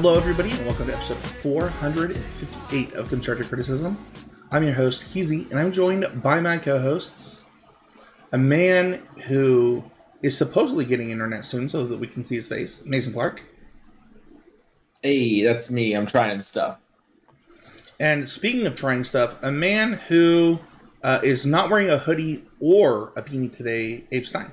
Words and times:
Hello, 0.00 0.14
everybody, 0.14 0.52
and 0.52 0.64
welcome 0.64 0.86
to 0.86 0.94
episode 0.94 1.16
458 1.16 2.92
of 2.92 3.08
Constructed 3.08 3.48
Criticism. 3.48 3.98
I'm 4.52 4.62
your 4.62 4.74
host, 4.74 5.12
Keezy, 5.12 5.50
and 5.50 5.58
I'm 5.58 5.72
joined 5.72 6.22
by 6.22 6.38
my 6.38 6.56
co 6.58 6.78
hosts, 6.78 7.42
a 8.30 8.38
man 8.38 9.02
who 9.24 9.82
is 10.22 10.38
supposedly 10.38 10.84
getting 10.84 11.10
internet 11.10 11.44
soon 11.44 11.68
so 11.68 11.84
that 11.84 11.98
we 11.98 12.06
can 12.06 12.22
see 12.22 12.36
his 12.36 12.46
face, 12.46 12.84
Mason 12.86 13.12
Clark. 13.12 13.42
Hey, 15.02 15.42
that's 15.42 15.68
me. 15.68 15.94
I'm 15.94 16.06
trying 16.06 16.42
stuff. 16.42 16.78
And 17.98 18.30
speaking 18.30 18.68
of 18.68 18.76
trying 18.76 19.02
stuff, 19.02 19.36
a 19.42 19.50
man 19.50 19.94
who 19.94 20.60
uh, 21.02 21.18
is 21.24 21.44
not 21.44 21.70
wearing 21.70 21.90
a 21.90 21.98
hoodie 21.98 22.44
or 22.60 23.12
a 23.16 23.22
beanie 23.22 23.50
today, 23.50 24.06
Abe 24.12 24.26
Stein. 24.26 24.52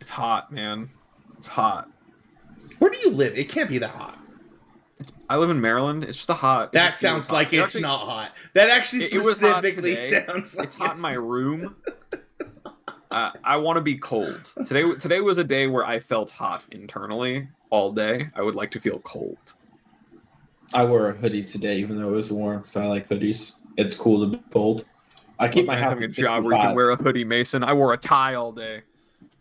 It's 0.00 0.10
hot, 0.10 0.50
man. 0.50 0.90
It's 1.38 1.46
hot. 1.46 1.88
Where 2.80 2.90
do 2.90 2.98
you 2.98 3.12
live? 3.12 3.38
It 3.38 3.48
can't 3.48 3.70
be 3.70 3.78
that 3.78 3.90
hot. 3.90 4.15
I 5.28 5.36
live 5.36 5.50
in 5.50 5.60
Maryland. 5.60 6.04
It's 6.04 6.16
just 6.16 6.30
a 6.30 6.34
hot. 6.34 6.72
That 6.72 6.98
sounds 6.98 7.30
like 7.30 7.52
it's 7.52 7.62
actually, 7.62 7.82
not 7.82 8.06
hot. 8.06 8.32
That 8.54 8.70
actually 8.70 9.00
it, 9.00 9.22
specifically 9.22 9.92
it 9.92 10.26
sounds 10.28 10.56
like 10.56 10.68
it's 10.68 10.76
hot 10.76 10.96
in 10.96 11.02
my 11.02 11.14
room. 11.14 11.76
uh, 13.10 13.30
I 13.44 13.56
want 13.56 13.76
to 13.76 13.80
be 13.80 13.96
cold. 13.96 14.52
Today 14.64 14.94
today 14.94 15.20
was 15.20 15.38
a 15.38 15.44
day 15.44 15.66
where 15.66 15.84
I 15.84 15.98
felt 15.98 16.30
hot 16.30 16.66
internally 16.70 17.48
all 17.70 17.90
day. 17.92 18.28
I 18.34 18.42
would 18.42 18.54
like 18.54 18.70
to 18.72 18.80
feel 18.80 19.00
cold. 19.00 19.38
I 20.74 20.84
wore 20.84 21.08
a 21.08 21.12
hoodie 21.12 21.44
today, 21.44 21.78
even 21.78 21.98
though 21.98 22.08
it 22.08 22.12
was 22.12 22.30
warm, 22.30 22.58
because 22.58 22.76
I 22.76 22.86
like 22.86 23.08
hoodies. 23.08 23.60
It's 23.76 23.94
cool 23.94 24.28
to 24.28 24.36
be 24.36 24.42
cold. 24.50 24.84
I 25.38 25.48
keep 25.48 25.66
well, 25.66 25.76
my 25.76 25.82
having 25.82 26.04
a 26.04 26.08
job 26.08 26.44
where 26.44 26.56
you 26.56 26.62
can 26.62 26.74
wear 26.74 26.90
a 26.90 26.96
hoodie, 26.96 27.24
Mason. 27.24 27.62
I 27.62 27.72
wore 27.72 27.92
a 27.92 27.96
tie 27.96 28.34
all 28.34 28.52
day. 28.52 28.82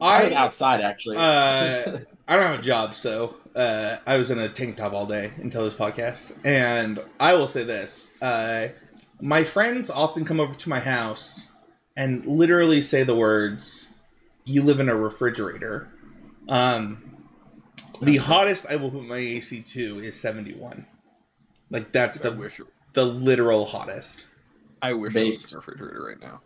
I, 0.01 0.31
I 0.31 0.33
outside 0.33 0.81
actually. 0.81 1.17
Uh, 1.17 1.99
I 2.27 2.35
don't 2.35 2.45
have 2.45 2.59
a 2.59 2.63
job, 2.63 2.95
so 2.95 3.35
uh, 3.55 3.97
I 4.05 4.17
was 4.17 4.31
in 4.31 4.39
a 4.39 4.49
tank 4.49 4.77
top 4.77 4.93
all 4.93 5.05
day 5.05 5.33
until 5.37 5.63
this 5.63 5.73
podcast. 5.73 6.33
And 6.43 6.99
I 7.19 7.33
will 7.33 7.47
say 7.47 7.63
this: 7.63 8.21
uh, 8.21 8.69
my 9.21 9.43
friends 9.43 9.89
often 9.89 10.25
come 10.25 10.39
over 10.39 10.53
to 10.53 10.69
my 10.69 10.79
house 10.79 11.51
and 11.95 12.25
literally 12.25 12.81
say 12.81 13.03
the 13.03 13.15
words, 13.15 13.89
"You 14.43 14.63
live 14.63 14.79
in 14.79 14.89
a 14.89 14.95
refrigerator." 14.95 15.89
Um, 16.49 17.17
the 18.01 18.17
hottest 18.17 18.65
I 18.69 18.75
will 18.75 18.91
put 18.91 19.03
my 19.03 19.17
AC 19.17 19.61
to 19.61 19.99
is 19.99 20.19
seventy-one. 20.19 20.85
Like 21.69 21.91
that's 21.91 22.19
the 22.19 22.31
wish, 22.31 22.59
the 22.93 23.05
literal 23.05 23.65
hottest. 23.65 24.27
I 24.81 24.93
wish 24.93 25.13
Based. 25.13 25.25
I 25.25 25.29
was 25.29 25.51
in 25.51 25.55
a 25.55 25.59
refrigerator 25.59 26.05
right 26.05 26.21
now. 26.21 26.41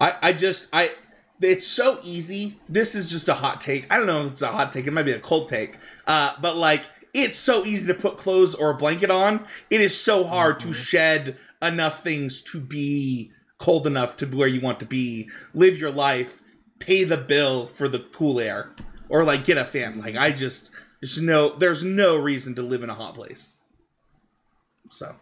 I 0.00 0.14
I 0.22 0.32
just 0.32 0.68
I 0.72 0.92
it's 1.40 1.66
so 1.66 1.98
easy. 2.02 2.58
This 2.68 2.94
is 2.94 3.10
just 3.10 3.28
a 3.28 3.34
hot 3.34 3.60
take. 3.60 3.92
I 3.92 3.96
don't 3.96 4.06
know 4.06 4.24
if 4.24 4.32
it's 4.32 4.42
a 4.42 4.48
hot 4.48 4.72
take. 4.72 4.86
It 4.86 4.92
might 4.92 5.04
be 5.04 5.12
a 5.12 5.18
cold 5.18 5.48
take. 5.48 5.78
Uh, 6.06 6.34
but 6.40 6.56
like, 6.56 6.84
it's 7.12 7.38
so 7.38 7.64
easy 7.64 7.86
to 7.86 7.98
put 7.98 8.18
clothes 8.18 8.54
or 8.54 8.70
a 8.70 8.76
blanket 8.76 9.10
on. 9.10 9.46
It 9.70 9.80
is 9.80 9.98
so 9.98 10.24
hard 10.24 10.58
mm-hmm. 10.58 10.68
to 10.68 10.74
shed 10.74 11.36
enough 11.62 12.02
things 12.02 12.42
to 12.42 12.60
be 12.60 13.32
cold 13.58 13.86
enough 13.86 14.16
to 14.16 14.26
be 14.26 14.36
where 14.36 14.48
you 14.48 14.60
want 14.60 14.80
to 14.80 14.86
be. 14.86 15.28
Live 15.54 15.78
your 15.78 15.90
life. 15.90 16.42
Pay 16.78 17.04
the 17.04 17.16
bill 17.16 17.66
for 17.66 17.88
the 17.88 18.00
cool 18.00 18.38
air, 18.38 18.74
or 19.08 19.24
like 19.24 19.46
get 19.46 19.56
a 19.56 19.64
fan. 19.64 19.98
Like 19.98 20.14
I 20.14 20.30
just 20.30 20.70
there's 21.00 21.18
no 21.18 21.56
there's 21.56 21.82
no 21.82 22.16
reason 22.16 22.54
to 22.56 22.62
live 22.62 22.82
in 22.82 22.90
a 22.90 22.94
hot 22.94 23.14
place. 23.14 23.56
So 24.90 25.16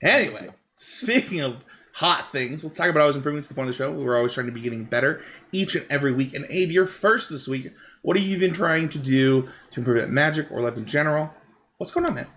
anyway, 0.00 0.50
speaking 0.76 1.40
of 1.40 1.64
hot 1.98 2.30
things. 2.30 2.62
Let's 2.62 2.78
talk 2.78 2.88
about 2.88 3.00
always 3.00 3.16
improving 3.16 3.42
to 3.42 3.48
the 3.48 3.54
point 3.54 3.68
of 3.68 3.76
the 3.76 3.84
show. 3.84 3.90
We're 3.90 4.16
always 4.16 4.32
trying 4.32 4.46
to 4.46 4.52
be 4.52 4.60
getting 4.60 4.84
better 4.84 5.20
each 5.50 5.74
and 5.74 5.84
every 5.90 6.12
week. 6.12 6.32
And 6.32 6.46
Abe, 6.48 6.70
you're 6.70 6.86
first 6.86 7.28
this 7.28 7.48
week. 7.48 7.72
What 8.02 8.16
have 8.16 8.24
you 8.24 8.38
been 8.38 8.52
trying 8.52 8.88
to 8.90 8.98
do 8.98 9.48
to 9.72 9.80
improve 9.80 9.98
at 9.98 10.08
Magic 10.08 10.48
or 10.52 10.60
life 10.60 10.76
in 10.76 10.86
general? 10.86 11.34
What's 11.78 11.90
going 11.90 12.06
on, 12.06 12.14
man? 12.14 12.28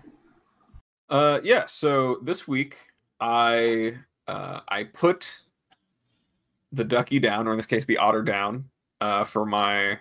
Uh, 1.08 1.38
yeah. 1.44 1.66
So 1.66 2.18
this 2.24 2.48
week, 2.48 2.76
I 3.20 3.98
uh, 4.26 4.60
I 4.66 4.82
put 4.82 5.42
the 6.72 6.82
ducky 6.82 7.20
down, 7.20 7.46
or 7.46 7.52
in 7.52 7.56
this 7.56 7.66
case, 7.66 7.84
the 7.84 7.98
otter 7.98 8.22
down, 8.22 8.64
uh, 9.00 9.24
for 9.24 9.46
my 9.46 10.00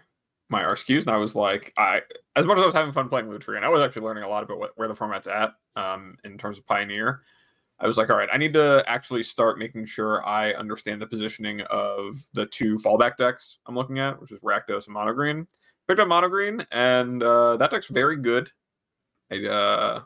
my 0.49 0.63
RCQs, 0.63 1.01
and 1.01 1.11
I 1.11 1.17
was 1.17 1.35
like, 1.35 1.71
I 1.77 2.01
as 2.35 2.47
much 2.47 2.57
as 2.57 2.63
I 2.63 2.65
was 2.65 2.73
having 2.73 2.93
fun 2.93 3.09
playing 3.09 3.27
Lutri, 3.27 3.57
and 3.57 3.65
I 3.65 3.69
was 3.69 3.81
actually 3.81 4.07
learning 4.07 4.23
a 4.23 4.27
lot 4.27 4.41
about 4.41 4.57
what, 4.57 4.71
where 4.75 4.87
the 4.87 4.95
format's 4.95 5.27
at 5.27 5.53
um, 5.75 6.17
in 6.23 6.39
terms 6.39 6.57
of 6.57 6.65
Pioneer. 6.65 7.21
I 7.81 7.87
was 7.87 7.97
like, 7.97 8.11
all 8.11 8.15
right, 8.15 8.29
I 8.31 8.37
need 8.37 8.53
to 8.53 8.83
actually 8.85 9.23
start 9.23 9.57
making 9.57 9.85
sure 9.85 10.25
I 10.25 10.53
understand 10.53 11.01
the 11.01 11.07
positioning 11.07 11.61
of 11.61 12.15
the 12.33 12.45
two 12.45 12.75
fallback 12.75 13.17
decks 13.17 13.57
I'm 13.65 13.75
looking 13.75 13.97
at, 13.97 14.21
which 14.21 14.31
is 14.31 14.41
Rakdos 14.41 14.85
and 14.85 14.93
Mono 14.93 15.13
Green. 15.13 15.47
Picked 15.87 15.99
up 15.99 16.07
Mono 16.07 16.29
Green, 16.29 16.65
and 16.71 17.23
uh, 17.23 17.57
that 17.57 17.71
deck's 17.71 17.87
very 17.87 18.17
good. 18.17 18.51
I 19.31 19.47
uh, 19.47 20.01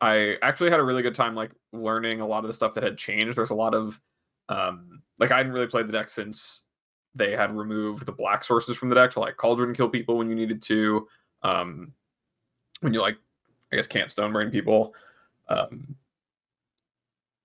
I 0.00 0.36
actually 0.40 0.70
had 0.70 0.78
a 0.78 0.84
really 0.84 1.02
good 1.02 1.16
time 1.16 1.34
like 1.34 1.50
learning 1.72 2.20
a 2.20 2.26
lot 2.26 2.44
of 2.44 2.46
the 2.46 2.54
stuff 2.54 2.74
that 2.74 2.84
had 2.84 2.96
changed. 2.96 3.36
There's 3.36 3.50
a 3.50 3.54
lot 3.54 3.74
of 3.74 4.00
um, 4.48 5.02
like 5.18 5.32
I 5.32 5.38
hadn't 5.38 5.52
really 5.52 5.66
played 5.66 5.88
the 5.88 5.92
deck 5.92 6.10
since 6.10 6.62
they 7.14 7.32
had 7.32 7.54
removed 7.56 8.06
the 8.06 8.12
black 8.12 8.44
sources 8.44 8.76
from 8.76 8.88
the 8.88 8.94
deck 8.94 9.10
to 9.12 9.20
like 9.20 9.36
cauldron 9.36 9.74
kill 9.74 9.88
people 9.88 10.16
when 10.16 10.28
you 10.28 10.36
needed 10.36 10.62
to. 10.62 11.08
Um, 11.42 11.92
when 12.80 12.94
you 12.94 13.00
like, 13.00 13.16
I 13.72 13.76
guess 13.76 13.88
can't 13.88 14.12
stone 14.12 14.32
brain 14.32 14.50
people. 14.50 14.94
Um, 15.48 15.96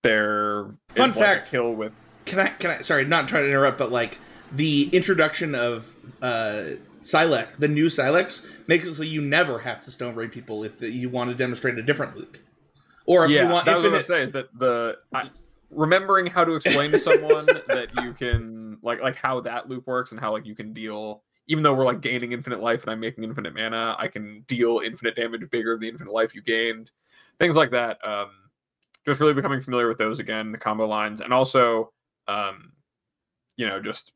there 0.03 0.75
fun 0.95 1.11
fact 1.11 1.43
like 1.43 1.51
kill 1.51 1.73
with 1.73 1.93
can 2.25 2.39
i 2.39 2.47
can 2.47 2.71
i 2.71 2.77
sorry 2.79 3.05
not 3.05 3.27
trying 3.27 3.43
to 3.43 3.49
interrupt 3.49 3.77
but 3.77 3.91
like 3.91 4.19
the 4.51 4.89
introduction 4.93 5.55
of 5.55 5.95
uh 6.21 6.63
Sylex, 7.03 7.57
the 7.57 7.67
new 7.67 7.87
Sylex, 7.87 8.45
makes 8.67 8.87
it 8.87 8.95
so 8.95 9.03
you 9.03 9.21
never 9.21 9.59
have 9.59 9.81
to 9.81 9.91
stone 9.91 10.15
brain 10.15 10.29
people 10.29 10.63
if 10.63 10.79
the, 10.79 10.89
you 10.89 11.09
want 11.09 11.29
to 11.29 11.35
demonstrate 11.35 11.77
a 11.77 11.83
different 11.83 12.15
loop. 12.15 12.37
Or 13.05 13.25
if 13.25 13.31
yeah, 13.31 13.43
you 13.43 13.49
want 13.49 13.65
that 13.65 13.75
infinite... 13.75 13.97
was 13.97 14.09
what 14.09 14.15
I 14.15 14.19
say 14.19 14.23
is 14.23 14.31
that 14.31 14.57
the 14.57 14.97
I, 15.13 15.29
remembering 15.69 16.27
how 16.27 16.45
to 16.45 16.53
explain 16.55 16.91
to 16.91 16.99
someone 16.99 17.45
that 17.67 17.89
you 18.01 18.13
can 18.13 18.77
like 18.81 19.01
like 19.01 19.15
how 19.15 19.41
that 19.41 19.69
loop 19.69 19.85
works 19.85 20.11
and 20.11 20.19
how 20.19 20.31
like 20.31 20.45
you 20.45 20.55
can 20.55 20.73
deal 20.73 21.23
even 21.47 21.61
though 21.63 21.73
we're 21.73 21.83
like 21.83 21.99
gaining 21.99 22.31
infinite 22.31 22.61
life 22.61 22.83
and 22.83 22.91
I'm 22.91 23.01
making 23.01 23.25
infinite 23.25 23.53
mana, 23.53 23.97
I 23.99 24.07
can 24.07 24.45
deal 24.47 24.79
infinite 24.83 25.17
damage 25.17 25.49
bigger 25.49 25.73
than 25.73 25.81
the 25.81 25.89
infinite 25.89 26.13
life 26.13 26.33
you 26.33 26.41
gained. 26.41 26.91
Things 27.37 27.55
like 27.55 27.71
that. 27.71 28.05
Um 28.07 28.29
just 29.05 29.19
really 29.19 29.33
becoming 29.33 29.61
familiar 29.61 29.87
with 29.87 29.97
those 29.97 30.19
again, 30.19 30.51
the 30.51 30.57
combo 30.57 30.87
lines, 30.87 31.21
and 31.21 31.33
also, 31.33 31.91
um, 32.27 32.71
you 33.57 33.67
know, 33.67 33.79
just 33.79 34.13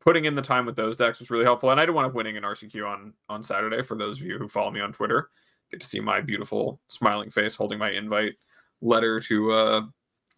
putting 0.00 0.26
in 0.26 0.34
the 0.34 0.42
time 0.42 0.66
with 0.66 0.76
those 0.76 0.96
decks 0.96 1.18
was 1.18 1.30
really 1.30 1.44
helpful. 1.44 1.70
And 1.70 1.80
I 1.80 1.86
did 1.86 1.94
want 1.94 2.06
up 2.06 2.14
winning 2.14 2.36
an 2.36 2.42
RCQ 2.42 2.86
on 2.86 3.14
on 3.28 3.42
Saturday. 3.42 3.82
For 3.82 3.96
those 3.96 4.20
of 4.20 4.26
you 4.26 4.38
who 4.38 4.48
follow 4.48 4.70
me 4.70 4.80
on 4.80 4.92
Twitter, 4.92 5.30
get 5.70 5.80
to 5.80 5.86
see 5.86 6.00
my 6.00 6.20
beautiful 6.20 6.80
smiling 6.88 7.30
face 7.30 7.54
holding 7.54 7.78
my 7.78 7.90
invite 7.90 8.34
letter 8.82 9.20
to 9.20 9.52
uh 9.52 9.80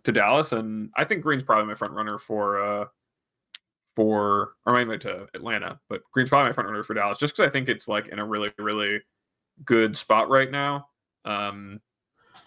to 0.05 0.13
Dallas. 0.13 0.53
And 0.53 0.91
I 0.97 1.05
think 1.05 1.23
Green's 1.23 1.43
probably 1.43 1.67
my 1.67 1.75
front 1.75 1.95
runner 1.95 2.19
for 2.19 2.61
uh 2.61 2.85
for 3.97 4.53
or 4.67 4.75
maybe 4.75 4.99
to 4.99 5.27
Atlanta, 5.35 5.81
but 5.89 6.03
Green's 6.13 6.29
probably 6.29 6.51
my 6.51 6.53
front 6.53 6.69
runner 6.69 6.83
for 6.83 6.95
Dallas, 6.95 7.19
just 7.19 7.35
because 7.35 7.49
I 7.49 7.51
think 7.51 7.69
it's 7.69 7.89
like 7.89 8.09
in 8.09 8.19
a 8.19 8.27
really 8.27 8.53
really 8.59 9.01
good 9.65 9.97
spot 9.97 10.29
right 10.29 10.51
now. 10.51 10.89
Um, 11.25 11.81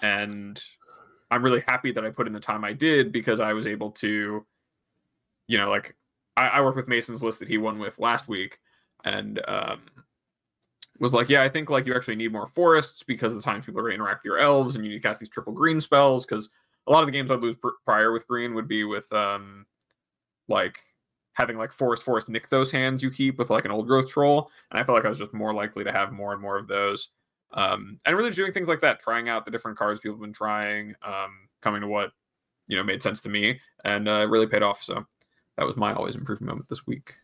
and 0.02 0.62
I'm 1.32 1.44
really 1.44 1.64
happy 1.68 1.92
that 1.92 2.06
I 2.06 2.10
put 2.10 2.28
in 2.28 2.34
the 2.34 2.40
time 2.40 2.64
I 2.64 2.74
did 2.74 3.12
because 3.12 3.40
I 3.40 3.54
was 3.54 3.68
able 3.68 3.92
to, 3.92 4.46
you 5.48 5.58
know, 5.58 5.70
like 5.70 5.96
I, 6.36 6.48
I 6.48 6.62
worked 6.62 6.78
with 6.78 6.88
Mason's 6.88 7.24
list 7.24 7.40
that 7.40 7.48
he 7.48 7.58
won 7.58 7.80
with 7.80 8.00
last 8.00 8.28
week, 8.28 8.60
and 9.04 9.40
um, 9.48 9.82
was 11.00 11.14
like, 11.14 11.30
yeah, 11.30 11.44
I 11.44 11.50
think 11.50 11.70
like 11.70 11.86
you 11.86 11.96
actually 11.96 12.16
need 12.16 12.32
more 12.32 12.48
forests 12.56 13.04
because 13.04 13.34
the 13.34 13.42
times 13.42 13.66
people 13.66 13.80
are 13.80 13.84
going 13.84 13.92
to 13.92 13.96
interact 13.96 14.22
with 14.22 14.26
your 14.26 14.40
elves, 14.40 14.76
and 14.76 14.84
you 14.84 14.92
need 14.92 15.02
to 15.02 15.08
cast 15.08 15.20
these 15.20 15.30
triple 15.30 15.54
green 15.54 15.80
spells. 15.80 16.26
Because 16.26 16.50
a 16.88 16.92
lot 16.92 17.02
of 17.02 17.08
the 17.08 17.12
games 17.12 17.30
I'd 17.32 17.42
lose 17.42 17.56
pr- 17.56 17.70
prior 17.86 18.12
with 18.12 18.28
green 18.28 18.56
would 18.56 18.68
be 18.68 18.84
with 18.84 19.12
um, 19.14 19.66
like 20.48 20.80
having 21.34 21.58
like 21.58 21.72
forest 21.72 22.04
forest 22.04 22.28
nick 22.28 22.50
those 22.50 22.70
hands 22.70 23.02
you 23.02 23.10
keep 23.10 23.38
with 23.38 23.50
like 23.50 23.64
an 23.64 23.72
old 23.72 23.88
growth 23.88 24.10
troll, 24.10 24.50
and 24.72 24.80
I 24.80 24.84
felt 24.84 24.96
like 24.96 25.06
I 25.06 25.10
was 25.10 25.20
just 25.20 25.34
more 25.34 25.54
likely 25.54 25.84
to 25.84 25.92
have 25.92 26.12
more 26.12 26.34
and 26.34 26.42
more 26.42 26.58
of 26.58 26.68
those 26.68 27.10
um, 27.52 27.98
and 28.06 28.16
really 28.16 28.32
doing 28.32 28.54
things 28.54 28.68
like 28.68 28.82
that, 28.82 29.00
trying 29.00 29.30
out 29.30 29.46
the 29.46 29.52
different 29.52 29.78
cards 29.78 30.00
people 30.00 30.16
have 30.16 30.22
been 30.22 30.34
trying, 30.34 30.96
um, 31.04 31.50
coming 31.62 31.82
to 31.82 31.88
what 31.88 32.12
you 32.68 32.78
know 32.78 32.84
made 32.84 33.02
sense 33.02 33.22
to 33.22 33.30
me, 33.30 33.60
and 33.84 34.08
uh, 34.08 34.28
really 34.30 34.48
paid 34.48 34.64
off. 34.64 34.84
So 34.84 35.06
that 35.58 35.66
was 35.66 35.76
my 35.76 35.94
always 35.94 36.16
improvement 36.16 36.50
moment 36.50 36.70
this 36.70 36.86
week. 36.86 37.16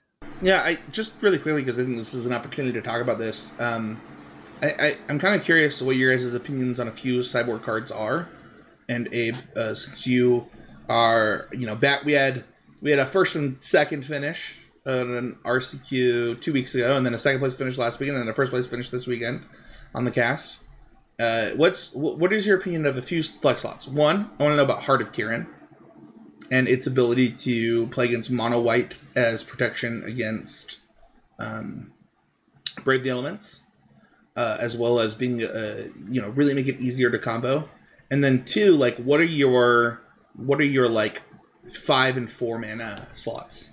Yeah, 0.41 0.61
I 0.61 0.79
just 0.91 1.13
really 1.21 1.37
quickly 1.37 1.61
because 1.61 1.79
I 1.79 1.83
think 1.83 1.97
this 1.97 2.13
is 2.13 2.25
an 2.25 2.33
opportunity 2.33 2.73
to 2.73 2.81
talk 2.81 3.01
about 3.01 3.19
this. 3.19 3.57
Um, 3.59 4.01
I, 4.61 4.67
I 4.67 4.97
am 5.09 5.19
kind 5.19 5.39
of 5.39 5.45
curious 5.45 5.81
what 5.81 5.95
your 5.95 6.15
guys' 6.15 6.33
opinions 6.33 6.79
on 6.79 6.87
a 6.87 6.91
few 6.91 7.23
sideboard 7.23 7.63
cards 7.63 7.91
are, 7.91 8.27
and 8.89 9.07
Abe, 9.13 9.35
uh, 9.55 9.75
since 9.75 10.07
you 10.07 10.47
are 10.89 11.47
you 11.51 11.67
know 11.67 11.75
back, 11.75 12.03
we 12.03 12.13
had 12.13 12.43
we 12.81 12.89
had 12.89 12.99
a 12.99 13.05
first 13.05 13.35
and 13.35 13.63
second 13.63 14.05
finish 14.05 14.61
on 14.87 15.15
an 15.15 15.37
RCQ 15.45 16.41
two 16.41 16.53
weeks 16.53 16.73
ago, 16.73 16.97
and 16.97 17.05
then 17.05 17.13
a 17.13 17.19
second 17.19 17.39
place 17.39 17.55
finish 17.55 17.77
last 17.77 17.99
weekend, 17.99 18.17
and 18.17 18.27
then 18.27 18.31
a 18.31 18.35
first 18.35 18.51
place 18.51 18.65
finish 18.65 18.89
this 18.89 19.05
weekend 19.05 19.43
on 19.95 20.05
the 20.05 20.11
cast. 20.11 20.59
Uh, 21.19 21.49
what's 21.55 21.91
what 21.93 22.31
is 22.33 22.45
your 22.45 22.57
opinion 22.59 22.85
of 22.85 22.97
a 22.97 23.01
few 23.01 23.23
flex 23.23 23.61
slots? 23.61 23.87
One, 23.87 24.29
I 24.39 24.43
want 24.43 24.53
to 24.53 24.57
know 24.57 24.63
about 24.63 24.83
Heart 24.83 25.01
of 25.01 25.11
Kiran 25.13 25.47
and 26.51 26.67
its 26.67 26.85
ability 26.85 27.31
to 27.31 27.87
play 27.87 28.05
against 28.05 28.29
mono 28.29 28.59
white 28.59 28.99
as 29.15 29.43
protection 29.43 30.03
against 30.05 30.81
um, 31.39 31.93
Brave 32.83 33.03
the 33.03 33.09
Elements. 33.09 33.61
uh, 34.35 34.57
as 34.59 34.75
well 34.77 34.99
as 34.99 35.15
being 35.15 35.43
uh, 35.43 35.87
you 36.09 36.21
know 36.21 36.29
really 36.29 36.53
make 36.53 36.67
it 36.67 36.81
easier 36.81 37.09
to 37.09 37.19
combo. 37.19 37.69
And 38.11 38.23
then 38.23 38.43
two, 38.45 38.75
like 38.75 38.97
what 38.97 39.19
are 39.19 39.23
your 39.23 40.01
what 40.35 40.59
are 40.59 40.65
your 40.65 40.89
like 40.89 41.23
five 41.73 42.17
and 42.17 42.31
four 42.31 42.59
mana 42.59 43.07
slots? 43.13 43.71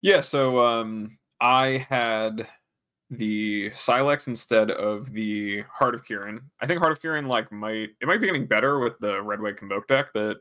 Yeah, 0.00 0.20
so 0.20 0.60
um, 0.64 1.18
I 1.40 1.86
had 1.88 2.48
the 3.12 3.68
Sylex 3.70 4.26
instead 4.26 4.70
of 4.70 5.12
the 5.12 5.64
Heart 5.70 5.94
of 5.94 6.02
Kiran. 6.02 6.40
I 6.62 6.66
think 6.66 6.80
Heart 6.80 6.92
of 6.92 7.02
Kiran 7.02 7.26
like 7.26 7.52
might 7.52 7.90
it 8.00 8.06
might 8.06 8.22
be 8.22 8.26
getting 8.26 8.46
better 8.46 8.78
with 8.78 8.98
the 9.00 9.22
Red 9.22 9.42
White 9.42 9.58
Convoke 9.58 9.86
deck 9.86 10.14
that 10.14 10.38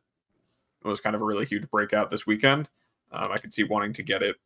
was 0.84 1.02
kind 1.02 1.14
of 1.14 1.22
a 1.22 1.26
really 1.26 1.46
huge 1.46 1.70
breakout 1.70 2.10
this 2.10 2.26
weekend. 2.26 2.70
Um, 3.12 3.30
I 3.30 3.38
could 3.38 3.54
see 3.54 3.66
wanting 3.66 3.92
to 3.94 4.04
get 4.04 4.24
it 4.24 4.38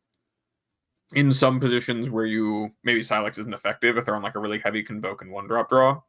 in 1.14 1.30
some 1.30 1.60
positions 1.60 2.10
where 2.10 2.26
you 2.26 2.72
maybe 2.82 3.00
Sylex 3.00 3.38
isn't 3.38 3.54
effective 3.54 3.96
if 3.96 4.04
they're 4.04 4.16
on 4.16 4.22
like 4.22 4.34
a 4.34 4.40
really 4.40 4.58
heavy 4.58 4.82
Convoke 4.82 5.22
and 5.22 5.30
one 5.30 5.46
drop 5.46 5.68
draw, 5.68 6.02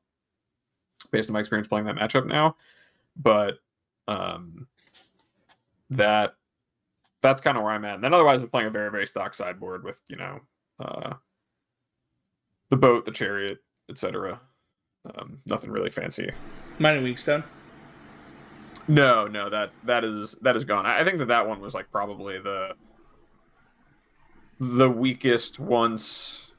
based 1.12 1.30
on 1.30 1.34
my 1.34 1.40
experience 1.40 1.68
playing 1.68 1.86
that 1.86 1.98
matchup 1.98 2.26
now. 2.26 2.56
But 3.16 3.60
um, 4.08 4.66
that 5.92 6.34
that's 7.22 7.42
kind 7.42 7.58
of 7.58 7.64
where 7.64 7.74
I'm 7.74 7.86
at. 7.86 7.96
And 7.96 8.04
then 8.04 8.16
otherwise, 8.16 8.40
we're 8.40 8.48
playing 8.48 8.70
a 8.70 8.72
very 8.72 8.90
very 8.90 9.06
stock 9.06 9.36
sideboard 9.36 9.84
with 9.84 10.02
you 10.08 10.16
know 10.16 10.40
uh, 10.80 11.14
the 12.70 12.78
boat, 12.78 13.06
the 13.06 13.12
chariot, 13.12 13.60
etc. 13.90 14.42
Um, 15.16 15.40
nothing 15.46 15.72
really 15.72 15.90
fancy. 15.90 16.32
Mightstone 16.80 17.04
Weakstone. 17.04 17.44
No, 18.88 19.28
no 19.28 19.50
that 19.50 19.72
that 19.86 20.04
is 20.04 20.36
that 20.42 20.56
is 20.56 20.64
gone. 20.64 20.86
I 20.86 21.04
think 21.04 21.20
that 21.20 21.28
that 21.28 21.48
one 21.48 21.60
was 21.60 21.74
like 21.74 21.92
probably 21.92 22.40
the 22.40 22.70
the 24.60 24.90
weakest 24.90 25.60
once. 25.60 26.52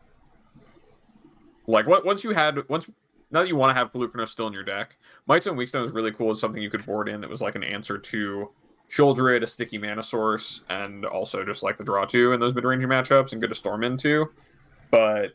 Like 1.67 1.87
what 1.87 2.05
once 2.05 2.25
you 2.25 2.31
had 2.33 2.69
once 2.69 2.89
now 3.31 3.41
that 3.41 3.49
you 3.49 3.57
want 3.57 3.71
to 3.71 3.75
have 3.75 3.93
Polukranos 3.93 4.29
still 4.29 4.47
in 4.47 4.53
your 4.53 4.63
deck, 4.63 4.97
Mightstone 5.29 5.57
Weakstone 5.57 5.85
is 5.85 5.93
really 5.93 6.13
cool. 6.13 6.31
It's 6.31 6.41
something 6.41 6.63
you 6.63 6.71
could 6.71 6.85
board 6.85 7.09
in 7.09 7.21
that 7.21 7.31
was 7.31 7.43
like 7.43 7.55
an 7.55 7.65
answer 7.65 7.99
to 7.99 8.51
Sheoldred, 8.91 9.43
a 9.43 9.47
sticky 9.47 9.79
mana 9.79 10.03
source, 10.03 10.63
and 10.71 11.05
also 11.05 11.45
just 11.45 11.63
like 11.63 11.77
the 11.77 11.85
draw 11.85 12.07
two 12.07 12.33
in 12.33 12.41
those 12.41 12.55
mid 12.55 12.65
range 12.65 12.85
matchups 12.85 13.33
and 13.33 13.41
good 13.41 13.51
to 13.51 13.55
storm 13.55 13.85
into. 13.85 14.31
But 14.91 15.33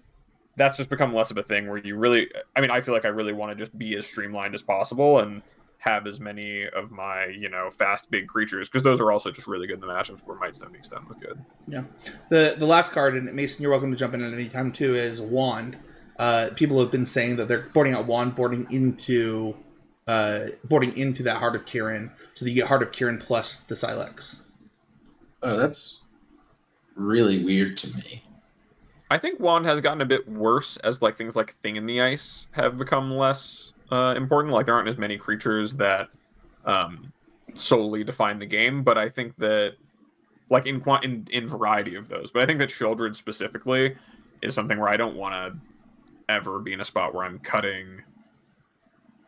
that's 0.56 0.78
just 0.78 0.90
become 0.90 1.14
less 1.14 1.32
of 1.32 1.38
a 1.38 1.44
thing 1.44 1.68
where 1.68 1.78
you 1.78 1.96
really 1.96 2.30
I 2.56 2.62
mean, 2.62 2.72
I 2.72 2.82
feel 2.82 2.94
like 2.94 3.06
I 3.06 3.10
really 3.10 3.34
want 3.34 3.58
to 3.58 3.64
just 3.64 3.78
be 3.78 3.96
as 3.96 4.06
streamlined 4.06 4.56
as 4.56 4.62
possible 4.62 5.20
and 5.20 5.42
have 5.80 6.08
as 6.08 6.20
many 6.20 6.66
of 6.70 6.92
my, 6.92 7.26
you 7.26 7.50
know, 7.50 7.70
fast 7.70 8.10
big 8.10 8.28
creatures 8.28 8.70
because 8.70 8.84
those 8.84 9.02
are 9.02 9.12
also 9.12 9.32
just 9.32 9.48
really 9.48 9.68
good 9.68 9.76
in 9.76 9.82
the 9.82 9.88
matchups 9.88 10.22
where 10.26 10.38
Mightstone 10.38 10.72
Weakstone 10.72 11.06
was 11.08 11.18
good. 11.18 11.44
Yeah. 11.68 11.84
The 12.30 12.56
the 12.58 12.66
last 12.66 12.94
card, 12.94 13.16
and 13.16 13.32
Mason, 13.34 13.62
you're 13.62 13.72
welcome 13.72 13.92
to 13.92 13.98
jump 13.98 14.14
in 14.14 14.22
at 14.22 14.34
any 14.34 14.48
time 14.48 14.72
too, 14.72 14.96
is 14.96 15.20
Wand. 15.20 15.78
Uh, 16.18 16.50
people 16.56 16.80
have 16.80 16.92
been 16.92 17.06
saying 17.06 17.36
that 17.38 17.48
they're 17.48 17.70
boarding 17.74 17.94
out 17.94 18.06
Wand, 18.06 18.36
boarding 18.36 18.68
into 18.70 19.58
uh, 20.08 20.40
boarding 20.64 20.96
into 20.98 21.24
that 21.24 21.38
Heart 21.38 21.56
of 21.56 21.66
Kiran, 21.66 22.12
so 22.34 22.46
the 22.46 22.60
Heart 22.62 22.84
of 22.84 22.92
Kiran 22.92 23.20
plus 23.20 23.58
the 23.58 23.76
Sylex. 23.76 24.42
Oh, 25.42 25.58
that's 25.58 26.04
really 26.96 27.44
weird 27.44 27.78
to 27.80 27.96
me. 27.96 28.24
I 29.14 29.20
think 29.20 29.40
Wand 29.40 29.68
has 29.68 29.80
gotten 29.80 30.02
a 30.02 30.06
bit 30.06 30.28
worse 30.28 30.78
as 30.78 31.04
like 31.04 31.16
things 31.18 31.36
like 31.36 31.54
Thing 31.54 31.76
in 31.76 31.86
the 31.86 32.02
Ice 32.02 32.48
have 32.54 32.80
become 32.80 33.12
less 33.12 33.74
uh, 33.92 34.16
important. 34.18 34.56
Like 34.56 34.66
there 34.66 34.74
aren't 34.74 34.90
as 34.90 34.98
many 34.98 35.20
creatures 35.20 35.76
that 35.76 36.10
um, 36.66 37.14
solely 37.54 38.04
define 38.04 38.40
the 38.40 38.48
game, 38.48 38.82
but 38.82 38.98
I 38.98 39.10
think 39.10 39.38
that 39.38 39.76
like 40.50 40.66
in 40.66 40.84
in 41.04 41.28
in 41.30 41.48
variety 41.48 41.94
of 41.94 42.10
those. 42.10 42.32
But 42.32 42.42
I 42.42 42.48
think 42.48 42.58
that 42.58 42.70
Sheoldred 42.70 43.16
specifically 43.16 43.96
is 44.42 44.56
something 44.56 44.80
where 44.80 44.90
I 44.90 44.98
don't 44.98 45.16
want 45.16 45.36
to 45.36 45.60
ever 46.28 46.58
be 46.58 46.74
in 46.74 46.82
a 46.82 46.86
spot 46.86 47.14
where 47.14 47.24
I'm 47.24 47.38
cutting 47.38 48.02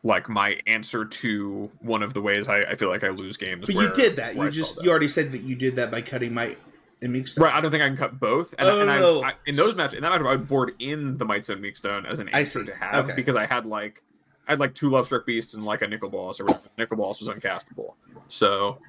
like 0.04 0.28
my 0.28 0.60
answer 0.66 1.06
to 1.06 1.70
one 1.82 2.02
of 2.02 2.16
the 2.16 2.22
ways 2.22 2.48
I, 2.48 2.62
I 2.62 2.76
feel 2.76 2.90
like 2.90 3.04
I 3.04 3.10
lose 3.10 3.38
games. 3.38 3.68
But 3.68 3.76
where, 3.76 3.86
you 3.86 3.94
did 3.94 4.16
that. 4.16 4.36
You 4.36 4.50
just 4.50 4.84
you 4.84 4.90
already 4.90 5.10
said 5.10 5.32
that 5.34 5.42
you 5.42 5.56
did 5.56 5.76
that 5.76 5.92
by 5.92 6.02
cutting 6.02 6.34
my 6.34 6.58
Weakstone. 7.02 7.42
Right, 7.42 7.54
I 7.54 7.62
don't 7.62 7.72
think 7.72 7.84
I 7.84 7.88
can 7.88 7.98
cut 7.98 8.20
both. 8.20 8.54
And, 8.58 8.68
oh, 8.68 8.82
and 8.82 8.92
I, 8.92 9.30
I, 9.30 9.34
in 9.46 9.56
those 9.56 9.76
matches, 9.76 9.98
in 9.98 10.02
that 10.04 10.10
match, 10.10 10.22
I 10.22 10.32
would 10.32 10.48
board 10.48 10.74
in 10.80 11.18
the 11.18 11.26
Mightstone 11.26 11.60
Weakstone 11.60 12.06
as 12.10 12.20
an 12.20 12.30
answer 12.30 12.64
to 12.64 12.76
have 12.76 13.06
okay. 13.06 13.16
because 13.16 13.36
I 13.36 13.46
had 13.46 13.66
like 13.66 14.02
I 14.48 14.52
had 14.52 14.60
like 14.60 14.76
two 14.76 14.90
Love 14.90 15.06
Struck 15.06 15.26
Beasts 15.26 15.54
and 15.54 15.66
like 15.66 15.82
a 15.82 15.88
Nicol 15.88 16.10
Bolas 16.10 16.40
or 16.40 16.46
whatever. 16.46 16.70
Nicol 16.78 16.98
Bolas 16.98 17.20
was 17.20 17.30
uncastable. 17.30 17.94
So 18.28 18.80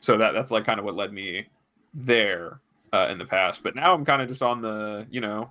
so 0.00 0.16
that 0.16 0.32
that's 0.32 0.50
like 0.50 0.64
kind 0.64 0.78
of 0.78 0.84
what 0.84 0.96
led 0.96 1.12
me 1.12 1.46
there 1.94 2.60
uh, 2.92 3.08
in 3.10 3.18
the 3.18 3.26
past. 3.26 3.62
But 3.62 3.74
now 3.74 3.94
I'm 3.94 4.04
kind 4.04 4.22
of 4.22 4.28
just 4.28 4.42
on 4.42 4.60
the, 4.62 5.06
you 5.10 5.20
know, 5.20 5.50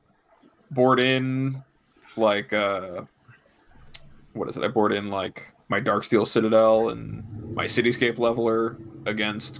board 0.71 0.99
in 0.99 1.63
like 2.15 2.53
uh 2.53 3.03
what 4.33 4.49
is 4.49 4.57
it? 4.57 4.63
I 4.63 4.67
board 4.67 4.91
in 4.91 5.09
like 5.09 5.53
my 5.69 5.81
Darksteel 5.81 6.27
Citadel 6.27 6.89
and 6.89 7.53
my 7.53 7.65
Cityscape 7.65 8.17
Leveler 8.17 8.77
against 9.05 9.59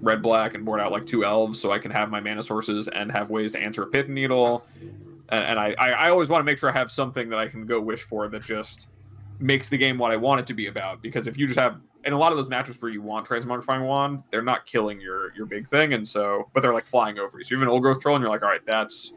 red 0.00 0.22
black 0.22 0.54
and 0.54 0.64
board 0.64 0.80
out 0.80 0.92
like 0.92 1.06
two 1.06 1.24
elves 1.24 1.60
so 1.60 1.72
I 1.72 1.78
can 1.78 1.90
have 1.90 2.10
my 2.10 2.20
mana 2.20 2.42
sources 2.42 2.88
and 2.88 3.10
have 3.10 3.30
ways 3.30 3.52
to 3.52 3.60
answer 3.60 3.82
a 3.82 3.86
pith 3.86 4.08
needle. 4.08 4.64
And, 5.28 5.44
and 5.44 5.58
I, 5.58 5.74
I, 5.78 5.90
I 5.90 6.10
always 6.10 6.28
want 6.28 6.40
to 6.40 6.44
make 6.44 6.58
sure 6.58 6.70
I 6.70 6.72
have 6.72 6.90
something 6.90 7.28
that 7.30 7.38
I 7.38 7.48
can 7.48 7.66
go 7.66 7.80
wish 7.80 8.02
for 8.02 8.28
that 8.28 8.44
just 8.44 8.88
makes 9.38 9.68
the 9.68 9.76
game 9.76 9.98
what 9.98 10.10
I 10.10 10.16
want 10.16 10.40
it 10.40 10.46
to 10.48 10.54
be 10.54 10.66
about. 10.66 11.02
Because 11.02 11.26
if 11.26 11.36
you 11.36 11.46
just 11.46 11.58
have 11.58 11.80
in 12.04 12.12
a 12.12 12.18
lot 12.18 12.32
of 12.32 12.38
those 12.38 12.48
matches 12.48 12.80
where 12.80 12.90
you 12.90 13.02
want 13.02 13.26
Transmogrifying 13.26 13.86
Wand, 13.86 14.22
they're 14.30 14.42
not 14.42 14.66
killing 14.66 15.00
your 15.00 15.34
your 15.34 15.46
big 15.46 15.68
thing, 15.68 15.92
and 15.94 16.06
so 16.06 16.48
but 16.54 16.60
they're 16.62 16.74
like 16.74 16.86
flying 16.86 17.18
over 17.18 17.38
you. 17.38 17.44
So 17.44 17.54
you 17.54 17.58
have 17.58 17.68
an 17.68 17.72
old 17.72 17.82
growth 17.82 18.00
troll 18.00 18.16
and 18.16 18.22
you're 18.22 18.30
like, 18.30 18.42
all 18.42 18.48
right, 18.48 18.64
that's 18.66 19.12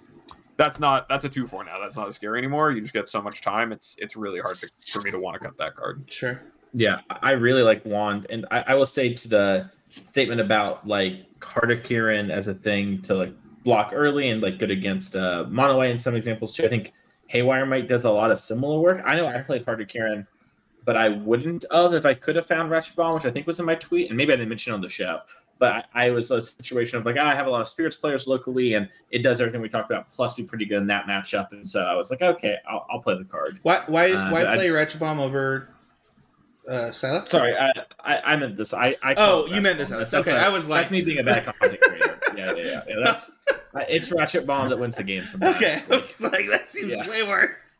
that's 0.57 0.79
not 0.79 1.07
that's 1.07 1.25
a 1.25 1.29
two 1.29 1.47
four 1.47 1.63
now. 1.63 1.79
That's 1.79 1.97
not 1.97 2.07
as 2.07 2.15
scary 2.15 2.37
anymore. 2.37 2.71
You 2.71 2.81
just 2.81 2.93
get 2.93 3.09
so 3.09 3.21
much 3.21 3.41
time. 3.41 3.71
It's 3.71 3.95
it's 3.99 4.15
really 4.15 4.39
hard 4.39 4.57
to, 4.57 4.69
for 4.91 5.01
me 5.01 5.11
to 5.11 5.19
want 5.19 5.39
to 5.39 5.47
cut 5.47 5.57
that 5.57 5.75
card. 5.75 6.03
Sure. 6.09 6.41
Yeah, 6.73 7.01
I 7.09 7.31
really 7.31 7.63
like 7.63 7.83
Wand, 7.85 8.27
and 8.29 8.45
I, 8.49 8.63
I 8.67 8.73
will 8.75 8.85
say 8.85 9.13
to 9.13 9.27
the 9.27 9.69
statement 9.91 10.41
about 10.41 10.87
like 10.87 11.25
of 11.39 12.31
as 12.31 12.47
a 12.47 12.53
thing 12.53 13.01
to 13.03 13.15
like 13.15 13.33
block 13.63 13.91
early 13.93 14.29
and 14.29 14.41
like 14.41 14.57
good 14.57 14.71
against 14.71 15.15
uh, 15.15 15.45
Mono 15.49 15.77
White 15.77 15.91
in 15.91 15.99
some 15.99 16.15
examples 16.15 16.55
too. 16.55 16.65
I 16.65 16.69
think 16.69 16.93
Haywire 17.27 17.65
Mite 17.65 17.87
does 17.87 18.05
a 18.05 18.11
lot 18.11 18.31
of 18.31 18.39
similar 18.39 18.79
work. 18.79 19.01
I 19.05 19.15
know 19.15 19.27
I 19.27 19.39
played 19.39 19.65
of 19.81 19.87
but 20.85 20.97
I 20.97 21.09
wouldn't 21.09 21.65
of 21.65 21.93
if 21.93 22.05
I 22.05 22.13
could 22.13 22.35
have 22.35 22.45
found 22.45 22.71
Ratchet 22.71 22.95
Bomb, 22.95 23.15
which 23.15 23.25
I 23.25 23.31
think 23.31 23.47
was 23.47 23.59
in 23.59 23.65
my 23.65 23.75
tweet, 23.75 24.09
and 24.09 24.17
maybe 24.17 24.33
I 24.33 24.35
didn't 24.35 24.49
mention 24.49 24.73
on 24.73 24.81
the 24.81 24.89
show. 24.89 25.19
But 25.59 25.85
I, 25.93 26.07
I 26.07 26.09
was 26.09 26.31
a 26.31 26.41
situation 26.41 26.97
of 26.97 27.05
like, 27.05 27.17
oh, 27.17 27.23
I 27.23 27.35
have 27.35 27.45
a 27.45 27.49
lot 27.49 27.61
of 27.61 27.67
spirits 27.67 27.95
players 27.95 28.27
locally, 28.27 28.73
and 28.73 28.89
it 29.11 29.19
does 29.19 29.39
everything 29.39 29.61
we 29.61 29.69
talked 29.69 29.91
about, 29.91 30.09
plus 30.09 30.33
be 30.33 30.43
pretty 30.43 30.65
good 30.65 30.79
in 30.79 30.87
that 30.87 31.05
matchup. 31.05 31.51
And 31.51 31.65
so 31.65 31.83
I 31.83 31.93
was 31.95 32.09
like, 32.09 32.21
okay, 32.21 32.57
I'll, 32.67 32.85
I'll 32.89 32.99
play 32.99 33.15
the 33.17 33.25
card. 33.25 33.59
Why 33.61 33.83
why 33.87 34.11
uh, 34.11 34.31
why 34.31 34.43
play 34.43 34.65
just, 34.65 34.75
Ratchet 34.75 34.99
Bomb 34.99 35.19
over 35.19 35.69
uh, 36.67 36.89
Sylex? 36.91 37.27
Sorry, 37.27 37.55
I, 37.55 37.71
I, 38.03 38.33
I 38.33 38.35
meant 38.35 38.57
this. 38.57 38.73
I, 38.73 38.95
I 39.01 39.13
oh, 39.17 39.45
you 39.47 39.61
meant 39.61 39.77
this. 39.77 39.89
That's, 39.89 40.13
okay, 40.13 40.37
I 40.37 40.49
was 40.49 40.67
like, 40.67 40.81
that's 40.81 40.91
me 40.91 41.01
being 41.01 41.19
a 41.19 41.23
bad 41.23 41.45
content 41.45 41.79
creator. 41.81 42.19
yeah, 42.35 42.53
yeah, 42.53 42.63
yeah. 42.63 42.81
yeah 42.87 42.95
that's 43.03 43.31
it's 43.89 44.11
Ratchet 44.11 44.45
Bomb 44.45 44.69
that 44.69 44.79
wins 44.79 44.95
the 44.95 45.03
game. 45.03 45.25
Sometimes. 45.25 45.55
Okay, 45.55 45.81
like, 45.89 46.03
it's 46.03 46.21
like 46.21 46.47
that 46.49 46.67
seems 46.67 46.93
yeah. 46.93 47.07
way 47.07 47.27
worse. 47.27 47.79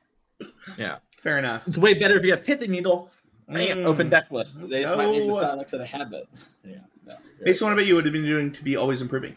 Yeah, 0.78 0.98
fair 1.18 1.38
enough. 1.38 1.68
It's 1.68 1.78
way 1.78 1.94
better 1.94 2.18
if 2.18 2.24
you 2.24 2.32
have 2.32 2.44
Pithing 2.44 2.72
Needle. 2.72 3.12
Mm. 3.50 3.86
Open 3.86 4.10
deck 4.10 4.32
list. 4.32 4.70
They 4.70 4.84
just 4.84 4.96
might 4.96 5.12
need 5.12 5.28
the 5.28 5.34
Sylex 5.34 5.74
in 5.74 5.82
a 5.82 5.86
habit. 5.86 6.28
Yeah. 6.64 6.78
No, 7.06 7.16
Based 7.44 7.62
on 7.62 7.68
what 7.68 7.74
about 7.74 7.86
you 7.86 7.96
would 7.96 8.06
have 8.06 8.14
been 8.14 8.26
doing 8.26 8.54
to 8.54 8.64
be 8.64 8.78
always 8.78 9.02
improving? 9.02 9.36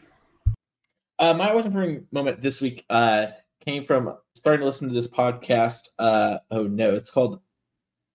Uh, 1.18 1.34
my 1.34 1.50
always 1.50 1.66
improving 1.66 2.06
moment 2.12 2.40
this 2.40 2.60
week 2.60 2.84
uh, 2.90 3.26
came 3.64 3.84
from 3.84 4.16
starting 4.34 4.60
to 4.60 4.66
listen 4.66 4.88
to 4.88 4.94
this 4.94 5.08
podcast. 5.08 5.88
Uh, 5.98 6.38
oh 6.50 6.64
no, 6.64 6.94
it's 6.94 7.10
called 7.10 7.40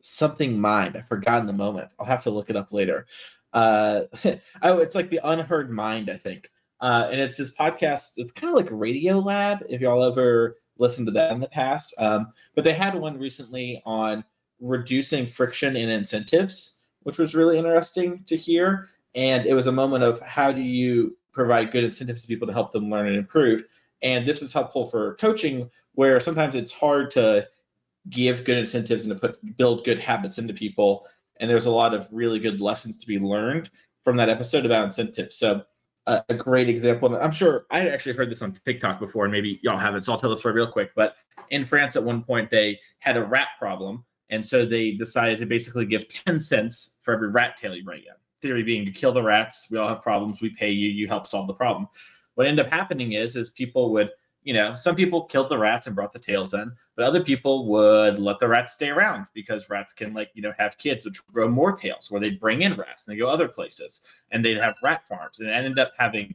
something 0.02 0.60
mind. 0.60 0.96
I 0.98 1.02
forgot 1.02 1.42
in 1.42 1.48
the 1.48 1.54
moment. 1.54 1.92
I'll 2.00 2.06
have 2.06 2.24
to 2.24 2.30
look 2.30 2.50
it 2.50 2.56
up 2.56 2.72
later. 2.72 3.06
Uh, 3.54 4.02
oh, 4.62 4.80
it's 4.80 4.96
like 4.96 5.10
the 5.10 5.22
unheard 5.24 5.72
mind, 5.72 6.10
I 6.10 6.18
think. 6.18 6.50
Uh, 6.82 7.10
and 7.12 7.20
it's 7.20 7.38
this 7.38 7.54
podcast. 7.54 8.14
It's 8.18 8.32
kind 8.32 8.50
of 8.50 8.56
like 8.56 8.72
Radiolab. 8.72 9.64
If 9.70 9.82
y'all 9.82 10.04
ever 10.04 10.56
listened 10.78 11.08
to 11.08 11.12
that 11.12 11.32
in 11.32 11.42
the 11.42 11.48
past, 11.48 11.94
um, 11.98 12.32
but 12.56 12.64
they 12.64 12.74
had 12.74 12.96
one 12.96 13.20
recently 13.20 13.82
on 13.86 14.24
reducing 14.62 15.26
friction 15.26 15.76
in 15.76 15.90
incentives, 15.90 16.84
which 17.04 17.18
was 17.18 17.36
really 17.36 17.58
interesting 17.58 18.24
to 18.28 18.38
hear. 18.38 18.88
And 19.16 19.46
it 19.46 19.54
was 19.54 19.68
a 19.68 19.72
moment 19.72 20.04
of 20.04 20.22
how 20.22 20.52
do 20.52 20.62
you 20.62 21.18
provide 21.32 21.72
good 21.72 21.84
incentives 21.84 22.22
to 22.22 22.28
people 22.28 22.48
to 22.48 22.54
help 22.54 22.72
them 22.72 22.90
learn 22.90 23.08
and 23.08 23.18
improve. 23.18 23.64
And 24.02 24.26
this 24.26 24.42
is 24.42 24.54
helpful 24.54 24.88
for 24.88 25.16
coaching, 25.16 25.70
where 25.94 26.20
sometimes 26.20 26.56
it's 26.56 26.72
hard 26.72 27.12
to 27.12 27.48
give 28.10 28.44
good 28.44 28.58
incentives 28.58 29.06
and 29.06 29.14
to 29.14 29.28
put 29.28 29.58
build 29.58 29.86
good 29.86 30.00
habits 30.00 30.38
into 30.38 30.54
people. 30.54 31.06
And 31.40 31.50
there's 31.50 31.66
a 31.66 31.72
lot 31.72 31.94
of 31.94 32.08
really 32.12 32.40
good 32.40 32.62
lessons 32.62 32.98
to 33.00 33.08
be 33.08 33.20
learned 33.20 33.70
from 34.04 34.18
that 34.18 34.30
episode 34.30 34.66
about 34.66 34.86
incentives. 34.86 35.36
So 35.36 35.64
a 36.08 36.34
great 36.34 36.70
example. 36.70 37.16
I'm 37.16 37.32
sure 37.32 37.66
I 37.70 37.88
actually 37.88 38.16
heard 38.16 38.32
this 38.32 38.42
on 38.42 38.52
TikTok 38.52 39.00
before, 39.00 39.26
and 39.26 39.32
maybe 39.32 39.60
y'all 39.62 39.78
haven't. 39.78 40.02
So 40.02 40.12
I'll 40.12 40.20
tell 40.20 40.30
the 40.30 40.38
story 40.38 40.56
real 40.56 40.72
quick. 40.72 40.92
But 40.96 41.16
in 41.52 41.66
France, 41.66 41.96
at 41.96 42.04
one 42.04 42.24
point, 42.24 42.50
they 42.50 42.80
had 43.00 43.18
a 43.18 43.24
rat 43.24 43.50
problem, 43.60 44.04
and 44.30 44.46
so 44.46 44.66
they 44.66 44.92
decided 44.92 45.38
to 45.40 45.46
basically 45.46 45.86
give 45.86 46.08
10 46.08 46.40
cents 46.40 47.00
for 47.02 47.14
every 47.14 47.30
rat 47.30 47.58
tail 47.58 47.76
you 47.76 47.84
bring 47.84 48.02
in. 48.02 48.14
Theory 48.42 48.64
being, 48.64 48.86
you 48.86 48.92
kill 48.92 49.12
the 49.12 49.22
rats, 49.22 49.68
we 49.70 49.78
all 49.78 49.90
have 49.90 50.02
problems, 50.02 50.42
we 50.42 50.50
pay 50.50 50.72
you, 50.72 50.90
you 50.90 51.08
help 51.08 51.28
solve 51.28 51.48
the 51.48 51.54
problem. 51.54 51.88
What 52.36 52.48
ended 52.48 52.66
up 52.66 52.72
happening 52.72 53.14
is, 53.14 53.36
is 53.36 53.52
people 53.52 53.92
would 53.92 54.10
you 54.50 54.56
know, 54.56 54.74
some 54.74 54.96
people 54.96 55.26
killed 55.26 55.48
the 55.48 55.60
rats 55.60 55.86
and 55.86 55.96
brought 55.96 56.12
the 56.12 56.18
tails 56.18 56.56
in, 56.56 56.72
but 56.96 57.06
other 57.06 57.24
people 57.24 57.68
would 57.68 58.18
let 58.18 58.40
the 58.40 58.48
rats 58.48 58.74
stay 58.74 58.90
around 58.90 59.28
because 59.36 59.70
rats 59.70 59.94
can 59.94 60.12
like, 60.12 60.32
you 60.34 60.42
know, 60.42 60.52
have 60.58 60.76
kids 60.80 61.06
which 61.06 61.24
grow 61.28 61.48
more 61.48 61.72
tails 61.72 62.10
where 62.10 62.20
they'd 62.20 62.40
bring 62.40 62.64
in 62.64 62.74
rats 62.74 63.06
and 63.06 63.14
they 63.14 63.20
go 63.20 63.30
other 63.30 63.48
places 63.48 64.08
and 64.32 64.44
they'd 64.44 64.58
have 64.58 64.76
rat 64.82 65.08
farms 65.08 65.40
and 65.40 65.52
ended 65.52 65.78
up 65.78 65.92
having 66.00 66.34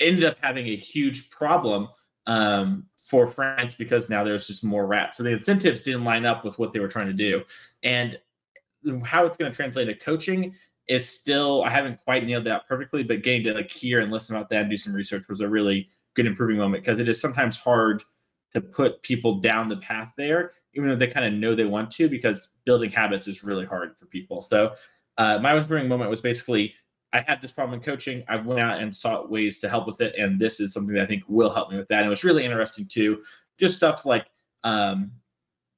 ended 0.00 0.24
up 0.24 0.36
having 0.40 0.66
a 0.66 0.74
huge 0.74 1.30
problem 1.30 1.86
um, 2.26 2.86
for 2.96 3.28
France 3.28 3.76
because 3.76 4.10
now 4.10 4.24
there's 4.24 4.48
just 4.48 4.64
more 4.64 4.88
rats. 4.88 5.18
So 5.18 5.22
the 5.22 5.30
incentives 5.30 5.82
didn't 5.82 6.02
line 6.02 6.26
up 6.26 6.44
with 6.44 6.58
what 6.58 6.72
they 6.72 6.80
were 6.80 6.88
trying 6.88 7.06
to 7.06 7.12
do. 7.12 7.44
And 7.84 8.18
how 9.04 9.26
it's 9.26 9.36
going 9.36 9.48
to 9.48 9.54
translate 9.54 9.86
to 9.86 9.94
coaching 9.94 10.56
is 10.88 11.08
still 11.08 11.62
I 11.62 11.70
haven't 11.70 12.00
quite 12.02 12.26
nailed 12.26 12.46
that 12.46 12.66
perfectly, 12.66 13.04
but 13.04 13.22
getting 13.22 13.44
to 13.44 13.54
like 13.54 13.70
hear 13.70 14.00
and 14.00 14.10
listen 14.10 14.34
about 14.34 14.48
that 14.50 14.62
and 14.62 14.70
do 14.70 14.76
some 14.76 14.92
research 14.92 15.28
was 15.28 15.38
a 15.38 15.48
really 15.48 15.88
good 16.14 16.26
improving 16.26 16.56
moment 16.56 16.84
because 16.84 17.00
it 17.00 17.08
is 17.08 17.20
sometimes 17.20 17.56
hard 17.56 18.02
to 18.52 18.60
put 18.60 19.02
people 19.02 19.40
down 19.40 19.68
the 19.68 19.76
path 19.78 20.12
there, 20.16 20.52
even 20.74 20.88
though 20.88 20.96
they 20.96 21.08
kind 21.08 21.26
of 21.26 21.32
know 21.32 21.54
they 21.54 21.64
want 21.64 21.90
to, 21.90 22.08
because 22.08 22.50
building 22.64 22.90
habits 22.90 23.26
is 23.26 23.42
really 23.42 23.66
hard 23.66 23.98
for 23.98 24.06
people. 24.06 24.42
So 24.42 24.74
uh, 25.18 25.38
my 25.38 25.56
improving 25.56 25.88
moment 25.88 26.10
was 26.10 26.20
basically 26.20 26.74
I 27.12 27.24
had 27.26 27.40
this 27.40 27.52
problem 27.52 27.78
in 27.78 27.84
coaching. 27.84 28.24
I 28.26 28.36
went 28.36 28.58
out 28.60 28.80
and 28.80 28.94
sought 28.94 29.30
ways 29.30 29.60
to 29.60 29.68
help 29.68 29.86
with 29.86 30.00
it, 30.00 30.16
and 30.18 30.38
this 30.38 30.58
is 30.58 30.72
something 30.72 30.94
that 30.96 31.04
I 31.04 31.06
think 31.06 31.22
will 31.28 31.50
help 31.50 31.70
me 31.70 31.76
with 31.76 31.86
that. 31.88 31.98
And 31.98 32.06
it 32.06 32.10
was 32.10 32.24
really 32.24 32.44
interesting 32.44 32.86
too, 32.86 33.22
just 33.58 33.76
stuff 33.76 34.04
like 34.04 34.26
um, 34.64 35.12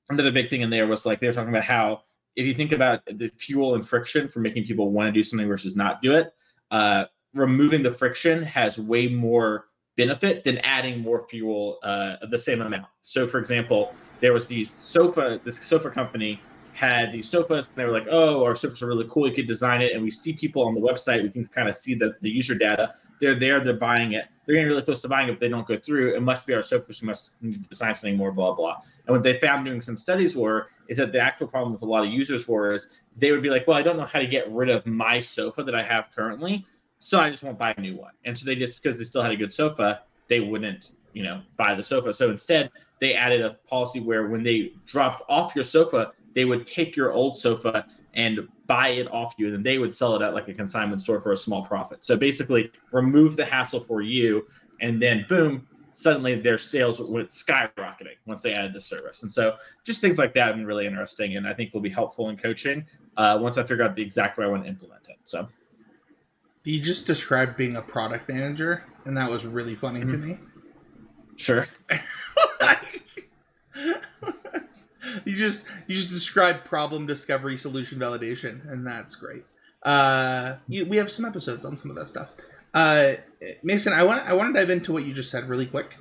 another 0.09 0.33
big 0.33 0.49
thing 0.49 0.63
in 0.63 0.71
there 0.71 0.87
was 0.87 1.05
like 1.05 1.19
they 1.19 1.27
were 1.27 1.35
talking 1.35 1.51
about 1.51 1.65
how 1.65 2.03
if 2.37 2.47
you 2.47 2.55
think 2.55 2.73
about 2.73 3.03
the 3.07 3.31
fuel 3.39 3.75
and 3.75 3.87
friction 3.87 4.29
for 4.29 4.41
making 4.41 4.65
people 4.65 4.91
want 4.91 5.09
to 5.09 5.13
do 5.13 5.23
something 5.23 5.49
versus 5.49 5.77
not 5.77 6.01
do 6.03 6.13
it, 6.13 6.33
uh, 6.71 7.05
removing 7.35 7.83
the 7.83 7.93
friction 7.93 8.43
has 8.43 8.79
way 8.79 9.07
more 9.07 9.67
benefit 9.97 10.45
than 10.45 10.59
adding 10.59 11.01
more 11.01 11.27
fuel 11.29 11.79
uh, 11.83 12.17
the 12.31 12.39
same 12.39 12.61
amount. 12.61 12.87
So, 13.03 13.27
for 13.27 13.39
example, 13.39 13.95
there 14.21 14.33
was 14.33 14.47
these 14.47 14.71
sofa, 14.71 15.41
this 15.45 15.59
sofa 15.59 15.91
company 15.91 16.41
had 16.77 17.11
these 17.11 17.29
sofas, 17.29 17.69
and 17.69 17.77
they 17.77 17.85
were 17.85 17.91
like, 17.91 18.07
"Oh, 18.11 18.45
our 18.45 18.55
sofas 18.55 18.83
are 18.83 18.87
really 18.87 19.07
cool. 19.09 19.27
You 19.27 19.35
could 19.35 19.47
design 19.47 19.81
it." 19.81 19.93
And 19.95 20.03
we 20.03 20.11
see 20.11 20.35
people 20.35 20.63
on 20.67 20.75
the 20.75 20.81
website. 20.81 21.23
We 21.23 21.31
can 21.31 21.47
kind 21.47 21.69
of 21.69 21.75
see 21.75 21.95
the, 21.95 22.15
the 22.21 22.29
user 22.29 22.55
data. 22.55 22.95
They're 23.19 23.39
there. 23.39 23.65
They're 23.65 23.75
buying 23.75 24.13
it. 24.13 24.27
They're 24.45 24.55
getting 24.55 24.69
really 24.69 24.83
close 24.83 25.01
to 25.01 25.09
buying 25.09 25.29
it, 25.29 25.33
but 25.33 25.41
they 25.41 25.49
don't 25.49 25.67
go 25.67 25.79
through. 25.79 26.15
It 26.15 26.23
must 26.23 26.47
be 26.47 26.53
our 26.53 26.63
sofas. 26.63 27.01
We 27.01 27.07
must 27.07 27.37
design 27.71 27.95
something 27.95 28.17
more. 28.17 28.31
Blah 28.31 28.55
blah. 28.55 28.83
And 29.07 29.15
what 29.15 29.23
they 29.23 29.39
found 29.39 29.65
doing 29.65 29.81
some 29.81 29.97
studies 29.97 30.37
were 30.37 30.69
is 30.89 30.99
that 30.99 31.13
the 31.13 31.21
actual 31.21 31.47
problem 31.47 31.73
with 31.73 31.83
a 31.83 31.87
lot 31.87 32.05
of 32.05 32.11
users 32.11 32.47
was 32.47 32.95
they 33.17 33.33
would 33.33 33.43
be 33.43 33.49
like, 33.49 33.67
"Well, 33.67 33.79
I 33.79 33.83
don't 33.83 33.97
know 33.97 34.05
how 34.05 34.19
to 34.19 34.27
get 34.27 34.51
rid 34.53 34.69
of 34.69 34.85
my 34.85 35.19
sofa 35.19 35.63
that 35.63 35.75
I 35.75 35.83
have 35.83 36.11
currently." 36.15 36.67
So 36.99 37.21
I 37.21 37.31
just 37.31 37.43
won't 37.43 37.59
buy 37.59 37.75
a 37.77 37.81
new 37.81 37.97
one. 37.97 38.13
And 38.25 38.37
so 38.37 38.47
they 38.47 38.55
just 38.57 38.83
because 38.83 38.99
they 38.99 39.05
still 39.05 39.23
had 39.23 39.33
a 39.33 39.37
good 39.37 39.53
sofa, 39.53 40.03
they 40.29 40.41
wouldn't, 40.41 40.93
you 41.13 41.23
know, 41.23 41.43
buy 41.57 41.75
the 41.75 41.83
sofa. 41.83 42.13
So 42.13 42.31
instead, 42.31 42.71
they 43.01 43.15
added 43.15 43.43
a 43.43 43.55
policy 43.69 44.01
where 44.01 44.29
when 44.29 44.43
they 44.43 44.73
dropped 44.87 45.23
off 45.29 45.55
your 45.55 45.65
sofa, 45.65 46.13
they 46.35 46.45
would 46.45 46.67
take 46.67 46.97
your 46.97 47.13
old 47.13 47.37
sofa 47.37 47.87
and 48.15 48.49
buy 48.67 48.89
it 48.89 49.11
off 49.13 49.35
you, 49.37 49.47
and 49.47 49.55
then 49.55 49.63
they 49.63 49.79
would 49.79 49.95
sell 49.95 50.17
it 50.17 50.23
at 50.23 50.35
like 50.35 50.49
a 50.49 50.55
consignment 50.55 51.03
store 51.03 51.21
for 51.21 51.33
a 51.33 51.37
small 51.37 51.65
profit. 51.65 52.05
So 52.05 52.17
basically, 52.17 52.71
remove 52.91 53.37
the 53.37 53.45
hassle 53.45 53.81
for 53.81 54.01
you, 54.01 54.47
and 54.81 55.01
then 55.01 55.27
boom, 55.29 55.69
suddenly 55.93 56.35
their 56.35 56.59
sales 56.59 57.01
went 57.01 57.31
skyrocketing 57.31 58.17
once 58.25 58.41
they 58.43 58.55
added 58.55 58.73
the 58.73 58.81
service. 58.81 59.23
And 59.23 59.31
so 59.31 59.57
just 59.85 60.01
things 60.01 60.19
like 60.19 60.33
that 60.35 60.47
have 60.47 60.57
been 60.57 60.67
really 60.67 60.87
interesting, 60.87 61.37
and 61.37 61.47
I 61.47 61.53
think 61.53 61.75
will 61.75 61.81
be 61.81 61.91
helpful 61.91 62.31
in 62.31 62.37
coaching 62.39 62.87
uh, 63.19 63.39
once 63.41 63.59
I 63.59 63.63
figure 63.63 63.85
out 63.85 63.95
the 63.95 64.03
exact 64.03 64.39
way 64.39 64.47
I 64.47 64.49
want 64.49 64.65
to 64.65 64.69
implement 64.69 65.09
it. 65.09 65.19
So. 65.25 65.49
You 66.67 66.81
just 66.81 67.07
described 67.07 67.57
being 67.57 67.77
a 67.77 67.81
product 67.81 68.29
manager, 68.29 68.83
and 69.05 69.17
that 69.17 69.31
was 69.31 69.47
really 69.47 69.77
funny 69.77 70.01
mm-hmm. 70.01 70.11
to 70.11 70.17
me. 70.19 70.39
Sure. 71.37 71.69
you 75.25 75.37
just 75.37 75.65
you 75.87 75.95
just 75.95 76.11
described 76.11 76.65
problem 76.65 77.07
discovery, 77.07 77.57
solution 77.57 78.01
validation, 78.01 78.69
and 78.69 78.85
that's 78.85 79.15
great. 79.15 79.45
Uh, 79.85 80.57
you, 80.67 80.85
we 80.87 80.97
have 80.97 81.09
some 81.09 81.25
episodes 81.25 81.65
on 81.65 81.77
some 81.77 81.89
of 81.89 81.97
that 81.99 82.09
stuff. 82.09 82.35
Uh, 82.75 83.13
Mason, 83.63 83.93
I 83.93 84.03
want 84.03 84.29
I 84.29 84.33
want 84.33 84.53
to 84.53 84.61
dive 84.61 84.69
into 84.69 84.93
what 84.93 85.07
you 85.07 85.15
just 85.15 85.31
said 85.31 85.49
really 85.49 85.67
quick 85.67 85.99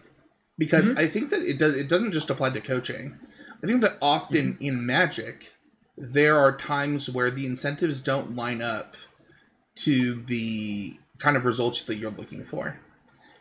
because 0.58 0.90
mm-hmm. 0.90 0.98
I 0.98 1.06
think 1.06 1.30
that 1.30 1.44
it 1.44 1.60
does 1.60 1.76
it 1.76 1.88
doesn't 1.88 2.12
just 2.12 2.32
apply 2.32 2.50
to 2.50 2.60
coaching. 2.60 3.20
I 3.64 3.68
think 3.68 3.82
that 3.82 4.00
often 4.02 4.54
mm-hmm. 4.54 4.64
in 4.64 4.84
Magic, 4.84 5.54
there 5.96 6.40
are 6.40 6.58
times 6.58 7.08
where 7.08 7.30
the 7.30 7.46
incentives 7.46 8.00
don't 8.00 8.36
line 8.36 8.64
up 8.64 8.96
to 9.76 10.16
the 10.24 10.98
kind 11.18 11.38
of 11.38 11.46
results 11.46 11.82
that 11.82 11.96
you're 11.96 12.12
looking 12.12 12.44
for. 12.44 12.80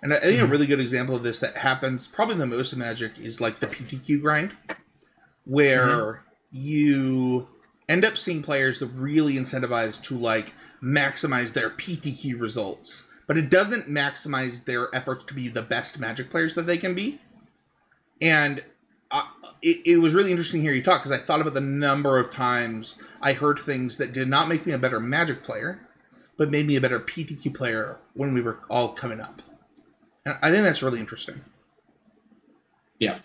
And 0.02 0.12
I 0.12 0.18
think 0.18 0.36
mm-hmm. 0.36 0.44
a 0.44 0.48
really 0.48 0.66
good 0.66 0.80
example 0.80 1.16
of 1.16 1.22
this 1.22 1.38
that 1.40 1.58
happens 1.58 2.06
probably 2.06 2.36
the 2.36 2.46
most 2.46 2.72
in 2.72 2.78
Magic 2.78 3.18
is 3.18 3.40
like 3.40 3.60
the 3.60 3.66
PTQ 3.66 4.20
grind, 4.20 4.52
where 5.44 5.86
mm-hmm. 5.86 6.18
you 6.52 7.48
end 7.88 8.04
up 8.04 8.18
seeing 8.18 8.42
players 8.42 8.78
that 8.78 8.88
really 8.88 9.34
incentivize 9.34 10.02
to 10.02 10.18
like 10.18 10.54
maximize 10.82 11.54
their 11.54 11.70
PTQ 11.70 12.38
results, 12.38 13.08
but 13.26 13.38
it 13.38 13.48
doesn't 13.48 13.88
maximize 13.88 14.66
their 14.66 14.94
efforts 14.94 15.24
to 15.24 15.34
be 15.34 15.48
the 15.48 15.62
best 15.62 15.98
Magic 15.98 16.28
players 16.28 16.54
that 16.54 16.66
they 16.66 16.76
can 16.76 16.94
be. 16.94 17.18
And 18.20 18.62
I, 19.10 19.28
it, 19.62 19.78
it 19.86 19.96
was 19.98 20.14
really 20.14 20.30
interesting 20.30 20.60
to 20.60 20.66
hear 20.66 20.74
you 20.74 20.82
talk 20.82 21.00
because 21.00 21.12
I 21.12 21.22
thought 21.22 21.40
about 21.40 21.54
the 21.54 21.60
number 21.62 22.18
of 22.18 22.30
times 22.30 22.98
I 23.22 23.32
heard 23.32 23.58
things 23.58 23.96
that 23.96 24.12
did 24.12 24.28
not 24.28 24.48
make 24.48 24.66
me 24.66 24.72
a 24.72 24.78
better 24.78 25.00
Magic 25.00 25.42
player 25.42 25.83
but 26.36 26.50
made 26.50 26.66
me 26.66 26.76
a 26.76 26.80
better 26.80 27.00
PTQ 27.00 27.54
player 27.54 27.98
when 28.14 28.34
we 28.34 28.40
were 28.40 28.60
all 28.70 28.88
coming 28.88 29.20
up. 29.20 29.42
And 30.24 30.36
I 30.42 30.50
think 30.50 30.64
that's 30.64 30.82
really 30.82 31.00
interesting. 31.00 31.40
Yeah. 32.98 33.18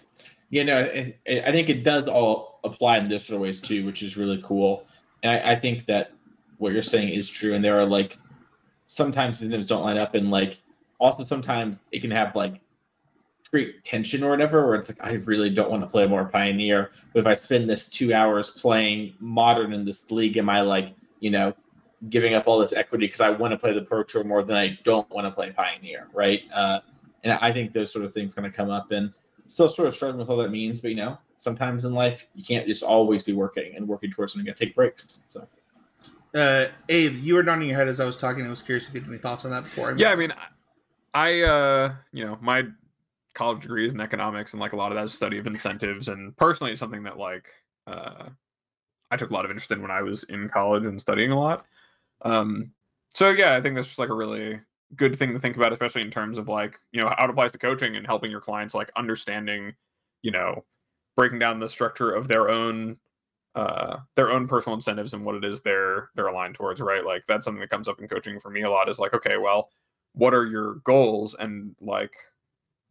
Yeah, 0.52 0.64
no, 0.64 0.78
I 0.80 1.52
think 1.52 1.70
it 1.70 1.84
does 1.84 2.08
all 2.08 2.60
apply 2.64 2.98
in 2.98 3.08
different 3.08 3.42
ways 3.42 3.60
too, 3.60 3.86
which 3.86 4.02
is 4.02 4.18
really 4.18 4.42
cool. 4.44 4.86
And 5.22 5.32
I, 5.32 5.52
I 5.52 5.60
think 5.60 5.86
that 5.86 6.12
what 6.58 6.74
you're 6.74 6.82
saying 6.82 7.10
is 7.10 7.30
true. 7.30 7.54
And 7.54 7.64
there 7.64 7.80
are 7.80 7.86
like 7.86 8.18
sometimes 8.86 9.42
incentives 9.42 9.68
don't 9.68 9.84
line 9.84 9.98
up, 9.98 10.16
and 10.16 10.32
like 10.32 10.60
also 11.00 11.24
sometimes 11.24 11.80
it 11.92 12.02
can 12.02 12.12
have 12.12 12.36
like 12.36 12.60
great 13.52 13.84
tension 13.84 14.24
or 14.24 14.32
whatever, 14.32 14.66
where 14.66 14.76
it's 14.76 14.90
like 14.90 14.98
I 15.02 15.14
really 15.14 15.50
don't 15.52 15.70
want 15.70 15.84
to 15.84 15.88
play 15.88 16.08
more 16.08 16.26
Pioneer, 16.26 16.92
but 17.14 17.20
if 17.22 17.28
I 17.28 17.36
spend 17.36 17.70
this 17.70 17.90
two 17.90 18.14
hours 18.14 18.50
playing 18.50 19.14
Modern 19.20 19.74
in 19.74 19.86
this 19.86 20.10
league, 20.12 20.38
am 20.38 20.50
I 20.50 20.62
like 20.62 20.96
you 21.20 21.30
know 21.30 21.54
giving 22.08 22.34
up 22.34 22.48
all 22.48 22.60
this 22.60 22.72
equity 22.72 23.08
because 23.08 23.20
I 23.20 23.30
want 23.30 23.52
to 23.52 23.58
play 23.58 23.74
the 23.74 23.82
Pro 23.82 24.04
Tour 24.04 24.24
more 24.24 24.44
than 24.44 24.56
I 24.56 24.80
don't 24.84 25.10
want 25.10 25.26
to 25.26 25.32
play 25.32 25.52
Pioneer, 25.52 26.08
right? 26.14 26.42
Uh, 26.54 26.80
and 27.24 27.34
I 27.34 27.52
think 27.52 27.74
those 27.74 27.92
sort 27.92 28.06
of 28.06 28.14
things 28.14 28.36
going 28.36 28.50
to 28.50 28.56
come 28.56 28.70
up 28.70 28.92
and 28.92 29.12
still 29.48 29.68
sort 29.68 29.88
of 29.88 29.96
struggling 29.96 30.20
with 30.20 30.30
all 30.30 30.38
that 30.38 30.52
means. 30.52 30.82
But 30.82 30.92
you 30.92 30.98
know, 30.98 31.18
sometimes 31.36 31.84
in 31.84 31.94
life 31.94 32.26
you 32.36 32.44
can't 32.44 32.66
just 32.66 32.84
always 32.84 33.24
be 33.24 33.34
working 33.34 33.76
and 33.76 33.88
working 33.88 34.12
towards 34.12 34.34
something. 34.34 34.46
You 34.46 34.52
got 34.54 34.58
to 34.58 34.66
take 34.66 34.76
breaks. 34.76 35.22
So. 35.28 35.48
Uh, 36.34 36.68
Abe, 36.88 37.18
you 37.18 37.34
were 37.34 37.44
nodding 37.44 37.70
your 37.70 37.78
head 37.78 37.88
as 37.88 38.00
I 38.00 38.06
was 38.06 38.16
talking. 38.16 38.46
I 38.46 38.50
was 38.50 38.62
curious 38.62 38.88
if 38.88 38.94
you 38.94 39.02
had 39.02 39.10
any 39.10 39.18
thoughts 39.18 39.46
on 39.46 39.52
that 39.52 39.64
before. 39.64 39.92
I 39.92 39.96
yeah, 39.98 40.12
I 40.12 40.16
mean, 40.16 40.32
I, 41.14 41.42
uh, 41.42 41.96
you 42.14 42.24
know, 42.24 42.38
my 42.40 42.66
college 43.34 43.62
degree 43.64 43.88
is 43.88 43.94
in 43.94 44.00
economics, 44.00 44.54
and 44.54 44.60
like 44.60 44.74
a 44.74 44.76
lot 44.76 44.92
of 44.92 44.96
that 44.98 45.06
is 45.06 45.14
study 45.14 45.40
of 45.40 45.48
incentives, 45.48 46.08
and 46.08 46.38
personally, 46.38 46.72
it's 46.72 46.80
something 46.80 47.04
that 47.04 47.18
like 47.18 47.48
uh, 47.88 48.30
I 49.10 49.18
took 49.18 49.32
a 49.32 49.34
lot 49.34 49.46
of 49.46 49.52
interest 49.52 49.72
in 49.72 49.82
when 49.82 49.92
I 49.92 50.04
was 50.04 50.24
in 50.24 50.50
college 50.50 50.84
and 50.84 51.02
studying 51.02 51.32
a 51.32 51.40
lot. 51.40 51.66
Um, 52.22 52.72
so 53.14 53.30
yeah, 53.32 53.56
I 53.56 53.62
think 53.62 53.76
that's 53.76 53.88
just 53.88 54.00
like 54.00 54.10
a 54.10 54.16
really 54.16 54.60
good 54.96 55.18
thing 55.18 55.34
to 55.34 55.40
think 55.40 55.56
about, 55.56 55.74
especially 55.74 56.02
in 56.02 56.12
terms 56.12 56.38
of 56.38 56.48
like 56.48 56.80
you 56.92 57.02
know 57.02 57.10
how 57.18 57.26
it 57.26 57.30
applies 57.30 57.52
to 57.54 57.58
coaching 57.58 57.96
and 57.96 58.06
helping 58.06 58.32
your 58.32 58.42
clients 58.42 58.74
like 58.74 58.92
understanding, 58.96 59.74
you 60.22 60.32
know, 60.32 60.66
breaking 61.16 61.40
down 61.40 61.60
the 61.60 61.68
structure 61.68 62.12
of 62.12 62.28
their 62.28 62.50
own 62.50 62.98
uh 63.56 63.98
their 64.16 64.32
own 64.32 64.48
personal 64.48 64.76
incentives 64.76 65.14
and 65.14 65.26
what 65.26 65.36
it 65.36 65.44
is 65.44 65.62
they're 65.62 66.10
they're 66.16 66.28
aligned 66.28 66.56
towards 66.56 66.82
right? 66.82 67.06
Like 67.06 67.26
that's 67.28 67.46
something 67.46 67.62
that 67.62 67.70
comes 67.70 67.88
up 67.88 68.00
in 68.00 68.08
coaching 68.08 68.40
for 68.40 68.50
me 68.52 68.62
a 68.64 68.70
lot 68.70 68.90
is 68.90 69.00
like 69.00 69.14
okay 69.14 69.38
well 69.38 69.70
what 70.14 70.34
are 70.34 70.46
your 70.46 70.76
goals? 70.86 71.36
And 71.40 71.76
like 71.82 72.14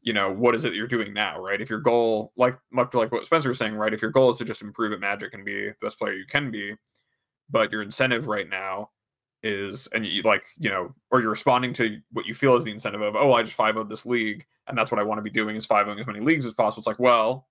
you 0.03 0.13
know 0.13 0.33
what 0.33 0.55
is 0.55 0.65
it 0.65 0.75
you're 0.75 0.87
doing 0.87 1.13
now 1.15 1.41
right? 1.41 1.61
If 1.61 1.71
your 1.71 1.81
goal 1.81 2.33
like 2.37 2.59
much 2.73 2.95
like 2.95 3.13
what 3.13 3.27
spencer 3.27 3.49
was 3.51 3.59
saying 3.59 3.75
right? 3.75 3.95
If 3.95 4.03
your 4.03 4.11
goal 4.11 4.31
is 4.31 4.39
to 4.39 4.45
just 4.45 4.63
improve 4.63 4.93
at 4.93 5.01
magic 5.01 5.35
and 5.35 5.45
be 5.45 5.69
the 5.69 5.75
best 5.81 5.99
player 5.99 6.15
you 6.15 6.27
can 6.27 6.51
be 6.51 6.75
but 7.51 7.73
your 7.73 7.83
incentive 7.83 8.27
right 8.29 8.49
now 8.49 8.91
is 9.43 9.87
and 9.95 10.05
you 10.05 10.23
like 10.23 10.45
you 10.59 10.69
know 10.69 10.93
or 11.11 11.21
you're 11.21 11.31
responding 11.31 11.73
to 11.73 12.01
what 12.13 12.27
you 12.27 12.35
feel 12.35 12.57
is 12.57 12.65
the 12.65 12.73
incentive 12.73 13.01
of 13.01 13.15
oh 13.15 13.33
i 13.35 13.43
just 13.43 13.55
5 13.55 13.89
this 13.89 14.05
league 14.05 14.45
and 14.67 14.77
that's 14.77 14.91
what 14.91 14.99
i 14.99 15.03
want 15.03 15.19
to 15.19 15.23
be 15.23 15.31
doing 15.31 15.55
is 15.55 15.65
5 15.65 15.89
as 15.89 16.07
many 16.07 16.21
leagues 16.21 16.45
as 16.45 16.55
possible. 16.55 16.81
It's 16.81 16.89
like 16.89 16.99
well 16.99 17.47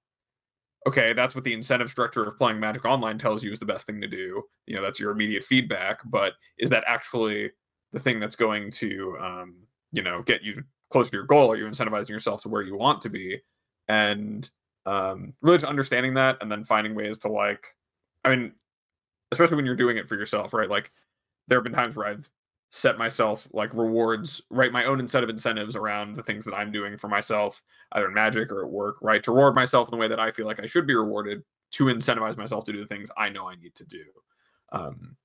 okay 0.86 1.14
that's 1.14 1.34
what 1.34 1.44
the 1.44 1.54
incentive 1.54 1.90
structure 1.90 2.24
of 2.26 2.38
playing 2.38 2.60
magic 2.60 2.86
online 2.86 3.18
tells 3.18 3.44
you 3.44 3.52
is 3.52 3.60
the 3.60 3.66
best 3.66 3.86
thing 3.86 4.02
to 4.02 4.08
do. 4.08 4.44
You 4.66 4.76
know 4.76 4.82
that's 4.82 5.00
your 5.00 5.12
immediate 5.12 5.44
feedback 5.44 6.00
but 6.06 6.34
is 6.58 6.70
that 6.72 6.84
actually 6.88 7.52
the 7.94 8.00
thing 8.00 8.20
that's 8.20 8.36
going 8.36 8.70
to 8.72 9.18
um 9.20 9.56
you 9.94 10.02
know 10.02 10.22
get 10.24 10.44
you 10.44 10.64
closer 10.90 11.12
to 11.12 11.18
your 11.18 11.26
goal? 11.26 11.48
Or 11.48 11.56
you're 11.56 11.70
incentivizing 11.70 12.10
yourself 12.10 12.42
to 12.42 12.50
where 12.50 12.62
you 12.62 12.76
want 12.76 13.02
to 13.02 13.10
be? 13.10 13.40
And 13.88 14.50
um 14.86 15.34
really 15.42 15.58
just 15.58 15.70
understanding 15.70 16.14
that 16.16 16.38
and 16.42 16.52
then 16.52 16.64
finding 16.64 16.96
ways 16.96 17.18
to 17.18 17.28
like 17.28 17.76
i 18.24 18.30
mean 18.30 18.54
especially 19.34 19.58
when 19.58 19.66
you're 19.66 19.76
doing 19.76 19.98
it 19.98 20.08
for 20.08 20.16
yourself 20.16 20.54
right? 20.54 20.70
Like 20.70 20.92
there 21.48 21.58
have 21.58 21.64
been 21.64 21.74
times 21.74 21.96
where 21.96 22.08
I've 22.08 22.30
set 22.70 22.98
myself 22.98 23.48
like 23.54 23.74
rewards, 23.74 24.42
write 24.50 24.72
my 24.72 24.86
own 24.86 25.08
set 25.08 25.24
of 25.24 25.30
incentives 25.30 25.76
around 25.76 26.16
the 26.16 26.24
things 26.24 26.44
that 26.46 26.54
I'm 26.54 26.72
doing 26.72 26.98
for 26.98 27.08
myself, 27.08 27.62
either 27.94 28.08
in 28.08 28.14
magic 28.14 28.52
or 28.52 28.64
at 28.64 28.70
work, 28.70 28.98
right? 29.02 29.24
To 29.24 29.32
reward 29.32 29.56
myself 29.56 29.88
in 29.88 29.92
the 29.92 29.98
way 29.98 30.08
that 30.08 30.22
I 30.22 30.32
feel 30.32 30.46
like 30.46 30.60
I 30.62 30.66
should 30.66 30.86
be 30.86 30.96
rewarded 30.96 31.44
to 31.72 31.86
incentivize 31.86 32.38
myself 32.38 32.66
to 32.66 32.74
do 32.74 32.80
the 32.80 32.88
things 32.88 33.10
I 33.18 33.30
know 33.30 33.48
I 33.48 33.56
need 33.56 33.76
to 33.76 33.86
do. 33.86 34.04
Um, 34.72 35.16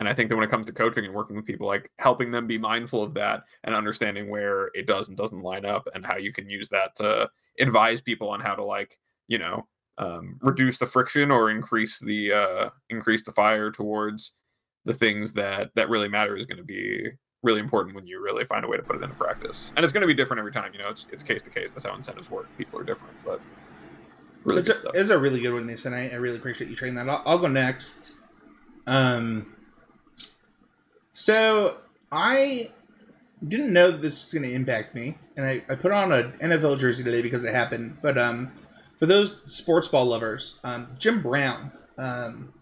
and 0.00 0.08
I 0.08 0.14
think 0.14 0.28
that 0.28 0.36
when 0.36 0.44
it 0.44 0.50
comes 0.50 0.66
to 0.66 0.72
coaching 0.72 1.04
and 1.04 1.14
working 1.14 1.36
with 1.36 1.44
people, 1.44 1.66
like 1.66 1.90
helping 1.98 2.30
them 2.30 2.46
be 2.46 2.58
mindful 2.58 3.02
of 3.02 3.14
that 3.14 3.44
and 3.64 3.74
understanding 3.74 4.28
where 4.28 4.70
it 4.74 4.86
does 4.86 5.08
and 5.08 5.16
doesn't 5.16 5.42
line 5.42 5.64
up 5.64 5.86
and 5.94 6.04
how 6.04 6.16
you 6.16 6.32
can 6.32 6.48
use 6.48 6.68
that 6.70 6.94
to 6.96 7.28
advise 7.60 8.00
people 8.00 8.28
on 8.28 8.40
how 8.40 8.54
to 8.54 8.64
like, 8.64 8.98
you 9.28 9.38
know, 9.38 9.66
um, 9.98 10.38
reduce 10.42 10.78
the 10.78 10.86
friction 10.86 11.30
or 11.30 11.50
increase 11.50 12.00
the 12.00 12.32
uh, 12.32 12.70
increase 12.90 13.22
the 13.22 13.32
fire 13.32 13.70
towards 13.70 14.32
the 14.84 14.94
things 14.94 15.32
that 15.34 15.70
that 15.74 15.88
really 15.88 16.08
matter 16.08 16.36
is 16.36 16.46
going 16.46 16.58
to 16.58 16.64
be 16.64 17.10
really 17.42 17.60
important 17.60 17.94
when 17.94 18.06
you 18.06 18.22
really 18.22 18.44
find 18.44 18.64
a 18.64 18.68
way 18.68 18.76
to 18.76 18.82
put 18.82 18.96
it 18.96 19.02
into 19.02 19.14
practice. 19.16 19.72
And 19.76 19.84
it's 19.84 19.92
going 19.92 20.02
to 20.02 20.06
be 20.06 20.14
different 20.14 20.38
every 20.38 20.52
time. 20.52 20.72
You 20.72 20.80
know, 20.80 20.88
it's 20.88 21.06
it's 21.12 21.22
case 21.22 21.42
to 21.42 21.50
case. 21.50 21.70
That's 21.70 21.84
how 21.84 21.94
incentives 21.94 22.30
work. 22.30 22.46
People 22.56 22.78
are 22.80 22.84
different, 22.84 23.14
but 23.24 23.40
really 24.44 24.60
it's, 24.60 24.70
a, 24.70 24.90
it's 24.94 25.10
a 25.10 25.18
really 25.18 25.40
good 25.40 25.52
one, 25.52 25.66
Mason. 25.66 25.92
I, 25.92 26.10
I 26.10 26.14
really 26.14 26.36
appreciate 26.36 26.70
you 26.70 26.76
trading 26.76 26.96
that. 26.96 27.08
I'll, 27.08 27.22
I'll 27.26 27.38
go 27.38 27.48
next. 27.48 28.12
Um, 28.86 29.54
so 31.12 31.78
I 32.10 32.70
didn't 33.46 33.72
know 33.72 33.90
this 33.90 34.20
was 34.22 34.32
going 34.32 34.44
to 34.44 34.52
impact 34.52 34.94
me, 34.94 35.18
and 35.36 35.46
I, 35.46 35.62
I 35.68 35.74
put 35.74 35.92
on 35.92 36.12
an 36.12 36.32
NFL 36.40 36.78
jersey 36.78 37.04
today 37.04 37.22
because 37.22 37.44
it 37.44 37.52
happened. 37.52 37.98
But 38.02 38.16
um, 38.18 38.52
for 38.98 39.06
those 39.06 39.42
sports 39.52 39.88
ball 39.88 40.06
lovers, 40.06 40.60
um, 40.64 40.88
Jim 40.98 41.22
Brown, 41.22 41.72
um, 41.98 42.52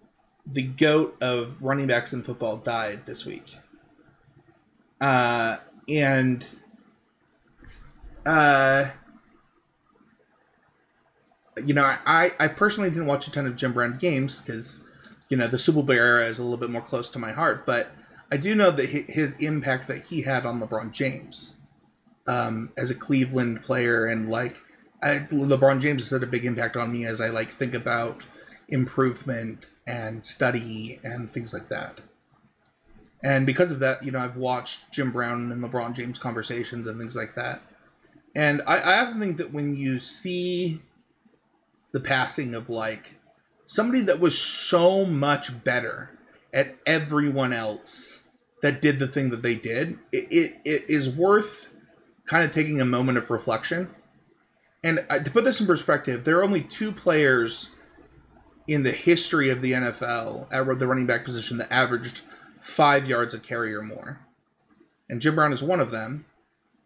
the 0.53 0.63
goat 0.63 1.17
of 1.21 1.57
running 1.61 1.87
backs 1.87 2.13
in 2.13 2.23
football, 2.23 2.57
died 2.57 3.07
this 3.07 3.25
week. 3.25 3.57
Uh, 5.01 5.57
and 5.89 6.45
uh, 8.27 8.87
you 11.65 11.75
know, 11.75 11.85
I, 11.85 12.33
I 12.39 12.49
personally 12.49 12.91
didn't 12.91 13.07
watch 13.07 13.27
a 13.27 13.31
ton 13.31 13.47
of 13.47 13.57
Jim 13.57 13.73
Brown 13.73 13.97
games 13.99 14.41
because, 14.41 14.83
you 15.29 15.37
know, 15.37 15.47
the 15.47 15.59
Super 15.59 15.83
Bowl 15.83 15.97
era 15.97 16.27
is 16.27 16.39
a 16.39 16.43
little 16.43 16.59
bit 16.59 16.71
more 16.71 16.83
close 16.83 17.11
to 17.11 17.19
my 17.19 17.33
heart. 17.33 17.67
But 17.67 17.91
I 18.31 18.37
do 18.37 18.55
know 18.55 18.71
that 18.71 18.89
his 18.89 19.37
impact 19.39 19.89
that 19.89 20.05
he 20.05 20.23
had 20.23 20.47
on 20.47 20.61
LeBron 20.61 20.93
James 20.93 21.55
um, 22.27 22.71
as 22.77 22.91
a 22.91 22.95
Cleveland 22.95 23.63
player 23.63 24.07
and 24.07 24.31
like 24.31 24.59
I, 25.03 25.27
LeBron 25.31 25.81
James 25.81 26.05
has 26.05 26.11
had 26.11 26.23
a 26.23 26.31
big 26.31 26.45
impact 26.45 26.77
on 26.77 26.93
me 26.93 27.07
as 27.07 27.21
I 27.21 27.31
like 27.31 27.51
think 27.51 27.75
about 27.75 28.27
improvement 28.71 29.75
and 29.87 30.25
study 30.25 31.01
and 31.03 31.31
things 31.31 31.53
like 31.53 31.69
that. 31.69 32.01
And 33.23 33.45
because 33.45 33.71
of 33.71 33.81
that, 33.81 34.03
you 34.03 34.11
know, 34.11 34.19
I've 34.19 34.37
watched 34.37 34.93
Jim 34.93 35.13
Brown 35.13 35.53
and 35.53 35.63
LeBron 35.63 35.95
James 35.95 36.19
conversations 36.19 36.89
and 36.89 36.99
things 36.99 37.15
like 37.15 37.35
that. 37.35 37.63
And 38.35 38.63
I, 38.67 38.79
I 38.79 39.03
often 39.03 39.21
think 39.21 39.37
that 39.37 39.53
when 39.53 39.75
you 39.75 40.01
see 40.01 40.81
the 41.93 42.01
passing 42.01 42.55
of 42.55 42.71
like 42.71 43.17
somebody 43.67 44.01
that 44.03 44.21
was 44.21 44.41
so 44.41 45.05
much 45.05 45.65
better 45.65 46.19
at 46.53 46.77
everyone 46.87 47.53
else 47.53 48.25
that 48.63 48.81
did 48.81 48.99
the 48.99 49.07
thing 49.07 49.31
that 49.31 49.43
they 49.43 49.55
did, 49.55 49.99
it, 50.13 50.33
it, 50.33 50.61
it 50.65 50.85
is 50.89 51.09
worth 51.09 51.69
kind 52.27 52.45
of 52.45 52.53
taking 52.53 52.81
a 52.81 52.85
moment 52.85 53.19
of 53.19 53.31
reflection. 53.31 53.91
And 54.83 55.05
uh, 55.11 55.19
to 55.19 55.31
put 55.31 55.45
this 55.45 55.61
in 55.61 55.67
perspective, 55.67 56.25
there 56.25 56.39
are 56.39 56.45
only 56.45 56.63
two 56.63 56.93
players 56.93 57.71
in 58.71 58.85
the 58.85 58.93
history 58.93 59.51
of 59.51 59.61
the 59.61 59.73
NFL 59.73 60.47
at 60.53 60.79
the 60.79 60.87
running 60.87 61.05
back 61.05 61.25
position 61.25 61.59
that 61.59 61.73
averaged 61.73 62.23
five 62.61 63.09
yards 63.09 63.35
a 63.35 63.39
carry 63.41 63.75
or 63.75 63.83
more. 63.83 64.21
And 65.09 65.21
Jim 65.21 65.35
Brown 65.35 65.53
is 65.53 65.61
one 65.61 65.81
of 65.81 65.91
them. 65.91 66.25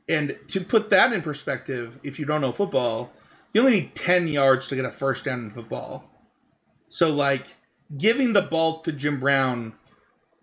And 0.08 0.38
to 0.48 0.62
put 0.62 0.88
that 0.88 1.12
in 1.12 1.20
perspective, 1.20 2.00
if 2.02 2.18
you 2.18 2.24
don't 2.24 2.40
know 2.40 2.52
football, 2.52 3.12
you 3.52 3.60
only 3.60 3.80
need 3.80 3.94
10 3.94 4.28
yards 4.28 4.66
to 4.68 4.76
get 4.76 4.86
a 4.86 4.90
first 4.90 5.26
down 5.26 5.40
in 5.40 5.50
football. 5.50 6.10
So, 6.88 7.14
like, 7.14 7.48
giving 7.98 8.32
the 8.32 8.40
ball 8.40 8.80
to 8.80 8.90
Jim 8.90 9.20
Brown, 9.20 9.74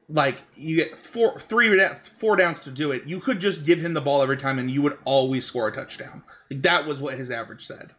like, 0.07 0.43
you 0.55 0.75
get 0.75 0.95
four, 0.95 1.39
three, 1.39 1.75
four 2.19 2.35
downs 2.35 2.59
to 2.61 2.71
do 2.71 2.91
it. 2.91 3.07
You 3.07 3.19
could 3.19 3.41
just 3.41 3.65
give 3.65 3.79
him 3.79 3.95
the 3.95 4.01
ball 4.01 4.21
every 4.21 4.37
time 4.37 4.59
and 4.59 4.69
you 4.69 4.83
would 4.83 4.99
always 5.05 5.45
score 5.45 5.69
a 5.69 5.71
touchdown. 5.71 6.21
Like, 6.51 6.61
that 6.61 6.85
was 6.85 7.01
what 7.01 7.15
his 7.15 7.31
average 7.31 7.65
said. 7.65 7.95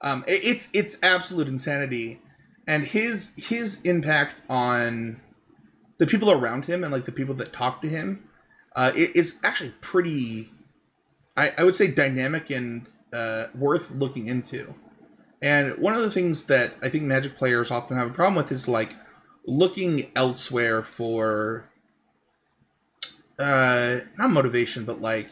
Um, 0.00 0.24
it, 0.26 0.40
it's 0.42 0.68
it's 0.74 0.98
absolute 1.00 1.46
insanity 1.46 2.20
and 2.66 2.84
his 2.84 3.32
his 3.36 3.80
impact 3.82 4.42
on 4.48 5.20
the 5.98 6.06
people 6.06 6.30
around 6.30 6.66
him 6.66 6.82
and 6.82 6.92
like 6.92 7.04
the 7.04 7.12
people 7.12 7.34
that 7.34 7.52
talk 7.52 7.80
to 7.82 7.88
him 7.88 8.28
uh, 8.74 8.92
it, 8.94 9.10
it's 9.14 9.38
actually 9.44 9.74
pretty 9.80 10.50
I, 11.36 11.52
I 11.58 11.64
would 11.64 11.76
say 11.76 11.88
dynamic 11.88 12.50
and 12.50 12.88
uh, 13.12 13.46
worth 13.54 13.90
looking 13.90 14.26
into. 14.28 14.74
And 15.40 15.78
one 15.78 15.94
of 15.94 16.02
the 16.02 16.10
things 16.10 16.44
that 16.44 16.74
i 16.82 16.88
think 16.88 17.02
magic 17.02 17.36
players 17.36 17.70
often 17.70 17.96
have 17.96 18.08
a 18.10 18.14
problem 18.14 18.36
with 18.36 18.52
is 18.52 18.68
like 18.68 18.96
looking 19.44 20.12
elsewhere 20.14 20.84
for 20.84 21.68
uh 23.40 23.98
not 24.16 24.30
motivation 24.30 24.84
but 24.84 25.00
like 25.00 25.30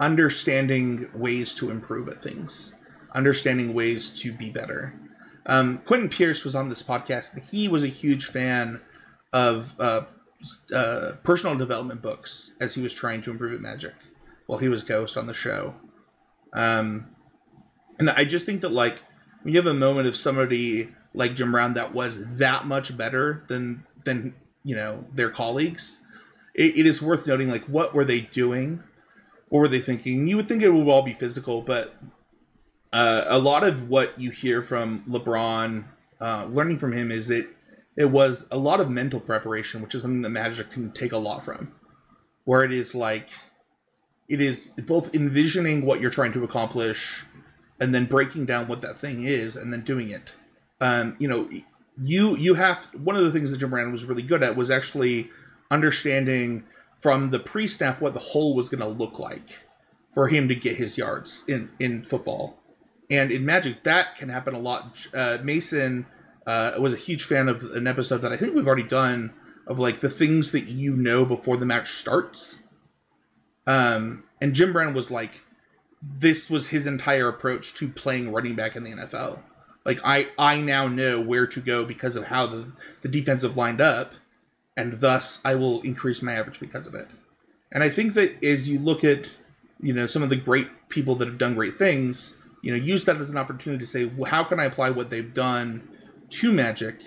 understanding 0.00 1.10
ways 1.12 1.54
to 1.54 1.70
improve 1.70 2.08
at 2.08 2.22
things 2.22 2.74
understanding 3.12 3.74
ways 3.74 4.10
to 4.20 4.32
be 4.32 4.50
better. 4.50 4.98
Um, 5.46 5.78
Quentin 5.86 6.08
Pierce 6.08 6.44
was 6.44 6.54
on 6.54 6.68
this 6.68 6.82
podcast, 6.82 7.34
and 7.34 7.42
he 7.42 7.68
was 7.68 7.82
a 7.82 7.88
huge 7.88 8.26
fan 8.26 8.80
of 9.32 9.74
uh, 9.78 10.02
uh, 10.74 11.12
personal 11.22 11.56
development 11.56 12.02
books 12.02 12.52
as 12.60 12.74
he 12.74 12.82
was 12.82 12.94
trying 12.94 13.22
to 13.22 13.30
improve 13.30 13.54
at 13.54 13.60
Magic 13.60 13.94
while 14.46 14.58
he 14.58 14.68
was 14.68 14.82
Ghost 14.82 15.16
on 15.16 15.26
the 15.26 15.34
show. 15.34 15.74
Um, 16.52 17.08
and 17.98 18.10
I 18.10 18.24
just 18.24 18.46
think 18.46 18.60
that 18.60 18.72
like 18.72 19.02
when 19.42 19.54
you 19.54 19.58
have 19.58 19.66
a 19.66 19.74
moment 19.74 20.06
of 20.08 20.16
somebody 20.16 20.90
like 21.14 21.34
Jim 21.34 21.52
Brown 21.52 21.74
that 21.74 21.92
was 21.92 22.36
that 22.36 22.66
much 22.66 22.96
better 22.96 23.44
than 23.48 23.84
than 24.04 24.34
you 24.64 24.76
know 24.76 25.06
their 25.12 25.30
colleagues, 25.30 26.00
it, 26.54 26.78
it 26.78 26.86
is 26.86 27.02
worth 27.02 27.26
noting 27.26 27.50
like 27.50 27.64
what 27.64 27.94
were 27.94 28.04
they 28.04 28.20
doing, 28.20 28.82
what 29.48 29.60
were 29.60 29.68
they 29.68 29.80
thinking? 29.80 30.26
You 30.28 30.36
would 30.36 30.48
think 30.48 30.62
it 30.62 30.70
would 30.70 30.88
all 30.88 31.02
be 31.02 31.12
physical, 31.12 31.62
but 31.62 31.94
uh, 32.92 33.24
a 33.26 33.38
lot 33.38 33.64
of 33.64 33.88
what 33.88 34.18
you 34.18 34.30
hear 34.30 34.62
from 34.62 35.04
LeBron, 35.08 35.84
uh, 36.20 36.46
learning 36.46 36.78
from 36.78 36.92
him, 36.92 37.10
is 37.10 37.30
it 37.30 37.48
it 37.96 38.06
was 38.06 38.46
a 38.50 38.58
lot 38.58 38.80
of 38.80 38.88
mental 38.88 39.20
preparation, 39.20 39.82
which 39.82 39.94
is 39.94 40.02
something 40.02 40.22
that 40.22 40.30
Magic 40.30 40.70
can 40.70 40.92
take 40.92 41.12
a 41.12 41.18
lot 41.18 41.44
from. 41.44 41.72
Where 42.44 42.62
it 42.62 42.72
is 42.72 42.94
like, 42.94 43.30
it 44.28 44.40
is 44.40 44.68
both 44.86 45.14
envisioning 45.14 45.84
what 45.84 46.00
you're 46.00 46.10
trying 46.10 46.32
to 46.32 46.44
accomplish, 46.44 47.24
and 47.80 47.94
then 47.94 48.06
breaking 48.06 48.46
down 48.46 48.68
what 48.68 48.80
that 48.82 48.98
thing 48.98 49.24
is, 49.24 49.56
and 49.56 49.72
then 49.72 49.82
doing 49.82 50.10
it. 50.10 50.34
Um, 50.80 51.16
you 51.18 51.28
know, 51.28 51.50
you 52.00 52.36
you 52.36 52.54
have 52.54 52.86
one 52.94 53.16
of 53.16 53.24
the 53.24 53.32
things 53.32 53.50
that 53.50 53.58
Jim 53.58 53.70
Brown 53.70 53.92
was 53.92 54.04
really 54.04 54.22
good 54.22 54.42
at 54.42 54.56
was 54.56 54.70
actually 54.70 55.30
understanding 55.70 56.64
from 56.96 57.30
the 57.30 57.38
pre-snap 57.38 58.00
what 58.00 58.14
the 58.14 58.20
hole 58.20 58.54
was 58.54 58.70
going 58.70 58.80
to 58.80 58.86
look 58.86 59.18
like 59.18 59.58
for 60.14 60.28
him 60.28 60.48
to 60.48 60.54
get 60.54 60.76
his 60.76 60.96
yards 60.96 61.44
in 61.46 61.70
in 61.78 62.02
football 62.02 62.58
and 63.10 63.30
in 63.30 63.44
Magic, 63.44 63.84
that 63.84 64.16
can 64.16 64.28
happen 64.28 64.54
a 64.54 64.58
lot. 64.58 65.06
Uh, 65.14 65.38
Mason 65.42 66.06
uh, 66.46 66.72
was 66.78 66.92
a 66.92 66.96
huge 66.96 67.24
fan 67.24 67.48
of 67.48 67.62
an 67.72 67.86
episode 67.86 68.18
that 68.18 68.32
I 68.32 68.36
think 68.36 68.54
we've 68.54 68.66
already 68.66 68.82
done 68.82 69.32
of 69.66 69.78
like 69.78 70.00
the 70.00 70.10
things 70.10 70.52
that 70.52 70.66
you 70.66 70.96
know 70.96 71.24
before 71.24 71.56
the 71.56 71.66
match 71.66 71.92
starts. 71.92 72.58
Um, 73.66 74.24
and 74.40 74.54
Jim 74.54 74.72
Brown 74.72 74.94
was 74.94 75.10
like, 75.10 75.40
this 76.02 76.48
was 76.48 76.68
his 76.68 76.86
entire 76.86 77.28
approach 77.28 77.74
to 77.74 77.88
playing 77.88 78.32
running 78.32 78.54
back 78.54 78.76
in 78.76 78.82
the 78.82 78.92
NFL. 78.92 79.40
Like 79.84 80.00
I, 80.04 80.28
I 80.38 80.60
now 80.60 80.88
know 80.88 81.20
where 81.20 81.46
to 81.46 81.60
go 81.60 81.84
because 81.84 82.16
of 82.16 82.26
how 82.26 82.46
the 82.46 82.72
the 83.00 83.08
defensive 83.08 83.56
lined 83.56 83.80
up, 83.80 84.12
and 84.76 85.00
thus 85.00 85.40
I 85.44 85.54
will 85.54 85.80
increase 85.80 86.22
my 86.22 86.34
average 86.34 86.60
because 86.60 86.86
of 86.86 86.94
it. 86.94 87.16
And 87.72 87.82
I 87.82 87.88
think 87.88 88.14
that 88.14 88.42
as 88.44 88.68
you 88.68 88.78
look 88.78 89.02
at, 89.02 89.36
you 89.80 89.92
know, 89.92 90.06
some 90.06 90.22
of 90.22 90.28
the 90.28 90.36
great 90.36 90.88
people 90.88 91.14
that 91.16 91.28
have 91.28 91.38
done 91.38 91.54
great 91.54 91.76
things, 91.76 92.36
you 92.68 92.76
know 92.76 92.84
use 92.84 93.06
that 93.06 93.16
as 93.16 93.30
an 93.30 93.38
opportunity 93.38 93.82
to 93.82 93.86
say 93.86 94.04
well, 94.04 94.30
how 94.30 94.44
can 94.44 94.60
i 94.60 94.64
apply 94.64 94.90
what 94.90 95.08
they've 95.08 95.32
done 95.32 95.88
to 96.28 96.52
magic 96.52 97.00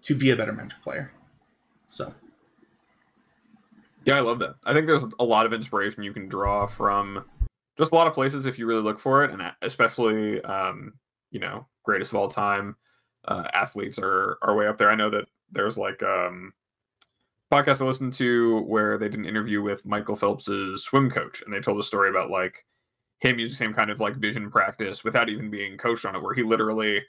to 0.00 0.14
be 0.14 0.30
a 0.30 0.36
better 0.36 0.52
magic 0.52 0.80
player? 0.82 1.12
So. 1.92 2.14
Yeah 4.06 4.16
i 4.16 4.20
love 4.20 4.38
that. 4.38 4.54
I 4.64 4.72
think 4.72 4.86
there's 4.86 5.04
a 5.18 5.24
lot 5.24 5.44
of 5.44 5.52
inspiration 5.52 6.04
you 6.04 6.14
can 6.14 6.26
draw 6.26 6.66
from 6.66 7.26
just 7.76 7.92
a 7.92 7.94
lot 7.94 8.06
of 8.06 8.14
places 8.14 8.46
if 8.46 8.58
you 8.58 8.64
really 8.64 8.80
look 8.80 8.98
for 8.98 9.22
it 9.24 9.30
and 9.30 9.42
especially 9.60 10.40
um, 10.40 10.94
you 11.30 11.38
know 11.38 11.66
greatest 11.82 12.12
of 12.12 12.16
all 12.16 12.28
time 12.28 12.76
uh, 13.28 13.46
athletes 13.52 13.98
are 13.98 14.38
are 14.40 14.56
way 14.56 14.66
up 14.66 14.78
there. 14.78 14.90
I 14.90 14.94
know 14.94 15.10
that 15.10 15.26
there's 15.52 15.76
like 15.76 16.02
um 16.02 16.54
podcast 17.52 17.82
i 17.82 17.84
listened 17.84 18.14
to 18.14 18.60
where 18.60 18.96
they 18.96 19.10
did 19.10 19.20
an 19.20 19.26
interview 19.26 19.60
with 19.60 19.84
michael 19.84 20.16
phelps's 20.16 20.82
swim 20.82 21.10
coach 21.10 21.42
and 21.42 21.52
they 21.52 21.60
told 21.60 21.78
a 21.78 21.82
story 21.82 22.08
about 22.08 22.30
like 22.30 22.64
him 23.20 23.38
use 23.38 23.50
the 23.50 23.56
same 23.56 23.74
kind 23.74 23.90
of 23.90 24.00
like 24.00 24.16
vision 24.16 24.50
practice 24.50 25.04
without 25.04 25.28
even 25.28 25.50
being 25.50 25.76
coached 25.76 26.04
on 26.04 26.14
it, 26.14 26.22
where 26.22 26.34
he 26.34 26.42
literally 26.42 27.02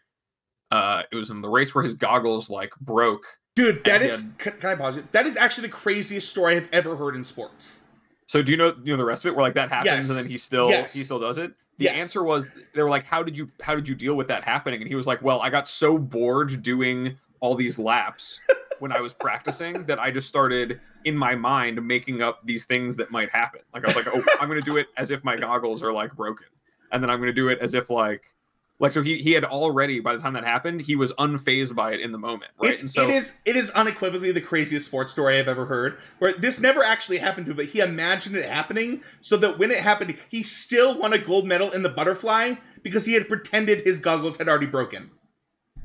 uh 0.71 1.03
it 1.11 1.15
was 1.15 1.29
in 1.29 1.41
the 1.41 1.49
race 1.49 1.75
where 1.75 1.83
his 1.83 1.93
goggles 1.93 2.49
like 2.49 2.71
broke 2.81 3.25
Dude, 3.55 3.85
that 3.85 4.01
is 4.01 4.33
can, 4.37 4.53
can 4.59 4.69
I 4.71 4.75
pause 4.75 4.97
it? 4.97 5.13
That 5.13 5.25
is 5.25 5.37
actually 5.37 5.67
the 5.67 5.73
craziest 5.73 6.29
story 6.29 6.57
I've 6.57 6.67
ever 6.73 6.97
heard 6.97 7.15
in 7.15 7.23
sports. 7.23 7.79
So 8.27 8.41
do 8.41 8.51
you 8.51 8.57
know 8.57 8.75
you 8.83 8.91
know 8.91 8.97
the 8.97 9.05
rest 9.05 9.23
of 9.23 9.29
it? 9.29 9.35
Where 9.35 9.45
like 9.45 9.53
that 9.53 9.69
happens 9.69 9.85
yes. 9.85 10.09
and 10.09 10.19
then 10.19 10.27
he 10.27 10.37
still 10.37 10.69
yes. 10.69 10.93
he 10.93 11.03
still 11.03 11.19
does 11.19 11.37
it. 11.37 11.53
The 11.77 11.85
yes. 11.85 12.01
answer 12.01 12.23
was 12.23 12.49
they 12.73 12.81
were 12.81 12.89
like, 12.89 13.05
"How 13.05 13.23
did 13.23 13.37
you 13.37 13.49
how 13.61 13.75
did 13.75 13.87
you 13.87 13.95
deal 13.95 14.15
with 14.15 14.27
that 14.27 14.43
happening?" 14.43 14.81
And 14.81 14.89
he 14.89 14.95
was 14.95 15.07
like, 15.07 15.21
"Well, 15.21 15.41
I 15.41 15.49
got 15.49 15.69
so 15.69 15.97
bored 15.97 16.61
doing 16.61 17.17
all 17.39 17.55
these 17.55 17.79
laps 17.79 18.41
when 18.79 18.91
I 18.91 19.01
was 19.01 19.13
practicing 19.13 19.85
that 19.85 19.99
I 19.99 20.11
just 20.11 20.27
started 20.27 20.79
in 21.03 21.15
my 21.17 21.35
mind 21.35 21.85
making 21.85 22.21
up 22.21 22.43
these 22.43 22.65
things 22.65 22.95
that 22.97 23.11
might 23.11 23.29
happen. 23.29 23.61
Like 23.73 23.83
I 23.83 23.88
was 23.88 23.95
like, 23.95 24.07
oh, 24.13 24.23
I'm 24.39 24.47
going 24.47 24.61
to 24.61 24.65
do 24.65 24.77
it 24.77 24.88
as 24.97 25.11
if 25.11 25.23
my 25.23 25.35
goggles 25.35 25.83
are 25.83 25.93
like 25.93 26.15
broken, 26.15 26.47
and 26.91 27.01
then 27.03 27.09
I'm 27.09 27.19
going 27.19 27.27
to 27.27 27.33
do 27.33 27.49
it 27.49 27.59
as 27.59 27.73
if 27.73 27.89
like 27.89 28.35
like 28.79 28.91
so 28.91 29.01
he 29.01 29.19
he 29.19 29.31
had 29.31 29.45
already 29.45 29.99
by 29.99 30.15
the 30.15 30.21
time 30.21 30.33
that 30.33 30.43
happened 30.43 30.81
he 30.81 30.95
was 30.95 31.13
unfazed 31.13 31.73
by 31.75 31.93
it 31.93 32.01
in 32.01 32.11
the 32.11 32.17
moment 32.17 32.51
right? 32.61 32.71
It's, 32.73 32.93
so, 32.93 33.03
it 33.03 33.09
is 33.09 33.39
it 33.45 33.55
is 33.55 33.71
unequivocally 33.71 34.31
the 34.31 34.41
craziest 34.41 34.85
sports 34.85 35.13
story 35.13 35.39
i've 35.39 35.47
ever 35.47 35.65
heard 35.65 35.97
where 36.19 36.33
this 36.33 36.59
never 36.59 36.83
actually 36.83 37.19
happened 37.19 37.45
to 37.45 37.51
him 37.51 37.55
but 37.55 37.67
he 37.67 37.79
imagined 37.79 38.35
it 38.35 38.45
happening 38.45 39.01
so 39.21 39.38
that 39.38 39.57
when 39.57 39.71
it 39.71 39.79
happened 39.79 40.17
he 40.29 40.43
still 40.43 40.99
won 40.99 41.13
a 41.13 41.17
gold 41.17 41.45
medal 41.45 41.71
in 41.71 41.83
the 41.83 41.89
butterfly 41.89 42.55
because 42.83 43.05
he 43.05 43.13
had 43.13 43.29
pretended 43.29 43.81
his 43.81 43.99
goggles 43.99 44.38
had 44.38 44.49
already 44.49 44.67
broken. 44.67 45.11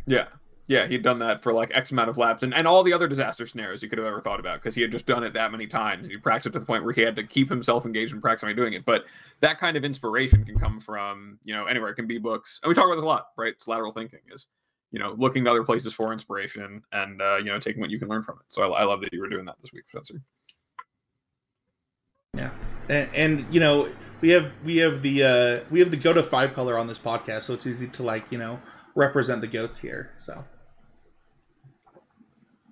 Yeah 0.06 0.26
yeah, 0.70 0.86
he'd 0.86 1.02
done 1.02 1.18
that 1.18 1.42
for 1.42 1.52
like 1.52 1.76
X 1.76 1.90
amount 1.90 2.10
of 2.10 2.16
laps 2.16 2.44
and, 2.44 2.54
and 2.54 2.68
all 2.68 2.84
the 2.84 2.92
other 2.92 3.08
disaster 3.08 3.44
scenarios 3.44 3.82
you 3.82 3.88
could 3.88 3.98
have 3.98 4.06
ever 4.06 4.20
thought 4.20 4.38
about 4.38 4.62
because 4.62 4.76
he 4.76 4.82
had 4.82 4.92
just 4.92 5.04
done 5.04 5.24
it 5.24 5.32
that 5.32 5.50
many 5.50 5.66
times. 5.66 6.06
He 6.06 6.16
practiced 6.16 6.52
to 6.52 6.60
the 6.60 6.64
point 6.64 6.84
where 6.84 6.92
he 6.92 7.00
had 7.00 7.16
to 7.16 7.24
keep 7.24 7.48
himself 7.48 7.84
engaged 7.84 8.14
in 8.14 8.20
practicing 8.20 8.54
doing 8.54 8.74
it. 8.74 8.84
But 8.84 9.06
that 9.40 9.58
kind 9.58 9.76
of 9.76 9.84
inspiration 9.84 10.44
can 10.44 10.60
come 10.60 10.78
from, 10.78 11.40
you 11.42 11.52
know, 11.52 11.66
anywhere. 11.66 11.90
It 11.90 11.96
can 11.96 12.06
be 12.06 12.18
books. 12.18 12.60
And 12.62 12.68
we 12.68 12.76
talk 12.76 12.84
about 12.84 12.94
this 12.94 13.02
a 13.02 13.06
lot, 13.06 13.30
right? 13.36 13.52
It's 13.52 13.66
lateral 13.66 13.90
thinking 13.90 14.20
is, 14.32 14.46
you 14.92 15.00
know, 15.00 15.16
looking 15.18 15.42
to 15.42 15.50
other 15.50 15.64
places 15.64 15.92
for 15.92 16.12
inspiration 16.12 16.82
and, 16.92 17.20
uh, 17.20 17.38
you 17.38 17.46
know, 17.46 17.58
taking 17.58 17.80
what 17.80 17.90
you 17.90 17.98
can 17.98 18.06
learn 18.06 18.22
from 18.22 18.36
it. 18.36 18.46
So 18.46 18.62
I, 18.62 18.82
I 18.82 18.84
love 18.84 19.00
that 19.00 19.12
you 19.12 19.18
were 19.18 19.28
doing 19.28 19.46
that 19.46 19.56
this 19.60 19.72
week, 19.72 19.86
Spencer. 19.88 20.22
Yeah. 22.36 22.52
And, 22.88 23.10
and, 23.16 23.46
you 23.52 23.58
know, 23.58 23.90
we 24.20 24.30
have, 24.30 24.52
we 24.64 24.76
have 24.76 25.02
the, 25.02 25.24
uh, 25.24 25.68
we 25.68 25.80
have 25.80 25.90
the 25.90 25.96
go 25.96 26.12
to 26.12 26.22
five 26.22 26.54
color 26.54 26.78
on 26.78 26.86
this 26.86 27.00
podcast. 27.00 27.42
So 27.42 27.54
it's 27.54 27.66
easy 27.66 27.88
to 27.88 28.04
like, 28.04 28.26
you 28.30 28.38
know, 28.38 28.60
represent 28.94 29.40
the 29.40 29.48
goats 29.48 29.78
here. 29.78 30.12
So. 30.16 30.44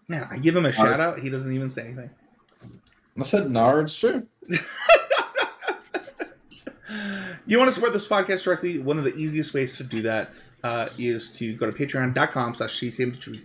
Man, 0.09 0.27
I 0.31 0.38
give 0.38 0.57
him 0.57 0.64
a 0.64 0.73
shout 0.73 1.01
out. 1.01 1.18
He 1.18 1.29
doesn't 1.29 1.53
even 1.53 1.68
say 1.68 1.85
anything. 1.85 2.11
I 3.18 3.23
said, 3.25 3.51
"Nar, 3.51 3.81
it's 3.81 3.94
true." 3.97 4.27
you 7.47 7.59
want 7.59 7.68
to 7.68 7.73
support 7.73 7.92
this 7.92 8.09
podcast 8.09 8.44
directly? 8.44 8.79
One 8.79 8.97
of 8.97 9.05
the 9.05 9.14
easiest 9.14 9.53
ways 9.53 9.77
to 9.77 9.85
do 9.85 10.01
that 10.03 10.42
uh, 10.64 10.88
is 10.97 11.31
to 11.33 11.55
go 11.55 11.71
to 11.71 11.73
patreon.com 11.73 12.55
slash 12.55 12.81
CCM 12.81 13.18
to 13.21 13.38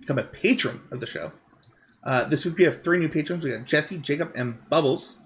become 0.00 0.18
a 0.18 0.24
patron 0.24 0.80
of 0.90 0.98
the 0.98 1.06
show. 1.06 1.32
Uh, 2.02 2.24
this 2.24 2.44
week 2.44 2.58
we 2.58 2.64
have 2.64 2.82
three 2.82 2.98
new 2.98 3.08
patrons. 3.08 3.44
We 3.44 3.50
got 3.50 3.64
Jesse, 3.64 3.98
Jacob, 3.98 4.32
and 4.34 4.68
Bubbles. 4.68 5.18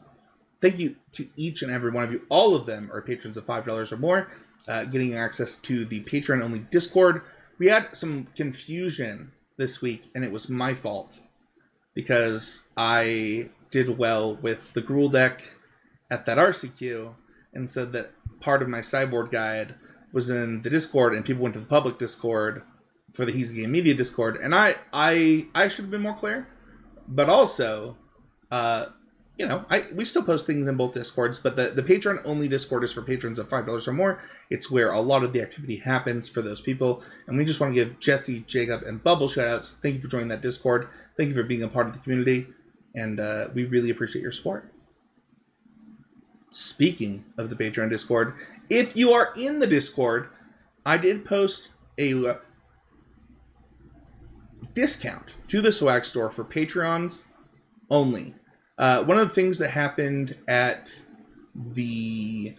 Thank 0.61 0.79
you 0.79 0.97
to 1.13 1.29
each 1.37 1.63
and 1.63 1.73
every 1.73 1.91
one 1.91 2.05
of 2.05 2.13
you. 2.13 2.27
All 2.29 2.55
of 2.55 2.67
them 2.67 2.91
are 2.93 3.01
patrons 3.01 3.39
of 3.39 3.47
$5 3.47 3.93
or 3.93 3.97
more, 3.97 4.29
uh, 4.69 4.85
getting 4.85 5.15
access 5.15 5.57
to 5.57 5.87
the 5.87 6.01
Patreon 6.03 6.43
only 6.43 6.59
Discord. 6.59 7.23
We 7.59 7.69
had 7.69 7.97
some 7.97 8.29
confusion 8.37 9.33
this 9.59 9.81
week, 9.81 10.11
and 10.15 10.25
it 10.25 10.33
was 10.33 10.49
my 10.49 10.75
fault 10.75 11.23
because 11.95 12.67
I 12.77 13.51
did 13.71 13.99
well 13.99 14.37
with 14.37 14.73
the 14.75 14.83
Gruul 14.83 15.11
deck 15.11 15.43
at 16.11 16.27
that 16.27 16.39
RCQ 16.39 17.15
and 17.53 17.71
said 17.71 17.93
that 17.93 18.13
part 18.41 18.63
of 18.63 18.69
my 18.69 18.81
sideboard 18.81 19.31
guide 19.31 19.75
was 20.13 20.31
in 20.31 20.63
the 20.63 20.71
Discord, 20.71 21.15
and 21.15 21.25
people 21.25 21.43
went 21.43 21.55
to 21.55 21.61
the 21.61 21.67
public 21.67 21.99
Discord 21.99 22.63
for 23.15 23.25
the 23.25 23.33
He's 23.33 23.53
Game 23.53 23.73
Media 23.73 23.95
Discord, 23.95 24.37
and 24.37 24.55
I 24.55 24.77
I 24.93 25.49
I 25.55 25.69
should 25.69 25.85
have 25.85 25.91
been 25.91 26.03
more 26.03 26.17
clear, 26.17 26.49
but 27.09 27.29
also, 27.29 27.97
uh, 28.51 28.87
you 29.39 29.47
know, 29.47 29.67
I 29.69 29.87
we 29.95 30.05
still 30.07 30.23
post 30.23 30.47
things 30.47 30.67
in 30.67 30.77
both 30.77 30.95
discords, 30.95 31.39
but 31.39 31.57
the 31.57 31.65
the 31.69 31.83
Patreon 31.83 32.23
only 32.25 32.49
Discord 32.49 32.85
is 32.85 32.93
for 32.93 33.03
patrons 33.03 33.39
of 33.39 33.51
five 33.51 33.67
dollars 33.67 33.87
or 33.87 33.93
more. 33.93 34.19
It's 34.49 34.71
where 34.71 34.91
a 34.91 35.01
lot 35.01 35.25
of 35.25 35.33
the 35.33 35.43
activity 35.43 35.77
happens 35.77 36.29
for 36.29 36.41
those 36.41 36.61
people, 36.61 37.03
and 37.27 37.37
we 37.37 37.45
just 37.45 37.61
want 37.61 37.75
to 37.75 37.85
give 37.85 38.01
Jesse, 38.01 38.41
Jacob, 38.47 38.83
and 38.83 39.03
Bubble 39.03 39.29
shoutouts. 39.29 39.79
Thank 39.79 39.97
you 39.97 40.01
for 40.01 40.09
joining 40.09 40.29
that 40.29 40.41
Discord. 40.41 40.89
Thank 41.19 41.29
you 41.29 41.35
for 41.35 41.43
being 41.43 41.63
a 41.63 41.69
part 41.69 41.87
of 41.87 41.93
the 41.93 41.99
community, 41.99 42.47
and 42.95 43.21
uh, 43.21 43.49
we 43.55 43.65
really 43.65 43.91
appreciate 43.91 44.23
your 44.23 44.33
support. 44.33 44.73
Speaking 46.49 47.27
of 47.37 47.51
the 47.51 47.57
Patreon 47.57 47.91
Discord, 47.91 48.35
if 48.71 48.97
you 48.97 49.13
are 49.13 49.35
in 49.37 49.59
the 49.59 49.67
Discord, 49.67 50.31
I 50.87 50.97
did 50.97 51.27
post 51.27 51.71
a 51.99 52.27
uh, 52.27 52.35
discount 54.73 55.37
to 55.49 55.61
the 55.61 55.73
swag 55.73 56.07
store 56.07 56.31
for 56.31 56.45
Patreons 56.45 57.25
only 57.91 58.35
uh, 58.79 59.03
one 59.05 59.17
of 59.17 59.29
the 59.29 59.35
things 59.35 59.59
that 59.59 59.71
happened 59.71 60.37
at 60.47 61.03
the 61.55 62.57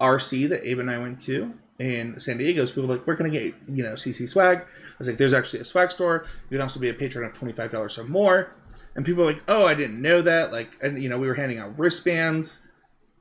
RC 0.00 0.48
that 0.48 0.66
Abe 0.66 0.78
and 0.78 0.90
I 0.90 0.98
went 0.98 1.20
to 1.22 1.54
in 1.78 2.18
San 2.20 2.38
Diego 2.38 2.62
is 2.62 2.70
people 2.70 2.86
were 2.88 2.96
like, 2.96 3.06
we're 3.06 3.16
going 3.16 3.30
to 3.30 3.38
get, 3.38 3.54
you 3.68 3.82
know, 3.82 3.92
CC 3.92 4.28
swag. 4.28 4.58
I 4.58 4.64
was 4.98 5.08
like, 5.08 5.18
there's 5.18 5.32
actually 5.32 5.60
a 5.60 5.64
swag 5.64 5.90
store. 5.90 6.26
You 6.48 6.56
can 6.56 6.62
also 6.62 6.80
be 6.80 6.88
a 6.88 6.94
patron 6.94 7.24
of 7.24 7.32
$25 7.32 7.98
or 7.98 8.04
more. 8.04 8.54
And 8.94 9.04
people 9.04 9.24
were 9.24 9.32
like, 9.32 9.42
oh, 9.48 9.66
I 9.66 9.74
didn't 9.74 10.00
know 10.00 10.22
that. 10.22 10.52
Like, 10.52 10.72
and, 10.82 11.02
you 11.02 11.08
know, 11.08 11.18
we 11.18 11.26
were 11.26 11.34
handing 11.34 11.58
out 11.58 11.78
wristbands. 11.78 12.60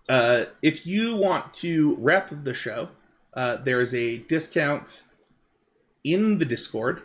Uh, 0.08 0.46
if 0.62 0.86
you 0.86 1.16
want 1.16 1.54
to 1.56 1.96
rep 2.00 2.30
the 2.44 2.54
show, 2.54 2.90
uh, 3.34 3.58
there 3.58 3.80
is 3.80 3.94
a 3.94 4.20
discount 4.20 5.04
in 6.04 6.40
the 6.40 6.46
Discord 6.46 7.04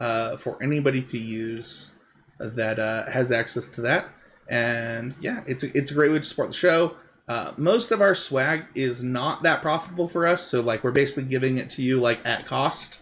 uh, 0.00 0.36
for 0.36 0.60
anybody 0.62 1.02
to 1.02 1.18
use 1.18 1.94
that 2.38 2.78
uh, 2.78 3.10
has 3.10 3.30
access 3.30 3.68
to 3.68 3.80
that. 3.82 4.08
And 4.48 5.14
yeah, 5.20 5.42
it's 5.46 5.64
a, 5.64 5.76
it's 5.76 5.90
a 5.90 5.94
great 5.94 6.10
way 6.10 6.18
to 6.18 6.24
support 6.24 6.48
the 6.48 6.54
show. 6.54 6.96
Uh, 7.28 7.52
most 7.58 7.90
of 7.90 8.00
our 8.00 8.14
swag 8.14 8.66
is 8.74 9.02
not 9.02 9.42
that 9.42 9.60
profitable 9.60 10.08
for 10.08 10.26
us, 10.26 10.42
so 10.42 10.62
like 10.62 10.82
we're 10.82 10.90
basically 10.90 11.28
giving 11.28 11.58
it 11.58 11.68
to 11.68 11.82
you 11.82 12.00
like 12.00 12.24
at 12.26 12.46
cost 12.46 13.00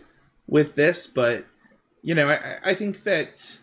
with 0.49 0.75
this. 0.75 1.07
But 1.07 1.47
you 2.03 2.15
know, 2.15 2.29
I, 2.31 2.57
I 2.65 2.75
think 2.75 3.05
that 3.05 3.61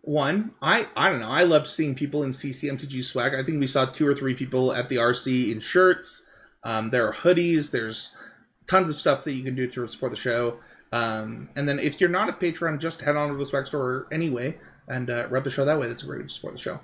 one, 0.00 0.52
I 0.62 0.88
I 0.96 1.10
don't 1.10 1.20
know, 1.20 1.28
I 1.28 1.44
loved 1.44 1.66
seeing 1.66 1.94
people 1.94 2.22
in 2.22 2.30
CCMTG 2.30 3.04
swag. 3.04 3.34
I 3.34 3.42
think 3.42 3.60
we 3.60 3.66
saw 3.66 3.84
two 3.84 4.06
or 4.06 4.14
three 4.14 4.34
people 4.34 4.72
at 4.72 4.88
the 4.88 4.96
RC 4.96 5.52
in 5.52 5.60
shirts. 5.60 6.24
Um, 6.64 6.88
there 6.88 7.06
are 7.06 7.14
hoodies. 7.14 7.70
There's 7.70 8.16
tons 8.66 8.88
of 8.88 8.96
stuff 8.96 9.24
that 9.24 9.32
you 9.32 9.42
can 9.42 9.54
do 9.54 9.66
to 9.66 9.88
support 9.88 10.12
the 10.12 10.16
show. 10.16 10.58
Um, 10.92 11.48
and 11.56 11.68
then 11.68 11.78
if 11.78 12.00
you're 12.00 12.10
not 12.10 12.28
a 12.28 12.34
patron, 12.34 12.78
just 12.78 13.02
head 13.02 13.16
on 13.16 13.30
to 13.30 13.36
the 13.36 13.46
swag 13.46 13.66
store 13.66 14.06
anyway 14.12 14.58
and 14.88 15.10
uh, 15.10 15.26
rep 15.28 15.44
the 15.44 15.50
show 15.50 15.64
that 15.64 15.78
way. 15.78 15.88
That's 15.88 16.02
a 16.02 16.06
great 16.06 16.20
way 16.20 16.26
to 16.26 16.32
support 16.32 16.54
the 16.54 16.60
show. 16.60 16.80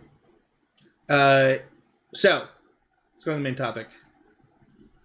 Uh, 1.08 1.54
so 2.14 2.46
let's 3.14 3.24
go 3.24 3.32
to 3.32 3.36
the 3.36 3.42
main 3.42 3.54
topic. 3.54 3.88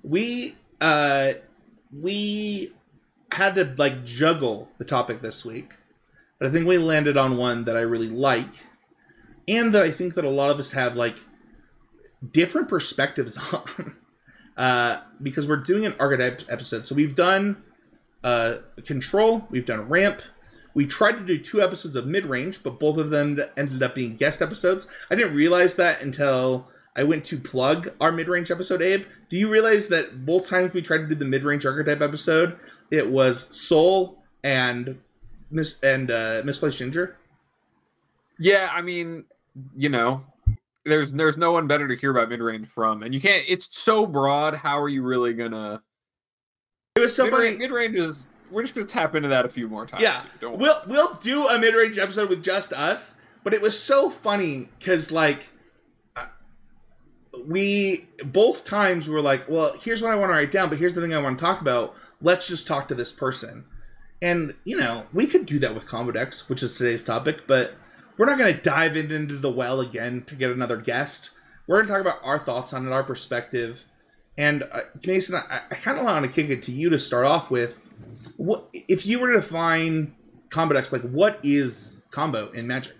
We 0.04 0.56
uh, 0.82 1.34
we 1.92 2.74
had 3.32 3.56
to 3.56 3.74
like 3.78 4.04
juggle 4.04 4.70
the 4.78 4.86
topic 4.86 5.22
this 5.22 5.46
week, 5.46 5.76
but 6.40 6.48
I 6.48 6.52
think 6.52 6.68
we 6.68 6.78
landed 6.78 7.18
on 7.18 7.38
one 7.38 7.66
that 7.66 7.78
I 7.78 7.82
really 7.82 8.10
like, 8.10 8.66
and 9.48 9.74
that 9.74 9.84
I 9.84 9.92
think 9.92 10.16
that 10.16 10.26
a 10.26 10.30
lot 10.30 10.52
of 10.52 10.60
us 10.60 10.72
have 10.72 10.96
like 10.96 11.18
different 12.32 12.68
perspectives 12.68 13.38
on. 13.54 13.96
Uh, 14.56 14.98
because 15.20 15.48
we're 15.48 15.56
doing 15.56 15.84
an 15.84 15.96
archetype 16.00 16.44
episode, 16.48 16.88
so 16.88 16.94
we've 16.94 17.16
done 17.16 17.64
uh, 18.24 18.58
control, 18.86 19.48
we've 19.50 19.66
done 19.66 19.90
ramp, 19.90 20.22
we 20.74 20.86
tried 20.86 21.14
to 21.14 21.26
do 21.26 21.38
two 21.38 21.62
episodes 21.62 21.96
of 21.96 22.08
mid 22.08 22.26
range, 22.26 22.64
but 22.64 22.80
both 22.80 22.98
of 22.98 23.10
them 23.10 23.40
ended 23.56 23.84
up 23.84 23.96
being 23.96 24.16
guest 24.16 24.42
episodes. 24.42 24.88
I 25.10 25.16
didn't 25.16 25.36
realize 25.36 25.76
that 25.76 26.02
until 26.02 26.68
I 26.96 27.04
went 27.04 27.26
to 27.26 27.38
plug 27.38 27.90
our 28.00 28.12
mid 28.12 28.28
range 28.28 28.52
episode, 28.52 28.82
Abe. 28.82 29.06
Do 29.30 29.38
you 29.38 29.50
realize 29.50 29.88
that 29.90 30.26
both 30.26 30.48
times 30.48 30.74
we 30.74 30.82
tried 30.82 31.00
to 31.00 31.08
do 31.08 31.16
the 31.16 31.26
mid 31.26 31.44
range 31.44 31.66
archetype 31.66 32.02
episode, 32.02 32.58
it 32.92 33.10
was 33.10 33.56
Soul 33.56 34.24
and 34.44 35.00
Miss 35.50 35.80
and 35.82 36.12
uh, 36.12 36.42
Misplaced 36.44 36.80
Ginger? 36.80 37.18
Yeah, 38.40 38.70
I 38.72 38.82
mean, 38.82 39.26
you 39.76 39.90
know, 39.90 40.24
there's 40.86 41.14
there's 41.14 41.38
no 41.38 41.52
one 41.52 41.68
better 41.68 41.88
to 41.88 41.96
hear 41.96 42.12
about 42.12 42.30
mid 42.30 42.40
range 42.40 42.68
from, 42.68 43.04
and 43.04 43.14
you 43.14 43.22
can't. 43.22 43.44
It's 43.48 43.76
so 43.78 44.06
broad. 44.06 44.56
How 44.56 44.80
are 44.80 44.90
you 44.90 45.04
really 45.04 45.34
gonna? 45.34 45.82
It 46.96 47.00
was 47.00 47.16
so 47.16 47.26
mid-range, 47.26 47.56
funny. 47.56 47.58
Mid 47.58 47.72
range 47.72 47.96
is 47.96 48.28
we're 48.54 48.62
just 48.62 48.76
gonna 48.76 48.88
tap 48.88 49.16
into 49.16 49.30
that 49.30 49.46
a 49.46 49.50
few 49.50 49.68
more 49.68 49.86
times. 49.86 50.04
Yeah, 50.04 50.24
we'll 50.42 50.82
we'll 50.88 51.14
do 51.16 51.48
a 51.48 51.60
mid 51.60 51.74
range 51.74 51.98
episode 51.98 52.30
with 52.30 52.44
just 52.44 52.72
us. 52.72 53.20
But 53.44 53.54
it 53.54 53.62
was 53.62 53.78
so 53.78 54.10
funny 54.10 54.70
because 54.80 55.12
like 55.12 55.50
we 57.46 58.08
both 58.24 58.64
times 58.64 59.10
were 59.10 59.22
like, 59.22 59.50
well, 59.50 59.76
here's 59.78 60.02
what 60.02 60.12
I 60.12 60.16
want 60.16 60.30
to 60.30 60.34
write 60.34 60.52
down, 60.52 60.70
but 60.70 60.78
here's 60.78 60.94
the 60.94 61.02
thing 61.02 61.14
I 61.14 61.20
want 61.20 61.38
to 61.38 61.44
talk 61.44 61.60
about. 61.60 61.96
Let's 62.22 62.48
just 62.48 62.68
talk 62.68 62.88
to 62.88 62.96
this 62.96 63.12
person. 63.12 63.66
And 64.22 64.56
you 64.64 64.78
know, 64.78 65.08
we 65.12 65.28
could 65.28 65.46
do 65.46 65.60
that 65.60 65.74
with 65.74 65.88
combo 65.88 66.14
which 66.48 66.64
is 66.64 66.78
today's 66.78 67.04
topic, 67.04 67.46
but 67.48 67.76
we're 68.18 68.26
not 68.26 68.38
going 68.38 68.54
to 68.54 68.62
dive 68.62 68.96
into 68.96 69.38
the 69.38 69.52
well 69.52 69.82
again 69.82 70.24
to 70.26 70.36
get 70.36 70.52
another 70.52 70.78
guest. 70.78 71.32
We're 71.68 71.78
going 71.78 71.88
to 71.88 71.92
talk 71.92 72.02
about 72.02 72.20
our 72.24 72.40
thoughts 72.40 72.74
on 72.74 72.88
it, 72.88 72.92
our 72.92 73.04
perspective. 73.04 73.86
And 74.38 74.64
uh, 74.72 74.82
Mason, 75.06 75.36
I, 75.36 75.62
I 75.70 75.76
kind 75.76 75.98
of 75.98 76.06
want 76.06 76.26
to 76.26 76.32
kick 76.32 76.50
it 76.50 76.64
to 76.64 76.72
you 76.72 76.90
to 76.90 76.98
start 76.98 77.26
off 77.26 77.52
with 77.52 77.78
what 78.38 78.68
if 78.74 79.06
you 79.06 79.20
were 79.20 79.32
to 79.34 79.40
define 79.40 80.16
combo 80.50 80.74
decks 80.74 80.92
like 80.92 81.02
what 81.02 81.40
is 81.44 82.02
combo 82.12 82.50
in 82.52 82.68
Magic? 82.68 82.96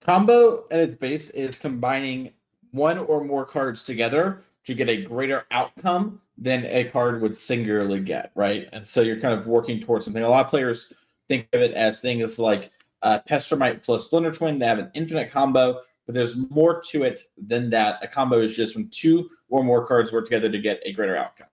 Combo 0.00 0.64
at 0.70 0.80
its 0.80 0.94
base 0.94 1.30
is 1.30 1.58
combining 1.58 2.32
one 2.70 2.98
or 2.98 3.24
more 3.24 3.44
cards 3.44 3.82
together 3.82 4.42
to 4.64 4.74
get 4.74 4.88
a 4.88 5.02
greater 5.02 5.44
outcome 5.50 6.20
than 6.38 6.64
a 6.66 6.84
card 6.84 7.20
would 7.20 7.36
singularly 7.36 8.00
get, 8.00 8.30
right? 8.34 8.68
And 8.72 8.86
so 8.86 9.02
you're 9.02 9.20
kind 9.20 9.38
of 9.38 9.46
working 9.46 9.80
towards 9.80 10.06
something. 10.06 10.22
A 10.22 10.28
lot 10.28 10.46
of 10.46 10.50
players 10.50 10.92
think 11.28 11.48
of 11.52 11.60
it 11.60 11.72
as 11.74 12.00
things 12.00 12.38
like 12.38 12.70
uh, 13.02 13.18
Pestermite 13.28 13.82
plus 13.82 14.06
Splinter 14.06 14.32
Twin. 14.32 14.58
They 14.58 14.66
have 14.66 14.78
an 14.78 14.90
infinite 14.94 15.30
combo, 15.30 15.80
but 16.06 16.14
there's 16.14 16.36
more 16.50 16.80
to 16.90 17.04
it 17.04 17.20
than 17.46 17.70
that. 17.70 18.02
A 18.02 18.08
combo 18.08 18.40
is 18.40 18.56
just 18.56 18.76
when 18.76 18.88
two 18.88 19.28
or 19.48 19.62
more 19.62 19.86
cards 19.86 20.12
work 20.12 20.24
together 20.24 20.50
to 20.50 20.58
get 20.58 20.80
a 20.84 20.92
greater 20.92 21.16
outcome. 21.16 21.46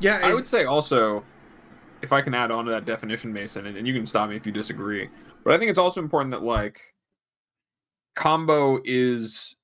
Yeah, 0.00 0.20
I 0.22 0.34
would 0.34 0.46
say 0.46 0.64
also, 0.64 1.24
if 2.02 2.12
I 2.12 2.20
can 2.20 2.34
add 2.34 2.50
on 2.50 2.64
to 2.66 2.70
that 2.70 2.84
definition, 2.84 3.32
Mason, 3.32 3.66
and, 3.66 3.76
and 3.76 3.86
you 3.86 3.94
can 3.94 4.06
stop 4.06 4.28
me 4.28 4.36
if 4.36 4.44
you 4.44 4.52
disagree, 4.52 5.08
but 5.44 5.54
I 5.54 5.58
think 5.58 5.70
it's 5.70 5.78
also 5.78 6.00
important 6.00 6.32
that 6.32 6.42
like 6.42 6.80
combo 8.14 8.80
is 8.84 9.56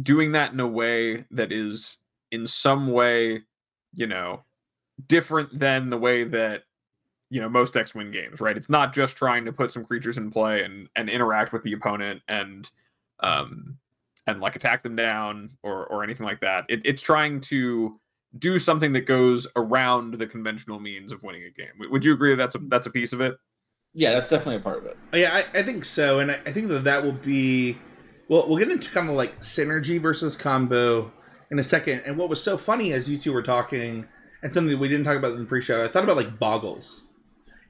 doing 0.00 0.32
that 0.32 0.52
in 0.52 0.60
a 0.60 0.66
way 0.66 1.24
that 1.30 1.52
is 1.52 1.98
in 2.30 2.46
some 2.46 2.88
way, 2.88 3.42
you 3.94 4.06
know, 4.06 4.42
different 5.06 5.58
than 5.58 5.90
the 5.90 5.98
way 5.98 6.24
that 6.24 6.64
you 7.30 7.40
know 7.40 7.48
most 7.48 7.74
decks 7.74 7.94
win 7.94 8.10
games, 8.10 8.40
right? 8.40 8.56
It's 8.56 8.68
not 8.68 8.94
just 8.94 9.16
trying 9.16 9.44
to 9.44 9.52
put 9.52 9.72
some 9.72 9.84
creatures 9.84 10.18
in 10.18 10.30
play 10.30 10.62
and 10.64 10.88
and 10.96 11.08
interact 11.08 11.52
with 11.52 11.62
the 11.62 11.72
opponent 11.72 12.22
and 12.28 12.70
um 13.20 13.78
and 14.26 14.40
like 14.40 14.56
attack 14.56 14.82
them 14.82 14.96
down 14.96 15.50
or 15.62 15.86
or 15.86 16.04
anything 16.04 16.26
like 16.26 16.40
that. 16.40 16.64
It, 16.68 16.82
it's 16.84 17.02
trying 17.02 17.40
to 17.42 17.98
do 18.38 18.58
something 18.58 18.92
that 18.92 19.06
goes 19.06 19.46
around 19.56 20.14
the 20.14 20.26
conventional 20.26 20.80
means 20.80 21.12
of 21.12 21.22
winning 21.22 21.44
a 21.44 21.50
game. 21.50 21.90
Would 21.90 22.04
you 22.04 22.12
agree 22.12 22.30
that 22.30 22.36
that's 22.36 22.54
a 22.54 22.58
that's 22.68 22.86
a 22.86 22.90
piece 22.90 23.12
of 23.12 23.20
it? 23.20 23.36
Yeah, 23.94 24.12
that's 24.12 24.28
definitely 24.28 24.56
a 24.56 24.60
part 24.60 24.78
of 24.78 24.86
it. 24.86 24.96
Yeah, 25.12 25.30
I, 25.32 25.58
I 25.58 25.62
think 25.62 25.84
so, 25.84 26.20
and 26.20 26.30
I, 26.30 26.34
I 26.46 26.52
think 26.52 26.68
that 26.68 26.84
that 26.84 27.04
will 27.04 27.12
be 27.12 27.78
well. 28.28 28.46
We'll 28.46 28.58
get 28.58 28.70
into 28.70 28.90
kind 28.90 29.08
of 29.08 29.16
like 29.16 29.40
synergy 29.40 30.00
versus 30.00 30.36
combo 30.36 31.10
in 31.50 31.58
a 31.58 31.64
second. 31.64 32.02
And 32.04 32.18
what 32.18 32.28
was 32.28 32.42
so 32.42 32.58
funny 32.58 32.92
as 32.92 33.08
you 33.08 33.16
two 33.16 33.32
were 33.32 33.42
talking, 33.42 34.06
and 34.42 34.52
something 34.52 34.70
that 34.70 34.78
we 34.78 34.88
didn't 34.88 35.04
talk 35.04 35.16
about 35.16 35.32
in 35.32 35.38
the 35.38 35.46
pre-show, 35.46 35.82
I 35.84 35.88
thought 35.88 36.04
about 36.04 36.16
like 36.16 36.38
Boggles. 36.38 37.04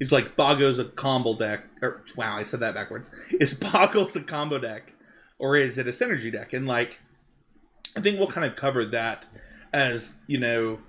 It's 0.01 0.13
like 0.13 0.37
Boggles 0.37 0.79
a 0.79 0.85
combo 0.85 1.35
deck, 1.37 1.65
or 1.83 2.05
wow, 2.17 2.37
I 2.37 2.43
said 2.43 2.61
that 2.61 2.75
backwards. 2.75 3.11
Is 3.41 3.55
Boggles 3.55 4.17
a 4.17 4.23
combo 4.23 4.59
deck, 4.59 4.95
or 5.39 5.57
is 5.57 5.79
it 5.79 5.87
a 5.87 5.91
synergy 5.91 6.33
deck? 6.33 6.53
And 6.53 6.67
like, 6.67 7.01
I 7.97 8.01
think 8.01 8.19
we'll 8.19 8.29
kind 8.29 8.47
of 8.47 8.57
cover 8.57 8.85
that 8.85 9.25
as 9.73 10.19
you 10.27 10.39
know, 10.39 10.81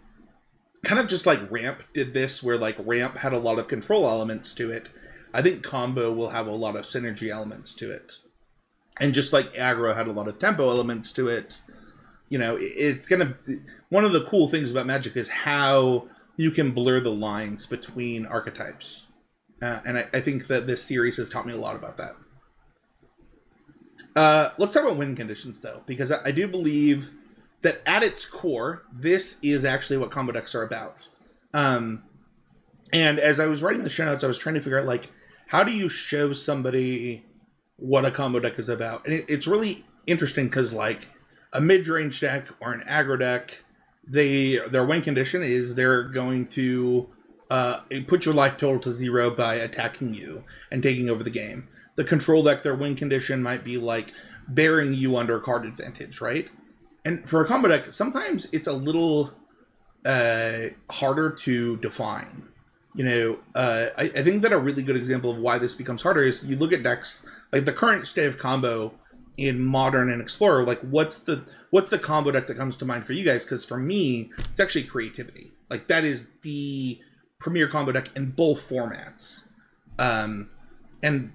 kind 0.83 0.99
of 0.99 1.07
just 1.07 1.25
like 1.25 1.51
Ramp 1.51 1.83
did 1.93 2.13
this, 2.13 2.41
where 2.41 2.57
like 2.57 2.77
Ramp 2.79 3.17
had 3.17 3.33
a 3.33 3.39
lot 3.39 3.59
of 3.59 3.67
control 3.67 4.07
elements 4.07 4.53
to 4.53 4.71
it. 4.71 4.87
I 5.33 5.41
think 5.41 5.63
Combo 5.63 6.11
will 6.11 6.29
have 6.29 6.47
a 6.47 6.55
lot 6.55 6.75
of 6.75 6.85
synergy 6.85 7.29
elements 7.29 7.73
to 7.75 7.91
it, 7.91 8.13
and 8.99 9.13
just 9.13 9.33
like 9.33 9.53
Aggro 9.53 9.95
had 9.95 10.07
a 10.07 10.11
lot 10.11 10.27
of 10.27 10.39
tempo 10.39 10.69
elements 10.69 11.11
to 11.13 11.27
it 11.27 11.61
you 12.29 12.37
know 12.37 12.57
it's 12.59 13.07
gonna 13.07 13.35
one 13.89 14.05
of 14.05 14.13
the 14.13 14.23
cool 14.25 14.47
things 14.47 14.71
about 14.71 14.85
magic 14.85 15.17
is 15.17 15.29
how 15.29 16.07
you 16.37 16.51
can 16.51 16.71
blur 16.71 16.99
the 16.99 17.11
lines 17.11 17.65
between 17.65 18.25
archetypes 18.25 19.11
uh, 19.61 19.79
and 19.85 19.97
I, 19.97 20.07
I, 20.13 20.21
think 20.21 20.47
that 20.47 20.67
this 20.67 20.81
series 20.81 21.17
has 21.17 21.29
taught 21.29 21.45
me 21.45 21.51
a 21.51 21.59
lot 21.59 21.75
about 21.75 21.97
that 21.97 22.15
uh, 24.19 24.51
let's 24.57 24.73
talk 24.73 24.83
about 24.83 24.97
win 24.97 25.15
conditions 25.15 25.59
though 25.59 25.81
because 25.85 26.11
I, 26.11 26.25
I, 26.25 26.31
do 26.31 26.47
believe 26.47 27.11
that 27.61 27.81
at 27.85 28.03
its 28.03 28.25
core 28.25 28.83
this 28.91 29.37
is 29.41 29.63
actually 29.63 29.97
what 29.97 30.11
combo 30.11 30.31
decks 30.31 30.53
are 30.55 30.63
about 30.63 31.07
um, 31.53 32.03
and 32.91 33.19
as 33.19 33.39
i 33.39 33.45
was 33.45 33.61
writing 33.61 33.83
the 33.83 33.89
show 33.89 34.05
notes 34.05 34.23
i 34.23 34.27
was 34.27 34.37
trying 34.37 34.55
to 34.55 34.61
figure 34.61 34.79
out 34.79 34.85
like 34.85 35.11
how 35.47 35.63
do 35.63 35.71
you 35.71 35.89
show 35.89 36.33
somebody 36.33 37.25
what 37.77 38.03
a 38.05 38.11
combo 38.11 38.39
deck 38.39 38.59
is 38.59 38.69
about 38.69 39.05
and 39.05 39.13
it, 39.13 39.25
it's 39.27 39.47
really 39.47 39.85
interesting 40.05 40.47
because 40.47 40.73
like 40.73 41.09
a 41.53 41.61
mid-range 41.61 42.19
deck 42.19 42.47
or 42.59 42.73
an 42.73 42.81
aggro 42.81 43.19
deck, 43.19 43.63
they 44.07 44.57
their 44.67 44.85
win 44.85 45.01
condition 45.01 45.43
is 45.43 45.75
they're 45.75 46.03
going 46.03 46.47
to 46.47 47.09
uh, 47.49 47.79
put 48.07 48.25
your 48.25 48.33
life 48.33 48.57
total 48.57 48.79
to 48.79 48.91
zero 48.91 49.29
by 49.29 49.55
attacking 49.55 50.13
you 50.13 50.43
and 50.71 50.83
taking 50.83 51.09
over 51.09 51.23
the 51.23 51.29
game. 51.29 51.67
The 51.99 52.05
control 52.05 52.43
deck, 52.43 52.63
their 52.63 52.75
win 52.75 52.95
condition 52.95 53.43
might 53.43 53.65
be 53.65 53.77
like 53.77 54.13
bearing 54.47 54.93
you 54.93 55.17
under 55.17 55.37
card 55.37 55.65
advantage, 55.65 56.21
right? 56.21 56.47
And 57.03 57.29
for 57.29 57.43
a 57.43 57.45
combo 57.45 57.67
deck, 57.67 57.91
sometimes 57.91 58.47
it's 58.53 58.69
a 58.69 58.71
little 58.71 59.33
uh, 60.05 60.67
harder 60.89 61.29
to 61.29 61.75
define. 61.75 62.47
You 62.95 63.03
know, 63.03 63.39
uh, 63.53 63.87
I, 63.97 64.03
I 64.03 64.23
think 64.23 64.43
that 64.43 64.53
a 64.53 64.57
really 64.57 64.81
good 64.81 64.95
example 64.95 65.29
of 65.29 65.39
why 65.39 65.57
this 65.57 65.73
becomes 65.73 66.01
harder 66.01 66.23
is 66.23 66.41
you 66.41 66.55
look 66.55 66.71
at 66.71 66.83
decks 66.83 67.27
like 67.51 67.65
the 67.65 67.73
current 67.73 68.07
state 68.07 68.27
of 68.27 68.37
combo 68.37 68.93
in 69.35 69.61
modern 69.61 70.09
and 70.09 70.21
explorer 70.21 70.65
like 70.65 70.79
what's 70.79 71.17
the 71.17 71.45
what's 71.69 71.89
the 71.89 71.99
combo 71.99 72.31
deck 72.31 72.45
that 72.45 72.55
comes 72.55 72.75
to 72.75 72.83
mind 72.83 73.05
for 73.05 73.13
you 73.13 73.23
guys 73.23 73.45
because 73.45 73.63
for 73.63 73.77
me 73.77 74.29
it's 74.37 74.59
actually 74.59 74.83
creativity 74.83 75.53
like 75.69 75.87
that 75.87 76.03
is 76.03 76.27
the 76.41 76.99
premier 77.39 77.65
combo 77.65 77.93
deck 77.93 78.09
in 78.17 78.31
both 78.31 78.69
formats 78.69 79.45
um 79.97 80.49
and 81.01 81.31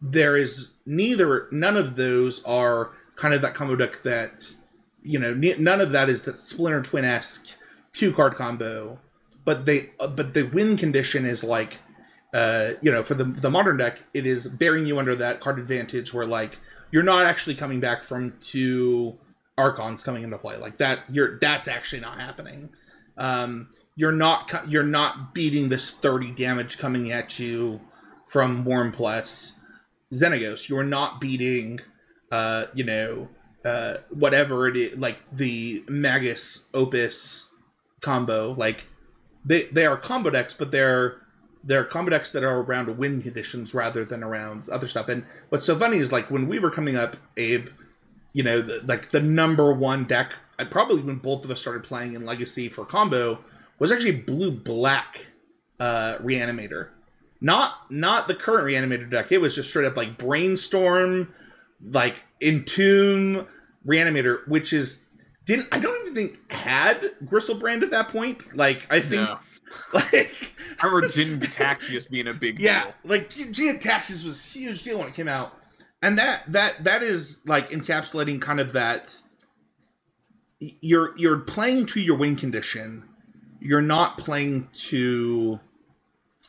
there 0.00 0.36
is 0.36 0.70
neither 0.86 1.48
none 1.50 1.76
of 1.76 1.96
those 1.96 2.42
are 2.44 2.92
kind 3.16 3.34
of 3.34 3.42
that 3.42 3.54
combo 3.54 3.76
deck 3.76 4.02
that 4.02 4.54
you 5.02 5.18
know 5.18 5.34
none 5.34 5.80
of 5.80 5.92
that 5.92 6.08
is 6.08 6.22
the 6.22 6.34
splinter 6.34 6.82
twin-esque 6.82 7.56
two 7.92 8.12
card 8.12 8.34
combo 8.34 8.98
but 9.44 9.66
they 9.66 9.90
uh, 10.00 10.06
but 10.06 10.34
the 10.34 10.42
win 10.42 10.76
condition 10.76 11.24
is 11.26 11.44
like 11.44 11.78
uh 12.32 12.70
you 12.80 12.90
know 12.90 13.02
for 13.02 13.14
the 13.14 13.24
the 13.24 13.50
modern 13.50 13.76
deck 13.76 14.00
it 14.14 14.26
is 14.26 14.46
bearing 14.46 14.86
you 14.86 14.98
under 14.98 15.14
that 15.14 15.40
card 15.40 15.58
advantage 15.58 16.14
where 16.14 16.26
like 16.26 16.58
you're 16.90 17.02
not 17.02 17.24
actually 17.24 17.54
coming 17.54 17.80
back 17.80 18.04
from 18.04 18.34
two 18.40 19.18
archons 19.60 20.02
coming 20.02 20.22
into 20.22 20.38
play. 20.38 20.56
Like 20.56 20.78
that 20.78 21.04
you're 21.10 21.38
that's 21.38 21.68
actually 21.68 22.00
not 22.00 22.18
happening. 22.18 22.70
Um, 23.16 23.68
you're 23.94 24.12
not 24.12 24.68
you're 24.68 24.82
not 24.82 25.34
beating 25.34 25.68
this 25.68 25.90
30 25.90 26.32
damage 26.32 26.78
coming 26.78 27.12
at 27.12 27.38
you 27.38 27.80
from 28.26 28.64
Wurmpless 28.64 29.52
Xenagos. 30.12 30.68
You're 30.68 30.84
not 30.84 31.20
beating 31.20 31.80
uh, 32.30 32.66
you 32.74 32.84
know 32.84 33.28
uh, 33.64 33.94
whatever 34.10 34.68
it 34.68 34.76
is 34.76 34.98
like 34.98 35.18
the 35.30 35.84
Magus 35.88 36.66
Opus 36.74 37.50
combo. 38.00 38.52
Like 38.52 38.86
they 39.44 39.64
they 39.64 39.86
are 39.86 39.96
combo 39.96 40.30
decks, 40.30 40.54
but 40.54 40.70
they're 40.70 41.20
they're 41.62 41.84
combo 41.84 42.10
decks 42.10 42.32
that 42.32 42.42
are 42.44 42.60
around 42.60 42.96
win 42.96 43.20
conditions 43.22 43.74
rather 43.74 44.04
than 44.04 44.22
around 44.22 44.68
other 44.68 44.88
stuff. 44.88 45.08
And 45.08 45.24
what's 45.50 45.66
so 45.66 45.78
funny 45.78 45.98
is 45.98 46.12
like 46.12 46.30
when 46.30 46.48
we 46.48 46.58
were 46.58 46.70
coming 46.70 46.96
up, 46.96 47.16
Abe, 47.36 47.68
you 48.32 48.42
know, 48.42 48.62
the, 48.62 48.82
like 48.86 49.10
the 49.10 49.20
number 49.20 49.72
one 49.72 50.04
deck, 50.04 50.34
probably 50.70 51.02
when 51.02 51.16
both 51.16 51.44
of 51.44 51.50
us 51.50 51.60
started 51.60 51.82
playing 51.82 52.14
in 52.14 52.24
Legacy 52.24 52.68
for 52.68 52.84
combo 52.84 53.44
was 53.78 53.92
actually 53.92 54.12
blue 54.12 54.50
black 54.50 55.32
uh, 55.78 56.16
Reanimator, 56.18 56.88
not 57.40 57.90
not 57.90 58.28
the 58.28 58.34
current 58.34 58.66
Reanimator 58.66 59.10
deck. 59.10 59.32
It 59.32 59.38
was 59.38 59.54
just 59.54 59.70
straight 59.70 59.86
up 59.86 59.96
like 59.96 60.18
Brainstorm, 60.18 61.32
like 61.82 62.24
Entomb 62.40 63.46
Reanimator, 63.86 64.46
which 64.48 64.72
is 64.72 65.04
didn't 65.44 65.68
I 65.72 65.78
don't 65.78 66.00
even 66.02 66.14
think 66.14 66.52
had 66.52 67.12
Griselbrand 67.24 67.82
at 67.82 67.90
that 67.90 68.08
point. 68.08 68.56
Like 68.56 68.86
I 68.90 69.00
think. 69.00 69.28
No 69.28 69.38
like 69.92 70.54
I 70.80 70.86
remember 70.86 71.08
Jin-Gitaxias 71.08 72.08
being 72.08 72.26
a 72.28 72.34
big 72.34 72.60
yeah, 72.60 72.84
deal. 72.84 72.94
like 73.04 73.30
Jin-Gitaxias 73.30 74.24
was 74.24 74.44
a 74.44 74.58
huge 74.58 74.82
deal 74.82 74.98
when 74.98 75.08
it 75.08 75.14
came 75.14 75.28
out, 75.28 75.54
and 76.02 76.18
that 76.18 76.44
that 76.48 76.84
that 76.84 77.02
is 77.02 77.40
like 77.46 77.70
encapsulating 77.70 78.40
kind 78.40 78.60
of 78.60 78.72
that. 78.72 79.16
You're 80.58 81.16
you're 81.16 81.38
playing 81.38 81.86
to 81.86 82.00
your 82.00 82.16
win 82.16 82.36
condition. 82.36 83.04
You're 83.60 83.82
not 83.82 84.18
playing 84.18 84.68
to 84.72 85.60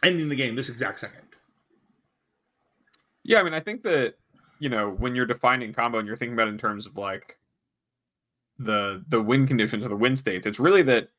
ending 0.03 0.29
the 0.29 0.35
game 0.35 0.55
this 0.55 0.69
exact 0.69 0.99
second. 0.99 1.21
Yeah, 3.23 3.39
I 3.39 3.43
mean, 3.43 3.53
I 3.53 3.59
think 3.59 3.83
that 3.83 4.15
you 4.59 4.69
know 4.69 4.89
when 4.89 5.15
you're 5.15 5.25
defining 5.25 5.73
combo 5.73 5.99
and 5.99 6.07
you're 6.07 6.17
thinking 6.17 6.33
about 6.33 6.47
in 6.47 6.57
terms 6.57 6.87
of 6.87 6.97
like 6.97 7.37
the 8.57 9.03
the 9.07 9.21
win 9.21 9.47
conditions 9.47 9.85
or 9.85 9.89
the 9.89 9.95
win 9.95 10.15
states, 10.15 10.45
it's 10.45 10.59
really 10.59 10.83
that 10.83 11.09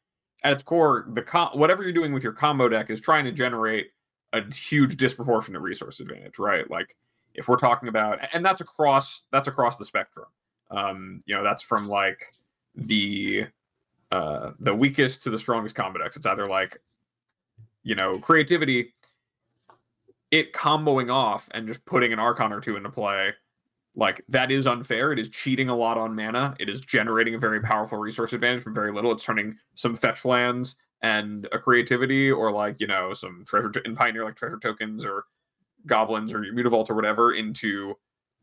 at 0.44 0.52
its 0.52 0.62
core, 0.62 1.06
the 1.12 1.22
com- 1.22 1.56
whatever 1.58 1.82
you're 1.82 1.92
doing 1.92 2.12
with 2.12 2.22
your 2.22 2.32
combo 2.32 2.68
deck 2.68 2.90
is 2.90 3.00
trying 3.00 3.24
to 3.24 3.32
generate 3.32 3.92
a 4.32 4.42
huge 4.52 4.96
disproportionate 4.96 5.62
resource 5.62 6.00
advantage, 6.00 6.38
right? 6.38 6.68
Like 6.70 6.96
if 7.34 7.48
we're 7.48 7.56
talking 7.56 7.88
about, 7.88 8.18
and 8.32 8.44
that's 8.44 8.60
across 8.60 9.22
that's 9.30 9.48
across 9.48 9.76
the 9.76 9.84
spectrum. 9.84 10.26
Um, 10.70 11.20
you 11.26 11.34
know, 11.34 11.42
that's 11.42 11.62
from 11.62 11.88
like 11.88 12.34
the 12.74 13.46
uh, 14.10 14.52
the 14.58 14.74
weakest 14.74 15.22
to 15.22 15.30
the 15.30 15.38
strongest 15.38 15.74
combo 15.74 15.98
decks. 15.98 16.16
It's 16.16 16.26
either 16.26 16.46
like, 16.46 16.78
you 17.82 17.94
know, 17.94 18.18
creativity, 18.18 18.92
it 20.30 20.52
comboing 20.52 21.12
off 21.12 21.48
and 21.52 21.66
just 21.68 21.84
putting 21.84 22.12
an 22.12 22.18
Archon 22.18 22.52
or 22.52 22.60
two 22.60 22.76
into 22.76 22.90
play 22.90 23.32
like 23.94 24.24
that 24.28 24.50
is 24.50 24.66
unfair. 24.66 25.12
It 25.12 25.18
is 25.18 25.28
cheating 25.28 25.68
a 25.68 25.76
lot 25.76 25.98
on 25.98 26.14
mana. 26.14 26.54
It 26.58 26.68
is 26.68 26.80
generating 26.80 27.34
a 27.34 27.38
very 27.38 27.60
powerful 27.60 27.98
resource 27.98 28.32
advantage 28.32 28.62
from 28.62 28.74
very 28.74 28.92
little. 28.92 29.12
It's 29.12 29.24
turning 29.24 29.56
some 29.74 29.94
fetch 29.94 30.24
lands 30.24 30.76
and 31.02 31.46
a 31.52 31.58
creativity 31.58 32.30
or 32.30 32.52
like, 32.52 32.76
you 32.78 32.86
know, 32.86 33.12
some 33.12 33.44
treasure 33.46 33.70
in 33.84 33.94
Pioneer 33.94 34.24
like 34.24 34.36
treasure 34.36 34.58
tokens 34.58 35.04
or 35.04 35.24
goblins 35.84 36.32
or 36.32 36.40
mutavault 36.40 36.88
or 36.88 36.94
whatever 36.94 37.34
into 37.34 37.94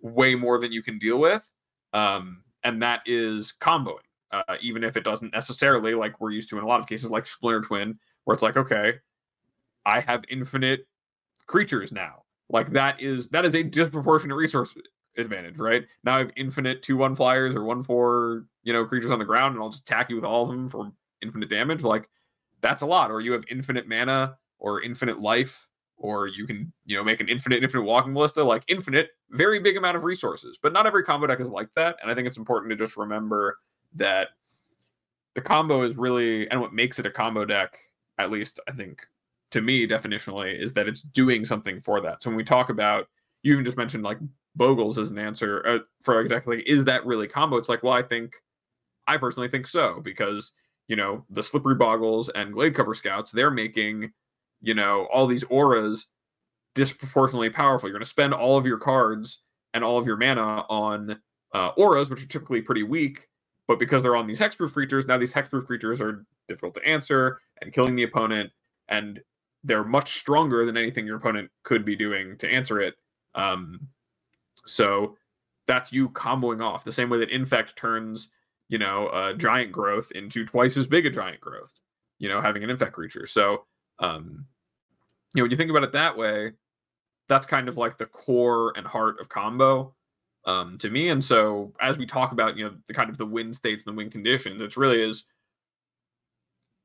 way 0.01 0.35
more 0.35 0.59
than 0.59 0.71
you 0.71 0.83
can 0.83 0.99
deal 0.99 1.17
with. 1.17 1.49
Um, 1.93 2.43
and 2.63 2.81
that 2.83 3.01
is 3.05 3.53
comboing, 3.59 4.05
uh, 4.31 4.57
even 4.61 4.83
if 4.83 4.97
it 4.97 5.03
doesn't 5.03 5.33
necessarily 5.33 5.95
like 5.95 6.19
we're 6.19 6.31
used 6.31 6.49
to 6.49 6.57
in 6.57 6.63
a 6.63 6.67
lot 6.67 6.79
of 6.79 6.85
cases, 6.85 7.09
like 7.09 7.25
Splinter 7.25 7.61
Twin, 7.61 7.97
where 8.25 8.33
it's 8.33 8.43
like, 8.43 8.57
okay, 8.57 8.95
I 9.89 10.01
have 10.01 10.23
infinite 10.29 10.87
creatures 11.47 11.91
now. 11.91 12.23
Like 12.49 12.71
that 12.73 13.01
is 13.01 13.27
that 13.29 13.43
is 13.43 13.55
a 13.55 13.63
disproportionate 13.63 14.37
resource 14.37 14.75
advantage, 15.17 15.57
right? 15.57 15.85
Now 16.03 16.15
I 16.15 16.19
have 16.19 16.31
infinite 16.35 16.81
two 16.83 16.95
one 16.95 17.15
flyers 17.15 17.55
or 17.55 17.63
one 17.63 17.83
four, 17.83 18.45
you 18.63 18.71
know, 18.71 18.85
creatures 18.85 19.11
on 19.11 19.19
the 19.19 19.25
ground, 19.25 19.55
and 19.55 19.63
I'll 19.63 19.69
just 19.69 19.83
attack 19.83 20.09
you 20.09 20.15
with 20.15 20.25
all 20.25 20.43
of 20.43 20.49
them 20.49 20.69
for 20.69 20.91
infinite 21.21 21.49
damage. 21.49 21.81
Like 21.81 22.07
that's 22.61 22.83
a 22.83 22.85
lot. 22.85 23.09
Or 23.11 23.19
you 23.19 23.31
have 23.33 23.43
infinite 23.49 23.87
mana 23.87 24.37
or 24.59 24.81
infinite 24.81 25.19
life, 25.19 25.67
or 25.97 26.27
you 26.27 26.45
can, 26.45 26.71
you 26.85 26.95
know, 26.95 27.03
make 27.03 27.19
an 27.19 27.29
infinite, 27.29 27.63
infinite 27.63 27.83
walking 27.83 28.13
ballista, 28.13 28.43
like 28.43 28.63
infinite, 28.67 29.09
very 29.31 29.59
big 29.59 29.75
amount 29.75 29.97
of 29.97 30.03
resources. 30.03 30.59
But 30.61 30.73
not 30.73 30.85
every 30.85 31.03
combo 31.03 31.27
deck 31.27 31.39
is 31.39 31.49
like 31.49 31.69
that. 31.75 31.97
And 32.01 32.11
I 32.11 32.15
think 32.15 32.27
it's 32.27 32.37
important 32.37 32.69
to 32.71 32.75
just 32.75 32.95
remember 32.95 33.57
that 33.95 34.29
the 35.33 35.41
combo 35.41 35.81
is 35.81 35.97
really 35.97 36.49
and 36.49 36.61
what 36.61 36.73
makes 36.73 36.99
it 36.99 37.05
a 37.05 37.11
combo 37.11 37.45
deck, 37.45 37.77
at 38.17 38.29
least 38.29 38.59
I 38.67 38.71
think 38.71 39.01
to 39.51 39.61
me 39.61 39.87
definitionally, 39.87 40.59
is 40.59 40.73
that 40.73 40.87
it's 40.87 41.01
doing 41.01 41.45
something 41.45 41.81
for 41.81 42.01
that. 42.01 42.21
So 42.21 42.29
when 42.29 42.37
we 42.37 42.43
talk 42.43 42.69
about 42.69 43.07
you 43.43 43.53
even 43.53 43.65
just 43.65 43.77
mentioned 43.77 44.03
like 44.03 44.17
Bogles 44.57 44.97
as 44.97 45.09
an 45.09 45.17
answer 45.17 45.65
uh, 45.65 45.79
for 46.01 46.21
deck 46.27 46.47
like 46.47 46.63
is 46.67 46.83
that 46.85 47.05
really 47.05 47.27
combo? 47.27 47.57
It's 47.57 47.69
like, 47.69 47.83
well, 47.83 47.93
I 47.93 48.01
think 48.01 48.35
I 49.07 49.17
personally 49.17 49.49
think 49.49 49.67
so 49.67 50.01
because 50.01 50.51
you 50.87 50.95
know 50.95 51.25
the 51.29 51.43
Slippery 51.43 51.75
Bogles 51.75 52.29
and 52.33 52.53
Gladecover 52.53 52.95
Scouts 52.95 53.31
they're 53.31 53.51
making 53.51 54.11
you 54.61 54.73
know 54.73 55.07
all 55.11 55.27
these 55.27 55.43
auras 55.45 56.07
disproportionately 56.75 57.49
powerful. 57.49 57.89
You're 57.89 57.97
going 57.97 58.03
to 58.03 58.09
spend 58.09 58.33
all 58.33 58.57
of 58.57 58.65
your 58.65 58.77
cards 58.77 59.39
and 59.73 59.83
all 59.83 59.97
of 59.97 60.05
your 60.05 60.17
mana 60.17 60.65
on 60.69 61.19
uh, 61.53 61.69
auras, 61.77 62.09
which 62.09 62.23
are 62.23 62.27
typically 62.27 62.61
pretty 62.61 62.83
weak. 62.83 63.27
But 63.67 63.79
because 63.79 64.01
they're 64.01 64.15
on 64.15 64.27
these 64.27 64.39
hexproof 64.39 64.73
creatures, 64.73 65.05
now 65.05 65.17
these 65.17 65.33
hexproof 65.33 65.65
creatures 65.65 66.01
are 66.01 66.25
difficult 66.47 66.73
to 66.75 66.87
answer 66.87 67.39
and 67.61 67.71
killing 67.71 67.95
the 67.95 68.03
opponent, 68.03 68.51
and 68.87 69.21
they're 69.63 69.83
much 69.83 70.17
stronger 70.17 70.65
than 70.65 70.77
anything 70.77 71.05
your 71.05 71.17
opponent 71.17 71.51
could 71.63 71.85
be 71.85 71.95
doing 71.95 72.37
to 72.37 72.49
answer 72.49 72.79
it. 72.79 72.95
Um, 73.35 73.87
so 74.65 75.17
that's 75.67 75.91
you 75.91 76.09
comboing 76.09 76.63
off 76.63 76.83
the 76.83 76.91
same 76.91 77.09
way 77.09 77.19
that 77.19 77.29
infect 77.29 77.75
turns, 77.75 78.29
you 78.69 78.77
know, 78.77 79.09
a 79.09 79.33
giant 79.35 79.71
growth 79.71 80.11
into 80.11 80.45
twice 80.45 80.77
as 80.77 80.87
big 80.87 81.05
a 81.05 81.09
giant 81.09 81.41
growth, 81.41 81.73
you 82.17 82.27
know, 82.27 82.41
having 82.41 82.63
an 82.63 82.69
infect 82.69 82.93
creature. 82.93 83.27
So, 83.27 83.65
um, 83.99 84.45
you 85.33 85.39
know, 85.39 85.43
when 85.43 85.51
you 85.51 85.57
think 85.57 85.69
about 85.69 85.83
it 85.83 85.91
that 85.91 86.17
way, 86.17 86.53
that's 87.27 87.45
kind 87.45 87.69
of 87.69 87.77
like 87.77 87.97
the 87.97 88.07
core 88.07 88.73
and 88.75 88.87
heart 88.87 89.19
of 89.19 89.29
combo 89.29 89.93
um, 90.45 90.77
to 90.79 90.89
me. 90.89 91.09
And 91.09 91.23
so 91.23 91.73
as 91.79 91.97
we 91.97 92.05
talk 92.05 92.31
about, 92.31 92.57
you 92.57 92.65
know, 92.65 92.73
the 92.87 92.93
kind 92.93 93.09
of 93.09 93.17
the 93.17 93.25
win 93.25 93.53
states 93.53 93.85
and 93.85 93.93
the 93.93 93.97
win 93.97 94.09
conditions, 94.09 94.61
it's 94.61 94.77
really 94.77 95.01
is 95.01 95.25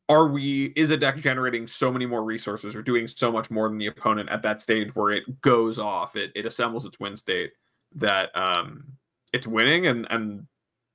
are 0.08 0.28
we 0.28 0.66
is 0.76 0.90
a 0.90 0.96
deck 0.96 1.16
generating 1.16 1.66
so 1.66 1.90
many 1.90 2.06
more 2.06 2.22
resources 2.22 2.76
or 2.76 2.82
doing 2.82 3.06
so 3.06 3.32
much 3.32 3.50
more 3.50 3.68
than 3.68 3.78
the 3.78 3.86
opponent 3.86 4.28
at 4.28 4.42
that 4.42 4.60
stage 4.60 4.94
where 4.94 5.10
it 5.10 5.40
goes 5.40 5.78
off, 5.78 6.16
it 6.16 6.30
it 6.34 6.44
assembles 6.44 6.84
its 6.84 7.00
win 7.00 7.16
state 7.16 7.52
that 7.94 8.30
um 8.36 8.84
it's 9.32 9.46
winning? 9.46 9.86
And 9.86 10.06
and 10.10 10.46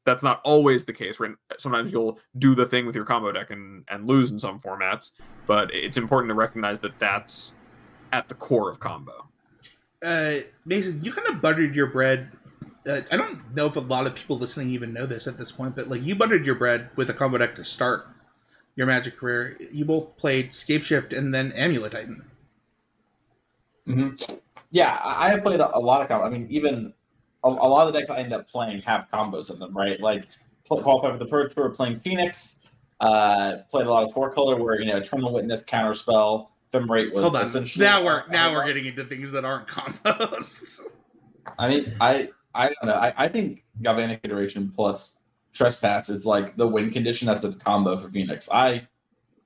that's 0.05 0.23
not 0.23 0.41
always 0.43 0.85
the 0.85 0.93
case 0.93 1.19
right? 1.19 1.31
Sometimes 1.57 1.91
you'll 1.91 2.19
do 2.37 2.53
the 2.53 2.65
thing 2.65 2.85
with 2.85 2.95
your 2.95 3.05
combo 3.05 3.31
deck 3.31 3.49
and 3.49 3.83
and 3.89 4.07
lose 4.07 4.31
in 4.31 4.39
some 4.39 4.59
formats 4.59 5.11
but 5.47 5.73
it's 5.73 5.97
important 5.97 6.29
to 6.29 6.35
recognize 6.35 6.79
that 6.79 6.97
that's 6.99 7.53
at 8.13 8.27
the 8.27 8.35
core 8.35 8.69
of 8.69 8.79
combo. 8.79 9.27
Uh 10.05 10.35
mason 10.65 11.03
you 11.03 11.11
kind 11.11 11.27
of 11.27 11.41
buttered 11.41 11.75
your 11.75 11.87
bread. 11.87 12.31
Uh, 12.87 13.01
i 13.11 13.17
don't 13.17 13.53
know 13.53 13.65
if 13.65 13.75
a 13.75 13.81
lot 13.81 14.07
of 14.07 14.15
people 14.15 14.37
listening 14.37 14.69
even 14.69 14.93
know 14.93 15.05
this 15.05 15.27
at 15.27 15.37
this 15.37 15.51
point 15.51 15.75
but 15.75 15.89
like 15.89 16.01
you 16.01 16.15
buttered 16.15 16.45
your 16.45 16.55
bread 16.55 16.89
with 16.95 17.09
a 17.09 17.13
combo 17.13 17.37
deck 17.37 17.53
to 17.53 17.65
start 17.65 18.07
your 18.79 18.87
magic 18.87 19.17
career 19.17 19.57
you 19.71 19.85
both 19.85 20.15
played 20.17 20.51
scapeshift 20.51 21.15
and 21.15 21.33
then 21.33 21.51
amulet 21.51 21.91
titan 21.91 22.23
mm-hmm. 23.87 24.35
Yeah, 24.71 24.99
I 25.03 25.29
have 25.29 25.43
played 25.43 25.59
a, 25.59 25.79
lot 25.79 26.01
of 26.01 26.07
combo. 26.07 26.25
I 26.25 26.29
mean, 26.29 26.47
even 26.49 26.93
a, 27.43 27.47
a, 27.47 27.67
lot 27.67 27.87
of 27.87 27.93
the 27.93 27.99
decks 27.99 28.09
I 28.09 28.17
end 28.17 28.33
up 28.33 28.47
playing 28.47 28.81
have 28.83 29.07
combos 29.11 29.51
in 29.51 29.59
them, 29.59 29.75
right? 29.75 29.99
Like 29.99 30.25
qualify 30.67 31.11
for 31.11 31.17
the 31.17 31.25
Pro 31.25 31.47
Tour, 31.47 31.69
playing 31.69 31.99
Phoenix. 31.99 32.57
Uh, 32.99 33.57
played 33.71 33.87
a 33.87 33.89
lot 33.89 34.03
of 34.03 34.11
four 34.11 34.29
color 34.31 34.57
where 34.57 34.79
you 34.79 34.91
know 34.91 34.97
Eternal 34.97 35.33
Witness, 35.33 35.63
Counterspell, 35.63 36.49
Ephemerate 36.71 37.13
was 37.13 37.23
Hold 37.23 37.35
on. 37.37 37.43
essentially. 37.43 37.83
Now 37.83 38.03
we're 38.03 38.27
now 38.27 38.53
we're 38.53 38.65
getting 38.65 38.85
into 38.85 39.03
things 39.05 39.31
that 39.31 39.45
aren't 39.45 39.67
combos. 39.67 40.81
I 41.57 41.69
mean, 41.69 41.95
I 41.99 42.29
I 42.53 42.67
don't 42.67 42.85
know. 42.85 42.93
I, 42.93 43.13
I 43.17 43.27
think 43.27 43.63
Galvanic 43.81 44.19
Iteration 44.23 44.71
plus 44.75 45.18
Trespass 45.53 46.09
is 46.09 46.25
like 46.25 46.55
the 46.57 46.67
win 46.67 46.91
condition 46.91 47.27
that's 47.27 47.43
a 47.43 47.53
combo 47.53 47.97
for 47.97 48.09
Phoenix. 48.09 48.49
I 48.51 48.87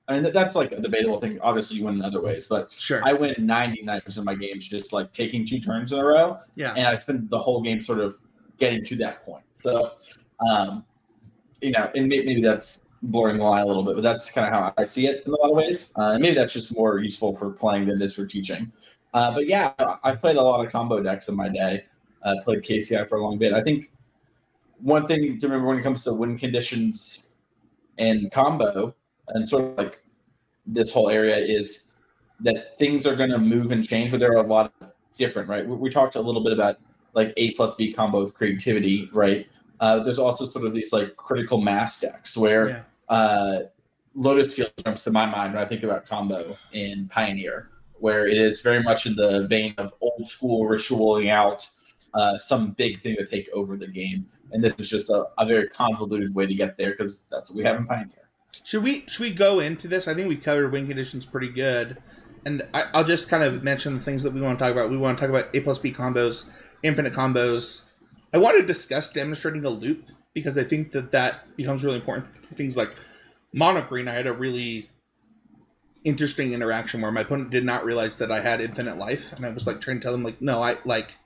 I 0.06 0.20
mean, 0.20 0.32
that's 0.32 0.54
like 0.54 0.72
a 0.72 0.80
debatable 0.80 1.18
thing. 1.18 1.38
Obviously, 1.40 1.78
you 1.78 1.84
win 1.84 1.94
in 1.94 2.02
other 2.02 2.20
ways, 2.20 2.46
but 2.46 2.70
sure, 2.72 3.00
I 3.04 3.14
win 3.14 3.34
99% 3.38 4.18
of 4.18 4.24
my 4.24 4.34
games 4.34 4.68
just 4.68 4.92
like 4.92 5.12
taking 5.12 5.46
two 5.46 5.58
turns 5.58 5.92
in 5.92 5.98
a 5.98 6.04
row. 6.04 6.38
Yeah. 6.56 6.74
And 6.76 6.86
I 6.86 6.94
spend 6.94 7.30
the 7.30 7.38
whole 7.38 7.62
game 7.62 7.80
sort 7.80 8.00
of 8.00 8.18
getting 8.58 8.84
to 8.84 8.96
that 8.96 9.24
point. 9.24 9.44
So, 9.52 9.92
um, 10.46 10.84
you 11.62 11.70
know, 11.70 11.90
and 11.94 12.06
maybe 12.06 12.42
that's 12.42 12.80
blurring 13.02 13.38
the 13.38 13.44
line 13.44 13.62
a 13.62 13.66
little 13.66 13.82
bit, 13.82 13.94
but 13.94 14.02
that's 14.02 14.30
kind 14.30 14.46
of 14.46 14.52
how 14.52 14.74
I 14.76 14.84
see 14.84 15.06
it 15.06 15.24
in 15.26 15.32
a 15.32 15.36
lot 15.36 15.50
of 15.50 15.56
ways. 15.56 15.94
Uh, 15.98 16.12
and 16.12 16.22
maybe 16.22 16.34
that's 16.34 16.52
just 16.52 16.76
more 16.76 16.98
useful 16.98 17.36
for 17.36 17.50
playing 17.50 17.86
than 17.86 18.00
it 18.00 18.04
is 18.04 18.14
for 18.14 18.26
teaching. 18.26 18.70
Uh, 19.14 19.32
but 19.32 19.46
yeah, 19.46 19.72
I've 20.02 20.20
played 20.20 20.36
a 20.36 20.42
lot 20.42 20.64
of 20.64 20.70
combo 20.70 21.02
decks 21.02 21.28
in 21.28 21.36
my 21.36 21.48
day. 21.48 21.84
I 22.24 22.30
uh, 22.30 22.42
played 22.42 22.62
KCI 22.62 23.08
for 23.08 23.18
a 23.18 23.22
long 23.22 23.38
bit. 23.38 23.52
I 23.52 23.62
think 23.62 23.90
one 24.84 25.06
thing 25.06 25.38
to 25.38 25.46
remember 25.46 25.66
when 25.66 25.78
it 25.78 25.82
comes 25.82 26.04
to 26.04 26.12
win 26.12 26.36
conditions 26.36 27.30
and 27.96 28.30
combo 28.30 28.94
and 29.28 29.48
sort 29.48 29.64
of 29.64 29.78
like 29.78 30.00
this 30.66 30.92
whole 30.92 31.08
area 31.08 31.38
is 31.38 31.94
that 32.40 32.78
things 32.78 33.06
are 33.06 33.16
going 33.16 33.30
to 33.30 33.38
move 33.38 33.70
and 33.70 33.88
change, 33.88 34.10
but 34.10 34.20
there 34.20 34.32
are 34.32 34.44
a 34.44 34.46
lot 34.46 34.74
of 34.82 34.88
different, 35.16 35.48
right? 35.48 35.66
We, 35.66 35.74
we 35.74 35.90
talked 35.90 36.16
a 36.16 36.20
little 36.20 36.44
bit 36.44 36.52
about 36.52 36.76
like 37.14 37.32
A 37.38 37.52
plus 37.52 37.74
B 37.76 37.94
combo 37.94 38.24
with 38.24 38.34
creativity, 38.34 39.08
right? 39.14 39.46
Uh, 39.80 40.00
there's 40.00 40.18
also 40.18 40.44
sort 40.44 40.66
of 40.66 40.74
these 40.74 40.92
like 40.92 41.16
critical 41.16 41.62
mass 41.62 41.98
decks 41.98 42.36
where 42.36 42.68
yeah. 42.68 42.82
uh, 43.08 43.60
Lotus 44.14 44.52
Field 44.52 44.72
jumps 44.84 45.04
to 45.04 45.10
my 45.10 45.24
mind 45.24 45.54
when 45.54 45.62
I 45.62 45.66
think 45.66 45.82
about 45.82 46.04
combo 46.04 46.58
in 46.72 47.08
Pioneer, 47.08 47.70
where 47.94 48.28
it 48.28 48.36
is 48.36 48.60
very 48.60 48.82
much 48.82 49.06
in 49.06 49.16
the 49.16 49.46
vein 49.46 49.74
of 49.78 49.94
old 50.02 50.26
school 50.26 50.66
ritualing 50.66 51.30
out 51.30 51.66
uh, 52.12 52.36
some 52.36 52.72
big 52.72 53.00
thing 53.00 53.16
to 53.16 53.26
take 53.26 53.48
over 53.54 53.78
the 53.78 53.88
game. 53.88 54.26
And 54.54 54.62
this 54.62 54.72
is 54.78 54.88
just 54.88 55.10
a, 55.10 55.26
a 55.36 55.44
very 55.44 55.68
convoluted 55.68 56.32
way 56.32 56.46
to 56.46 56.54
get 56.54 56.78
there 56.78 56.92
because 56.92 57.26
that's 57.28 57.50
what 57.50 57.56
we 57.56 57.64
have 57.64 57.76
in 57.76 57.86
Pioneer. 57.86 58.30
Should 58.62 58.84
we 58.84 59.04
should 59.08 59.22
we 59.22 59.32
go 59.32 59.58
into 59.58 59.88
this? 59.88 60.06
I 60.06 60.14
think 60.14 60.28
we 60.28 60.36
covered 60.36 60.70
win 60.70 60.86
conditions 60.86 61.26
pretty 61.26 61.48
good, 61.48 61.98
and 62.46 62.62
I, 62.72 62.86
will 62.94 63.04
just 63.04 63.28
kind 63.28 63.42
of 63.42 63.64
mention 63.64 63.94
the 63.94 64.00
things 64.00 64.22
that 64.22 64.32
we 64.32 64.40
want 64.40 64.58
to 64.58 64.64
talk 64.64 64.72
about. 64.72 64.90
We 64.90 64.96
want 64.96 65.18
to 65.18 65.20
talk 65.20 65.30
about 65.30 65.54
A 65.54 65.60
plus 65.60 65.80
B 65.80 65.92
combos, 65.92 66.48
infinite 66.84 67.12
combos. 67.12 67.82
I 68.32 68.38
want 68.38 68.56
to 68.58 68.64
discuss 68.64 69.10
demonstrating 69.10 69.64
a 69.64 69.70
loop 69.70 70.04
because 70.34 70.56
I 70.56 70.62
think 70.62 70.92
that 70.92 71.10
that 71.10 71.56
becomes 71.56 71.84
really 71.84 71.96
important 71.96 72.32
things 72.46 72.76
like 72.76 72.94
mono 73.52 73.82
green. 73.82 74.06
I 74.06 74.14
had 74.14 74.28
a 74.28 74.32
really 74.32 74.88
interesting 76.04 76.52
interaction 76.52 77.00
where 77.00 77.10
my 77.10 77.22
opponent 77.22 77.50
did 77.50 77.64
not 77.64 77.84
realize 77.84 78.16
that 78.16 78.30
I 78.30 78.40
had 78.40 78.60
infinite 78.60 78.98
life, 78.98 79.32
and 79.32 79.44
I 79.44 79.50
was 79.50 79.66
like 79.66 79.80
trying 79.80 79.98
to 79.98 80.02
tell 80.04 80.14
him 80.14 80.22
like, 80.22 80.40
no, 80.40 80.62
I 80.62 80.76
like. 80.84 81.16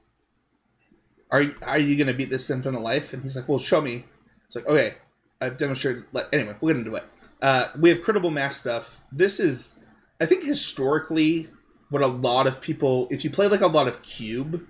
Are 1.30 1.44
are 1.62 1.78
you 1.78 1.96
gonna 1.96 2.14
beat 2.14 2.30
this 2.30 2.48
infinite 2.50 2.80
life? 2.80 3.12
And 3.12 3.22
he's 3.22 3.36
like, 3.36 3.48
well, 3.48 3.58
show 3.58 3.80
me. 3.80 4.04
It's 4.46 4.56
like 4.56 4.66
okay, 4.66 4.96
I've 5.40 5.56
demonstrated. 5.56 6.04
Like, 6.12 6.28
anyway, 6.32 6.56
we'll 6.60 6.74
get 6.74 6.78
into 6.78 6.96
it. 6.96 7.04
Uh, 7.40 7.68
we 7.78 7.90
have 7.90 8.02
critical 8.02 8.30
mass 8.30 8.58
stuff. 8.58 9.04
This 9.12 9.38
is, 9.38 9.78
I 10.20 10.26
think, 10.26 10.44
historically, 10.44 11.48
what 11.90 12.02
a 12.02 12.06
lot 12.06 12.46
of 12.46 12.60
people, 12.60 13.06
if 13.10 13.24
you 13.24 13.30
play 13.30 13.46
like 13.46 13.60
a 13.60 13.66
lot 13.66 13.86
of 13.86 14.02
cube, 14.02 14.66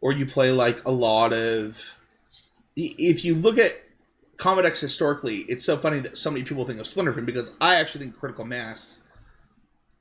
or 0.00 0.12
you 0.12 0.26
play 0.26 0.50
like 0.50 0.84
a 0.84 0.90
lot 0.90 1.32
of, 1.32 1.98
if 2.74 3.24
you 3.24 3.34
look 3.34 3.58
at 3.58 3.72
combo 4.38 4.62
decks 4.62 4.80
historically, 4.80 5.38
it's 5.48 5.64
so 5.64 5.76
funny 5.76 6.00
that 6.00 6.18
so 6.18 6.30
many 6.30 6.42
people 6.44 6.64
think 6.64 6.80
of 6.80 6.86
Splinter 6.86 7.12
Twin 7.12 7.24
because 7.24 7.52
I 7.60 7.76
actually 7.76 8.04
think 8.04 8.18
critical 8.18 8.44
mass 8.44 9.02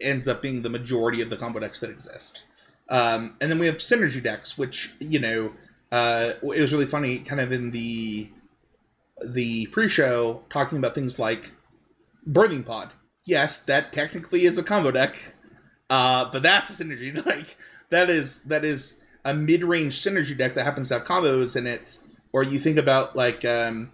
ends 0.02 0.28
up 0.28 0.42
being 0.42 0.62
the 0.62 0.70
majority 0.70 1.22
of 1.22 1.30
the 1.30 1.38
combo 1.38 1.60
decks 1.60 1.80
that 1.82 1.90
exist. 1.90 2.44
Um, 2.90 3.36
and 3.40 3.52
then 3.52 3.60
we 3.60 3.68
have 3.68 3.78
synergy 3.78 4.24
decks, 4.24 4.58
which 4.58 4.94
you 5.00 5.20
know, 5.20 5.52
uh, 5.92 6.34
it 6.42 6.62
was 6.62 6.74
really 6.74 6.86
funny, 6.86 7.20
kind 7.20 7.42
of 7.42 7.52
in 7.52 7.72
the 7.72 8.30
the 9.26 9.68
pre-show, 9.68 10.44
talking 10.50 10.78
about 10.78 10.96
things 10.96 11.20
like 11.20 11.52
Birthing 12.28 12.66
Pod. 12.66 12.92
Yes, 13.26 13.60
that 13.60 13.92
technically 13.92 14.46
is 14.46 14.58
a 14.58 14.64
combo 14.64 14.92
deck, 14.92 15.36
uh, 15.90 16.30
but 16.32 16.44
that's 16.44 16.70
a 16.70 16.84
synergy. 16.84 17.14
Like 17.26 17.58
that 17.90 18.10
is 18.10 18.44
that 18.44 18.64
is 18.64 19.02
a 19.26 19.34
mid-range 19.34 20.00
synergy 20.00 20.38
deck 20.38 20.54
that 20.54 20.64
happens 20.64 20.90
to 20.90 20.96
have 20.96 21.04
combos 21.04 21.56
in 21.56 21.68
it. 21.68 21.98
Or 22.32 22.44
you 22.44 22.60
think 22.60 22.78
about 22.78 23.16
like 23.16 23.44
um, 23.44 23.92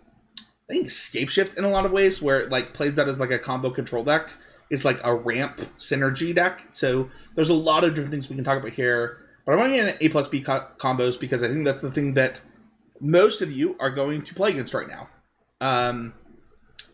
I 0.69 0.73
think 0.73 0.87
Scapeshift 0.87 1.57
in 1.57 1.63
a 1.63 1.69
lot 1.69 1.85
of 1.85 1.91
ways, 1.91 2.21
where 2.21 2.41
it 2.41 2.51
like 2.51 2.73
plays 2.73 2.95
that 2.95 3.07
as 3.07 3.19
like 3.19 3.31
a 3.31 3.39
combo 3.39 3.69
control 3.69 4.03
deck 4.03 4.31
is 4.69 4.83
like 4.83 4.99
a 5.03 5.13
ramp 5.13 5.61
synergy 5.77 6.33
deck. 6.33 6.67
So 6.73 7.09
there's 7.35 7.49
a 7.49 7.53
lot 7.53 7.83
of 7.83 7.91
different 7.91 8.11
things 8.11 8.29
we 8.29 8.35
can 8.35 8.43
talk 8.43 8.59
about 8.59 8.71
here. 8.71 9.24
But 9.45 9.53
I 9.53 9.55
want 9.57 9.71
to 9.71 9.77
get 9.77 9.87
into 9.87 10.05
A 10.05 10.09
plus 10.09 10.27
B 10.27 10.41
co- 10.41 10.67
combos 10.77 11.19
because 11.19 11.43
I 11.43 11.47
think 11.47 11.65
that's 11.65 11.81
the 11.81 11.91
thing 11.91 12.13
that 12.15 12.41
most 12.99 13.41
of 13.41 13.51
you 13.51 13.75
are 13.79 13.91
going 13.91 14.23
to 14.23 14.33
play 14.33 14.51
against 14.51 14.73
right 14.73 14.87
now. 14.87 15.09
Um, 15.61 16.13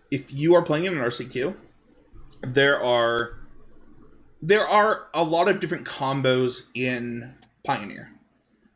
if 0.09 0.33
you 0.33 0.53
are 0.55 0.61
playing 0.61 0.85
in 0.85 0.97
an 0.97 0.99
RCQ, 0.99 1.55
there 2.41 2.81
are 2.81 3.37
there 4.41 4.67
are 4.67 5.07
a 5.13 5.23
lot 5.23 5.47
of 5.47 5.59
different 5.59 5.85
combos 5.85 6.63
in 6.73 7.35
Pioneer. 7.63 8.11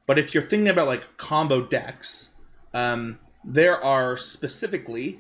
But 0.05 0.19
if 0.19 0.34
you're 0.34 0.43
thinking 0.43 0.69
about 0.69 0.88
like 0.88 1.17
combo 1.17 1.61
decks, 1.65 2.30
um, 2.73 3.19
there 3.43 3.84
are 3.84 4.15
specifically 4.15 5.19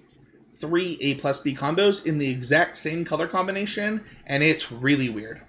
three 0.57 0.97
A 1.01 1.15
plus 1.15 1.39
B 1.39 1.55
combos 1.55 2.05
in 2.05 2.19
the 2.19 2.29
exact 2.29 2.77
same 2.77 3.03
color 3.03 3.27
combination, 3.27 4.05
and 4.25 4.43
it's 4.43 4.71
really 4.71 5.09
weird. 5.09 5.41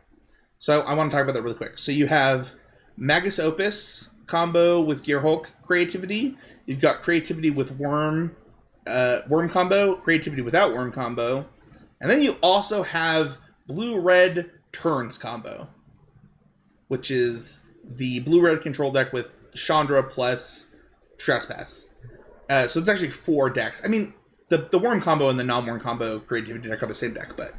So 0.58 0.80
I 0.80 0.94
want 0.94 1.10
to 1.10 1.16
talk 1.16 1.24
about 1.24 1.34
that 1.34 1.42
really 1.42 1.56
quick. 1.56 1.78
So 1.78 1.92
you 1.92 2.06
have 2.06 2.52
Magus 2.96 3.38
Opus 3.38 4.10
combo 4.26 4.80
with 4.80 5.04
Gearhulk 5.04 5.46
creativity. 5.64 6.36
You've 6.66 6.80
got 6.80 7.02
creativity 7.02 7.50
with 7.50 7.72
Worm, 7.72 8.34
uh, 8.86 9.20
Worm 9.28 9.48
combo, 9.48 9.96
creativity 9.96 10.42
without 10.42 10.74
Worm 10.74 10.92
combo, 10.92 11.46
and 12.00 12.10
then 12.10 12.22
you 12.22 12.36
also 12.42 12.82
have 12.82 13.38
Blue 13.66 14.00
Red 14.00 14.50
Turns 14.72 15.18
combo, 15.18 15.68
which 16.88 17.10
is 17.10 17.64
the 17.84 18.20
Blue 18.20 18.40
Red 18.40 18.62
control 18.62 18.90
deck 18.90 19.12
with 19.12 19.52
Chandra 19.54 20.02
plus 20.02 20.70
Trespass. 21.18 21.88
Uh, 22.48 22.68
so 22.68 22.80
it's 22.80 22.88
actually 22.88 23.10
four 23.10 23.50
decks. 23.50 23.80
I 23.84 23.88
mean, 23.88 24.14
the 24.48 24.68
the 24.70 24.78
Worm 24.78 25.00
combo 25.00 25.28
and 25.28 25.38
the 25.38 25.44
non 25.44 25.66
Worm 25.66 25.80
combo 25.80 26.18
creativity 26.18 26.68
deck 26.68 26.82
are 26.82 26.86
the 26.86 26.94
same 26.94 27.14
deck, 27.14 27.36
but 27.36 27.54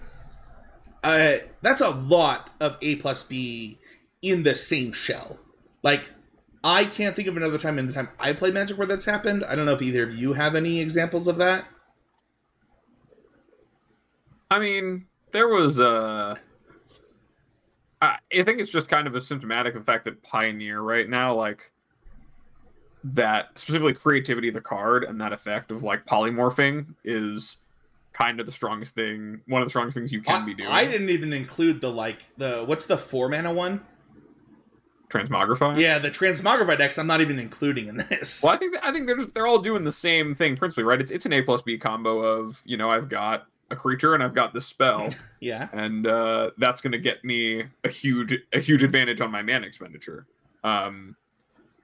uh, 1.04 1.38
that's 1.62 1.82
a 1.82 1.90
lot 1.90 2.50
of 2.60 2.78
A 2.82 2.96
plus 2.96 3.24
B 3.24 3.80
in 4.22 4.44
the 4.44 4.56
same 4.56 4.92
shell. 4.92 5.40
Like, 5.84 6.10
I 6.64 6.86
can't 6.86 7.16
think 7.16 7.28
of 7.28 7.38
another 7.38 7.58
time 7.58 7.80
in 7.80 7.88
the 7.88 7.94
time 7.94 8.10
I 8.20 8.34
played 8.34 8.54
Magic 8.54 8.78
where 8.78 8.88
that's 8.88 9.06
happened. 9.06 9.46
I 9.46 9.56
don't 9.56 9.66
know 9.66 9.74
if 9.74 9.82
either 9.82 10.04
of 10.04 10.16
you 10.16 10.34
have 10.34 10.56
any 10.56 10.82
examples 10.82 11.28
of 11.28 11.38
that. 11.38 11.66
I 14.50 14.60
mean, 14.60 15.08
there 15.32 15.48
was 15.48 15.80
a. 15.80 15.88
Uh... 15.88 16.36
I 18.00 18.18
think 18.32 18.60
it's 18.60 18.70
just 18.70 18.90
kind 18.90 19.08
of 19.08 19.16
a 19.16 19.22
symptomatic 19.22 19.74
of 19.74 19.82
the 19.82 19.92
fact 19.92 20.06
that 20.06 20.22
Pioneer 20.22 20.80
right 20.80 21.10
now, 21.10 21.34
like 21.34 21.72
that 23.04 23.58
specifically 23.58 23.94
creativity 23.94 24.50
of 24.50 24.54
the 24.54 24.62
card 24.62 25.04
and 25.04 25.20
that 25.22 25.34
effect 25.34 25.72
of 25.72 25.82
like 25.82 26.06
polymorphing 26.06 26.94
is 27.04 27.58
kind 28.14 28.40
of 28.40 28.46
the 28.46 28.52
strongest 28.52 28.94
thing, 28.94 29.42
one 29.48 29.62
of 29.62 29.66
the 29.66 29.70
strongest 29.70 29.96
things 29.96 30.12
you 30.12 30.22
can 30.22 30.44
I, 30.44 30.46
be 30.46 30.54
doing. 30.54 30.70
I 30.70 30.86
didn't 30.86 31.10
even 31.10 31.34
include 31.34 31.82
the 31.82 31.90
like 31.90 32.22
the 32.38 32.64
what's 32.66 32.86
the 32.86 32.98
four 32.98 33.30
mana 33.30 33.52
one? 33.52 33.82
Transmogrify. 35.10 35.80
Yeah, 35.80 36.00
the 36.00 36.10
Transmogrify 36.10 36.78
decks. 36.78 36.98
I'm 36.98 37.08
not 37.08 37.22
even 37.22 37.40
including 37.40 37.88
in 37.88 37.98
this. 37.98 38.42
Well, 38.44 38.54
I 38.54 38.58
think 38.58 38.76
I 38.84 38.92
think 38.92 39.08
they're 39.08 39.18
just, 39.18 39.34
they're 39.34 39.48
all 39.48 39.60
doing 39.60 39.84
the 39.84 39.92
same 39.92 40.36
thing 40.36 40.58
principally, 40.58 40.84
right? 40.84 41.00
It's 41.00 41.12
it's 41.12 41.26
an 41.26 41.34
A 41.34 41.42
plus 41.42 41.62
B 41.62 41.78
combo 41.78 42.20
of 42.20 42.62
you 42.66 42.76
know 42.76 42.92
I've 42.92 43.08
got 43.08 43.48
a 43.70 43.76
creature 43.76 44.14
and 44.14 44.24
I've 44.24 44.34
got 44.34 44.54
this 44.54 44.66
spell. 44.66 45.14
yeah, 45.40 45.70
and 45.72 46.06
uh, 46.08 46.52
that's 46.58 46.82
going 46.82 46.92
to 46.92 47.00
get 47.00 47.24
me 47.24 47.64
a 47.84 47.90
huge 47.90 48.36
a 48.54 48.60
huge 48.60 48.84
advantage 48.84 49.22
on 49.22 49.32
my 49.32 49.42
mana 49.42 49.66
expenditure. 49.66 50.26
Um, 50.64 51.16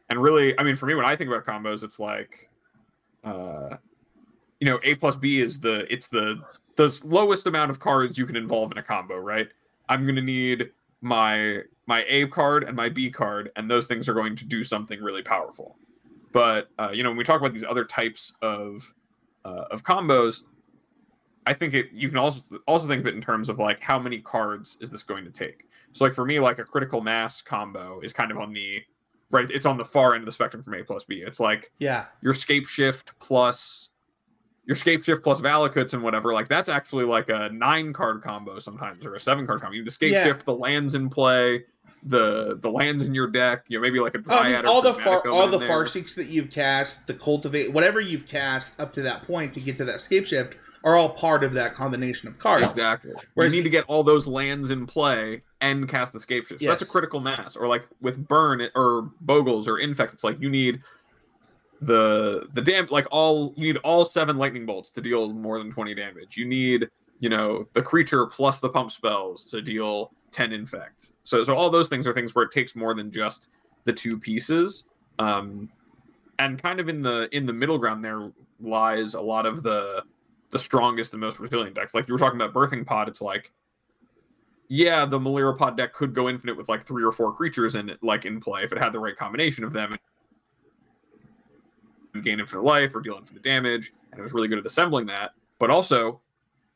and 0.10 0.22
really, 0.22 0.58
I 0.60 0.64
mean, 0.64 0.76
for 0.76 0.86
me, 0.86 0.96
when 0.96 1.06
I 1.06 1.16
think 1.16 1.30
about 1.30 1.46
combos, 1.46 1.84
it's 1.84 2.00
like, 2.00 2.50
uh, 3.24 3.78
you 4.60 4.68
know, 4.68 4.80
A 4.84 4.96
plus 4.96 5.16
B 5.16 5.40
is 5.40 5.60
the 5.60 5.92
it's 5.92 6.08
the 6.08 6.42
the 6.76 7.00
lowest 7.04 7.48
amount 7.48 7.72
of 7.72 7.80
cards 7.80 8.18
you 8.18 8.26
can 8.26 8.36
involve 8.36 8.72
in 8.72 8.78
a 8.78 8.84
combo, 8.84 9.16
right? 9.18 9.48
I'm 9.88 10.04
going 10.04 10.16
to 10.16 10.22
need 10.22 10.72
my 11.02 11.62
my 11.86 12.06
A 12.08 12.28
card 12.28 12.64
and 12.64 12.76
my 12.76 12.90
B 12.90 13.10
card, 13.10 13.52
and 13.56 13.70
those 13.70 13.86
things 13.86 14.08
are 14.08 14.14
going 14.14 14.36
to 14.38 14.46
do 14.46 14.64
something 14.64 15.02
really 15.02 15.24
powerful. 15.24 15.78
But 16.32 16.70
uh, 16.80 16.90
you 16.94 17.04
know, 17.04 17.10
when 17.10 17.18
we 17.18 17.24
talk 17.24 17.40
about 17.40 17.54
these 17.54 17.64
other 17.64 17.86
types 17.86 18.34
of 18.42 18.94
uh, 19.46 19.66
of 19.72 19.84
combos, 19.84 20.44
I 21.46 21.54
think 21.54 21.74
it 21.74 21.88
you 21.94 22.10
can 22.10 22.18
also 22.18 22.44
also 22.68 22.88
think 22.88 23.02
of 23.02 23.08
it 23.08 23.16
in 23.16 23.22
terms 23.22 23.50
of 23.50 23.60
like 23.60 23.80
how 23.82 24.00
many 24.00 24.20
cards 24.20 24.78
is 24.82 24.90
this 24.90 25.04
going 25.04 25.26
to 25.26 25.32
take. 25.32 25.68
So 25.92 26.04
like 26.06 26.14
for 26.14 26.26
me, 26.26 26.40
like 26.40 26.60
a 26.60 26.64
critical 26.64 27.02
mass 27.02 27.42
combo 27.42 28.00
is 28.02 28.14
kind 28.14 28.32
of 28.32 28.38
on 28.38 28.54
the 28.54 28.82
right. 29.30 29.50
It's 29.50 29.66
on 29.66 29.78
the 29.78 29.86
far 29.86 30.16
end 30.16 30.24
of 30.24 30.26
the 30.26 30.32
spectrum 30.32 30.64
from 30.64 30.74
A 30.74 30.84
plus 30.84 31.04
B. 31.04 31.24
It's 31.26 31.40
like 31.40 31.72
yeah, 31.80 32.06
your 32.22 32.34
Scapeshift 32.34 33.12
plus 33.20 33.90
your 34.66 34.76
Scapeshift 34.76 35.24
plus 35.24 35.42
Valakuts 35.42 35.94
and 35.94 36.02
whatever, 36.02 36.34
like 36.34 36.48
that's 36.48 36.70
actually 36.70 37.06
like 37.06 37.30
a 37.30 37.50
nine 37.50 37.94
card 37.94 38.24
combo 38.24 38.60
sometimes 38.60 39.06
or 39.06 39.14
a 39.14 39.20
seven 39.20 39.46
card 39.46 39.62
combo. 39.62 39.76
You 39.76 39.84
the 39.84 39.92
scape 39.92 40.14
yeah. 40.14 40.24
shift, 40.24 40.46
the 40.46 40.56
lands 40.56 40.96
in 40.96 41.10
play, 41.10 41.66
the 42.06 42.58
the 42.60 42.70
lands 42.70 43.08
in 43.08 43.14
your 43.14 43.28
deck, 43.28 43.66
you 43.68 43.78
know, 43.78 43.82
maybe 43.82 44.00
like 44.00 44.16
a 44.16 44.20
dryad. 44.20 44.46
I 44.46 44.58
mean, 44.58 44.66
all 44.66 44.82
the 44.82 44.94
far 44.94 45.28
all 45.28 45.48
the 45.48 45.60
farseeks 45.60 46.16
that 46.16 46.28
you've 46.28 46.52
cast, 46.52 47.08
the 47.08 47.14
cultivate, 47.14 47.72
whatever 47.72 48.00
you've 48.00 48.28
cast 48.28 48.80
up 48.80 48.94
to 48.94 49.02
that 49.04 49.26
point 49.26 49.54
to 49.54 49.60
get 49.60 49.78
to 49.78 49.86
that 49.86 49.98
Scapeshift 49.98 50.56
are 50.84 50.98
all 50.98 51.10
part 51.10 51.44
of 51.44 51.54
that 51.54 51.76
combination 51.76 52.28
of 52.28 52.38
cards. 52.40 52.68
Exactly. 52.68 53.14
Whereas 53.36 53.54
you 53.54 53.60
need 53.60 53.66
the, 53.66 53.70
to 53.70 53.72
get 53.72 53.86
all 53.86 54.04
those 54.04 54.28
lands 54.28 54.70
in 54.70 54.86
play 54.86 55.42
and 55.62 55.88
cast 55.88 56.12
the 56.12 56.20
Scapeshift. 56.20 56.50
So 56.50 56.58
yes. 56.60 56.80
that's 56.80 56.90
a 56.90 56.92
critical 56.92 57.22
mass. 57.22 57.56
Or 57.56 57.68
like 57.68 57.88
with 58.02 58.28
burn 58.28 58.68
or 58.76 59.10
bogles 59.22 59.68
or 59.68 59.80
infect, 59.80 60.14
it's 60.14 60.24
like 60.24 60.42
you 60.42 60.50
need 60.50 60.82
the 61.82 62.48
the 62.54 62.62
dam 62.62 62.88
like 62.92 63.06
all 63.12 63.54
you 63.58 63.74
need 63.74 63.78
all 63.78 64.06
seven 64.06 64.38
lightning 64.38 64.66
bolts 64.66 64.90
to 64.92 65.02
deal 65.02 65.32
more 65.32 65.58
than 65.58 65.72
20 65.72 65.96
damage. 65.96 66.36
You 66.36 66.46
need, 66.46 66.90
you 67.20 67.30
know, 67.30 67.68
the 67.74 67.82
creature 67.82 68.26
plus 68.26 68.60
the 68.60 68.70
pump 68.70 68.92
spells 68.92 69.46
to 69.46 69.62
deal 69.62 70.12
10 70.32 70.52
infect. 70.52 71.12
So 71.24 71.44
so 71.44 71.56
all 71.56 71.70
those 71.70 71.88
things 71.88 72.08
are 72.08 72.14
things 72.14 72.36
where 72.36 72.46
it 72.46 72.52
takes 72.52 72.76
more 72.76 72.94
than 72.94 73.12
just 73.12 73.50
the 73.86 73.94
two 73.94 74.18
pieces. 74.18 74.86
Um 75.20 75.70
and 76.40 76.62
kind 76.62 76.80
of 76.80 76.90
in 76.90 77.02
the 77.02 77.30
in 77.32 77.46
the 77.46 77.54
middle 77.54 77.78
ground 77.78 78.04
there 78.04 78.32
lies 78.60 79.14
a 79.14 79.22
lot 79.22 79.46
of 79.46 79.64
the 79.64 80.04
the 80.54 80.60
strongest 80.60 81.14
and 81.14 81.20
most 81.20 81.40
resilient 81.40 81.76
decks. 81.76 81.94
Like 81.94 82.08
you 82.08 82.14
were 82.14 82.20
talking 82.20 82.40
about 82.40 82.54
Birthing 82.54 82.86
Pod, 82.86 83.10
it's 83.10 83.22
like, 83.22 83.52
yeah, 84.68 85.04
the 85.06 85.18
Melira 85.20 85.58
Pod 85.58 85.76
deck 85.76 85.94
could 85.94 86.14
go 86.14 86.30
infinite 86.30 86.56
with 86.56 86.70
like 86.70 86.84
three 86.84 87.04
or 87.04 87.12
four 87.12 87.34
creatures 87.34 87.76
in 87.76 87.90
it, 87.90 88.04
like 88.04 88.26
in 88.26 88.40
play 88.40 88.62
if 88.64 88.72
it 88.72 88.78
had 88.78 88.94
the 88.94 89.00
right 89.00 89.18
combination 89.18 89.64
of 89.64 89.74
them 89.74 89.98
and 92.14 92.24
gain 92.24 92.40
infinite 92.40 92.64
life 92.64 92.96
or 92.96 93.02
deal 93.02 93.16
infinite 93.18 93.44
damage, 93.44 93.94
and 94.12 94.20
it 94.20 94.24
was 94.24 94.32
really 94.32 94.48
good 94.48 94.60
at 94.60 94.66
assembling 94.66 95.08
that. 95.08 95.32
But 95.58 95.72
also, 95.72 96.22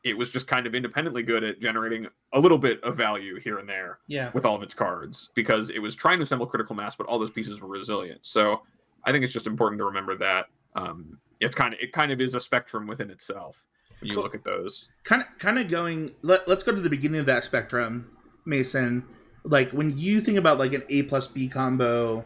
it 0.08 0.16
was 0.16 0.30
just 0.30 0.46
kind 0.46 0.66
of 0.66 0.74
independently 0.74 1.22
good 1.22 1.44
at 1.44 1.60
generating 1.60 2.06
a 2.32 2.40
little 2.40 2.58
bit 2.58 2.82
of 2.82 2.96
value 2.96 3.38
here 3.38 3.58
and 3.58 3.68
there 3.68 3.98
yeah. 4.06 4.30
with 4.32 4.44
all 4.46 4.56
of 4.56 4.62
its 4.62 4.74
cards 4.74 5.30
because 5.34 5.70
it 5.70 5.80
was 5.80 5.94
trying 5.94 6.18
to 6.18 6.22
assemble 6.22 6.46
critical 6.46 6.74
mass, 6.74 6.96
but 6.96 7.06
all 7.06 7.18
those 7.18 7.30
pieces 7.30 7.60
were 7.60 7.68
resilient. 7.68 8.20
So 8.24 8.62
I 9.04 9.12
think 9.12 9.24
it's 9.24 9.32
just 9.32 9.46
important 9.46 9.80
to 9.80 9.84
remember 9.84 10.16
that 10.16 10.46
um, 10.74 11.18
it's 11.40 11.54
kind 11.54 11.74
of 11.74 11.80
it 11.80 11.92
kind 11.92 12.12
of 12.12 12.20
is 12.20 12.34
a 12.34 12.40
spectrum 12.40 12.86
within 12.86 13.10
itself 13.10 13.64
when 14.00 14.08
you 14.08 14.14
cool. 14.14 14.24
look 14.24 14.34
at 14.34 14.44
those. 14.44 14.88
Kind 15.04 15.22
of 15.22 15.28
kind 15.38 15.58
of 15.58 15.68
going. 15.68 16.14
Let, 16.22 16.48
let's 16.48 16.64
go 16.64 16.74
to 16.74 16.80
the 16.80 16.90
beginning 16.90 17.20
of 17.20 17.26
that 17.26 17.44
spectrum, 17.44 18.10
Mason. 18.44 19.04
Like 19.44 19.70
when 19.70 19.96
you 19.96 20.20
think 20.20 20.36
about 20.36 20.58
like 20.58 20.72
an 20.72 20.82
A 20.88 21.04
plus 21.04 21.26
B 21.26 21.48
combo, 21.48 22.24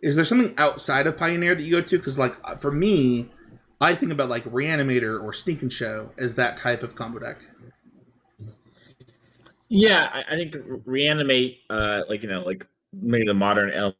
is 0.00 0.16
there 0.16 0.24
something 0.24 0.54
outside 0.58 1.06
of 1.06 1.16
Pioneer 1.16 1.54
that 1.54 1.62
you 1.62 1.72
go 1.72 1.82
to? 1.82 1.98
Because 1.98 2.18
like 2.18 2.36
uh, 2.44 2.56
for 2.56 2.70
me, 2.70 3.30
I 3.82 3.96
think 3.96 4.12
about 4.12 4.28
like 4.28 4.44
Reanimator 4.44 5.20
or 5.20 5.32
Sneak 5.32 5.60
and 5.60 5.72
Show 5.72 6.12
as 6.16 6.36
that 6.36 6.56
type 6.56 6.84
of 6.84 6.94
combo 6.94 7.18
deck. 7.18 7.38
Yeah, 9.68 10.08
I, 10.12 10.34
I 10.34 10.36
think 10.36 10.54
reanimate, 10.84 11.58
uh, 11.68 12.02
like 12.08 12.22
you 12.22 12.28
know, 12.28 12.42
like 12.42 12.64
maybe 12.92 13.26
the 13.26 13.34
modern 13.34 13.72
element 13.72 13.96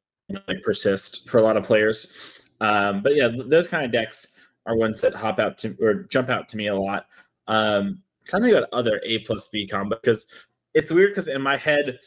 like 0.47 0.62
persist 0.62 1.28
for 1.28 1.39
a 1.39 1.43
lot 1.43 1.57
of 1.57 1.64
players. 1.64 2.43
Um, 2.61 3.03
but 3.03 3.16
yeah, 3.16 3.28
those 3.47 3.66
kind 3.66 3.85
of 3.85 3.91
decks 3.91 4.28
are 4.66 4.76
ones 4.76 5.01
that 5.01 5.16
hop 5.16 5.41
out 5.41 5.59
to 5.59 5.76
or 5.80 6.05
jump 6.05 6.28
out 6.28 6.49
to 6.51 6.57
me 6.57 6.68
a 6.68 6.76
lot. 6.76 7.07
Um, 7.49 8.03
kind 8.26 8.45
of 8.45 8.49
think 8.49 8.57
about 8.57 8.68
other 8.72 9.01
A 9.05 9.18
plus 9.20 9.49
B 9.49 9.66
combo 9.66 9.97
because 10.01 10.26
it's 10.74 10.93
weird 10.93 11.11
because 11.11 11.26
in 11.26 11.43
my 11.43 11.57
head, 11.57 11.99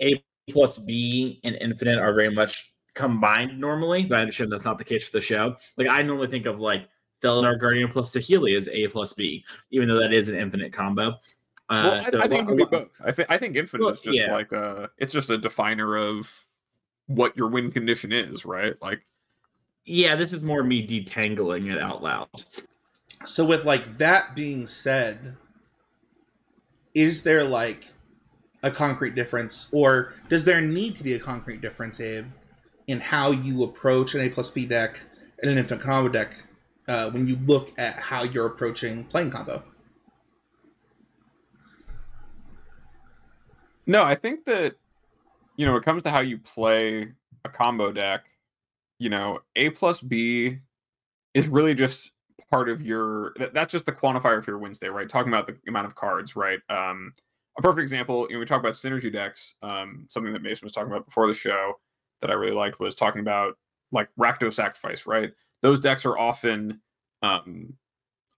A 0.00 0.22
plus 0.48 0.78
B 0.78 1.40
and 1.42 1.56
Infinite 1.56 1.98
are 1.98 2.14
very 2.14 2.32
much 2.32 2.72
combined 2.94 3.58
normally, 3.58 4.04
but 4.04 4.18
I 4.18 4.20
understand 4.20 4.52
that's 4.52 4.64
not 4.64 4.78
the 4.78 4.84
case 4.84 5.04
for 5.04 5.16
the 5.16 5.20
show. 5.20 5.56
Like 5.76 5.88
I 5.90 6.02
normally 6.02 6.28
think 6.28 6.46
of 6.46 6.60
like 6.60 6.88
Felidar 7.22 7.58
Guardian 7.58 7.88
plus 7.88 8.12
Saheeli 8.12 8.56
is 8.56 8.68
A 8.68 8.88
plus 8.88 9.12
B, 9.12 9.44
even 9.70 9.88
though 9.88 9.98
that 9.98 10.12
is 10.12 10.28
an 10.28 10.36
Infinite 10.36 10.72
combo. 10.72 11.18
Uh, 11.70 11.82
well, 11.84 11.94
I, 11.94 12.10
so 12.10 12.22
I, 12.22 12.28
think 12.28 12.42
it 12.42 12.46
can 12.46 12.56
be 12.56 12.64
both. 12.64 13.00
I 13.04 13.12
think 13.12 13.30
I 13.30 13.38
think 13.38 13.56
Infinite 13.56 13.84
well, 13.84 13.94
is 13.94 14.00
just 14.00 14.18
yeah. 14.18 14.32
like 14.32 14.52
a 14.52 14.90
it's 14.98 15.12
just 15.12 15.30
a 15.30 15.36
definer 15.36 15.96
of 15.96 16.46
what 17.06 17.36
your 17.36 17.48
win 17.48 17.70
condition 17.70 18.12
is, 18.12 18.44
right? 18.44 18.74
Like 18.80 19.02
yeah, 19.84 20.16
this 20.16 20.32
is 20.32 20.44
more 20.44 20.62
me 20.62 20.86
detangling 20.86 21.72
it 21.72 21.80
out 21.80 22.02
loud. 22.02 22.28
So 23.26 23.44
with 23.44 23.64
like 23.64 23.98
that 23.98 24.34
being 24.34 24.66
said, 24.66 25.36
is 26.94 27.22
there 27.22 27.44
like 27.44 27.88
a 28.62 28.70
concrete 28.70 29.14
difference 29.14 29.68
or 29.72 30.14
does 30.28 30.44
there 30.44 30.60
need 30.60 30.96
to 30.96 31.04
be 31.04 31.14
a 31.14 31.18
concrete 31.18 31.60
difference, 31.60 32.00
Abe, 32.00 32.26
in 32.86 33.00
how 33.00 33.30
you 33.30 33.62
approach 33.62 34.14
an 34.14 34.20
A 34.20 34.28
plus 34.28 34.50
B 34.50 34.66
deck 34.66 35.00
and 35.40 35.50
an 35.50 35.58
infinite 35.58 35.82
combo 35.82 36.10
deck 36.10 36.32
uh, 36.88 37.10
when 37.10 37.28
you 37.28 37.38
look 37.46 37.72
at 37.78 37.94
how 37.94 38.22
you're 38.22 38.46
approaching 38.46 39.04
playing 39.04 39.30
combo? 39.30 39.62
No, 43.86 44.02
I 44.02 44.14
think 44.14 44.44
that 44.46 44.76
you 45.56 45.66
know, 45.66 45.72
when 45.72 45.82
it 45.82 45.84
comes 45.84 46.02
to 46.04 46.10
how 46.10 46.20
you 46.20 46.38
play 46.38 47.08
a 47.44 47.48
combo 47.48 47.92
deck, 47.92 48.26
you 48.98 49.10
know, 49.10 49.40
A 49.56 49.70
plus 49.70 50.00
B 50.00 50.58
is 51.34 51.48
really 51.48 51.74
just 51.74 52.12
part 52.50 52.68
of 52.68 52.80
your 52.80 53.34
that's 53.52 53.72
just 53.72 53.84
the 53.84 53.92
quantifier 53.92 54.42
for 54.42 54.52
your 54.52 54.58
win 54.58 54.74
state, 54.74 54.90
right? 54.90 55.08
Talking 55.08 55.32
about 55.32 55.46
the 55.46 55.56
amount 55.68 55.86
of 55.86 55.94
cards, 55.94 56.34
right? 56.36 56.60
Um 56.70 57.12
a 57.58 57.62
perfect 57.62 57.82
example, 57.82 58.26
you 58.28 58.34
know, 58.34 58.40
we 58.40 58.46
talk 58.46 58.60
about 58.60 58.74
synergy 58.74 59.12
decks, 59.12 59.54
um, 59.62 60.06
something 60.08 60.32
that 60.32 60.42
Mason 60.42 60.64
was 60.64 60.70
talking 60.70 60.92
about 60.92 61.06
before 61.06 61.26
the 61.26 61.34
show 61.34 61.74
that 62.20 62.30
I 62.30 62.34
really 62.34 62.54
liked 62.54 62.78
was 62.78 62.94
talking 62.94 63.20
about 63.20 63.58
like 63.90 64.08
Rakdos 64.18 64.54
Sacrifice, 64.54 65.06
right? 65.06 65.32
Those 65.62 65.80
decks 65.80 66.06
are 66.06 66.16
often 66.16 66.80
um 67.22 67.74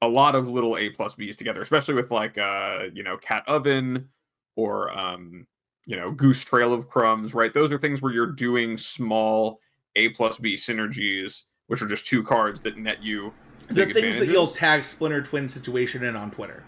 a 0.03 0.09
lot 0.09 0.35
of 0.35 0.49
little 0.49 0.77
A 0.77 0.91
plus 0.91 1.15
Bs 1.15 1.37
together, 1.37 1.61
especially 1.63 1.95
with 1.95 2.11
like 2.11 2.39
uh, 2.39 2.85
you 2.95 3.03
know, 3.03 3.17
Cat 3.19 3.45
Oven 3.47 4.09
or 4.57 4.97
um, 4.99 5.47
you 5.87 5.97
know, 5.97 6.11
Goose 6.11 6.43
Trail 6.43 6.73
of 6.73 6.89
Crumbs, 6.89 7.35
right? 7.35 7.53
Those 7.53 7.73
are 7.73 7.79
things 7.79 8.01
where 8.01 8.13
you're 8.13 8.27
doing 8.27 8.79
small 8.79 9.61
A 9.97 10.09
plus 10.11 10.39
B 10.39 10.55
synergies, 10.55 11.43
which 11.67 11.83
are 11.83 11.87
just 11.87 12.07
two 12.07 12.23
cards 12.23 12.61
that 12.63 12.79
net 12.79 13.03
you 13.03 13.33
the 13.69 13.87
things 13.87 14.17
that 14.17 14.27
you'll 14.27 14.49
tag 14.49 14.85
Splinter 14.85 15.23
Twin 15.23 15.49
situation 15.49 16.03
in 16.03 16.17
on 16.17 16.31
Twitter. 16.31 16.65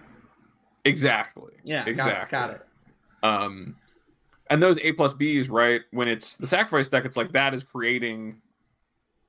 Exactly. 0.84 1.54
Yeah, 1.64 1.84
exactly. 1.86 2.30
Got 2.30 2.50
it. 2.50 2.60
Got 3.22 3.34
it. 3.34 3.42
Um, 3.42 3.76
and 4.50 4.62
those 4.62 4.78
A 4.82 4.92
plus 4.92 5.14
Bs, 5.14 5.50
right? 5.50 5.80
When 5.90 6.08
it's 6.08 6.36
the 6.36 6.46
sacrifice 6.46 6.88
deck, 6.88 7.04
it's 7.04 7.16
like 7.16 7.32
that 7.32 7.54
is 7.54 7.64
creating 7.64 8.36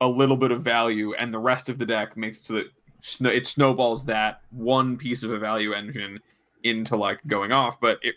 a 0.00 0.08
little 0.08 0.36
bit 0.36 0.50
of 0.50 0.62
value, 0.62 1.14
and 1.14 1.32
the 1.32 1.38
rest 1.38 1.68
of 1.68 1.78
the 1.78 1.86
deck 1.86 2.16
makes 2.16 2.40
to 2.42 2.52
the 2.52 3.32
it 3.32 3.46
snowballs 3.46 4.04
that 4.04 4.40
one 4.50 4.96
piece 4.96 5.22
of 5.22 5.30
a 5.30 5.38
value 5.38 5.72
engine 5.72 6.18
into 6.62 6.96
like 6.96 7.20
going 7.26 7.52
off. 7.52 7.80
But 7.80 7.98
it 8.02 8.14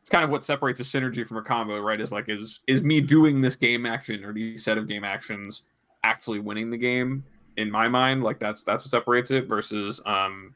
it's 0.00 0.10
kind 0.10 0.24
of 0.24 0.30
what 0.30 0.44
separates 0.44 0.80
a 0.80 0.84
synergy 0.84 1.26
from 1.26 1.38
a 1.38 1.42
combo, 1.42 1.78
right? 1.80 2.00
Is 2.00 2.12
like 2.12 2.28
is 2.28 2.60
is 2.66 2.82
me 2.82 3.00
doing 3.00 3.40
this 3.40 3.56
game 3.56 3.86
action 3.86 4.24
or 4.24 4.32
these 4.32 4.64
set 4.64 4.78
of 4.78 4.86
game 4.86 5.04
actions 5.04 5.62
actually 6.04 6.40
winning 6.40 6.70
the 6.70 6.76
game 6.76 7.24
in 7.56 7.70
my 7.70 7.88
mind 7.88 8.22
like 8.22 8.38
that's 8.38 8.62
that's 8.62 8.84
what 8.84 8.90
separates 8.90 9.30
it 9.30 9.48
versus 9.48 10.00
um 10.06 10.54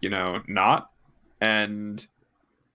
you 0.00 0.10
know 0.10 0.40
not 0.46 0.90
and 1.40 2.06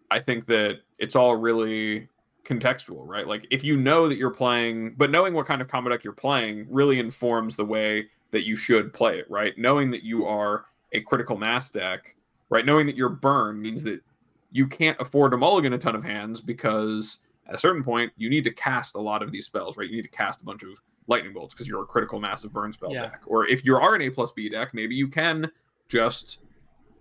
i 0.09 0.19
think 0.19 0.45
that 0.45 0.79
it's 0.97 1.15
all 1.15 1.35
really 1.35 2.07
contextual 2.45 3.07
right 3.07 3.27
like 3.27 3.47
if 3.51 3.63
you 3.63 3.77
know 3.77 4.09
that 4.09 4.17
you're 4.17 4.29
playing 4.29 4.93
but 4.97 5.09
knowing 5.09 5.33
what 5.33 5.45
kind 5.45 5.61
of 5.61 5.67
combo 5.67 5.89
deck 5.89 6.03
you're 6.03 6.11
playing 6.11 6.67
really 6.69 6.99
informs 6.99 7.55
the 7.55 7.63
way 7.63 8.05
that 8.31 8.45
you 8.45 8.55
should 8.55 8.91
play 8.93 9.17
it 9.17 9.25
right 9.29 9.57
knowing 9.57 9.91
that 9.91 10.03
you 10.03 10.25
are 10.25 10.65
a 10.91 10.99
critical 11.01 11.37
mass 11.37 11.69
deck 11.69 12.15
right 12.49 12.65
knowing 12.65 12.85
that 12.85 12.97
you're 12.97 13.09
burn 13.09 13.61
means 13.61 13.83
that 13.83 14.01
you 14.51 14.67
can't 14.67 14.99
afford 14.99 15.31
to 15.31 15.37
mulligan 15.37 15.71
a 15.71 15.77
ton 15.77 15.95
of 15.95 16.03
hands 16.03 16.41
because 16.41 17.19
at 17.47 17.55
a 17.55 17.57
certain 17.57 17.83
point 17.83 18.11
you 18.17 18.29
need 18.29 18.43
to 18.43 18.51
cast 18.51 18.95
a 18.95 18.99
lot 18.99 19.23
of 19.23 19.31
these 19.31 19.45
spells 19.45 19.77
right 19.77 19.89
you 19.89 19.95
need 19.95 20.01
to 20.01 20.09
cast 20.09 20.41
a 20.41 20.45
bunch 20.45 20.63
of 20.63 20.81
lightning 21.07 21.33
bolts 21.33 21.53
because 21.53 21.67
you're 21.67 21.83
a 21.83 21.85
critical 21.85 22.19
mass 22.19 22.43
of 22.43 22.53
burn 22.53 22.73
spell 22.73 22.91
yeah. 22.93 23.03
deck. 23.03 23.21
Or 23.25 23.47
if 23.47 23.65
you 23.65 23.75
are 23.75 23.95
an 23.95 24.01
A 24.01 24.09
plus 24.09 24.31
B 24.31 24.49
deck, 24.49 24.73
maybe 24.73 24.95
you 24.95 25.07
can 25.07 25.51
just 25.87 26.39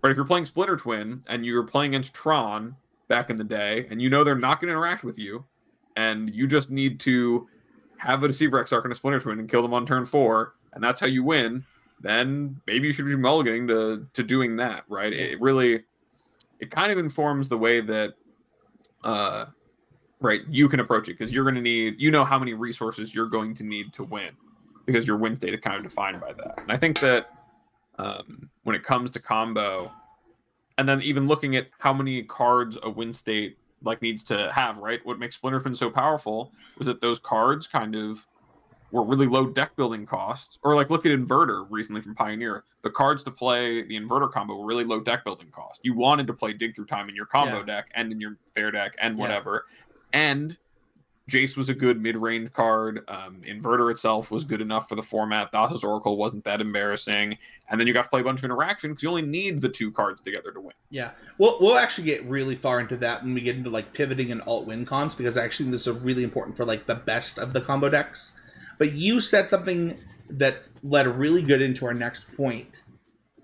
or 0.02 0.10
if 0.10 0.16
you're 0.16 0.26
playing 0.26 0.46
Splinter 0.46 0.76
Twin 0.76 1.22
and 1.28 1.46
you're 1.46 1.62
playing 1.64 1.94
against 1.94 2.14
Tron 2.14 2.76
back 3.12 3.30
in 3.30 3.36
the 3.36 3.44
day 3.44 3.86
and 3.90 4.00
you 4.00 4.08
know 4.08 4.24
they're 4.24 4.34
not 4.34 4.60
going 4.60 4.68
to 4.68 4.72
interact 4.72 5.04
with 5.04 5.18
you 5.18 5.44
and 5.96 6.34
you 6.34 6.46
just 6.46 6.70
need 6.70 6.98
to 7.00 7.48
have 7.98 8.22
a 8.24 8.28
Deceiver 8.28 8.62
Exarch 8.62 8.84
and 8.84 8.92
a 8.92 8.96
Splinter 8.96 9.20
Twin 9.20 9.38
and 9.38 9.48
kill 9.48 9.62
them 9.62 9.72
on 9.74 9.86
turn 9.86 10.04
four, 10.04 10.54
and 10.72 10.82
that's 10.82 11.00
how 11.00 11.06
you 11.06 11.22
win, 11.22 11.64
then 12.00 12.60
maybe 12.66 12.88
you 12.88 12.92
should 12.92 13.06
be 13.06 13.14
mulliganing 13.14 13.68
to 13.68 14.06
to 14.12 14.22
doing 14.22 14.56
that, 14.56 14.84
right? 14.88 15.12
It 15.12 15.40
really 15.40 15.84
it 16.58 16.70
kind 16.70 16.90
of 16.90 16.98
informs 16.98 17.48
the 17.48 17.58
way 17.58 17.80
that 17.80 18.14
uh 19.04 19.46
right 20.20 20.42
you 20.48 20.68
can 20.68 20.80
approach 20.80 21.08
it 21.08 21.18
because 21.18 21.32
you're 21.32 21.44
going 21.44 21.56
to 21.56 21.60
need 21.60 21.96
you 21.98 22.10
know 22.10 22.24
how 22.24 22.38
many 22.38 22.54
resources 22.54 23.12
you're 23.12 23.26
going 23.26 23.52
to 23.52 23.64
need 23.64 23.92
to 23.92 24.04
win 24.04 24.30
because 24.86 25.04
your 25.04 25.16
win 25.16 25.34
state 25.34 25.52
is 25.52 25.58
kind 25.58 25.74
of 25.74 25.82
defined 25.82 26.20
by 26.20 26.32
that 26.32 26.54
and 26.58 26.70
i 26.70 26.76
think 26.76 27.00
that 27.00 27.32
um, 27.98 28.48
when 28.62 28.76
it 28.76 28.84
comes 28.84 29.10
to 29.10 29.18
combo 29.18 29.90
and 30.78 30.88
then 30.88 31.02
even 31.02 31.26
looking 31.26 31.56
at 31.56 31.68
how 31.78 31.92
many 31.92 32.22
cards 32.22 32.78
a 32.82 32.90
win 32.90 33.12
state 33.12 33.58
like 33.82 34.00
needs 34.00 34.22
to 34.24 34.50
have 34.52 34.78
right? 34.78 35.00
What 35.04 35.18
makes 35.18 35.36
splinter 35.36 35.60
twin 35.60 35.74
so 35.74 35.90
powerful 35.90 36.52
was 36.78 36.86
that 36.86 37.00
those 37.00 37.18
cards 37.18 37.66
kind 37.66 37.94
of 37.94 38.26
were 38.92 39.02
really 39.02 39.26
low 39.26 39.46
deck 39.46 39.74
building 39.74 40.06
costs. 40.06 40.58
Or 40.62 40.74
like 40.74 40.90
look 40.90 41.04
at 41.06 41.12
inverter 41.12 41.66
recently 41.70 42.00
from 42.00 42.14
pioneer. 42.14 42.64
The 42.82 42.90
cards 42.90 43.22
to 43.24 43.30
play 43.30 43.82
the 43.82 43.98
inverter 43.98 44.30
combo 44.30 44.56
were 44.56 44.66
really 44.66 44.84
low 44.84 45.00
deck 45.00 45.24
building 45.24 45.48
cost 45.50 45.80
you 45.82 45.94
wanted 45.94 46.26
to 46.26 46.32
play 46.32 46.52
dig 46.52 46.74
through 46.74 46.86
time 46.86 47.08
in 47.08 47.16
your 47.16 47.26
combo 47.26 47.58
yeah. 47.58 47.64
deck 47.64 47.90
and 47.94 48.12
in 48.12 48.20
your 48.20 48.36
fair 48.54 48.70
deck 48.70 48.94
and 49.00 49.16
whatever. 49.16 49.66
And 50.12 50.56
Jace 51.30 51.56
was 51.56 51.68
a 51.68 51.74
good 51.74 52.00
mid-range 52.00 52.52
card. 52.52 53.00
Um, 53.08 53.42
Inverter 53.46 53.90
itself 53.90 54.30
was 54.30 54.44
good 54.44 54.60
enough 54.60 54.88
for 54.88 54.96
the 54.96 55.02
format. 55.02 55.52
Thassa's 55.52 55.84
Oracle 55.84 56.16
wasn't 56.16 56.44
that 56.44 56.60
embarrassing. 56.60 57.38
And 57.68 57.80
then 57.80 57.86
you 57.86 57.94
got 57.94 58.02
to 58.02 58.08
play 58.08 58.20
a 58.20 58.24
bunch 58.24 58.40
of 58.40 58.44
interaction 58.44 58.90
because 58.90 59.02
you 59.02 59.08
only 59.08 59.22
need 59.22 59.60
the 59.60 59.68
two 59.68 59.92
cards 59.92 60.20
together 60.20 60.50
to 60.50 60.60
win. 60.60 60.74
Yeah, 60.90 61.12
we'll 61.38 61.58
we'll 61.60 61.78
actually 61.78 62.04
get 62.04 62.24
really 62.24 62.54
far 62.54 62.80
into 62.80 62.96
that 62.98 63.22
when 63.22 63.34
we 63.34 63.40
get 63.40 63.56
into 63.56 63.70
like 63.70 63.92
pivoting 63.92 64.32
and 64.32 64.42
alt 64.42 64.66
win 64.66 64.84
cons 64.84 65.14
because 65.14 65.38
I 65.38 65.44
actually 65.44 65.66
think 65.66 65.74
this 65.74 65.86
is 65.86 65.96
really 66.00 66.24
important 66.24 66.56
for 66.56 66.64
like 66.64 66.86
the 66.86 66.94
best 66.94 67.38
of 67.38 67.52
the 67.52 67.60
combo 67.60 67.88
decks. 67.88 68.34
But 68.78 68.92
you 68.92 69.20
said 69.20 69.48
something 69.48 69.98
that 70.28 70.64
led 70.82 71.06
really 71.06 71.42
good 71.42 71.62
into 71.62 71.86
our 71.86 71.94
next 71.94 72.34
point 72.36 72.82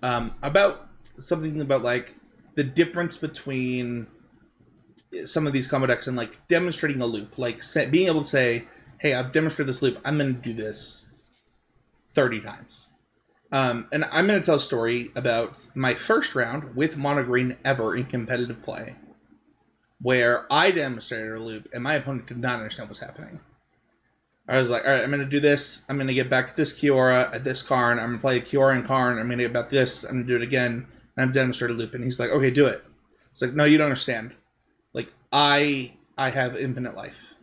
um, 0.03 0.35
about 0.43 0.89
something 1.17 1.61
about 1.61 1.83
like 1.83 2.15
the 2.55 2.63
difference 2.63 3.17
between 3.17 4.07
some 5.25 5.47
of 5.47 5.53
these 5.53 5.67
combo 5.67 5.87
decks 5.87 6.07
and 6.07 6.17
like 6.17 6.47
demonstrating 6.47 7.01
a 7.01 7.05
loop, 7.05 7.37
like 7.37 7.63
say, 7.63 7.89
being 7.89 8.07
able 8.07 8.21
to 8.21 8.27
say, 8.27 8.67
"Hey, 8.99 9.13
I've 9.13 9.31
demonstrated 9.31 9.73
this 9.73 9.81
loop. 9.81 9.99
I'm 10.05 10.17
going 10.17 10.35
to 10.35 10.41
do 10.41 10.53
this 10.53 11.07
thirty 12.13 12.39
times." 12.39 12.89
Um, 13.51 13.87
and 13.91 14.05
I'm 14.11 14.27
going 14.27 14.39
to 14.39 14.45
tell 14.45 14.55
a 14.55 14.59
story 14.59 15.09
about 15.15 15.69
my 15.73 15.95
first 15.95 16.35
round 16.35 16.75
with 16.75 16.97
mono 16.97 17.23
green 17.23 17.57
ever 17.65 17.95
in 17.95 18.05
competitive 18.05 18.61
play, 18.61 18.95
where 19.99 20.45
I 20.51 20.69
demonstrated 20.69 21.31
a 21.31 21.39
loop 21.39 21.67
and 21.73 21.83
my 21.83 21.95
opponent 21.95 22.27
did 22.27 22.37
not 22.37 22.57
understand 22.57 22.89
what's 22.89 22.99
happening. 22.99 23.39
I 24.47 24.59
was 24.59 24.69
like, 24.69 24.83
all 24.83 24.91
right, 24.91 25.03
I'm 25.03 25.11
going 25.11 25.21
to 25.21 25.29
do 25.29 25.39
this. 25.39 25.85
I'm 25.87 25.97
going 25.97 26.07
to 26.07 26.13
get 26.13 26.27
back 26.27 26.55
this 26.55 26.73
Kiora 26.73 27.33
at 27.33 27.43
this 27.43 27.61
Karn. 27.61 27.99
I'm 27.99 28.07
going 28.07 28.17
to 28.17 28.21
play 28.21 28.41
Kiora 28.41 28.75
and 28.75 28.85
Karn. 28.85 29.19
I'm 29.19 29.27
going 29.27 29.37
to 29.37 29.43
get 29.43 29.53
back 29.53 29.69
this. 29.69 30.03
I'm 30.03 30.13
going 30.13 30.25
to 30.25 30.27
do 30.27 30.35
it 30.35 30.41
again. 30.41 30.87
And 31.15 31.29
I've 31.29 31.33
demonstrated 31.33 31.77
a 31.77 31.79
loop. 31.79 31.93
And 31.93 32.03
he's 32.03 32.19
like, 32.19 32.31
okay, 32.31 32.49
do 32.49 32.65
it. 32.65 32.83
It's 33.31 33.43
like, 33.43 33.53
no, 33.53 33.65
you 33.65 33.77
don't 33.77 33.85
understand. 33.85 34.35
I 35.31 35.93
I 36.17 36.29
have 36.29 36.55
infinite 36.55 36.95
life. 36.95 37.33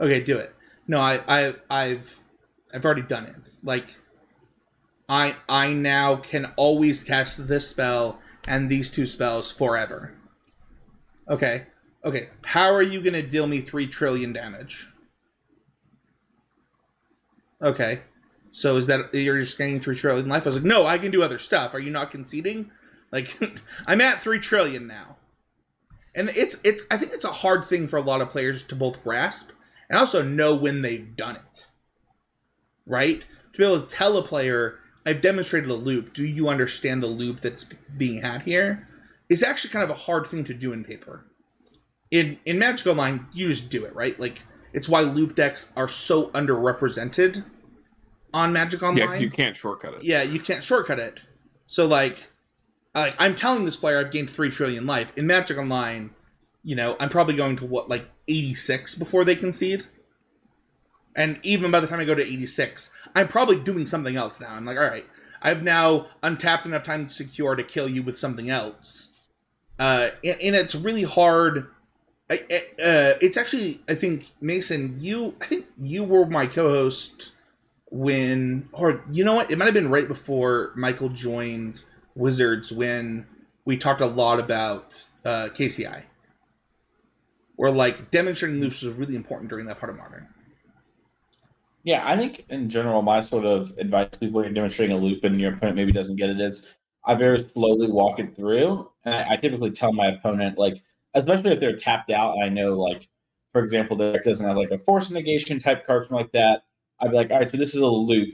Okay, 0.00 0.20
do 0.20 0.38
it. 0.38 0.54
No, 0.86 1.00
I 1.00 1.20
I 1.28 1.54
I've 1.68 2.20
I've 2.72 2.84
already 2.84 3.02
done 3.02 3.26
it. 3.26 3.34
Like 3.62 3.96
I 5.08 5.36
I 5.48 5.72
now 5.72 6.16
can 6.16 6.52
always 6.56 7.04
cast 7.04 7.48
this 7.48 7.68
spell 7.68 8.20
and 8.46 8.68
these 8.68 8.90
two 8.90 9.06
spells 9.06 9.50
forever. 9.52 10.14
Okay. 11.28 11.66
Okay. 12.04 12.30
How 12.46 12.72
are 12.72 12.82
you 12.82 13.02
gonna 13.02 13.22
deal 13.22 13.46
me 13.46 13.60
three 13.60 13.86
trillion 13.86 14.32
damage? 14.32 14.88
Okay. 17.60 18.02
So 18.52 18.76
is 18.76 18.86
that 18.86 19.14
you're 19.14 19.40
just 19.40 19.58
gaining 19.58 19.80
three 19.80 19.96
trillion 19.96 20.28
life? 20.28 20.44
I 20.44 20.50
was 20.50 20.56
like, 20.56 20.64
no, 20.64 20.86
I 20.86 20.98
can 20.98 21.10
do 21.10 21.22
other 21.22 21.38
stuff. 21.38 21.74
Are 21.74 21.78
you 21.78 21.90
not 21.90 22.10
conceding? 22.10 22.70
Like 23.12 23.38
I'm 23.86 24.00
at 24.00 24.20
three 24.20 24.40
trillion 24.40 24.86
now 24.86 25.09
and 26.14 26.30
it's 26.30 26.60
it's 26.64 26.84
I 26.90 26.96
think 26.96 27.12
it's 27.12 27.24
a 27.24 27.32
hard 27.32 27.64
thing 27.64 27.88
for 27.88 27.96
a 27.96 28.02
lot 28.02 28.20
of 28.20 28.30
players 28.30 28.62
to 28.64 28.74
both 28.74 29.02
grasp 29.02 29.50
and 29.88 29.98
also 29.98 30.22
know 30.22 30.54
when 30.54 30.82
they've 30.82 31.16
done 31.16 31.36
it. 31.36 31.66
Right? 32.86 33.20
To 33.52 33.58
be 33.58 33.64
able 33.64 33.82
to 33.82 33.94
tell 33.94 34.16
a 34.16 34.22
player, 34.22 34.78
I've 35.06 35.20
demonstrated 35.20 35.70
a 35.70 35.74
loop. 35.74 36.12
Do 36.14 36.24
you 36.24 36.48
understand 36.48 37.02
the 37.02 37.08
loop 37.08 37.40
that's 37.40 37.64
being 37.96 38.22
had 38.22 38.42
here? 38.42 38.88
Is 39.28 39.42
actually 39.42 39.70
kind 39.70 39.84
of 39.84 39.90
a 39.90 40.00
hard 40.00 40.26
thing 40.26 40.44
to 40.44 40.54
do 40.54 40.72
in 40.72 40.84
paper. 40.84 41.26
In 42.10 42.38
in 42.44 42.58
Magic 42.58 42.86
Online, 42.86 43.26
you 43.32 43.48
just 43.48 43.70
do 43.70 43.84
it, 43.84 43.94
right? 43.94 44.18
Like 44.18 44.42
it's 44.72 44.88
why 44.88 45.02
loop 45.02 45.34
decks 45.36 45.72
are 45.76 45.88
so 45.88 46.28
underrepresented 46.30 47.44
on 48.34 48.52
Magic 48.52 48.82
Online. 48.82 49.12
Yeah, 49.12 49.18
you 49.18 49.30
can't 49.30 49.56
shortcut 49.56 49.94
it. 49.94 50.04
Yeah, 50.04 50.22
you 50.22 50.40
can't 50.40 50.64
shortcut 50.64 50.98
it. 50.98 51.20
So 51.66 51.86
like 51.86 52.29
like 52.94 53.14
I'm 53.18 53.36
telling 53.36 53.64
this 53.64 53.76
player 53.76 53.98
I've 53.98 54.10
gained 54.10 54.30
three 54.30 54.50
trillion 54.50 54.86
life 54.86 55.12
in 55.16 55.26
Magic 55.26 55.58
Online. 55.58 56.10
You 56.62 56.76
know, 56.76 56.96
I'm 57.00 57.08
probably 57.08 57.34
going 57.34 57.56
to 57.56 57.66
what 57.66 57.88
like 57.88 58.06
86 58.28 58.94
before 58.96 59.24
they 59.24 59.36
concede. 59.36 59.86
And 61.16 61.40
even 61.42 61.70
by 61.70 61.80
the 61.80 61.86
time 61.86 62.00
I 62.00 62.04
go 62.04 62.14
to 62.14 62.22
86, 62.22 62.92
I'm 63.14 63.28
probably 63.28 63.58
doing 63.58 63.86
something 63.86 64.16
else 64.16 64.40
now. 64.40 64.50
I'm 64.50 64.64
like, 64.64 64.76
all 64.76 64.84
right, 64.84 65.06
I've 65.42 65.62
now 65.62 66.06
untapped 66.22 66.66
enough 66.66 66.82
time 66.82 67.06
to 67.06 67.12
secure 67.12 67.56
to 67.56 67.64
kill 67.64 67.88
you 67.88 68.02
with 68.02 68.18
something 68.18 68.48
else. 68.48 69.10
Uh, 69.78 70.10
and, 70.22 70.40
and 70.40 70.56
it's 70.56 70.74
really 70.74 71.02
hard. 71.02 71.68
I, 72.28 72.34
uh, 72.78 73.18
it's 73.20 73.36
actually, 73.36 73.80
I 73.88 73.94
think, 73.96 74.30
Mason, 74.40 74.96
you, 75.00 75.34
I 75.40 75.46
think 75.46 75.66
you 75.80 76.04
were 76.04 76.26
my 76.26 76.46
co-host 76.46 77.32
when, 77.90 78.68
or 78.72 79.02
you 79.10 79.24
know 79.24 79.34
what, 79.34 79.50
it 79.50 79.58
might 79.58 79.64
have 79.64 79.74
been 79.74 79.90
right 79.90 80.06
before 80.06 80.72
Michael 80.76 81.08
joined 81.08 81.84
Wizards 82.14 82.72
when 82.72 83.26
we 83.64 83.76
talked 83.76 84.00
a 84.00 84.06
lot 84.06 84.40
about 84.40 85.06
uh, 85.24 85.48
KCI. 85.54 86.04
where 87.56 87.70
like 87.70 88.10
demonstrating 88.10 88.60
loops 88.60 88.82
was 88.82 88.94
really 88.94 89.14
important 89.16 89.50
during 89.50 89.66
that 89.66 89.78
part 89.78 89.90
of 89.90 89.96
modern. 89.96 90.28
Yeah, 91.82 92.02
I 92.06 92.16
think 92.16 92.44
in 92.50 92.68
general, 92.68 93.02
my 93.02 93.20
sort 93.20 93.44
of 93.44 93.72
advice 93.78 94.10
to 94.12 94.18
people 94.18 94.42
you're 94.42 94.52
demonstrating 94.52 94.96
a 94.96 95.00
loop 95.00 95.24
and 95.24 95.40
your 95.40 95.54
opponent 95.54 95.76
maybe 95.76 95.92
doesn't 95.92 96.16
get 96.16 96.30
it 96.30 96.40
is 96.40 96.74
I 97.04 97.14
very 97.14 97.38
slowly 97.54 97.90
walk 97.90 98.18
it 98.18 98.36
through. 98.36 98.90
And 99.04 99.14
I, 99.14 99.32
I 99.32 99.36
typically 99.36 99.70
tell 99.70 99.92
my 99.92 100.08
opponent, 100.08 100.58
like, 100.58 100.82
especially 101.14 101.52
if 101.52 101.60
they're 101.60 101.76
tapped 101.76 102.10
out, 102.10 102.36
I 102.42 102.48
know, 102.48 102.78
like, 102.78 103.08
for 103.52 103.62
example, 103.62 103.96
the 103.96 104.12
deck 104.12 104.24
doesn't 104.24 104.46
have 104.46 104.56
like 104.56 104.70
a 104.70 104.78
force 104.78 105.10
negation 105.10 105.60
type 105.60 105.86
card, 105.86 106.04
something 106.04 106.16
like 106.18 106.32
that. 106.32 106.64
I'd 107.00 107.10
be 107.10 107.16
like, 107.16 107.30
all 107.30 107.38
right, 107.38 107.50
so 107.50 107.56
this 107.56 107.74
is 107.74 107.80
a 107.80 107.86
loop. 107.86 108.28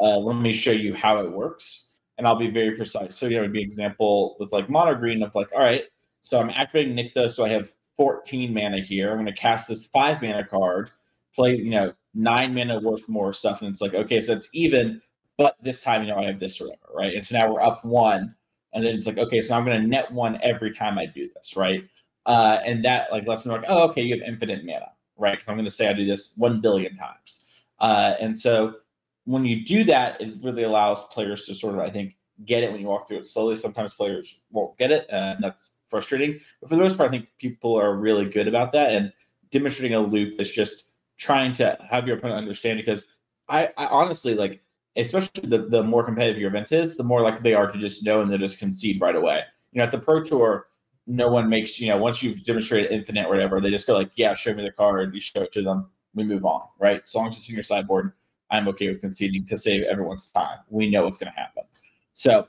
Uh, 0.00 0.18
let 0.18 0.36
me 0.40 0.52
show 0.52 0.70
you 0.72 0.94
how 0.94 1.18
it 1.24 1.32
works. 1.32 1.90
And 2.22 2.28
I'll 2.28 2.36
be 2.36 2.50
very 2.50 2.76
precise. 2.76 3.16
So, 3.16 3.26
you 3.26 3.34
know, 3.34 3.42
would 3.42 3.52
be 3.52 3.60
example 3.60 4.36
with 4.38 4.52
like 4.52 4.70
mono 4.70 4.94
green 4.94 5.24
of 5.24 5.34
like, 5.34 5.50
all 5.52 5.58
right, 5.58 5.86
so 6.20 6.38
I'm 6.38 6.50
activating 6.50 6.94
Nykthos, 6.94 7.32
so 7.32 7.44
I 7.44 7.48
have 7.48 7.72
14 7.96 8.54
mana 8.54 8.80
here. 8.80 9.10
I'm 9.10 9.16
going 9.16 9.26
to 9.26 9.32
cast 9.32 9.66
this 9.66 9.88
five 9.88 10.22
mana 10.22 10.46
card, 10.46 10.92
play, 11.34 11.56
you 11.56 11.70
know, 11.70 11.94
nine 12.14 12.54
mana 12.54 12.78
worth 12.78 13.08
more 13.08 13.32
stuff. 13.32 13.60
And 13.60 13.68
it's 13.68 13.80
like, 13.80 13.94
okay, 13.94 14.20
so 14.20 14.34
it's 14.34 14.48
even, 14.52 15.02
but 15.36 15.56
this 15.64 15.80
time, 15.80 16.04
you 16.04 16.10
know, 16.10 16.16
I 16.18 16.26
have 16.26 16.38
this 16.38 16.60
or 16.60 16.66
whatever, 16.66 16.92
right? 16.94 17.12
And 17.12 17.26
so 17.26 17.36
now 17.36 17.52
we're 17.52 17.60
up 17.60 17.84
one. 17.84 18.36
And 18.72 18.84
then 18.84 18.94
it's 18.94 19.08
like, 19.08 19.18
okay, 19.18 19.40
so 19.40 19.56
I'm 19.56 19.64
going 19.64 19.82
to 19.82 19.88
net 19.88 20.12
one 20.12 20.38
every 20.44 20.72
time 20.72 21.00
I 21.00 21.06
do 21.06 21.28
this, 21.34 21.56
right? 21.56 21.82
Uh, 22.24 22.60
and 22.64 22.84
that 22.84 23.10
like 23.10 23.26
them 23.26 23.50
like, 23.50 23.64
oh, 23.66 23.88
okay, 23.88 24.02
you 24.02 24.14
have 24.16 24.22
infinite 24.24 24.64
mana, 24.64 24.92
right? 25.16 25.32
Because 25.32 25.48
I'm 25.48 25.56
going 25.56 25.64
to 25.64 25.72
say 25.72 25.88
I 25.88 25.92
do 25.92 26.06
this 26.06 26.34
one 26.36 26.60
billion 26.60 26.96
times. 26.96 27.48
Uh, 27.80 28.14
and 28.20 28.38
so 28.38 28.76
when 29.24 29.44
you 29.44 29.64
do 29.64 29.84
that, 29.84 30.20
it 30.20 30.38
really 30.42 30.64
allows 30.64 31.04
players 31.08 31.46
to 31.46 31.54
sort 31.54 31.74
of, 31.74 31.80
I 31.80 31.90
think, 31.90 32.16
get 32.44 32.62
it 32.62 32.72
when 32.72 32.80
you 32.80 32.88
walk 32.88 33.06
through 33.06 33.18
it 33.18 33.26
slowly. 33.26 33.56
Sometimes 33.56 33.94
players 33.94 34.42
won't 34.50 34.76
get 34.78 34.90
it, 34.90 35.06
and 35.10 35.42
that's 35.42 35.74
frustrating. 35.88 36.40
But 36.60 36.70
for 36.70 36.76
the 36.76 36.82
most 36.82 36.96
part, 36.96 37.08
I 37.08 37.12
think 37.12 37.28
people 37.38 37.74
are 37.74 37.96
really 37.96 38.28
good 38.28 38.48
about 38.48 38.72
that. 38.72 38.90
And 38.90 39.12
demonstrating 39.50 39.94
a 39.94 40.00
loop 40.00 40.40
is 40.40 40.50
just 40.50 40.92
trying 41.18 41.52
to 41.52 41.76
have 41.88 42.06
your 42.06 42.16
opponent 42.16 42.38
understand 42.38 42.78
because 42.78 43.14
I, 43.48 43.66
I 43.76 43.86
honestly 43.86 44.34
like 44.34 44.60
especially 44.96 45.48
the, 45.48 45.58
the 45.68 45.82
more 45.82 46.04
competitive 46.04 46.40
your 46.40 46.50
event 46.50 46.72
is, 46.72 46.96
the 46.96 47.04
more 47.04 47.22
likely 47.22 47.42
they 47.42 47.54
are 47.54 47.70
to 47.70 47.78
just 47.78 48.04
know 48.04 48.20
and 48.20 48.30
they 48.30 48.38
just 48.38 48.58
concede 48.58 49.00
right 49.00 49.16
away. 49.16 49.42
You 49.72 49.78
know, 49.78 49.84
at 49.84 49.90
the 49.90 49.98
Pro 49.98 50.22
Tour, 50.22 50.66
no 51.06 51.30
one 51.30 51.48
makes, 51.48 51.80
you 51.80 51.88
know, 51.88 51.96
once 51.96 52.22
you've 52.22 52.44
demonstrated 52.44 52.92
infinite 52.92 53.26
or 53.26 53.30
whatever, 53.30 53.60
they 53.60 53.70
just 53.70 53.86
go 53.86 53.94
like, 53.94 54.10
yeah, 54.16 54.34
show 54.34 54.54
me 54.54 54.62
the 54.62 54.70
card, 54.70 55.14
you 55.14 55.20
show 55.20 55.42
it 55.42 55.52
to 55.52 55.62
them, 55.62 55.88
we 56.14 56.24
move 56.24 56.44
on, 56.44 56.62
right? 56.78 57.02
As 57.04 57.14
long 57.14 57.28
as 57.28 57.36
it's 57.36 57.48
in 57.48 57.54
your 57.54 57.62
sideboard, 57.62 58.12
I'm 58.52 58.68
okay 58.68 58.88
with 58.88 59.00
conceding 59.00 59.44
to 59.46 59.58
save 59.58 59.82
everyone's 59.82 60.28
time. 60.30 60.58
We 60.68 60.88
know 60.90 61.04
what's 61.04 61.18
going 61.18 61.32
to 61.32 61.38
happen. 61.38 61.64
So 62.12 62.46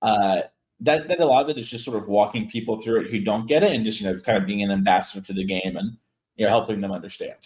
uh, 0.00 0.42
that 0.80 1.08
that 1.08 1.20
a 1.20 1.24
lot 1.24 1.44
of 1.44 1.50
it 1.50 1.58
is 1.58 1.70
just 1.70 1.84
sort 1.84 1.96
of 1.96 2.08
walking 2.08 2.50
people 2.50 2.82
through 2.82 3.02
it 3.02 3.10
who 3.10 3.20
don't 3.20 3.46
get 3.46 3.62
it 3.62 3.72
and 3.72 3.84
just 3.84 4.00
you 4.00 4.06
know 4.06 4.18
kind 4.20 4.38
of 4.38 4.46
being 4.46 4.62
an 4.62 4.70
ambassador 4.70 5.24
to 5.24 5.32
the 5.32 5.44
game 5.44 5.76
and 5.76 5.96
you 6.36 6.44
know 6.44 6.50
helping 6.50 6.80
them 6.80 6.90
understand. 6.90 7.36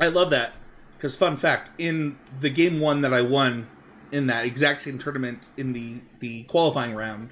I 0.00 0.08
love 0.08 0.30
that 0.30 0.52
because 0.96 1.14
fun 1.14 1.36
fact 1.36 1.70
in 1.80 2.18
the 2.40 2.50
game 2.50 2.80
one 2.80 3.02
that 3.02 3.14
I 3.14 3.22
won 3.22 3.68
in 4.10 4.26
that 4.26 4.44
exact 4.44 4.82
same 4.82 4.98
tournament 4.98 5.50
in 5.56 5.72
the 5.72 6.02
the 6.20 6.44
qualifying 6.44 6.94
round, 6.94 7.30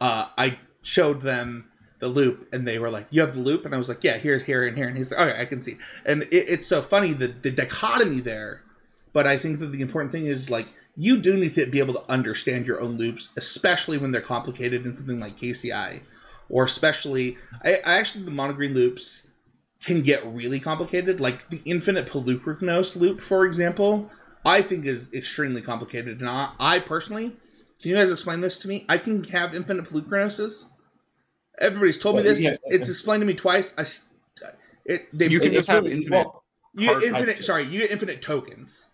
uh, 0.00 0.26
I 0.36 0.58
showed 0.82 1.22
them 1.22 1.70
the 1.98 2.08
loop 2.08 2.48
and 2.52 2.68
they 2.68 2.78
were 2.78 2.90
like, 2.90 3.06
"You 3.10 3.22
have 3.22 3.34
the 3.34 3.40
loop," 3.40 3.64
and 3.64 3.74
I 3.74 3.78
was 3.78 3.88
like, 3.88 4.04
"Yeah, 4.04 4.18
here's 4.18 4.44
here 4.44 4.64
and 4.66 4.76
here," 4.76 4.88
and 4.88 4.96
he's 4.96 5.10
like, 5.10 5.20
"Okay, 5.28 5.40
I 5.40 5.46
can 5.46 5.62
see." 5.62 5.78
And 6.04 6.22
it, 6.24 6.48
it's 6.48 6.66
so 6.66 6.82
funny 6.82 7.12
the 7.12 7.28
the 7.28 7.50
dichotomy 7.50 8.20
there, 8.20 8.62
but 9.16 9.26
I 9.26 9.38
think 9.38 9.60
that 9.60 9.72
the 9.72 9.80
important 9.80 10.12
thing 10.12 10.26
is 10.26 10.50
like 10.50 10.74
you 10.94 11.16
do 11.16 11.38
need 11.38 11.54
to 11.54 11.64
be 11.64 11.78
able 11.78 11.94
to 11.94 12.04
understand 12.06 12.66
your 12.66 12.82
own 12.82 12.98
loops, 12.98 13.30
especially 13.34 13.96
when 13.96 14.10
they're 14.10 14.20
complicated 14.20 14.84
in 14.84 14.94
something 14.94 15.18
like 15.18 15.38
KCI, 15.38 16.00
or 16.50 16.64
especially 16.64 17.38
I, 17.64 17.76
I 17.76 17.94
actually 17.98 18.24
the 18.24 18.30
monogreen 18.30 18.74
loops 18.74 19.26
can 19.82 20.02
get 20.02 20.22
really 20.26 20.60
complicated. 20.60 21.18
Like 21.18 21.48
the 21.48 21.62
infinite 21.64 22.10
Polukranos 22.10 22.94
loop, 22.94 23.22
for 23.22 23.46
example, 23.46 24.10
I 24.44 24.60
think 24.60 24.84
is 24.84 25.10
extremely 25.14 25.62
complicated. 25.62 26.20
And 26.20 26.28
I, 26.28 26.52
I 26.60 26.78
personally, 26.80 27.30
can 27.80 27.92
you 27.92 27.96
guys 27.96 28.12
explain 28.12 28.42
this 28.42 28.58
to 28.58 28.68
me? 28.68 28.84
I 28.86 28.98
can 28.98 29.24
have 29.24 29.54
infinite 29.54 29.86
Polukranoses. 29.86 30.66
Everybody's 31.58 31.96
told 31.96 32.16
well, 32.16 32.24
me 32.24 32.28
this. 32.28 32.42
Yeah, 32.42 32.56
it's 32.66 32.90
explained 32.90 33.22
to 33.22 33.26
me 33.26 33.32
twice. 33.32 33.72
I, 33.78 33.86
it, 34.84 35.08
they, 35.10 35.28
you 35.30 35.40
can 35.40 35.54
just 35.54 35.70
have 35.70 35.84
really, 35.84 35.96
infinite. 35.96 36.16
Well, 36.16 36.44
you 36.74 36.88
get 36.88 37.02
infinite. 37.02 37.44
Sorry, 37.46 37.64
you 37.64 37.80
get 37.80 37.90
infinite 37.92 38.20
tokens. 38.20 38.88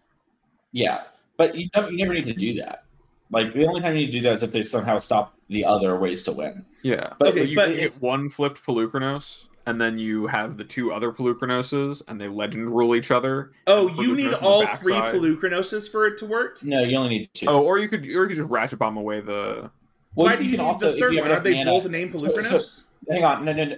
Yeah, 0.72 1.02
but 1.36 1.54
you, 1.54 1.68
you 1.74 1.96
never 1.96 2.14
need 2.14 2.24
to 2.24 2.34
do 2.34 2.54
that. 2.54 2.84
Like 3.30 3.52
the 3.52 3.66
only 3.66 3.80
time 3.80 3.94
you 3.94 4.06
need 4.06 4.12
to 4.12 4.18
do 4.18 4.22
that 4.22 4.34
is 4.34 4.42
if 4.42 4.52
they 4.52 4.62
somehow 4.62 4.98
stop 4.98 5.34
the 5.48 5.64
other 5.64 5.96
ways 5.98 6.22
to 6.24 6.32
win. 6.32 6.64
Yeah, 6.82 7.14
but 7.18 7.28
okay, 7.28 7.44
you 7.44 7.56
but 7.56 7.74
get 7.74 7.96
one 7.96 8.28
flipped 8.28 8.64
Polukranos 8.64 9.44
and 9.66 9.80
then 9.80 9.98
you 9.98 10.26
have 10.26 10.56
the 10.56 10.64
two 10.64 10.92
other 10.92 11.12
Polukranoses, 11.12 12.02
and 12.08 12.20
they 12.20 12.28
legend 12.28 12.70
rule 12.70 12.94
each 12.94 13.10
other. 13.10 13.52
Oh, 13.66 13.88
you 14.02 14.14
need 14.14 14.34
all 14.34 14.66
three 14.76 14.94
Polukranoses 14.94 15.90
for 15.90 16.06
it 16.06 16.18
to 16.18 16.26
work? 16.26 16.62
No, 16.62 16.82
you 16.82 16.96
only 16.96 17.10
need 17.10 17.30
two. 17.32 17.46
Oh, 17.48 17.62
or 17.62 17.78
you 17.78 17.88
could, 17.88 18.02
or 18.02 18.06
you 18.06 18.28
could 18.28 18.36
just 18.36 18.50
ratchet 18.50 18.78
bomb 18.78 18.96
away 18.96 19.20
the. 19.20 19.70
Well, 20.14 20.26
Why 20.26 20.36
do 20.36 20.44
you, 20.44 20.52
you 20.52 20.56
need 20.58 20.62
also, 20.62 20.92
the 20.92 20.98
third 20.98 21.16
one? 21.16 21.30
Are 21.30 21.40
they 21.40 21.54
mana, 21.54 21.70
both 21.70 21.88
named 21.88 22.12
Polukranos? 22.12 22.44
So, 22.44 22.58
so, 22.58 22.82
hang 23.08 23.24
on, 23.24 23.44
no, 23.44 23.52
no, 23.52 23.64
no, 23.64 23.76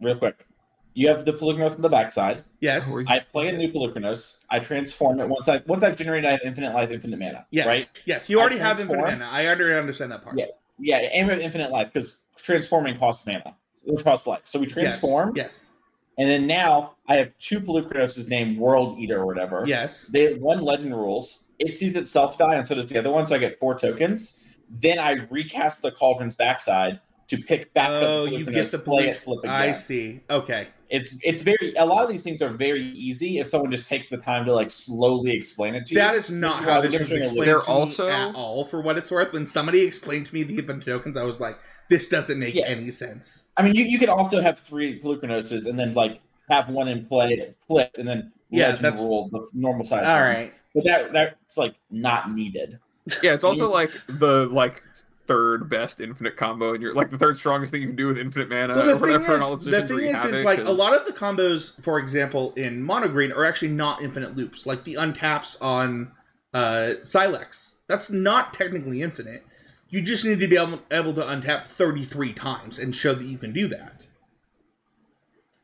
real 0.00 0.16
quick. 0.16 0.46
You 0.94 1.08
have 1.08 1.24
the 1.24 1.32
Polukranos 1.32 1.74
on 1.74 1.82
the 1.82 1.88
backside. 1.88 2.44
Yes. 2.60 2.94
I 3.06 3.20
play 3.20 3.48
a 3.48 3.52
new 3.52 3.72
Polukranos. 3.72 4.44
I 4.50 4.58
transform 4.58 5.20
it 5.20 5.28
once 5.28 5.48
I 5.48 5.62
once 5.66 5.82
I've 5.82 5.96
generated 5.96 6.28
I 6.28 6.32
have 6.32 6.40
infinite 6.44 6.74
life, 6.74 6.90
infinite 6.90 7.18
mana. 7.18 7.46
Yes. 7.50 7.66
Right. 7.66 7.90
Yes. 8.06 8.28
You 8.28 8.40
already 8.40 8.58
have 8.58 8.80
infinite 8.80 9.02
mana. 9.02 9.28
I 9.30 9.46
already 9.46 9.74
understand 9.74 10.12
that 10.12 10.24
part. 10.24 10.38
Yeah. 10.38 10.46
Yeah. 10.78 10.96
And 10.96 11.30
infinite 11.40 11.70
life 11.70 11.90
because 11.92 12.24
transforming 12.36 12.98
costs 12.98 13.26
mana 13.26 13.56
which 13.84 14.04
costs 14.04 14.26
life. 14.26 14.42
So 14.44 14.58
we 14.58 14.66
transform. 14.66 15.32
Yes. 15.34 15.44
yes. 15.44 15.70
And 16.18 16.28
then 16.28 16.46
now 16.46 16.96
I 17.08 17.16
have 17.16 17.30
two 17.38 17.60
Polukranos 17.60 18.28
named 18.28 18.58
World 18.58 18.98
Eater 18.98 19.20
or 19.20 19.26
whatever. 19.26 19.64
Yes. 19.66 20.06
They 20.06 20.34
one 20.34 20.62
legend 20.62 20.94
rules. 20.94 21.44
It 21.58 21.76
sees 21.76 21.94
itself 21.94 22.38
die, 22.38 22.56
and 22.56 22.66
so 22.66 22.74
does 22.74 22.86
the 22.86 22.98
other 22.98 23.10
one. 23.10 23.26
So 23.26 23.34
I 23.34 23.38
get 23.38 23.58
four 23.58 23.78
tokens. 23.78 24.44
Then 24.68 24.98
I 24.98 25.26
recast 25.30 25.82
the 25.82 25.92
Cauldron's 25.92 26.36
backside 26.36 27.00
to 27.28 27.38
pick 27.38 27.72
back 27.74 27.90
oh, 27.90 27.94
up. 27.94 28.02
Oh, 28.02 28.24
you 28.26 28.44
get 28.44 28.68
to 28.70 28.78
play 28.78 29.08
it, 29.08 29.24
flip 29.24 29.40
again. 29.40 29.50
I 29.50 29.72
see. 29.72 30.20
Okay. 30.28 30.68
It's 30.90 31.16
it's 31.22 31.42
very 31.42 31.74
a 31.76 31.86
lot 31.86 32.02
of 32.02 32.10
these 32.10 32.24
things 32.24 32.42
are 32.42 32.50
very 32.50 32.90
easy 32.90 33.38
if 33.38 33.46
someone 33.46 33.70
just 33.70 33.88
takes 33.88 34.08
the 34.08 34.16
time 34.16 34.44
to 34.46 34.52
like 34.52 34.70
slowly 34.70 35.30
explain 35.30 35.76
it 35.76 35.86
to 35.86 35.94
you. 35.94 36.00
That 36.00 36.16
is 36.16 36.30
not 36.30 36.64
how 36.64 36.80
this 36.80 36.98
was 36.98 37.10
explained 37.12 37.62
to 37.62 37.70
also... 37.70 38.06
me 38.06 38.12
at 38.12 38.34
all. 38.34 38.64
For 38.64 38.80
what 38.80 38.98
it's 38.98 39.10
worth, 39.10 39.32
when 39.32 39.46
somebody 39.46 39.82
explained 39.82 40.26
to 40.26 40.34
me 40.34 40.42
the 40.42 40.58
infinite 40.58 40.84
tokens, 40.84 41.16
I 41.16 41.22
was 41.22 41.38
like, 41.38 41.58
this 41.88 42.08
doesn't 42.08 42.38
make 42.38 42.56
yeah. 42.56 42.66
any 42.66 42.90
sense. 42.90 43.44
I 43.56 43.62
mean, 43.62 43.76
you, 43.76 43.84
you 43.84 43.98
could 43.98 44.08
also 44.08 44.40
have 44.40 44.58
three 44.58 45.00
Polukranoses 45.00 45.66
and 45.66 45.78
then 45.78 45.94
like 45.94 46.20
have 46.50 46.68
one 46.68 46.88
in 46.88 47.06
play, 47.06 47.54
flip, 47.68 47.94
and 47.96 48.08
then 48.08 48.32
yeah, 48.50 48.72
that's 48.72 49.00
rule 49.00 49.28
the 49.30 49.46
normal 49.52 49.84
size. 49.84 50.06
All 50.06 50.20
ones. 50.20 50.44
right, 50.44 50.54
but 50.74 50.84
that 50.84 51.12
that's 51.12 51.56
like 51.56 51.76
not 51.90 52.32
needed. 52.32 52.78
Yeah, 53.22 53.34
it's 53.34 53.44
also 53.44 53.70
like 53.72 53.92
the 54.08 54.46
like 54.46 54.82
third 55.30 55.70
best 55.70 56.00
infinite 56.00 56.36
combo, 56.36 56.74
and 56.74 56.82
you're 56.82 56.92
like 56.92 57.08
the 57.12 57.18
third 57.18 57.38
strongest 57.38 57.70
thing 57.70 57.80
you 57.80 57.86
can 57.86 57.96
do 57.96 58.08
with 58.08 58.18
infinite 58.18 58.48
mana. 58.48 58.74
Well, 58.74 58.98
the 58.98 58.98
thing 58.98 59.20
is, 59.20 59.64
the 59.64 59.82
thing 59.84 60.00
is, 60.00 60.24
is 60.24 60.44
like 60.44 60.58
a 60.58 60.72
lot 60.72 60.92
of 60.92 61.06
the 61.06 61.12
combos, 61.12 61.80
for 61.84 62.00
example, 62.00 62.52
in 62.56 62.82
mono 62.82 63.06
green 63.06 63.30
are 63.30 63.44
actually 63.44 63.68
not 63.68 64.02
infinite 64.02 64.34
loops. 64.34 64.66
Like 64.66 64.82
the 64.82 64.94
untaps 64.94 65.56
on 65.62 66.10
uh 66.52 66.94
Sylex, 67.02 67.74
that's 67.86 68.10
not 68.10 68.52
technically 68.52 69.02
infinite. 69.02 69.44
You 69.88 70.02
just 70.02 70.24
need 70.24 70.40
to 70.40 70.48
be 70.48 70.56
able, 70.56 70.80
able 70.90 71.14
to 71.14 71.22
untap 71.22 71.62
33 71.62 72.32
times 72.32 72.78
and 72.80 72.94
show 72.94 73.14
that 73.14 73.24
you 73.24 73.38
can 73.38 73.52
do 73.52 73.68
that. 73.68 74.08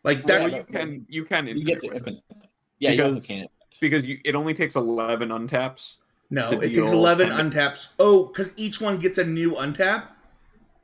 Like 0.04 0.24
that's 0.24 0.52
well, 0.52 0.60
you 0.60 0.72
can 0.72 1.06
you 1.08 1.24
can 1.24 1.46
you 1.48 1.64
get 1.64 1.80
to 1.80 1.92
infinite. 1.92 2.22
Yeah, 2.78 2.92
because, 2.92 3.14
you 3.16 3.20
can 3.20 3.46
because 3.80 4.04
you, 4.04 4.20
it 4.24 4.36
only 4.36 4.54
takes 4.54 4.76
11 4.76 5.30
untaps. 5.30 5.96
No, 6.30 6.50
it 6.50 6.74
takes 6.74 6.92
11 6.92 7.30
10. 7.30 7.50
untaps. 7.50 7.88
Oh, 7.98 8.26
because 8.26 8.52
each 8.56 8.80
one 8.80 8.98
gets 8.98 9.18
a 9.18 9.24
new 9.24 9.52
untap. 9.52 10.08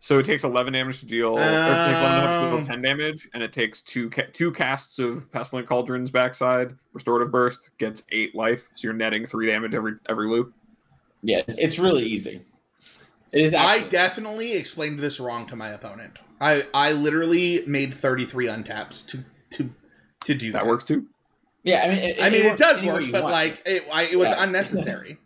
So 0.01 0.19
it 0.19 0.25
takes 0.25 0.43
11 0.43 0.73
damage 0.73 0.99
to 1.01 1.07
deal, 1.07 1.37
uh, 1.37 1.41
it 1.41 1.87
takes 1.87 2.01
11 2.01 2.03
damage 2.03 2.35
to 2.35 2.51
deal 2.51 2.59
oh. 2.59 2.63
10 2.63 2.83
damage, 2.83 3.29
and 3.35 3.43
it 3.43 3.53
takes 3.53 3.83
two 3.83 4.11
ca- 4.11 4.27
two 4.33 4.51
casts 4.51 4.99
of 4.99 5.31
Pestilent 5.31 5.69
Cauldron's 5.69 6.11
backside. 6.11 6.75
Restorative 6.93 7.31
Burst 7.31 7.71
gets 7.79 8.03
eight 8.11 8.35
life, 8.35 8.69
so 8.75 8.89
you're 8.89 8.95
netting 8.95 9.27
three 9.27 9.47
damage 9.47 9.77
every 9.77 9.95
every 10.09 10.29
loop. 10.29 10.53
Yeah, 11.23 11.43
it's 11.47 11.79
really 11.79 12.03
easy. 12.03 12.43
It 13.31 13.43
is. 13.43 13.55
I 13.55 13.79
definitely 13.79 14.55
explained 14.55 14.99
this 14.99 15.21
wrong 15.21 15.47
to 15.47 15.55
my 15.55 15.69
opponent. 15.69 16.19
I 16.41 16.67
I 16.75 16.93
literally 16.93 17.63
made 17.67 17.95
33 17.95 18.47
untaps 18.47 19.07
to 19.07 19.25
to 19.51 19.71
to 20.25 20.35
do 20.35 20.51
that. 20.51 20.65
That 20.65 20.67
works 20.67 20.83
too. 20.83 21.07
Yeah, 21.63 21.83
I 21.85 21.89
mean, 21.89 21.99
it, 21.99 22.21
I 22.21 22.29
mean, 22.29 22.43
it, 22.43 22.53
it 22.55 22.59
does 22.59 22.83
work, 22.83 23.05
but 23.13 23.23
want. 23.23 23.33
like 23.33 23.63
it, 23.65 23.87
I, 23.93 24.03
it 24.03 24.19
was 24.19 24.31
yeah. 24.31 24.43
unnecessary. 24.43 25.19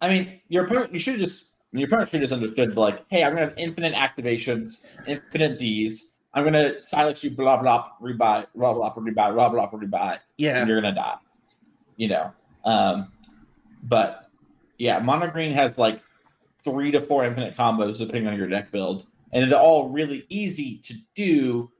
I 0.00 0.08
mean, 0.08 0.40
your 0.48 0.64
opponent. 0.64 0.92
You 0.92 0.98
should 0.98 1.18
just. 1.18 1.52
Your 1.72 1.88
opponent 1.88 2.08
should 2.08 2.20
just 2.20 2.32
understood 2.32 2.76
like, 2.76 3.04
hey, 3.10 3.22
I'm 3.22 3.34
gonna 3.34 3.48
have 3.48 3.58
infinite 3.58 3.92
activations, 3.92 4.86
infinite 5.06 5.58
D's. 5.58 6.14
I'm 6.32 6.44
gonna 6.44 6.78
silence 6.78 7.22
you, 7.24 7.30
blah 7.30 7.60
blah, 7.60 7.90
rebuy, 8.00 8.46
blah 8.54 8.72
blah, 8.72 8.94
rebuy, 8.94 9.14
blah 9.14 9.48
blah, 9.48 9.70
rebuy. 9.70 10.18
Yeah, 10.38 10.58
and 10.58 10.68
you're 10.68 10.80
gonna 10.80 10.94
die. 10.94 11.16
You 11.96 12.08
know, 12.08 12.32
um, 12.64 13.12
but 13.82 14.30
yeah, 14.78 15.00
mono 15.00 15.28
green 15.30 15.52
has 15.52 15.76
like 15.76 16.00
three 16.62 16.90
to 16.92 17.00
four 17.00 17.24
infinite 17.24 17.56
combos 17.56 17.98
depending 17.98 18.26
on 18.26 18.38
your 18.38 18.48
deck 18.48 18.70
build, 18.70 19.06
and 19.32 19.50
they're 19.50 19.58
all 19.58 19.88
really 19.88 20.24
easy 20.28 20.78
to 20.84 20.94
do. 21.14 21.70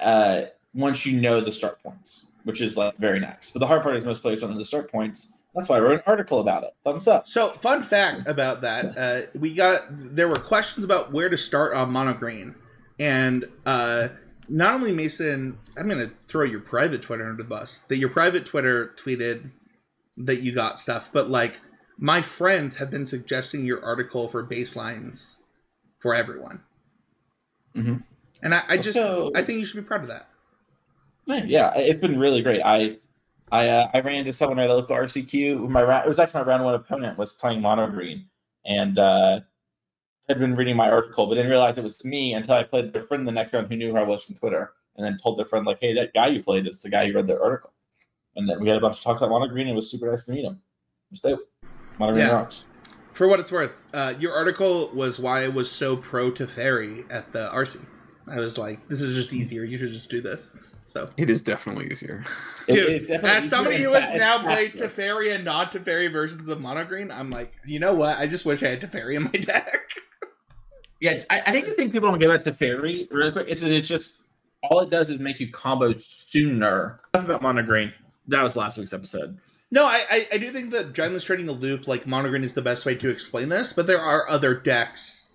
Uh, 0.00 0.46
once 0.74 1.04
you 1.04 1.20
know 1.20 1.40
the 1.40 1.52
start 1.52 1.82
points, 1.82 2.32
which 2.44 2.60
is 2.60 2.76
like 2.76 2.96
very 2.98 3.20
nice. 3.20 3.50
But 3.50 3.60
the 3.60 3.66
hard 3.66 3.82
part 3.82 3.96
is 3.96 4.04
most 4.04 4.22
players 4.22 4.40
don't 4.40 4.50
know 4.50 4.58
the 4.58 4.64
start 4.64 4.90
points. 4.90 5.38
That's 5.54 5.68
why 5.68 5.78
I 5.78 5.80
wrote 5.80 5.92
an 5.94 6.02
article 6.06 6.40
about 6.40 6.64
it. 6.64 6.70
Thumbs 6.84 7.08
up. 7.08 7.26
So, 7.26 7.48
fun 7.48 7.82
fact 7.82 8.28
about 8.28 8.60
that: 8.60 8.96
uh, 8.96 9.38
we 9.38 9.54
got 9.54 9.84
there 9.88 10.28
were 10.28 10.36
questions 10.36 10.84
about 10.84 11.12
where 11.12 11.28
to 11.28 11.36
start 11.36 11.74
on 11.74 11.90
mono 11.92 12.12
green, 12.14 12.54
and 12.98 13.46
uh, 13.66 14.08
not 14.48 14.74
only 14.74 14.92
Mason, 14.92 15.58
I'm 15.76 15.88
going 15.88 16.06
to 16.08 16.14
throw 16.26 16.44
your 16.44 16.60
private 16.60 17.02
Twitter 17.02 17.28
under 17.28 17.42
the 17.42 17.48
bus. 17.48 17.80
That 17.80 17.96
your 17.96 18.10
private 18.10 18.46
Twitter 18.46 18.94
tweeted 18.96 19.50
that 20.16 20.42
you 20.42 20.52
got 20.52 20.78
stuff, 20.78 21.10
but 21.12 21.30
like 21.30 21.60
my 21.98 22.22
friends 22.22 22.76
have 22.76 22.90
been 22.90 23.06
suggesting 23.06 23.64
your 23.64 23.84
article 23.84 24.28
for 24.28 24.44
baselines 24.46 25.36
for 25.98 26.14
everyone. 26.14 26.60
Mm-hmm. 27.76 27.96
And 28.42 28.54
I, 28.54 28.62
I 28.68 28.76
just 28.78 28.96
so, 28.96 29.30
I 29.34 29.42
think 29.42 29.58
you 29.58 29.64
should 29.64 29.76
be 29.76 29.86
proud 29.86 30.02
of 30.02 30.08
that. 30.08 30.28
Yeah, 31.26 31.72
it's 31.76 32.00
been 32.00 32.18
really 32.18 32.42
great. 32.42 32.62
I 32.64 32.96
I 33.52 33.68
uh, 33.68 33.90
I 33.92 34.00
ran 34.00 34.16
into 34.16 34.32
someone 34.32 34.58
at 34.58 34.70
a 34.70 34.74
local 34.74 34.96
RCQ. 34.96 35.68
My 35.68 36.02
it 36.02 36.08
was 36.08 36.18
actually 36.18 36.42
my 36.42 36.48
round 36.48 36.64
one 36.64 36.74
opponent 36.74 37.18
was 37.18 37.32
playing 37.32 37.60
mono 37.60 37.88
green, 37.88 38.26
and 38.64 38.98
uh, 38.98 39.40
had 40.28 40.38
been 40.38 40.54
reading 40.54 40.76
my 40.76 40.88
article, 40.88 41.26
but 41.26 41.34
didn't 41.34 41.50
realize 41.50 41.76
it 41.76 41.84
was 41.84 42.04
me 42.04 42.34
until 42.34 42.54
I 42.54 42.62
played 42.62 42.92
their 42.92 43.04
friend 43.04 43.26
the 43.26 43.32
next 43.32 43.52
round 43.52 43.68
who 43.68 43.76
knew 43.76 43.90
who 43.90 43.96
I 43.96 44.04
was 44.04 44.22
from 44.22 44.36
Twitter, 44.36 44.72
and 44.96 45.04
then 45.04 45.18
told 45.18 45.38
their 45.38 45.46
friend 45.46 45.66
like, 45.66 45.78
"Hey, 45.80 45.94
that 45.94 46.14
guy 46.14 46.28
you 46.28 46.42
played 46.42 46.66
is 46.66 46.82
the 46.82 46.90
guy 46.90 47.06
who 47.06 47.14
read 47.14 47.26
the 47.26 47.40
article." 47.40 47.72
And 48.36 48.48
then 48.48 48.60
we 48.60 48.68
had 48.68 48.76
a 48.76 48.80
bunch 48.80 48.98
of 48.98 49.02
talks 49.02 49.18
about 49.18 49.30
mono 49.30 49.48
green. 49.48 49.66
And 49.66 49.72
it 49.72 49.76
was 49.76 49.90
super 49.90 50.08
nice 50.08 50.24
to 50.26 50.32
meet 50.32 50.44
him. 50.44 50.60
It 51.10 51.12
was 51.12 51.20
dope. 51.20 51.40
Mono 51.98 52.12
green 52.12 52.26
yeah. 52.26 52.34
rocks. 52.34 52.68
For 53.12 53.26
what 53.26 53.40
it's 53.40 53.50
worth, 53.50 53.84
uh, 53.92 54.14
your 54.18 54.32
article 54.32 54.90
was 54.94 55.18
why 55.18 55.44
I 55.44 55.48
was 55.48 55.70
so 55.70 55.96
pro 55.96 56.30
Teferi 56.30 57.04
at 57.10 57.32
the 57.32 57.50
RC. 57.52 57.84
I 58.26 58.38
was 58.38 58.56
like, 58.56 58.88
"This 58.88 59.02
is 59.02 59.16
just 59.16 59.32
easier. 59.32 59.64
You 59.64 59.76
should 59.76 59.88
just 59.88 60.08
do 60.08 60.20
this." 60.20 60.56
So 60.90 61.08
it 61.16 61.30
is 61.30 61.40
definitely 61.40 61.88
easier. 61.88 62.24
Dude, 62.68 63.06
definitely 63.06 63.30
as 63.30 63.48
somebody 63.48 63.76
who 63.76 63.92
has 63.92 64.12
now 64.16 64.42
played 64.42 64.74
Teferi 64.74 65.32
and 65.32 65.44
non 65.44 65.66
Teferi 65.66 66.10
versions 66.10 66.48
of 66.48 66.60
Mono 66.60 66.84
Green, 66.84 67.12
I'm 67.12 67.30
like, 67.30 67.52
you 67.64 67.78
know 67.78 67.94
what? 67.94 68.18
I 68.18 68.26
just 68.26 68.44
wish 68.44 68.60
I 68.64 68.70
had 68.70 68.80
Teferi 68.80 69.14
in 69.14 69.22
my 69.22 69.30
deck. 69.30 69.92
yeah, 71.00 71.20
I, 71.30 71.42
I, 71.46 71.52
think 71.52 71.66
the 71.66 71.74
thing 71.74 71.92
people 71.92 72.10
don't 72.10 72.18
get 72.18 72.28
about 72.28 72.42
Teferi 72.42 73.08
really 73.12 73.30
quick 73.30 73.46
is 73.46 73.60
that 73.60 73.70
it's 73.70 73.86
just 73.86 74.24
all 74.64 74.80
it 74.80 74.90
does 74.90 75.10
is 75.10 75.20
make 75.20 75.38
you 75.38 75.52
combo 75.52 75.94
sooner. 75.96 77.00
Enough 77.14 77.26
about 77.26 77.42
Mono 77.42 77.62
Green. 77.62 77.92
That 78.26 78.42
was 78.42 78.56
last 78.56 78.76
week's 78.76 78.92
episode. 78.92 79.38
No, 79.70 79.84
I, 79.84 80.04
I, 80.10 80.28
I 80.32 80.38
do 80.38 80.50
think 80.50 80.72
that 80.72 80.92
demonstrating 80.92 81.46
the 81.46 81.52
loop 81.52 81.86
like 81.86 82.04
Mono 82.04 82.30
Green 82.30 82.42
is 82.42 82.54
the 82.54 82.62
best 82.62 82.84
way 82.84 82.96
to 82.96 83.08
explain 83.08 83.48
this, 83.48 83.72
but 83.72 83.86
there 83.86 84.00
are 84.00 84.28
other 84.28 84.54
decks 84.54 85.28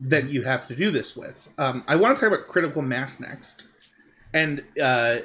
that 0.00 0.30
you 0.30 0.44
have 0.44 0.66
to 0.68 0.74
do 0.74 0.90
this 0.90 1.14
with. 1.14 1.50
Um, 1.58 1.84
I 1.86 1.96
want 1.96 2.16
to 2.16 2.20
talk 2.22 2.32
about 2.32 2.48
Critical 2.48 2.80
Mass 2.80 3.20
next 3.20 3.66
and 4.32 4.64
uh, 4.82 5.18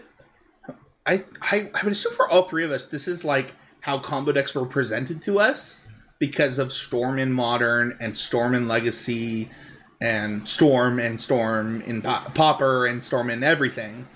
I, 1.05 1.23
I 1.41 1.69
I 1.73 1.83
would 1.83 1.91
assume 1.91 2.13
for 2.13 2.29
all 2.29 2.43
three 2.43 2.63
of 2.63 2.71
us, 2.71 2.85
this 2.85 3.07
is 3.07 3.23
like 3.23 3.55
how 3.81 3.99
combo 3.99 4.31
decks 4.31 4.55
were 4.55 4.65
presented 4.65 5.21
to 5.23 5.39
us 5.39 5.83
because 6.17 6.57
of 6.57 6.71
Storm 6.71 7.19
in 7.19 7.31
Modern 7.31 7.97
and 7.99 8.17
Storm 8.17 8.55
in 8.55 8.67
Legacy 8.67 9.49
and 10.01 10.47
Storm 10.47 10.99
and 10.99 11.21
Storm 11.21 11.81
in 11.81 12.01
Pauper 12.01 12.85
and 12.85 13.03
Storm 13.03 13.29
in 13.29 13.43
everything, 13.43 14.07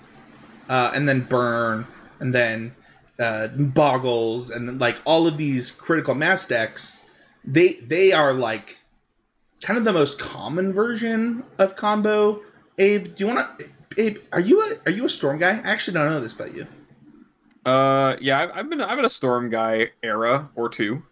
uh, 0.68 0.90
and 0.94 1.08
then 1.08 1.22
Burn 1.22 1.86
and 2.18 2.34
then 2.34 2.74
uh, 3.18 3.48
Bogles 3.48 4.50
and 4.50 4.80
like 4.80 4.98
all 5.04 5.26
of 5.26 5.38
these 5.38 5.70
critical 5.70 6.14
mass 6.14 6.46
decks. 6.46 7.04
They 7.44 7.74
they 7.74 8.12
are 8.12 8.34
like 8.34 8.78
kind 9.62 9.78
of 9.78 9.84
the 9.84 9.92
most 9.92 10.18
common 10.18 10.72
version 10.72 11.44
of 11.58 11.76
combo. 11.76 12.40
Abe, 12.78 13.14
do 13.14 13.24
you 13.24 13.26
want 13.32 13.58
to 13.58 13.66
Abe, 13.96 14.18
are 14.32 14.40
you 14.40 14.62
a 14.62 14.76
are 14.86 14.92
you 14.92 15.04
a 15.04 15.10
storm 15.10 15.38
guy? 15.38 15.50
I 15.50 15.70
actually 15.70 15.94
don't 15.94 16.06
know 16.06 16.20
this 16.20 16.32
about 16.32 16.54
you. 16.54 16.66
Uh, 17.64 18.16
yeah, 18.20 18.40
I've, 18.40 18.50
I've 18.54 18.70
been 18.70 18.80
I've 18.80 18.96
been 18.96 19.04
a 19.04 19.10
storm 19.10 19.50
guy 19.50 19.90
era 20.02 20.50
or 20.54 20.68
two. 20.68 21.02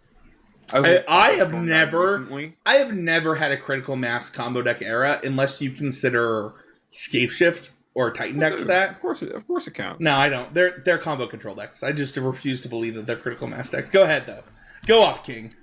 I, 0.73 0.79
I, 0.79 1.05
I 1.09 1.31
have 1.33 1.53
never. 1.53 2.53
I 2.65 2.75
have 2.75 2.95
never 2.95 3.37
had 3.37 3.51
a 3.51 3.57
critical 3.57 3.97
mass 3.97 4.31
combo 4.31 4.63
deck 4.63 4.83
era 4.83 5.21
unless 5.25 5.61
you 5.61 5.71
consider 5.71 6.53
Scapeshift 6.91 7.71
or 7.95 8.13
Titan 8.13 8.39
decks 8.39 8.65
that. 8.65 8.91
Of 8.91 9.01
course, 9.01 9.23
it, 9.23 9.33
of 9.33 9.47
course 9.47 9.67
it 9.67 9.75
counts. 9.75 10.01
No, 10.01 10.15
I 10.15 10.29
don't. 10.29 10.53
They're 10.55 10.81
they're 10.85 10.99
combo 10.99 11.27
control 11.27 11.55
decks. 11.55 11.83
I 11.83 11.93
just 11.93 12.17
refuse 12.17 12.61
to 12.61 12.69
believe 12.69 12.95
that 12.95 13.07
they're 13.07 13.17
critical 13.17 13.49
mass 13.49 13.71
decks. 13.71 13.91
Go 13.91 14.03
ahead 14.03 14.27
though. 14.27 14.45
Go 14.87 15.03
off, 15.03 15.25
King. 15.25 15.55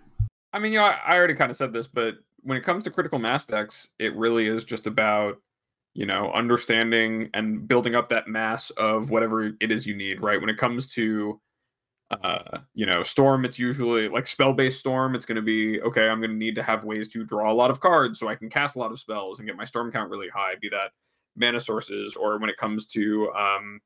I 0.52 0.60
mean, 0.60 0.74
you 0.74 0.80
know, 0.80 0.86
I, 0.86 1.00
I 1.06 1.16
already 1.16 1.36
kind 1.36 1.52
of 1.52 1.58
said 1.58 1.72
this, 1.72 1.88
but 1.88 2.16
when 2.42 2.58
it 2.58 2.64
comes 2.64 2.84
to 2.84 2.92
critical 2.92 3.20
mass 3.20 3.46
decks, 3.46 3.90
it 4.00 4.16
really 4.16 4.48
is 4.48 4.64
just 4.64 4.88
about 4.88 5.40
you 5.96 6.06
know, 6.06 6.32
understanding 6.34 7.30
and 7.34 7.68
building 7.68 7.96
up 7.96 8.10
that 8.10 8.28
mass 8.28 8.70
of 8.72 9.10
whatever 9.10 9.46
it 9.60 9.72
is 9.72 9.88
you 9.88 9.96
need, 9.96 10.22
right? 10.22 10.40
When 10.40 10.50
it 10.50 10.58
comes 10.58 10.88
to 10.94 11.42
uh, 12.12 12.60
you 12.76 12.86
know, 12.86 13.02
storm, 13.02 13.46
it's 13.46 13.58
usually 13.58 14.08
like 14.08 14.28
spell-based 14.28 14.80
storm, 14.80 15.16
it's 15.16 15.26
gonna 15.26 15.42
be 15.42 15.82
okay, 15.82 16.08
I'm 16.08 16.22
gonna 16.22 16.34
need 16.34 16.56
to 16.56 16.64
have 16.64 16.84
ways 16.84 17.08
to 17.10 17.26
draw 17.26 17.52
a 17.52 17.56
lot 17.56 17.72
of 17.72 17.80
cards 17.80 18.20
so 18.20 18.28
I 18.28 18.36
can 18.36 18.50
cast 18.50 18.76
a 18.76 18.80
lot 18.80 18.92
of 18.92 19.00
spells 19.00 19.40
and 19.40 19.48
get 19.48 19.58
my 19.58 19.66
storm 19.66 19.92
count 19.92 20.12
really 20.12 20.30
high, 20.30 20.54
be 20.62 20.70
that 20.70 20.92
mana 21.36 21.60
sources, 21.60 22.16
or 22.16 22.38
when 22.38 22.50
it 22.50 22.58
comes 22.58 22.86
to 22.88 23.32
um, 23.34 23.82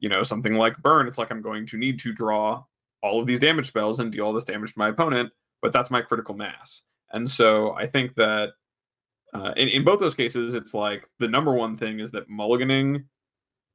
you 0.00 0.08
know, 0.08 0.22
something 0.22 0.54
like 0.54 0.76
burn, 0.78 1.06
it's 1.06 1.18
like 1.18 1.30
I'm 1.30 1.42
going 1.42 1.66
to 1.66 1.78
need 1.78 1.98
to 2.00 2.12
draw 2.12 2.64
all 3.02 3.20
of 3.20 3.26
these 3.26 3.40
damage 3.40 3.68
spells 3.68 4.00
and 4.00 4.12
deal 4.12 4.26
all 4.26 4.32
this 4.32 4.44
damage 4.44 4.72
to 4.72 4.78
my 4.78 4.88
opponent, 4.88 5.32
but 5.62 5.72
that's 5.72 5.90
my 5.90 6.00
critical 6.00 6.34
mass. 6.34 6.82
And 7.12 7.30
so 7.30 7.72
I 7.74 7.86
think 7.86 8.14
that 8.16 8.50
uh, 9.36 9.52
in, 9.56 9.68
in 9.68 9.84
both 9.84 10.00
those 10.00 10.14
cases, 10.14 10.54
it's 10.54 10.74
like 10.74 11.08
the 11.18 11.28
number 11.28 11.52
one 11.52 11.76
thing 11.76 12.00
is 12.00 12.10
that 12.12 12.30
mulliganing 12.30 13.04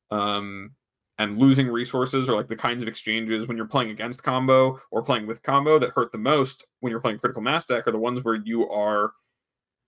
um, 0.09 0.71
and 1.17 1.37
losing 1.37 1.67
resources 1.67 2.27
are 2.27 2.35
like 2.35 2.47
the 2.47 2.55
kinds 2.55 2.81
of 2.81 2.87
exchanges 2.87 3.47
when 3.47 3.57
you're 3.57 3.67
playing 3.67 3.91
against 3.91 4.23
combo 4.23 4.79
or 4.91 5.03
playing 5.03 5.27
with 5.27 5.43
combo 5.43 5.77
that 5.77 5.91
hurt 5.91 6.11
the 6.11 6.17
most 6.17 6.65
when 6.79 6.89
you're 6.89 6.99
playing 6.99 7.19
critical 7.19 7.41
mass 7.41 7.65
deck 7.65 7.87
are 7.87 7.91
the 7.91 7.97
ones 7.97 8.23
where 8.23 8.35
you 8.35 8.67
are 8.69 9.11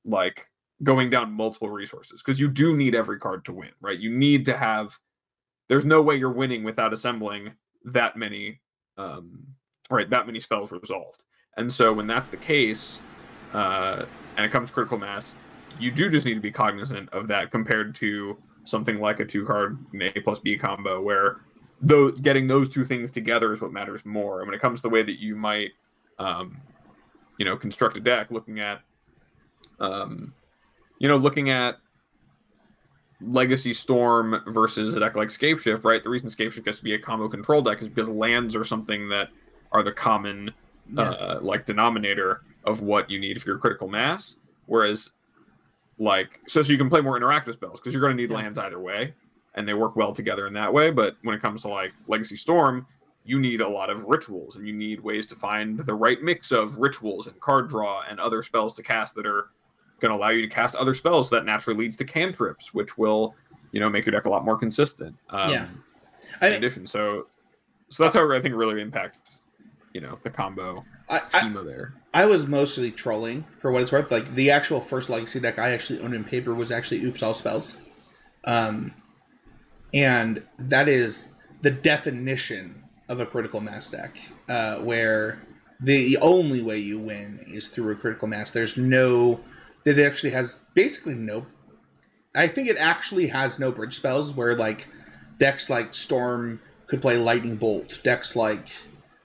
like 0.06 0.50
going 0.84 1.10
down 1.10 1.32
multiple 1.32 1.70
resources 1.70 2.22
because 2.22 2.40
you 2.40 2.48
do 2.48 2.76
need 2.76 2.94
every 2.94 3.18
card 3.18 3.46
to 3.46 3.54
win, 3.54 3.72
right? 3.82 4.00
You 4.00 4.16
need 4.16 4.46
to 4.46 4.58
have. 4.58 4.98
There's 5.70 5.86
no 5.86 6.02
way 6.02 6.16
you're 6.18 6.32
winning 6.32 6.64
without 6.64 6.94
assembling 6.94 7.54
that 7.86 8.18
many, 8.18 8.60
um, 8.98 9.44
right? 9.90 10.10
That 10.10 10.26
many 10.26 10.40
spells 10.40 10.72
resolved. 10.72 11.24
And 11.56 11.72
so 11.72 11.94
when 11.94 12.06
that's 12.06 12.30
the 12.30 12.38
case, 12.38 13.00
uh, 13.54 14.06
and 14.36 14.46
it 14.46 14.52
comes 14.52 14.72
critical 14.72 14.98
mass, 14.98 15.38
you 15.80 15.92
do 15.92 16.10
just 16.10 16.26
need 16.26 16.36
to 16.36 16.40
be 16.40 16.52
cognizant 16.52 17.10
of 17.10 17.28
that 17.28 17.52
compared 17.52 17.96
to 17.96 18.38
something 18.66 19.00
like 19.00 19.20
a 19.20 19.26
two 19.26 19.46
card 19.46 19.78
A 20.00 20.20
plus 20.22 20.40
B 20.40 20.58
combo 20.58 21.02
where 21.02 21.42
though 21.82 22.12
getting 22.12 22.48
those 22.48 22.70
two 22.70 22.86
things 22.86 23.12
together 23.12 23.52
is 23.52 23.62
what 23.62 23.74
matters 23.74 24.06
more. 24.06 24.40
And 24.40 24.48
when 24.48 24.56
it 24.56 24.62
comes 24.62 24.80
to 24.80 24.84
the 24.84 24.90
way 24.90 25.04
that 25.04 25.20
you 25.20 25.36
might 25.36 25.72
um, 26.20 26.62
you 27.38 27.46
know, 27.46 27.58
construct 27.58 27.98
a 27.98 28.00
deck 28.00 28.32
looking 28.32 28.60
at 28.60 28.82
um, 29.80 30.34
you 31.00 31.08
know, 31.08 31.18
looking 31.18 31.50
at 31.50 31.78
Legacy 33.22 33.74
Storm 33.74 34.42
versus 34.48 34.96
a 34.96 35.00
deck 35.00 35.16
like 35.16 35.30
Scapeshift, 35.30 35.84
right? 35.84 36.04
The 36.04 36.10
reason 36.10 36.30
Scapeshift 36.30 36.66
gets 36.66 36.78
to 36.80 36.84
be 36.84 36.94
a 36.94 37.00
combo 37.00 37.28
control 37.28 37.62
deck 37.62 37.82
is 37.82 37.90
because 37.90 38.10
lands 38.10 38.56
are 38.56 38.64
something 38.64 39.10
that 39.10 39.30
are 39.72 39.84
the 39.84 39.92
common 39.92 40.52
yeah. 40.92 41.04
uh, 41.04 41.40
like 41.42 41.66
denominator 41.66 42.42
of 42.66 42.82
what 42.82 43.10
you 43.10 43.20
need 43.20 43.42
for 43.42 43.50
your 43.50 43.58
critical 43.58 43.88
mass. 43.88 44.38
Whereas 44.66 45.12
like 46.00 46.40
so, 46.48 46.62
so 46.62 46.72
you 46.72 46.78
can 46.78 46.90
play 46.90 47.02
more 47.02 47.20
interactive 47.20 47.54
spells 47.54 47.80
because 47.80 47.94
you're 47.94 48.02
going 48.02 48.16
to 48.16 48.22
need 48.22 48.32
yeah. 48.32 48.38
lands 48.38 48.58
either 48.58 48.80
way, 48.80 49.14
and 49.56 49.68
they 49.68 49.74
work 49.74 49.96
well 49.96 50.14
together 50.14 50.48
in 50.48 50.54
that 50.54 50.74
way. 50.74 50.92
But 50.92 51.18
when 51.24 51.36
it 51.36 51.42
comes 51.42 51.62
to 51.64 51.68
like 51.70 51.94
Legacy 52.08 52.36
Storm, 52.36 52.88
you 53.24 53.40
need 53.40 53.62
a 53.62 53.68
lot 53.68 53.90
of 53.90 54.04
rituals, 54.04 54.56
and 54.56 54.68
you 54.68 54.74
need 54.74 55.00
ways 55.00 55.28
to 55.28 55.36
find 55.36 55.78
the 55.78 55.94
right 55.94 56.22
mix 56.22 56.52
of 56.52 56.78
rituals 56.78 57.28
and 57.28 57.40
card 57.40 57.70
draw 57.70 58.04
and 58.10 58.20
other 58.20 58.42
spells 58.42 58.74
to 58.76 58.84
cast 58.84 59.16
that 59.16 59.26
are 59.26 59.50
going 60.00 60.12
to 60.12 60.18
allow 60.18 60.30
you 60.30 60.42
to 60.42 60.50
cast 60.50 60.76
other 60.76 60.94
spells 60.94 61.30
that 61.30 61.46
naturally 61.46 61.80
leads 61.80 61.96
to 61.98 62.06
cantrips, 62.06 62.74
which 62.74 62.98
will 62.98 63.36
you 63.72 63.80
know 63.80 63.90
make 63.90 64.06
your 64.06 64.12
deck 64.12 64.26
a 64.26 64.30
lot 64.30 64.44
more 64.44 64.58
consistent. 64.58 65.16
Um, 65.30 65.50
yeah. 65.50 65.68
I 66.42 66.48
in 66.48 66.54
addition, 66.54 66.88
so 66.88 67.28
so 67.90 68.04
that's 68.04 68.16
how 68.16 68.32
I 68.32 68.42
think 68.42 68.56
really 68.56 68.82
impacts 68.82 69.43
you 69.94 70.02
know 70.02 70.20
the 70.24 70.30
combo 70.30 70.84
I, 71.10 71.22
schema 71.28 71.62
I, 71.62 71.64
there. 71.64 71.94
I 72.14 72.26
was 72.26 72.48
mostly 72.48 72.92
trolling 72.92 73.46
for 73.60 73.72
what 73.72 73.84
it's 73.84 73.92
worth. 73.92 74.12
Like 74.12 74.36
the 74.36 74.52
actual 74.52 74.82
first 74.82 75.10
legacy 75.10 75.40
deck 75.40 75.60
I 75.60 75.72
actually 75.72 76.00
owned 76.00 76.14
in 76.14 76.24
paper 76.24 76.54
was 76.54 76.72
actually 76.72 77.04
Oops 77.04 77.22
All 77.22 77.34
Spells, 77.34 77.78
um, 78.44 78.94
and 79.94 80.44
that 80.58 80.88
is 80.88 81.34
the 81.62 81.72
definition 81.72 82.84
of 83.08 83.20
a 83.20 83.26
critical 83.26 83.62
mass 83.62 83.92
deck, 83.92 84.18
uh, 84.50 84.78
where 84.78 85.42
the 85.80 86.18
only 86.18 86.62
way 86.62 86.78
you 86.78 87.00
win 87.00 87.44
is 87.48 87.68
through 87.68 87.92
a 87.92 87.96
critical 87.96 88.28
mass. 88.28 88.52
There's 88.52 88.78
no 88.78 89.42
that 89.84 90.00
it 90.00 90.06
actually 90.06 90.32
has 90.32 90.58
basically 90.74 91.16
no. 91.16 91.46
I 92.36 92.48
think 92.48 92.68
it 92.68 92.78
actually 92.78 93.28
has 93.28 93.60
no 93.60 93.72
bridge 93.72 93.96
spells 93.96 94.34
where 94.34 94.56
like 94.56 94.88
decks 95.38 95.70
like 95.70 95.94
Storm 95.94 96.62
could 96.88 97.02
play 97.02 97.18
Lightning 97.18 97.58
Bolt. 97.58 98.00
Decks 98.04 98.36
like 98.36 98.70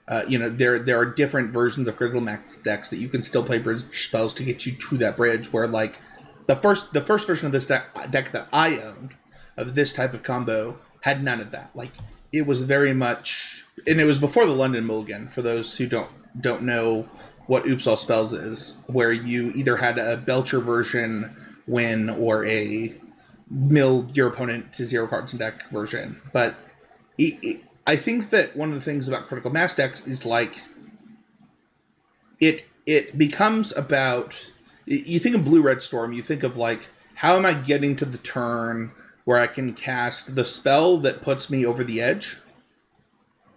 uh, 0.09 0.23
you 0.27 0.37
know 0.37 0.49
there 0.49 0.77
there 0.77 0.99
are 0.99 1.05
different 1.05 1.51
versions 1.51 1.87
of 1.87 1.95
critical 1.95 2.19
mass 2.19 2.57
decks 2.57 2.89
that 2.89 2.97
you 2.97 3.07
can 3.07 3.23
still 3.23 3.43
play 3.43 3.57
bridge 3.57 3.83
spells 3.95 4.33
to 4.33 4.43
get 4.43 4.65
you 4.65 4.73
to 4.73 4.97
that 4.97 5.15
bridge 5.15 5.53
where 5.53 5.67
like 5.67 5.99
the 6.47 6.55
first 6.55 6.91
the 6.91 7.01
first 7.01 7.27
version 7.27 7.45
of 7.45 7.51
this 7.51 7.67
deck, 7.67 8.11
deck 8.11 8.31
that 8.31 8.47
i 8.51 8.77
owned 8.79 9.13
of 9.59 9.75
this 9.75 9.93
type 9.93 10.13
of 10.13 10.23
combo 10.23 10.79
had 11.01 11.23
none 11.23 11.39
of 11.39 11.51
that. 11.51 11.69
Like 11.75 11.91
it 12.31 12.47
was 12.47 12.63
very 12.63 12.93
much, 12.93 13.65
and 13.85 13.99
it 13.99 14.05
was 14.05 14.17
before 14.17 14.45
the 14.45 14.53
London 14.53 14.85
Mulligan. 14.85 15.29
For 15.29 15.41
those 15.41 15.77
who 15.77 15.85
don't 15.85 16.09
don't 16.39 16.63
know 16.63 17.09
what 17.47 17.65
Oops 17.65 17.85
All 17.85 17.97
Spells 17.97 18.33
is, 18.33 18.77
where 18.87 19.11
you 19.11 19.51
either 19.51 19.77
had 19.77 19.97
a 19.97 20.17
Belcher 20.17 20.59
version 20.59 21.35
win 21.67 22.09
or 22.09 22.45
a 22.45 22.95
mill 23.49 24.09
your 24.13 24.27
opponent 24.27 24.71
to 24.73 24.85
zero 24.85 25.07
cards 25.07 25.33
in 25.33 25.39
deck 25.39 25.69
version. 25.69 26.21
But 26.31 26.55
it, 27.17 27.37
it, 27.41 27.63
I 27.89 27.95
think 27.95 28.29
that 28.29 28.55
one 28.55 28.69
of 28.69 28.75
the 28.75 28.81
things 28.81 29.07
about 29.07 29.25
critical 29.25 29.49
mass 29.49 29.73
decks 29.73 30.05
is 30.05 30.23
like 30.23 30.61
it 32.39 32.67
it 32.85 33.17
becomes 33.17 33.75
about 33.75 34.51
you 34.85 35.17
think 35.17 35.35
of 35.35 35.43
blue 35.43 35.63
red 35.63 35.81
storm 35.81 36.13
you 36.13 36.21
think 36.21 36.43
of 36.43 36.55
like 36.55 36.89
how 37.15 37.35
am 37.35 37.47
i 37.47 37.53
getting 37.53 37.95
to 37.95 38.05
the 38.05 38.19
turn 38.19 38.91
where 39.25 39.39
i 39.39 39.47
can 39.47 39.73
cast 39.73 40.35
the 40.35 40.45
spell 40.45 40.99
that 40.99 41.23
puts 41.23 41.49
me 41.49 41.65
over 41.65 41.83
the 41.83 41.99
edge? 41.99 42.37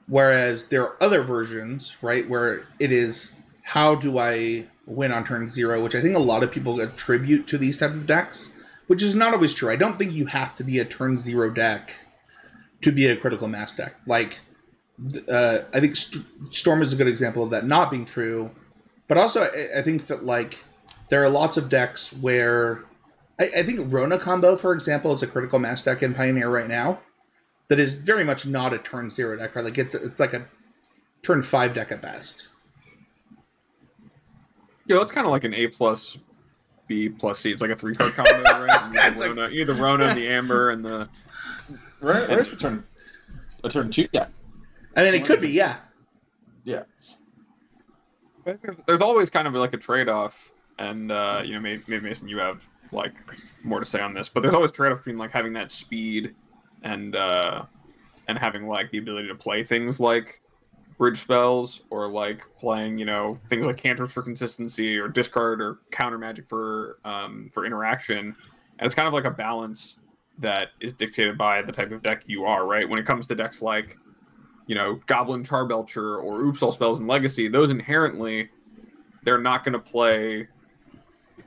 Whereas 0.06 0.68
there 0.68 0.82
are 0.82 0.96
other 0.98 1.22
versions 1.22 1.98
right 2.00 2.26
where 2.26 2.66
it 2.78 2.90
is 2.90 3.34
how 3.74 3.94
do 3.94 4.16
i 4.16 4.66
win 4.86 5.12
on 5.12 5.24
turn 5.26 5.50
zero 5.50 5.82
which 5.84 5.94
i 5.94 6.00
think 6.00 6.16
a 6.16 6.30
lot 6.30 6.42
of 6.42 6.50
people 6.50 6.80
attribute 6.80 7.46
to 7.48 7.58
these 7.58 7.76
type 7.76 7.90
of 7.90 8.06
decks 8.06 8.54
which 8.86 9.02
is 9.02 9.14
not 9.14 9.32
always 9.32 9.54
true. 9.54 9.70
I 9.70 9.76
don't 9.76 9.98
think 9.98 10.12
you 10.12 10.26
have 10.26 10.56
to 10.56 10.64
be 10.64 10.78
a 10.78 10.84
turn 10.84 11.16
zero 11.18 11.50
deck 11.50 11.94
to 12.82 12.92
be 12.92 13.06
a 13.06 13.16
critical 13.16 13.48
mass 13.48 13.74
deck 13.74 13.94
like 14.06 14.40
uh, 15.28 15.58
i 15.72 15.80
think 15.80 15.96
St- 15.96 16.24
storm 16.50 16.82
is 16.82 16.92
a 16.92 16.96
good 16.96 17.08
example 17.08 17.42
of 17.42 17.50
that 17.50 17.66
not 17.66 17.90
being 17.90 18.04
true 18.04 18.50
but 19.12 19.18
also, 19.18 19.42
I, 19.42 19.80
I 19.80 19.82
think 19.82 20.06
that 20.06 20.24
like 20.24 20.64
there 21.10 21.22
are 21.22 21.28
lots 21.28 21.58
of 21.58 21.68
decks 21.68 22.14
where 22.14 22.82
I, 23.38 23.50
I, 23.58 23.62
think 23.62 23.92
Rona 23.92 24.18
combo, 24.18 24.56
for 24.56 24.72
example, 24.72 25.12
is 25.12 25.22
a 25.22 25.26
critical 25.26 25.58
mass 25.58 25.84
deck 25.84 26.02
in 26.02 26.14
Pioneer 26.14 26.48
right 26.48 26.66
now. 26.66 27.00
That 27.68 27.78
is 27.78 27.96
very 27.96 28.24
much 28.24 28.46
not 28.46 28.72
a 28.72 28.78
turn 28.78 29.10
zero 29.10 29.36
deck, 29.36 29.54
right? 29.54 29.66
Like 29.66 29.76
it's 29.76 29.94
it's 29.94 30.18
like 30.18 30.32
a 30.32 30.46
turn 31.22 31.42
five 31.42 31.74
deck 31.74 31.92
at 31.92 32.00
best. 32.00 32.48
Yeah, 34.86 34.96
that's 34.96 35.12
kind 35.12 35.26
of 35.26 35.30
like 35.30 35.44
an 35.44 35.52
A 35.52 35.68
plus 35.68 36.16
B 36.86 37.10
plus 37.10 37.38
C. 37.38 37.50
It's 37.50 37.60
like 37.60 37.70
a 37.70 37.76
three 37.76 37.94
card 37.94 38.14
combo, 38.14 38.42
right? 38.42 38.92
that's 38.94 39.20
Rona, 39.20 39.48
like... 39.48 39.66
the 39.66 39.74
Rona 39.74 40.06
and 40.06 40.18
the 40.18 40.28
Amber 40.28 40.70
and 40.70 40.82
the. 40.82 41.08
Where, 42.02 42.28
where's 42.28 42.50
the 42.50 42.56
turn? 42.56 42.84
A 43.64 43.68
turn 43.68 43.90
two? 43.90 44.08
Yeah. 44.12 44.26
I 44.96 45.02
mean, 45.02 45.14
it 45.14 45.24
could 45.24 45.40
be, 45.40 45.48
yeah. 45.48 45.76
Yeah 46.64 46.82
there's 48.86 49.00
always 49.00 49.30
kind 49.30 49.46
of 49.46 49.54
like 49.54 49.72
a 49.72 49.76
trade-off 49.76 50.50
and 50.78 51.12
uh, 51.12 51.42
you 51.44 51.54
know 51.54 51.60
maybe, 51.60 51.82
maybe, 51.86 52.08
mason 52.08 52.28
you 52.28 52.38
have 52.38 52.62
like 52.90 53.14
more 53.62 53.80
to 53.80 53.86
say 53.86 54.00
on 54.00 54.12
this 54.12 54.28
but 54.28 54.40
there's 54.40 54.54
always 54.54 54.70
trade-off 54.70 54.98
between 54.98 55.18
like 55.18 55.30
having 55.30 55.52
that 55.52 55.70
speed 55.70 56.34
and 56.82 57.16
uh 57.16 57.62
and 58.28 58.38
having 58.38 58.66
like 58.66 58.90
the 58.90 58.98
ability 58.98 59.28
to 59.28 59.34
play 59.34 59.64
things 59.64 59.98
like 59.98 60.40
bridge 60.98 61.18
spells 61.18 61.82
or 61.90 62.06
like 62.06 62.44
playing 62.58 62.98
you 62.98 63.04
know 63.06 63.38
things 63.48 63.64
like 63.64 63.76
cantrips 63.78 64.12
for 64.12 64.22
consistency 64.22 64.98
or 64.98 65.08
discard 65.08 65.62
or 65.62 65.78
counter 65.90 66.18
magic 66.18 66.46
for 66.46 66.98
um 67.04 67.48
for 67.52 67.64
interaction 67.64 68.36
and 68.78 68.86
it's 68.86 68.94
kind 68.94 69.08
of 69.08 69.14
like 69.14 69.24
a 69.24 69.30
balance 69.30 70.00
that 70.38 70.68
is 70.80 70.92
dictated 70.92 71.36
by 71.36 71.62
the 71.62 71.72
type 71.72 71.92
of 71.92 72.02
deck 72.02 72.22
you 72.26 72.44
are 72.44 72.66
right 72.66 72.88
when 72.88 72.98
it 72.98 73.06
comes 73.06 73.26
to 73.26 73.34
decks 73.34 73.62
like 73.62 73.98
you 74.66 74.74
know, 74.74 75.00
Goblin 75.06 75.44
Charbelcher 75.44 76.22
or 76.22 76.40
Oops 76.40 76.62
All 76.62 76.72
Spells 76.72 77.00
in 77.00 77.06
Legacy, 77.06 77.48
those 77.48 77.70
inherently 77.70 78.48
they're 79.22 79.38
not 79.38 79.64
going 79.64 79.74
to 79.74 79.78
play 79.78 80.48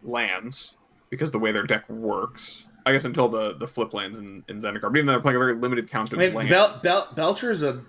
lands 0.03 0.75
because 1.09 1.31
the 1.31 1.39
way 1.39 1.51
their 1.51 1.65
deck 1.65 1.89
works. 1.89 2.67
I 2.85 2.91
guess 2.91 3.03
until 3.03 3.27
the 3.27 3.55
the 3.55 3.67
flip 3.67 3.93
lands 3.93 4.19
in, 4.19 4.43
in 4.47 4.61
Zendikar. 4.61 4.81
But 4.83 4.97
even 4.97 5.07
though 5.07 5.13
they're 5.13 5.21
playing 5.21 5.37
a 5.37 5.39
very 5.39 5.55
limited 5.55 5.89
count 5.89 6.13
of 6.13 6.19
I 6.19 6.27
mean, 6.27 6.35
lands. 6.35 6.49
Bel- 6.49 6.79
Bel- 6.83 7.13
Belcher 7.15 7.49
is 7.49 7.63
a 7.63 7.81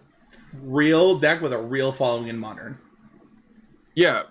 real 0.62 1.18
deck 1.18 1.42
with 1.42 1.53
a 1.53 1.59
real 1.59 1.92
following 1.92 2.28
in 2.28 2.38
Modern. 2.38 2.78
Yeah, 3.94 4.22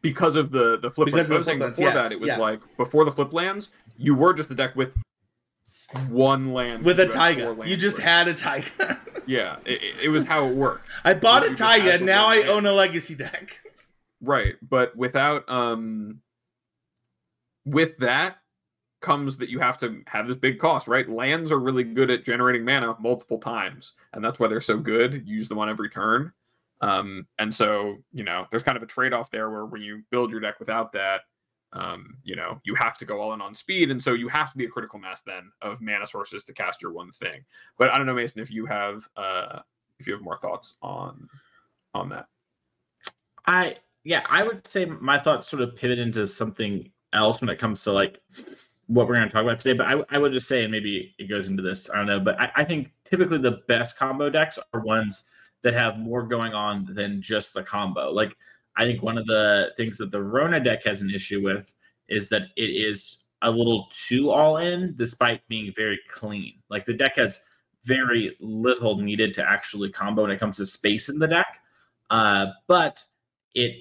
because 0.00 0.36
of 0.36 0.52
the 0.52 0.78
the 0.78 0.90
flip 0.90 1.06
because 1.06 1.28
lands. 1.28 1.46
Of 1.48 1.58
the 1.58 1.60
flip 1.60 1.76
before 1.76 1.84
yes, 1.84 2.08
that, 2.08 2.12
it 2.12 2.20
was 2.20 2.28
yeah. 2.28 2.38
like 2.38 2.60
before 2.78 3.04
the 3.04 3.12
flip 3.12 3.34
lands, 3.34 3.68
you 3.98 4.14
were 4.14 4.32
just 4.32 4.50
a 4.50 4.54
deck 4.54 4.74
with 4.74 4.92
one 6.08 6.52
land 6.52 6.84
with 6.84 7.00
a 7.00 7.06
taiga. 7.06 7.56
You 7.64 7.76
just 7.76 7.98
had 7.98 8.28
a 8.28 8.34
taiga. 8.34 9.00
yeah, 9.26 9.56
it, 9.64 10.04
it, 10.04 10.08
was 10.08 10.24
how 10.24 10.46
it 10.46 10.54
worked. 10.54 10.88
I 11.04 11.14
bought 11.14 11.46
a 11.46 11.54
taiga. 11.54 11.98
Now 11.98 12.26
I 12.26 12.42
own 12.42 12.66
a 12.66 12.72
legacy 12.72 13.14
deck. 13.14 13.60
Right, 14.20 14.54
but 14.62 14.96
without 14.96 15.48
um, 15.50 16.20
with 17.64 17.98
that 17.98 18.36
comes 19.00 19.36
that 19.36 19.50
you 19.50 19.58
have 19.58 19.76
to 19.78 20.02
have 20.06 20.26
this 20.26 20.36
big 20.36 20.58
cost, 20.58 20.88
right? 20.88 21.08
Lands 21.08 21.52
are 21.52 21.58
really 21.58 21.84
good 21.84 22.10
at 22.10 22.24
generating 22.24 22.64
mana 22.64 22.96
multiple 22.98 23.38
times, 23.38 23.92
and 24.12 24.24
that's 24.24 24.38
why 24.38 24.48
they're 24.48 24.60
so 24.60 24.78
good. 24.78 25.26
Use 25.26 25.48
them 25.48 25.58
on 25.58 25.68
every 25.68 25.90
turn. 25.90 26.32
Um, 26.80 27.26
and 27.38 27.54
so, 27.54 27.98
you 28.12 28.24
know, 28.24 28.46
there's 28.50 28.62
kind 28.62 28.76
of 28.76 28.82
a 28.82 28.86
trade 28.86 29.12
off 29.12 29.30
there 29.30 29.50
where 29.50 29.64
when 29.64 29.82
you 29.82 30.02
build 30.10 30.30
your 30.30 30.40
deck 30.40 30.58
without 30.58 30.92
that, 30.92 31.22
um, 31.74 32.16
you 32.22 32.36
know, 32.36 32.60
you 32.64 32.74
have 32.76 32.96
to 32.98 33.04
go 33.04 33.20
all 33.20 33.34
in 33.34 33.40
on 33.40 33.54
speed, 33.54 33.90
and 33.90 34.02
so 34.02 34.14
you 34.14 34.28
have 34.28 34.50
to 34.52 34.56
be 34.56 34.64
a 34.64 34.68
critical 34.68 34.98
mass 34.98 35.20
then 35.22 35.50
of 35.60 35.80
mana 35.80 36.06
sources 36.06 36.44
to 36.44 36.54
cast 36.54 36.80
your 36.80 36.92
one 36.92 37.10
thing. 37.12 37.44
But 37.78 37.90
I 37.90 37.98
don't 37.98 38.06
know, 38.06 38.14
Mason, 38.14 38.40
if 38.40 38.50
you 38.50 38.64
have 38.66 39.08
uh, 39.16 39.60
if 39.98 40.06
you 40.06 40.12
have 40.12 40.22
more 40.22 40.38
thoughts 40.38 40.74
on 40.82 41.28
on 41.94 42.08
that. 42.10 42.26
I 43.46 43.76
yeah, 44.04 44.22
I 44.28 44.42
would 44.42 44.66
say 44.66 44.84
my 44.84 45.18
thoughts 45.18 45.48
sort 45.48 45.62
of 45.62 45.76
pivot 45.76 45.98
into 45.98 46.26
something 46.26 46.90
else 47.12 47.40
when 47.40 47.50
it 47.50 47.58
comes 47.58 47.82
to 47.84 47.92
like 47.92 48.20
what 48.86 49.08
we're 49.08 49.16
going 49.16 49.28
to 49.28 49.32
talk 49.32 49.42
about 49.42 49.58
today. 49.58 49.76
But 49.76 49.86
I, 49.86 50.16
I 50.16 50.18
would 50.18 50.32
just 50.32 50.46
say, 50.46 50.62
and 50.62 50.70
maybe 50.70 51.14
it 51.18 51.28
goes 51.28 51.48
into 51.48 51.62
this, 51.62 51.90
I 51.90 51.96
don't 51.96 52.06
know, 52.06 52.20
but 52.20 52.38
I, 52.40 52.50
I 52.56 52.64
think 52.64 52.92
typically 53.04 53.38
the 53.38 53.62
best 53.66 53.98
combo 53.98 54.28
decks 54.28 54.58
are 54.72 54.80
ones 54.80 55.24
that 55.62 55.74
have 55.74 55.98
more 55.98 56.22
going 56.22 56.52
on 56.52 56.86
than 56.94 57.22
just 57.22 57.54
the 57.54 57.62
combo. 57.62 58.10
Like 58.10 58.36
I 58.76 58.84
think 58.84 59.02
one 59.02 59.18
of 59.18 59.26
the 59.26 59.72
things 59.76 59.98
that 59.98 60.10
the 60.10 60.22
Rona 60.22 60.60
deck 60.60 60.84
has 60.84 61.02
an 61.02 61.10
issue 61.10 61.42
with 61.42 61.72
is 62.08 62.28
that 62.30 62.48
it 62.56 62.70
is 62.70 63.18
a 63.42 63.50
little 63.50 63.88
too 63.92 64.30
all 64.30 64.56
in, 64.56 64.94
despite 64.96 65.46
being 65.48 65.72
very 65.74 66.00
clean. 66.08 66.54
Like 66.70 66.84
the 66.84 66.94
deck 66.94 67.16
has 67.16 67.44
very 67.84 68.36
little 68.40 68.96
needed 68.96 69.34
to 69.34 69.48
actually 69.48 69.90
combo 69.90 70.22
when 70.22 70.30
it 70.30 70.40
comes 70.40 70.56
to 70.56 70.66
space 70.66 71.08
in 71.08 71.18
the 71.18 71.28
deck, 71.28 71.60
uh, 72.10 72.46
but 72.66 73.02
it 73.54 73.74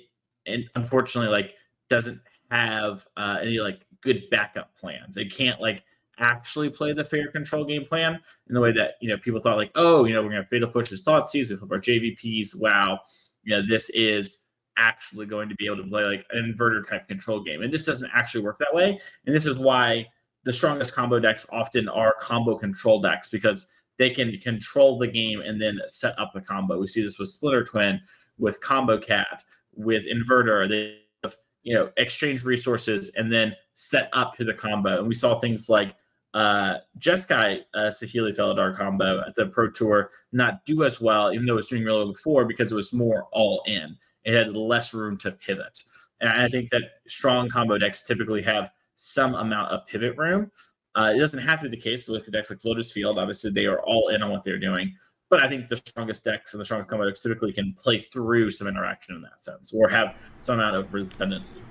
and 0.45 0.65
unfortunately 0.75 1.31
like 1.31 1.53
doesn't 1.89 2.19
have 2.51 3.07
uh, 3.17 3.37
any 3.41 3.59
like 3.59 3.85
good 4.01 4.23
backup 4.29 4.75
plans. 4.75 5.17
It 5.17 5.33
can't 5.33 5.59
like 5.61 5.83
actually 6.19 6.69
play 6.69 6.93
the 6.93 7.03
fair 7.03 7.31
control 7.31 7.65
game 7.65 7.85
plan 7.85 8.19
in 8.47 8.53
the 8.53 8.61
way 8.61 8.71
that 8.73 8.95
you 9.01 9.09
know 9.09 9.17
people 9.17 9.39
thought 9.39 9.57
like 9.57 9.71
oh 9.75 10.05
you 10.05 10.13
know 10.13 10.21
we're 10.21 10.29
gonna 10.29 10.45
fatal 10.45 10.69
push 10.69 10.89
his 10.89 11.03
Thoughtseize, 11.03 11.49
we 11.49 11.55
flip 11.55 11.71
our 11.71 11.79
JVPs. 11.79 12.55
Wow, 12.59 12.99
you 13.43 13.55
know 13.55 13.65
this 13.67 13.89
is 13.91 14.43
actually 14.77 15.25
going 15.25 15.49
to 15.49 15.55
be 15.55 15.65
able 15.65 15.77
to 15.77 15.89
play 15.89 16.03
like 16.03 16.25
an 16.31 16.53
inverter 16.53 16.87
type 16.87 17.07
control 17.07 17.43
game. 17.43 17.61
And 17.61 17.73
this 17.73 17.85
doesn't 17.85 18.11
actually 18.13 18.43
work 18.43 18.57
that 18.59 18.73
way. 18.73 18.99
And 19.25 19.35
this 19.35 19.45
is 19.45 19.57
why 19.57 20.07
the 20.43 20.53
strongest 20.53 20.93
combo 20.93 21.19
decks 21.19 21.45
often 21.51 21.87
are 21.89 22.15
combo 22.19 22.57
control 22.57 23.01
decks 23.01 23.29
because 23.29 23.67
they 23.97 24.09
can 24.09 24.37
control 24.39 24.97
the 24.97 25.07
game 25.07 25.41
and 25.41 25.61
then 25.61 25.79
set 25.87 26.17
up 26.19 26.31
the 26.33 26.41
combo. 26.41 26.79
We 26.79 26.87
see 26.87 27.03
this 27.03 27.19
with 27.19 27.29
Splinter 27.29 27.63
Twin, 27.63 28.01
with 28.37 28.59
Combo 28.61 28.97
Cat, 28.97 29.43
with 29.75 30.05
Inverter. 30.05 30.67
They 30.67 30.97
have, 31.23 31.35
you 31.61 31.75
know, 31.75 31.91
exchange 31.97 32.43
resources 32.43 33.11
and 33.15 33.31
then 33.31 33.55
set 33.73 34.09
up 34.13 34.35
to 34.35 34.43
the 34.43 34.53
combo. 34.53 34.99
And 34.99 35.07
we 35.07 35.15
saw 35.15 35.39
things 35.39 35.69
like 35.69 35.95
uh 36.33 36.77
Jeskai 36.97 37.59
uh 37.75 37.91
Saheeli 37.91 38.35
Felidar 38.35 38.75
combo 38.75 39.21
at 39.21 39.35
the 39.35 39.45
Pro 39.45 39.69
Tour 39.69 40.09
not 40.31 40.65
do 40.65 40.83
as 40.83 40.99
well, 40.99 41.31
even 41.31 41.45
though 41.45 41.53
it 41.53 41.57
was 41.57 41.67
doing 41.67 41.83
really 41.83 41.99
well 41.99 42.11
before 42.11 42.45
because 42.45 42.71
it 42.71 42.75
was 42.75 42.91
more 42.91 43.27
all 43.31 43.61
in 43.67 43.95
it 44.25 44.35
had 44.35 44.55
less 44.55 44.93
room 44.93 45.17
to 45.17 45.31
pivot. 45.31 45.83
And 46.21 46.29
I 46.29 46.47
think 46.47 46.69
that 46.69 46.83
strong 47.07 47.49
combo 47.49 47.77
decks 47.77 48.03
typically 48.03 48.41
have 48.43 48.71
some 48.95 49.35
amount 49.35 49.71
of 49.71 49.85
pivot 49.87 50.17
room. 50.17 50.51
Uh, 50.95 51.11
it 51.15 51.19
doesn't 51.19 51.39
have 51.39 51.59
to 51.61 51.69
be 51.69 51.75
the 51.75 51.81
case 51.81 52.07
with 52.07 52.31
decks 52.31 52.49
like 52.49 52.63
Lotus 52.63 52.91
Field. 52.91 53.17
Obviously, 53.17 53.51
they 53.51 53.65
are 53.65 53.81
all 53.81 54.09
in 54.09 54.21
on 54.21 54.31
what 54.31 54.43
they're 54.43 54.59
doing. 54.59 54.93
But 55.29 55.43
I 55.43 55.49
think 55.49 55.67
the 55.67 55.77
strongest 55.77 56.23
decks 56.23 56.53
and 56.53 56.61
the 56.61 56.65
strongest 56.65 56.89
combo 56.89 57.05
decks 57.05 57.21
typically 57.21 57.51
can 57.51 57.73
play 57.73 57.97
through 57.97 58.51
some 58.51 58.67
interaction 58.67 59.15
in 59.15 59.21
that 59.23 59.43
sense 59.43 59.73
or 59.73 59.89
have 59.89 60.15
some 60.37 60.59
amount 60.59 60.75
of 60.75 60.93
redundancy. 60.93 61.61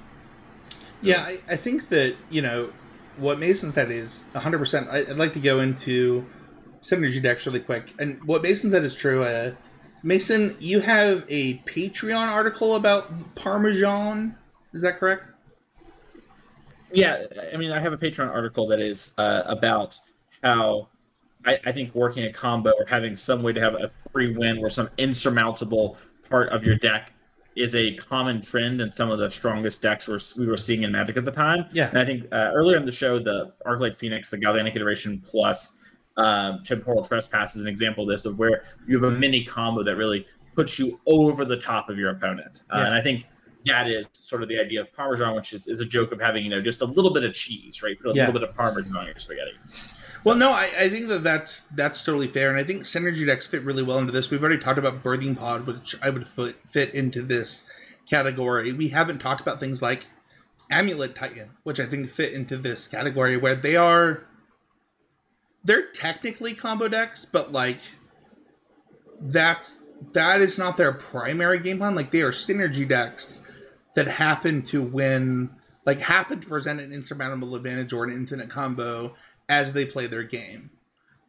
Yeah, 1.01 1.21
I, 1.21 1.39
I 1.49 1.57
think 1.57 1.89
that, 1.89 2.17
you 2.29 2.43
know, 2.43 2.73
what 3.17 3.39
Mason 3.39 3.71
said 3.71 3.91
is 3.91 4.25
100%. 4.35 4.91
I'd 4.91 5.17
like 5.17 5.33
to 5.35 5.41
go 5.41 5.61
into 5.61 6.27
synergy 6.81 7.23
decks 7.23 7.47
really 7.47 7.61
quick. 7.61 7.93
And 7.99 8.23
what 8.25 8.43
Mason 8.43 8.71
said 8.71 8.85
is 8.85 8.95
true. 8.95 9.23
Uh, 9.23 9.53
Mason, 10.03 10.57
you 10.59 10.81
have 10.81 11.25
a 11.29 11.59
Patreon 11.59 12.29
article 12.29 12.75
about 12.77 13.35
Parmesan. 13.35 14.37
Is 14.73 14.83
that 14.83 14.99
correct? 14.99 15.25
Yeah, 16.93 17.25
I 17.53 17.57
mean, 17.57 17.71
I 17.71 17.81
have 17.81 17.93
a 17.93 17.97
Patreon 17.97 18.29
article 18.29 18.67
that 18.69 18.81
is 18.81 19.15
uh, 19.17 19.43
about 19.47 19.99
how 20.43 20.89
I, 21.47 21.59
I, 21.65 21.73
think 21.73 21.95
working 21.95 22.25
a 22.25 22.33
combo 22.33 22.71
or 22.71 22.85
having 22.87 23.17
some 23.17 23.43
way 23.43 23.53
to 23.53 23.61
have 23.61 23.75
a 23.75 23.91
free 24.13 24.37
win 24.37 24.59
or 24.59 24.69
some 24.69 24.91
insurmountable 24.99 25.97
part 26.29 26.51
of 26.51 26.65
your 26.65 26.77
deck 26.77 27.13
is 27.57 27.75
a 27.75 27.95
common 27.95 28.41
trend 28.41 28.81
in 28.81 28.91
some 28.91 29.11
of 29.11 29.19
the 29.19 29.31
strongest 29.31 29.83
decks 29.83 30.09
we're, 30.09 30.19
we 30.39 30.47
were 30.47 30.57
seeing 30.57 30.83
in 30.83 30.93
Magic 30.93 31.17
at 31.17 31.25
the 31.25 31.31
time. 31.31 31.67
Yeah. 31.73 31.89
And 31.89 31.99
I 31.99 32.05
think 32.05 32.25
uh, 32.33 32.51
earlier 32.55 32.77
in 32.77 32.87
the 32.87 32.93
show, 32.93 33.19
the 33.19 33.53
Arclight 33.67 33.97
Phoenix, 33.97 34.31
the 34.31 34.39
Galvanic 34.39 34.75
Iteration 34.75 35.23
Plus, 35.25 35.79
um, 36.17 36.63
temporal 36.65 37.05
trespass 37.05 37.55
is 37.57 37.63
an 37.63 37.69
example 37.69 38.05
of 38.05 38.11
this 38.11 38.25
of 38.25 38.39
where 38.39 38.65
you 38.87 39.03
have 39.03 39.13
a 39.13 39.17
mini 39.17 39.45
combo 39.45 39.83
that 39.83 39.97
really 39.97 40.27
puts 40.55 40.79
you 40.79 41.01
over 41.07 41.45
the 41.45 41.57
top 41.57 41.89
of 41.89 41.99
your 41.99 42.11
opponent. 42.11 42.63
Uh, 42.71 42.83
And 42.87 42.95
I 42.95 43.01
think 43.01 43.25
that 43.65 43.89
is 43.89 44.07
sort 44.13 44.43
of 44.43 44.49
the 44.49 44.59
idea 44.59 44.81
of 44.81 44.93
Parmesan, 44.93 45.35
which 45.35 45.53
is, 45.53 45.67
is 45.67 45.81
a 45.81 45.85
joke 45.85 46.13
of 46.13 46.21
having, 46.21 46.45
you 46.45 46.51
know, 46.51 46.61
just 46.61 46.81
a 46.81 46.85
little 46.85 47.13
bit 47.13 47.25
of 47.25 47.33
cheese, 47.33 47.83
right? 47.83 47.99
Put 47.99 48.13
a 48.13 48.15
yeah. 48.15 48.27
little 48.27 48.41
bit 48.41 48.49
of 48.49 48.55
Parmesan 48.57 48.97
on 48.97 49.07
your 49.07 49.19
spaghetti. 49.19 49.53
Well, 50.25 50.37
no, 50.37 50.51
I, 50.51 50.71
I, 50.79 50.89
think 50.89 51.09
that 51.09 51.25
that's 51.25 51.63
that's 51.63 52.05
totally 52.05 52.29
fair, 52.29 52.49
and 52.49 52.57
I 52.57 52.63
think 52.63 52.85
synergy 52.85 53.27
decks 53.27 53.49
fit 53.49 53.65
really 53.65 53.83
well 53.83 53.99
into 53.99 54.13
this. 54.13 54.31
We've 54.31 54.41
already 54.41 54.63
talked 54.63 54.79
about 54.79 55.03
birthing 55.03 55.37
pod, 55.37 55.67
which 55.67 55.97
I 56.01 56.11
would 56.11 56.29
fit, 56.29 56.57
fit 56.65 56.95
into 56.95 57.23
this 57.23 57.69
category. 58.09 58.73
We 58.73 58.89
haven't 58.89 59.19
talked 59.19 59.41
about 59.41 59.59
things 59.59 59.83
like 59.83 60.07
amulet 60.71 61.17
titan, 61.17 61.51
which 61.65 61.81
I 61.81 61.87
think 61.87 62.09
fit 62.09 62.33
into 62.33 62.57
this 62.57 62.87
category, 62.87 63.37
where 63.37 63.57
they 63.57 63.75
are 63.75 64.25
they're 65.65 65.87
technically 65.91 66.55
combo 66.55 66.89
decks, 66.89 67.25
but 67.25 67.53
like 67.53 67.81
that's 69.21 69.81
that 70.13 70.41
is 70.41 70.59
not 70.59 70.77
their 70.77 70.93
primary 70.93 71.61
game 71.61 71.79
plan. 71.79 71.95
Like 71.95 72.11
they 72.11 72.23
are 72.23 72.33
synergy 72.33 72.87
decks 72.87 73.43
that 73.95 74.07
happen 74.07 74.63
to 74.63 74.83
win, 74.83 75.51
like 75.87 76.01
happen 76.01 76.41
to 76.41 76.47
present 76.47 76.81
an 76.81 76.93
insurmountable 76.93 77.55
advantage 77.55 77.93
or 77.93 78.05
an 78.05 78.13
infinite 78.13 78.49
combo 78.51 79.15
as 79.49 79.73
they 79.73 79.87
play 79.87 80.07
their 80.07 80.25
game. 80.25 80.71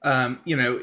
Um, 0.04 0.40
you 0.44 0.56
know, 0.56 0.80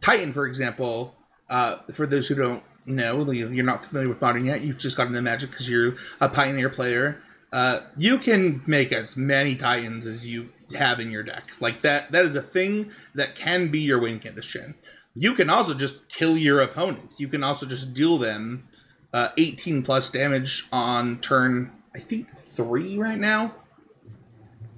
Titan, 0.00 0.32
for 0.32 0.46
example, 0.46 1.14
uh, 1.50 1.76
for 1.92 2.06
those 2.06 2.28
who 2.28 2.34
don't 2.34 2.62
know, 2.86 3.30
you're 3.30 3.64
not 3.64 3.84
familiar 3.84 4.08
with 4.08 4.20
modern 4.20 4.46
yet, 4.46 4.62
You've 4.62 4.78
just 4.78 4.96
got 4.96 5.08
into 5.08 5.20
Magic 5.20 5.50
because 5.50 5.68
you're 5.68 5.96
a 6.20 6.28
Pioneer 6.28 6.70
player. 6.70 7.22
Uh, 7.52 7.80
you 7.96 8.18
can 8.18 8.62
make 8.66 8.92
as 8.92 9.16
many 9.16 9.54
Titans 9.54 10.06
as 10.06 10.26
you 10.26 10.50
have 10.74 11.00
in 11.00 11.10
your 11.10 11.22
deck. 11.22 11.50
Like 11.60 11.80
that, 11.82 12.12
that 12.12 12.24
is 12.24 12.34
a 12.34 12.42
thing 12.42 12.90
that 13.14 13.34
can 13.34 13.70
be 13.70 13.80
your 13.80 13.98
win 13.98 14.18
condition. 14.18 14.74
You 15.14 15.34
can 15.34 15.48
also 15.48 15.74
just 15.74 16.08
kill 16.08 16.36
your 16.36 16.60
opponent. 16.60 17.14
You 17.18 17.28
can 17.28 17.42
also 17.42 17.66
just 17.66 17.94
deal 17.94 18.18
them 18.18 18.68
uh, 19.12 19.30
18 19.38 19.82
plus 19.82 20.10
damage 20.10 20.66
on 20.72 21.18
turn, 21.20 21.72
I 21.94 22.00
think 22.00 22.36
three 22.36 22.98
right 22.98 23.18
now. 23.18 23.54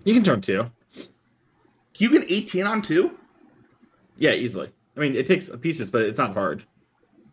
You 0.04 0.14
can 0.14 0.22
turn 0.22 0.40
two. 0.40 0.70
You 1.96 2.10
can 2.10 2.24
18 2.28 2.66
on 2.66 2.82
two? 2.82 3.18
Yeah, 4.16 4.32
easily. 4.32 4.70
I 4.96 5.00
mean, 5.00 5.16
it 5.16 5.26
takes 5.26 5.50
pieces, 5.60 5.90
but 5.90 6.02
it's 6.02 6.18
not 6.18 6.34
hard. 6.34 6.64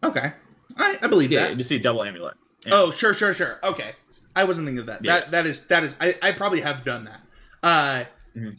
Okay. 0.03 0.33
I, 0.77 0.97
I 1.01 1.07
believe 1.07 1.31
yeah, 1.31 1.47
that. 1.47 1.57
you 1.57 1.63
see 1.63 1.79
double 1.79 2.03
amulet. 2.03 2.35
Yeah. 2.65 2.73
Oh, 2.73 2.91
sure, 2.91 3.13
sure, 3.13 3.33
sure. 3.33 3.59
Okay. 3.63 3.93
I 4.35 4.43
wasn't 4.43 4.67
thinking 4.67 4.79
of 4.81 4.85
that. 4.87 5.03
Yeah. 5.03 5.19
That 5.19 5.31
that 5.31 5.45
is 5.45 5.61
that 5.61 5.83
is 5.83 5.95
I, 5.99 6.15
I 6.21 6.31
probably 6.31 6.61
have 6.61 6.83
done 6.83 7.05
that. 7.05 7.21
Uh 7.63 8.03
mm-hmm. 8.35 8.49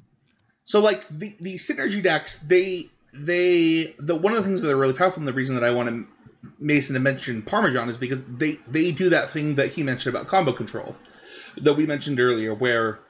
so 0.64 0.81
like 0.81 1.07
the 1.09 1.35
the 1.41 1.57
synergy 1.57 2.03
decks, 2.03 2.39
they 2.39 2.87
they 3.12 3.95
the 3.99 4.14
one 4.14 4.33
of 4.33 4.39
the 4.39 4.49
things 4.49 4.62
that 4.62 4.70
are 4.70 4.77
really 4.77 4.93
powerful 4.93 5.20
and 5.20 5.29
the 5.29 5.33
reason 5.33 5.55
that 5.55 5.64
I 5.64 5.70
want 5.70 5.89
to 5.89 6.07
Mason 6.59 6.95
to 6.95 7.01
mention 7.01 7.43
Parmesan 7.43 7.89
is 7.89 7.97
because 7.97 8.24
they 8.24 8.59
they 8.68 8.93
do 8.93 9.09
that 9.11 9.31
thing 9.31 9.55
that 9.57 9.72
he 9.72 9.83
mentioned 9.83 10.14
about 10.14 10.29
combo 10.29 10.53
control 10.53 10.97
that 11.57 11.74
we 11.74 11.87
mentioned 11.87 12.20
earlier, 12.20 12.55
where 12.55 13.01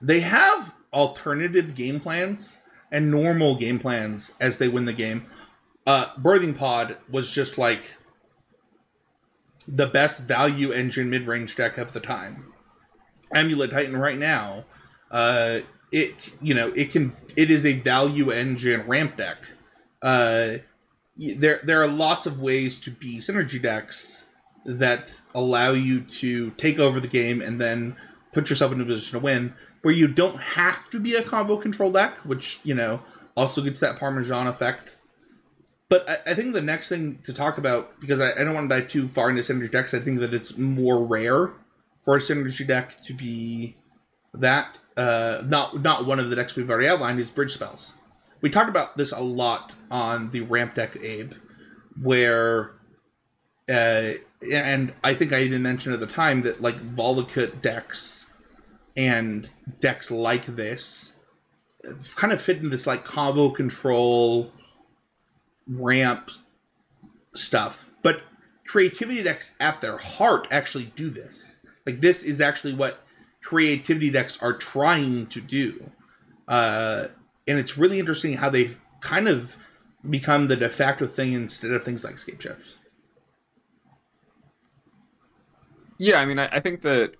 they 0.00 0.20
have 0.20 0.74
alternative 0.92 1.74
game 1.74 2.00
plans 2.00 2.58
and 2.90 3.10
normal 3.10 3.54
game 3.56 3.78
plans 3.78 4.34
as 4.40 4.58
they 4.58 4.68
win 4.68 4.84
the 4.84 4.92
game. 4.92 5.26
Uh, 5.86 6.06
Birthing 6.16 6.56
Pod 6.56 6.96
was 7.10 7.30
just 7.30 7.58
like 7.58 7.94
the 9.66 9.86
best 9.86 10.22
value 10.26 10.72
engine 10.72 11.10
mid 11.10 11.26
range 11.26 11.56
deck 11.56 11.78
of 11.78 11.92
the 11.92 12.00
time. 12.00 12.52
Amulet 13.32 13.70
Titan 13.70 13.96
right 13.96 14.18
now, 14.18 14.64
uh, 15.10 15.60
it 15.90 16.32
you 16.40 16.54
know 16.54 16.72
it 16.74 16.90
can 16.90 17.16
it 17.36 17.50
is 17.50 17.64
a 17.64 17.74
value 17.74 18.30
engine 18.30 18.86
ramp 18.86 19.16
deck. 19.16 19.38
Uh, 20.02 20.58
there 21.16 21.60
there 21.64 21.82
are 21.82 21.88
lots 21.88 22.26
of 22.26 22.40
ways 22.40 22.78
to 22.80 22.90
be 22.90 23.18
synergy 23.18 23.60
decks 23.60 24.26
that 24.64 25.22
allow 25.34 25.72
you 25.72 26.00
to 26.00 26.50
take 26.52 26.78
over 26.78 27.00
the 27.00 27.08
game 27.08 27.40
and 27.40 27.60
then 27.60 27.96
put 28.32 28.50
yourself 28.50 28.70
in 28.70 28.80
a 28.80 28.84
position 28.84 29.18
to 29.18 29.24
win 29.24 29.54
where 29.82 29.94
you 29.94 30.06
don't 30.06 30.36
have 30.36 30.88
to 30.90 31.00
be 31.00 31.14
a 31.14 31.22
combo 31.22 31.56
control 31.56 31.90
deck 31.90 32.14
which 32.18 32.60
you 32.62 32.74
know 32.74 33.00
also 33.36 33.62
gets 33.62 33.80
that 33.80 33.98
parmesan 33.98 34.46
effect 34.46 34.96
but 35.88 36.08
I, 36.08 36.32
I 36.32 36.34
think 36.34 36.52
the 36.52 36.60
next 36.60 36.90
thing 36.90 37.20
to 37.24 37.32
talk 37.32 37.56
about 37.56 37.98
because 37.98 38.20
I, 38.20 38.32
I 38.32 38.44
don't 38.44 38.54
want 38.54 38.68
to 38.68 38.80
dive 38.80 38.88
too 38.88 39.08
far 39.08 39.30
into 39.30 39.42
synergy 39.42 39.70
decks 39.70 39.94
i 39.94 39.98
think 39.98 40.20
that 40.20 40.34
it's 40.34 40.58
more 40.58 41.02
rare 41.02 41.52
for 42.04 42.16
a 42.16 42.20
synergy 42.20 42.66
deck 42.66 43.00
to 43.02 43.14
be 43.14 43.77
that 44.40 44.80
uh 44.96 45.42
not 45.44 45.82
not 45.82 46.06
one 46.06 46.18
of 46.18 46.30
the 46.30 46.36
decks 46.36 46.56
we've 46.56 46.70
already 46.70 46.88
outlined 46.88 47.20
is 47.20 47.30
bridge 47.30 47.52
spells. 47.52 47.92
We 48.40 48.50
talked 48.50 48.68
about 48.68 48.96
this 48.96 49.12
a 49.12 49.20
lot 49.20 49.74
on 49.90 50.30
the 50.30 50.42
ramp 50.42 50.74
deck 50.74 50.96
abe 51.02 51.34
where 52.00 52.72
uh 53.68 54.12
and 54.52 54.94
i 55.02 55.12
think 55.12 55.32
i 55.32 55.40
even 55.40 55.62
mentioned 55.62 55.92
at 55.92 55.98
the 56.00 56.06
time 56.06 56.42
that 56.42 56.62
like 56.62 56.94
Valakut 56.94 57.60
decks 57.60 58.26
and 58.96 59.50
decks 59.80 60.10
like 60.10 60.46
this 60.46 61.12
kind 62.16 62.32
of 62.32 62.40
fit 62.40 62.58
in 62.58 62.70
this 62.70 62.86
like 62.86 63.04
combo 63.04 63.50
control 63.50 64.52
ramp 65.66 66.30
stuff. 67.34 67.86
But 68.02 68.22
creativity 68.66 69.22
decks 69.22 69.54
at 69.60 69.80
their 69.80 69.98
heart 69.98 70.48
actually 70.50 70.86
do 70.96 71.10
this. 71.10 71.58
Like 71.86 72.00
this 72.00 72.22
is 72.22 72.40
actually 72.40 72.74
what 72.74 73.04
creativity 73.48 74.10
decks 74.10 74.36
are 74.42 74.52
trying 74.52 75.26
to 75.26 75.40
do 75.40 75.90
uh 76.48 77.04
and 77.46 77.58
it's 77.58 77.78
really 77.78 77.98
interesting 77.98 78.34
how 78.34 78.50
they 78.50 78.70
kind 79.00 79.26
of 79.26 79.56
become 80.08 80.48
the 80.48 80.56
de 80.56 80.68
facto 80.68 81.06
thing 81.06 81.32
instead 81.32 81.70
of 81.70 81.82
things 81.82 82.04
like 82.04 82.18
scape 82.18 82.40
shift. 82.40 82.76
Yeah, 85.98 86.20
I 86.20 86.26
mean, 86.26 86.38
I, 86.38 86.46
I 86.48 86.60
think 86.60 86.82
that 86.82 87.14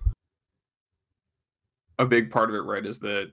a 1.97 2.05
big 2.05 2.31
part 2.31 2.49
of 2.49 2.55
it, 2.55 2.59
right, 2.59 2.85
is 2.85 2.99
that 2.99 3.31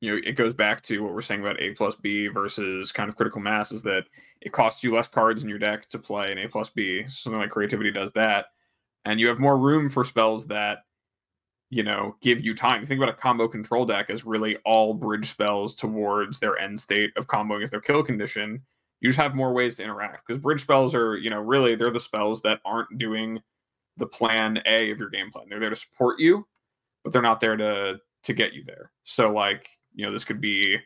you 0.00 0.10
know 0.10 0.20
it 0.24 0.36
goes 0.36 0.54
back 0.54 0.82
to 0.84 1.02
what 1.02 1.12
we're 1.12 1.20
saying 1.20 1.40
about 1.40 1.60
A 1.60 1.72
plus 1.72 1.96
B 1.96 2.28
versus 2.28 2.92
kind 2.92 3.08
of 3.08 3.16
critical 3.16 3.40
mass 3.40 3.72
is 3.72 3.82
that 3.82 4.04
it 4.40 4.52
costs 4.52 4.82
you 4.82 4.94
less 4.94 5.08
cards 5.08 5.42
in 5.42 5.50
your 5.50 5.58
deck 5.58 5.88
to 5.90 5.98
play 5.98 6.32
an 6.32 6.38
A 6.38 6.48
plus 6.48 6.70
B. 6.70 7.04
Something 7.06 7.42
like 7.42 7.50
creativity 7.50 7.90
does 7.90 8.12
that, 8.12 8.46
and 9.04 9.20
you 9.20 9.28
have 9.28 9.38
more 9.38 9.58
room 9.58 9.90
for 9.90 10.04
spells 10.04 10.46
that 10.46 10.84
you 11.70 11.84
know, 11.84 12.16
give 12.20 12.40
you 12.44 12.54
time. 12.54 12.84
Think 12.84 12.98
about 13.00 13.14
a 13.14 13.16
combo 13.16 13.46
control 13.46 13.86
deck 13.86 14.10
as 14.10 14.24
really 14.24 14.56
all 14.64 14.92
bridge 14.92 15.30
spells 15.30 15.74
towards 15.74 16.40
their 16.40 16.58
end 16.58 16.80
state 16.80 17.12
of 17.16 17.28
comboing 17.28 17.62
as 17.62 17.70
their 17.70 17.80
kill 17.80 18.02
condition. 18.02 18.62
You 19.00 19.08
just 19.08 19.20
have 19.20 19.34
more 19.36 19.52
ways 19.52 19.76
to 19.76 19.84
interact 19.84 20.26
because 20.26 20.42
bridge 20.42 20.60
spells 20.60 20.94
are, 20.94 21.16
you 21.16 21.30
know, 21.30 21.40
really 21.40 21.76
they're 21.76 21.92
the 21.92 22.00
spells 22.00 22.42
that 22.42 22.60
aren't 22.64 22.98
doing 22.98 23.40
the 23.96 24.06
plan 24.06 24.60
A 24.66 24.90
of 24.90 24.98
your 24.98 25.10
game 25.10 25.30
plan. 25.30 25.46
They're 25.48 25.60
there 25.60 25.70
to 25.70 25.76
support 25.76 26.18
you, 26.18 26.46
but 27.04 27.12
they're 27.12 27.22
not 27.22 27.40
there 27.40 27.56
to 27.56 28.00
to 28.24 28.32
get 28.34 28.52
you 28.52 28.64
there. 28.64 28.90
So 29.04 29.32
like, 29.32 29.68
you 29.94 30.04
know, 30.04 30.12
this 30.12 30.24
could 30.24 30.40
be 30.40 30.76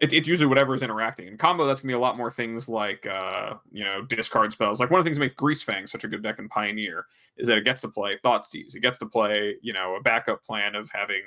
it, 0.00 0.12
it's 0.12 0.28
usually 0.28 0.48
whatever 0.48 0.74
is 0.74 0.82
interacting. 0.82 1.28
In 1.28 1.36
combo, 1.36 1.66
that's 1.66 1.80
gonna 1.80 1.92
be 1.92 1.96
a 1.96 2.00
lot 2.00 2.16
more 2.16 2.30
things 2.30 2.68
like 2.68 3.06
uh, 3.06 3.54
you 3.72 3.84
know, 3.84 4.02
discard 4.02 4.52
spells. 4.52 4.80
Like 4.80 4.90
one 4.90 4.98
of 4.98 5.04
the 5.04 5.08
things 5.08 5.18
that 5.18 5.24
makes 5.24 5.36
Greasefang 5.36 5.88
such 5.88 6.04
a 6.04 6.08
good 6.08 6.22
deck 6.22 6.38
in 6.38 6.48
Pioneer 6.48 7.06
is 7.36 7.46
that 7.46 7.58
it 7.58 7.64
gets 7.64 7.80
to 7.82 7.88
play 7.88 8.18
Thoughtseize. 8.24 8.74
It 8.74 8.80
gets 8.80 8.98
to 8.98 9.06
play, 9.06 9.56
you 9.62 9.72
know, 9.72 9.96
a 9.96 10.02
backup 10.02 10.44
plan 10.44 10.74
of 10.74 10.90
having, 10.92 11.22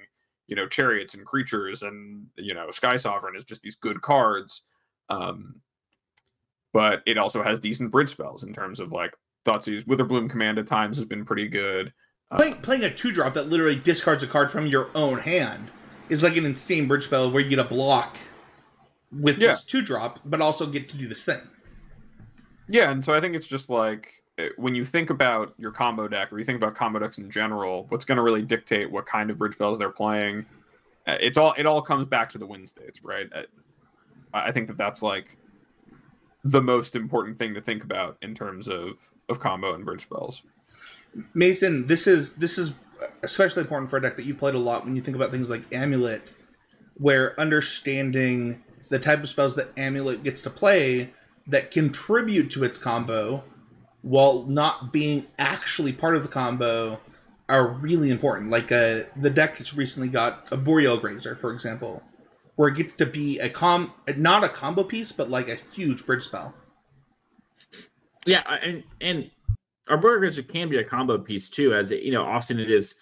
you 0.47 0.55
know, 0.55 0.67
chariots 0.67 1.13
and 1.13 1.25
creatures 1.25 1.81
and 1.81 2.27
you 2.35 2.53
know, 2.53 2.69
Sky 2.71 2.97
Sovereign 2.97 3.35
is 3.35 3.45
just 3.45 3.61
these 3.61 3.75
good 3.75 4.01
cards. 4.01 4.63
Um, 5.09 5.61
but 6.73 7.01
it 7.05 7.17
also 7.17 7.41
has 7.41 7.59
decent 7.59 7.91
bridge 7.91 8.09
spells 8.09 8.43
in 8.43 8.53
terms 8.53 8.79
of 8.81 8.91
like 8.91 9.15
Thoughtseize. 9.45 9.85
Witherbloom 9.85 10.29
Command 10.29 10.59
at 10.59 10.67
times 10.67 10.97
has 10.97 11.05
been 11.05 11.23
pretty 11.23 11.47
good. 11.47 11.93
Uh, 12.29 12.35
playing, 12.35 12.55
playing 12.55 12.83
a 12.83 12.93
two 12.93 13.13
drop 13.13 13.33
that 13.35 13.49
literally 13.49 13.77
discards 13.77 14.23
a 14.23 14.27
card 14.27 14.51
from 14.51 14.67
your 14.67 14.89
own 14.93 15.19
hand 15.19 15.71
is 16.09 16.21
like 16.21 16.35
an 16.35 16.45
insane 16.45 16.87
bridge 16.87 17.05
spell 17.05 17.31
where 17.31 17.41
you 17.41 17.49
get 17.49 17.59
a 17.59 17.63
block 17.63 18.17
with 19.11 19.37
yeah. 19.37 19.49
this 19.49 19.63
two 19.63 19.81
drop, 19.81 20.19
but 20.25 20.41
also 20.41 20.65
get 20.65 20.89
to 20.89 20.97
do 20.97 21.07
this 21.07 21.23
thing. 21.23 21.41
Yeah, 22.67 22.91
and 22.91 23.03
so 23.03 23.13
I 23.13 23.21
think 23.21 23.35
it's 23.35 23.47
just 23.47 23.69
like 23.69 24.23
eh, 24.37 24.49
when 24.57 24.75
you 24.75 24.83
think 24.83 25.09
about 25.09 25.53
your 25.57 25.71
combo 25.71 26.07
deck 26.07 26.31
or 26.31 26.39
you 26.39 26.45
think 26.45 26.57
about 26.57 26.75
combo 26.75 26.99
decks 26.99 27.17
in 27.17 27.31
general, 27.31 27.85
what's 27.89 28.05
going 28.05 28.17
to 28.17 28.21
really 28.21 28.41
dictate 28.41 28.91
what 28.91 29.05
kind 29.05 29.29
of 29.29 29.37
bridge 29.37 29.53
spells 29.53 29.79
they're 29.79 29.89
playing? 29.89 30.45
Eh, 31.05 31.17
it's 31.21 31.37
all 31.37 31.53
it 31.57 31.65
all 31.65 31.81
comes 31.81 32.07
back 32.07 32.29
to 32.31 32.37
the 32.37 32.45
win 32.45 32.67
states, 32.67 33.03
right? 33.03 33.27
Eh, 33.33 33.43
I 34.33 34.51
think 34.51 34.67
that 34.67 34.77
that's 34.77 35.01
like 35.01 35.37
the 36.43 36.61
most 36.61 36.95
important 36.95 37.39
thing 37.39 37.53
to 37.53 37.61
think 37.61 37.83
about 37.83 38.17
in 38.21 38.35
terms 38.35 38.67
of 38.67 38.93
of 39.29 39.39
combo 39.39 39.73
and 39.73 39.85
bridge 39.85 40.01
spells. 40.01 40.43
Mason, 41.33 41.87
this 41.87 42.07
is 42.07 42.35
this 42.35 42.57
is 42.57 42.73
especially 43.23 43.61
important 43.61 43.89
for 43.89 43.97
a 43.97 44.01
deck 44.01 44.15
that 44.17 44.25
you 44.25 44.35
played 44.35 44.55
a 44.55 44.59
lot 44.59 44.85
when 44.85 44.95
you 44.95 45.01
think 45.01 45.15
about 45.15 45.31
things 45.31 45.49
like 45.49 45.61
Amulet, 45.73 46.33
where 46.95 47.39
understanding 47.39 48.63
the 48.89 48.99
type 48.99 49.21
of 49.21 49.29
spells 49.29 49.55
that 49.55 49.77
Amulet 49.77 50.23
gets 50.23 50.41
to 50.43 50.49
play 50.49 51.11
that 51.45 51.71
contribute 51.71 52.49
to 52.51 52.63
its 52.63 52.77
combo 52.77 53.43
while 54.01 54.43
not 54.43 54.91
being 54.93 55.27
actually 55.37 55.93
part 55.93 56.15
of 56.15 56.23
the 56.23 56.29
combo 56.29 56.99
are 57.49 57.67
really 57.67 58.09
important. 58.09 58.49
Like 58.49 58.71
uh, 58.71 59.01
the 59.15 59.29
deck 59.29 59.57
has 59.57 59.73
recently 59.73 60.09
got 60.09 60.47
Arboreal 60.51 60.97
Grazer, 60.97 61.35
for 61.35 61.51
example, 61.51 62.03
where 62.55 62.69
it 62.69 62.75
gets 62.75 62.93
to 62.95 63.05
be 63.05 63.39
a 63.39 63.49
com 63.49 63.93
not 64.15 64.43
a 64.43 64.49
combo 64.49 64.83
piece, 64.83 65.11
but 65.11 65.29
like 65.29 65.47
a 65.49 65.57
huge 65.73 66.05
bridge 66.05 66.23
spell. 66.23 66.53
Yeah, 68.25 68.43
and 68.61 68.83
and 68.99 69.31
Arboreal 69.89 70.19
Grazer 70.19 70.43
can 70.43 70.69
be 70.69 70.77
a 70.77 70.83
combo 70.83 71.17
piece 71.17 71.49
too, 71.49 71.73
as 71.73 71.91
it, 71.91 72.03
you 72.03 72.11
know, 72.11 72.23
often 72.23 72.59
it 72.59 72.69
is 72.69 72.95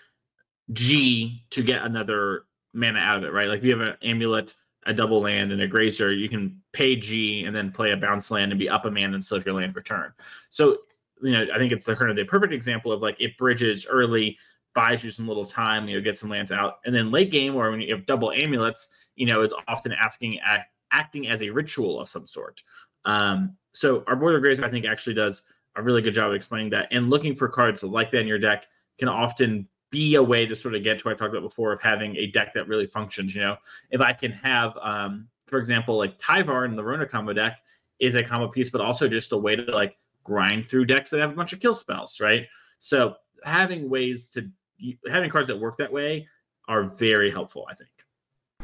G 0.71 1.43
to 1.51 1.63
get 1.63 1.81
another 1.83 2.43
mana 2.73 2.99
out 2.99 3.17
of 3.17 3.23
it, 3.23 3.33
right? 3.33 3.47
Like 3.47 3.59
if 3.59 3.65
you 3.65 3.77
have 3.77 3.87
an 3.87 3.97
amulet, 4.03 4.53
a 4.85 4.93
double 4.93 5.21
land, 5.21 5.51
and 5.51 5.61
a 5.61 5.67
grazer, 5.67 6.13
you 6.13 6.29
can 6.29 6.61
pay 6.71 6.95
G 6.95 7.45
and 7.45 7.55
then 7.55 7.71
play 7.71 7.91
a 7.91 7.97
bounce 7.97 8.29
land 8.31 8.51
and 8.51 8.59
be 8.59 8.69
up 8.69 8.85
a 8.85 8.91
man 8.91 9.13
and 9.13 9.23
slip 9.23 9.45
your 9.45 9.55
land 9.55 9.75
return. 9.75 10.13
So, 10.49 10.77
you 11.21 11.31
know, 11.31 11.45
I 11.53 11.57
think 11.57 11.71
it's 11.71 11.85
the 11.85 11.95
kind 11.95 12.11
of 12.11 12.15
the 12.15 12.25
perfect 12.25 12.53
example 12.53 12.91
of 12.91 13.01
like 13.01 13.19
it 13.19 13.37
bridges 13.37 13.85
early, 13.89 14.37
buys 14.73 15.03
you 15.03 15.09
some 15.09 15.27
little 15.27 15.45
time, 15.45 15.87
you 15.87 15.97
know, 15.97 16.03
get 16.03 16.17
some 16.17 16.29
lands 16.29 16.51
out, 16.51 16.79
and 16.85 16.93
then 16.93 17.11
late 17.11 17.31
game 17.31 17.55
or 17.55 17.71
when 17.71 17.81
you 17.81 17.95
have 17.95 18.05
double 18.05 18.31
amulets, 18.31 18.89
you 19.15 19.25
know, 19.25 19.41
it's 19.41 19.53
often 19.67 19.91
asking 19.93 20.39
acting 20.91 21.27
as 21.27 21.41
a 21.41 21.49
ritual 21.49 21.99
of 21.99 22.07
some 22.07 22.27
sort. 22.27 22.61
Um, 23.05 23.55
so 23.73 24.03
Arboreal 24.07 24.39
Grazer, 24.39 24.63
I 24.63 24.69
think, 24.69 24.85
actually 24.85 25.15
does 25.15 25.43
a 25.75 25.81
really 25.83 26.01
good 26.01 26.13
job 26.13 26.29
of 26.29 26.35
explaining 26.35 26.69
that. 26.71 26.87
And 26.91 27.09
looking 27.09 27.35
for 27.35 27.49
cards 27.49 27.83
like 27.83 28.09
that 28.11 28.19
in 28.19 28.27
your 28.27 28.39
deck 28.39 28.65
can 28.97 29.09
often 29.09 29.67
be 29.89 30.15
a 30.15 30.23
way 30.23 30.45
to 30.45 30.55
sort 30.55 30.75
of 30.75 30.83
get 30.83 30.99
to 30.99 31.03
what 31.05 31.15
I 31.15 31.17
talked 31.17 31.33
about 31.33 31.43
before 31.43 31.71
of 31.71 31.81
having 31.81 32.15
a 32.17 32.27
deck 32.27 32.53
that 32.53 32.67
really 32.67 32.87
functions. 32.87 33.33
You 33.35 33.41
know, 33.41 33.57
if 33.91 34.01
I 34.01 34.13
can 34.13 34.31
have, 34.31 34.77
um, 34.81 35.27
for 35.47 35.59
example, 35.59 35.97
like 35.97 36.19
Tyvar 36.19 36.65
in 36.65 36.75
the 36.75 36.83
Rona 36.83 37.05
combo 37.05 37.33
deck 37.33 37.59
is 37.99 38.15
a 38.15 38.23
combo 38.23 38.47
piece, 38.47 38.69
but 38.69 38.81
also 38.81 39.07
just 39.07 39.31
a 39.31 39.37
way 39.37 39.55
to 39.55 39.63
like 39.71 39.97
grind 40.23 40.65
through 40.65 40.85
decks 40.85 41.09
that 41.11 41.19
have 41.19 41.31
a 41.31 41.35
bunch 41.35 41.53
of 41.53 41.59
kill 41.59 41.73
spells, 41.73 42.19
right? 42.19 42.47
So 42.79 43.15
having 43.43 43.89
ways 43.89 44.29
to 44.31 44.49
having 45.09 45.29
cards 45.29 45.47
that 45.47 45.59
work 45.59 45.77
that 45.77 45.91
way 45.91 46.27
are 46.67 46.83
very 46.83 47.31
helpful, 47.31 47.65
I 47.69 47.75
think. 47.75 47.89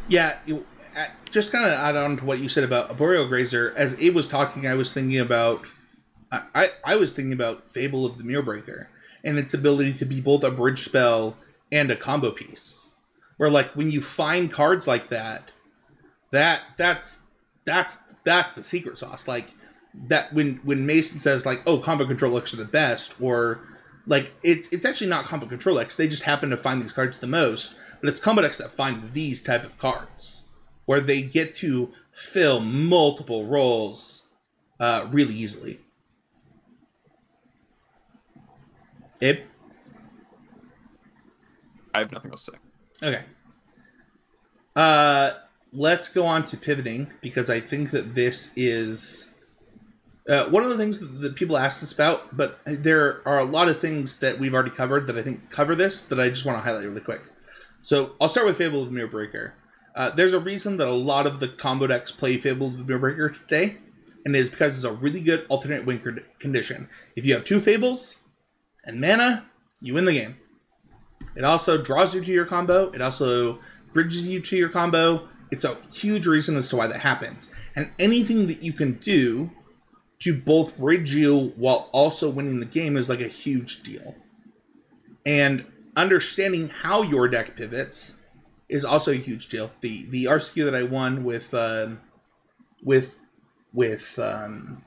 Yeah, 0.08 0.40
you, 0.46 0.66
just 1.30 1.52
kind 1.52 1.66
of 1.66 1.72
add 1.72 1.96
on 1.96 2.18
to 2.18 2.26
what 2.26 2.40
you 2.40 2.50
said 2.50 2.64
about 2.64 2.90
Arboreal 2.90 3.28
Grazer. 3.28 3.74
As 3.78 3.98
Abe 4.00 4.16
was 4.16 4.28
talking, 4.28 4.68
I 4.68 4.76
was 4.76 4.92
thinking 4.92 5.20
about 5.20 5.66
I, 6.32 6.72
I 6.86 6.96
was 6.96 7.12
thinking 7.12 7.34
about 7.34 7.70
Fable 7.70 8.06
of 8.06 8.18
the 8.18 8.24
Mirrorbreaker 8.24 8.88
and 9.24 9.38
its 9.38 9.54
ability 9.54 9.94
to 9.94 10.06
be 10.06 10.22
both 10.22 10.44
a 10.44 10.52
bridge 10.52 10.84
spell 10.84 11.38
and 11.72 11.92
a 11.92 11.96
combo 11.96 12.32
piece. 12.32 12.94
Where 13.38 13.50
like 13.50 13.76
when 13.76 13.90
you 13.90 14.02
find 14.02 14.52
cards 14.52 14.88
like 14.88 15.10
that, 15.10 15.52
that 16.32 16.62
that's 16.78 17.22
that's 17.66 17.98
that's 18.24 18.52
the 18.52 18.64
secret 18.64 18.98
sauce. 18.98 19.28
Like 19.28 19.50
that 20.08 20.34
when 20.34 20.60
when 20.64 20.86
Mason 20.86 21.18
says 21.18 21.46
like, 21.46 21.62
oh, 21.66 21.80
combo 21.80 22.06
control 22.06 22.38
decks 22.38 22.54
are 22.54 22.58
the 22.58 22.66
best, 22.66 23.20
or 23.20 23.62
like 24.06 24.34
it's 24.44 24.72
it's 24.72 24.86
actually 24.86 25.10
not 25.10 25.26
combo 25.26 25.48
control 25.48 25.80
X. 25.80 25.96
They 25.96 26.08
just 26.08 26.24
happen 26.24 26.50
to 26.50 26.58
find 26.58 26.82
these 26.82 26.94
cards 26.94 27.18
the 27.18 27.28
most, 27.28 27.76
but 28.00 28.10
it's 28.10 28.20
combo 28.20 28.44
X 28.44 28.58
that 28.58 28.74
find 28.74 29.12
these 29.14 29.42
type 29.42 29.64
of 29.64 29.78
cards 29.78 30.44
where 30.86 31.00
they 31.00 31.22
get 31.22 31.56
to 31.56 31.92
fill 32.12 32.60
multiple 32.60 33.46
roles 33.46 34.24
uh, 34.80 35.08
really 35.12 35.34
easily. 35.34 35.80
Abe? 39.22 39.40
I 41.94 42.00
have 42.00 42.12
nothing 42.12 42.32
else 42.32 42.46
to 42.46 42.52
say. 42.52 43.08
Okay. 43.08 43.24
Uh, 44.76 45.32
let's 45.74 46.10
go 46.10 46.26
on 46.26 46.44
to 46.46 46.58
pivoting 46.58 47.12
because 47.22 47.50
I 47.50 47.60
think 47.60 47.92
that 47.92 48.16
this 48.16 48.52
is 48.56 49.28
uh, 50.30 50.46
one 50.46 50.64
of 50.64 50.70
the 50.70 50.78
things 50.78 51.00
that 51.00 51.36
people 51.36 51.58
asked 51.58 51.82
us 51.84 51.92
about, 51.92 52.36
but 52.36 52.60
there 52.66 53.22
are 53.28 53.40
a 53.40 53.44
lot 53.44 53.68
of 53.68 53.80
things 53.80 54.18
that 54.18 54.40
we've 54.40 54.54
already 54.54 54.70
covered 54.70 55.08
that 55.08 55.18
I 55.18 55.22
think 55.22 55.50
cover 55.50 55.76
this 55.76 56.02
that 56.02 56.20
I 56.20 56.30
just 56.30 56.46
want 56.46 56.58
to 56.58 56.62
highlight 56.62 56.86
really 56.86 57.02
quick. 57.02 57.22
So 57.82 58.12
I'll 58.22 58.30
start 58.30 58.46
with 58.46 58.58
Fable 58.58 58.84
of 58.84 58.92
the 58.92 59.00
Mirrorbreaker. 59.00 59.54
Uh, 59.96 60.10
there's 60.12 60.34
a 60.34 60.40
reason 60.40 60.78
that 60.78 60.88
a 60.88 60.92
lot 60.92 61.28
of 61.28 61.40
the 61.40 61.48
combo 61.48 61.88
decks 61.88 62.12
play 62.12 62.38
Fable 62.38 62.68
of 62.68 62.78
the 62.78 62.84
Mirrorbreaker 62.84 63.38
today, 63.38 63.78
and 64.24 64.36
it 64.36 64.40
is 64.40 64.50
because 64.50 64.76
it's 64.76 64.84
a 64.86 64.92
really 64.92 65.22
good 65.22 65.46
alternate 65.50 65.86
win 65.86 66.24
condition. 66.40 66.88
If 67.16 67.26
you 67.26 67.34
have 67.34 67.44
two 67.44 67.60
Fables, 67.60 68.18
and 68.86 69.00
mana, 69.00 69.46
you 69.80 69.94
win 69.94 70.06
the 70.06 70.14
game. 70.14 70.38
It 71.36 71.44
also 71.44 71.82
draws 71.82 72.14
you 72.14 72.22
to 72.22 72.32
your 72.32 72.46
combo. 72.46 72.90
It 72.92 73.02
also 73.02 73.60
bridges 73.94 74.28
you 74.28 74.40
to 74.42 74.58
your 74.58 74.70
combo. 74.70 75.28
It's 75.52 75.66
a 75.66 75.78
huge 75.94 76.28
reason 76.28 76.56
as 76.56 76.70
to 76.70 76.78
why 76.78 76.88
that 76.88 77.02
happens. 77.02 77.52
And 77.76 77.92
anything 78.00 78.48
that 78.48 78.62
you 78.64 78.74
can 78.74 78.94
do 78.94 79.52
to 80.20 80.38
both 80.38 80.78
bridge 80.78 81.14
you 81.14 81.54
while 81.56 81.90
also 81.92 82.30
winning 82.30 82.60
the 82.60 82.66
game 82.66 82.96
is 82.96 83.10
like 83.10 83.22
a 83.22 83.28
huge 83.28 83.84
deal. 83.84 84.16
And 85.26 85.66
understanding 85.96 86.70
how 86.70 87.02
your 87.02 87.28
deck 87.28 87.56
pivots 87.56 88.18
is 88.70 88.86
also 88.86 89.12
a 89.12 89.16
huge 89.16 89.50
deal. 89.50 89.72
The 89.82 90.06
the 90.08 90.26
RCQ 90.26 90.66
that 90.66 90.76
I 90.76 90.84
won 90.84 91.24
with 91.24 91.54
um, 91.54 92.00
with 92.84 93.20
with 93.74 94.18
um, 94.20 94.84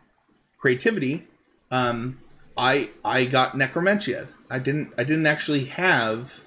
creativity 0.58 1.26
um, 1.70 2.20
I 2.56 2.90
I 3.04 3.24
got 3.24 3.54
Necromentia. 3.54 4.28
I 4.50 4.58
didn't 4.58 4.92
I 4.96 5.04
didn't 5.04 5.26
actually 5.26 5.66
have 5.66 6.42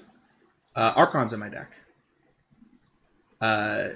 uh, 0.74 0.92
Archons 0.96 1.32
in 1.32 1.40
my 1.40 1.48
deck. 1.48 1.72
Uh, 3.40 3.88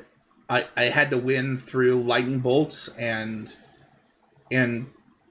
I 0.49 0.67
I 0.77 0.85
had 0.85 1.11
to 1.11 1.19
win 1.19 1.59
through 1.59 2.03
lightning 2.03 2.41
bolts 2.41 2.89
and 2.97 3.55
and 4.51 4.91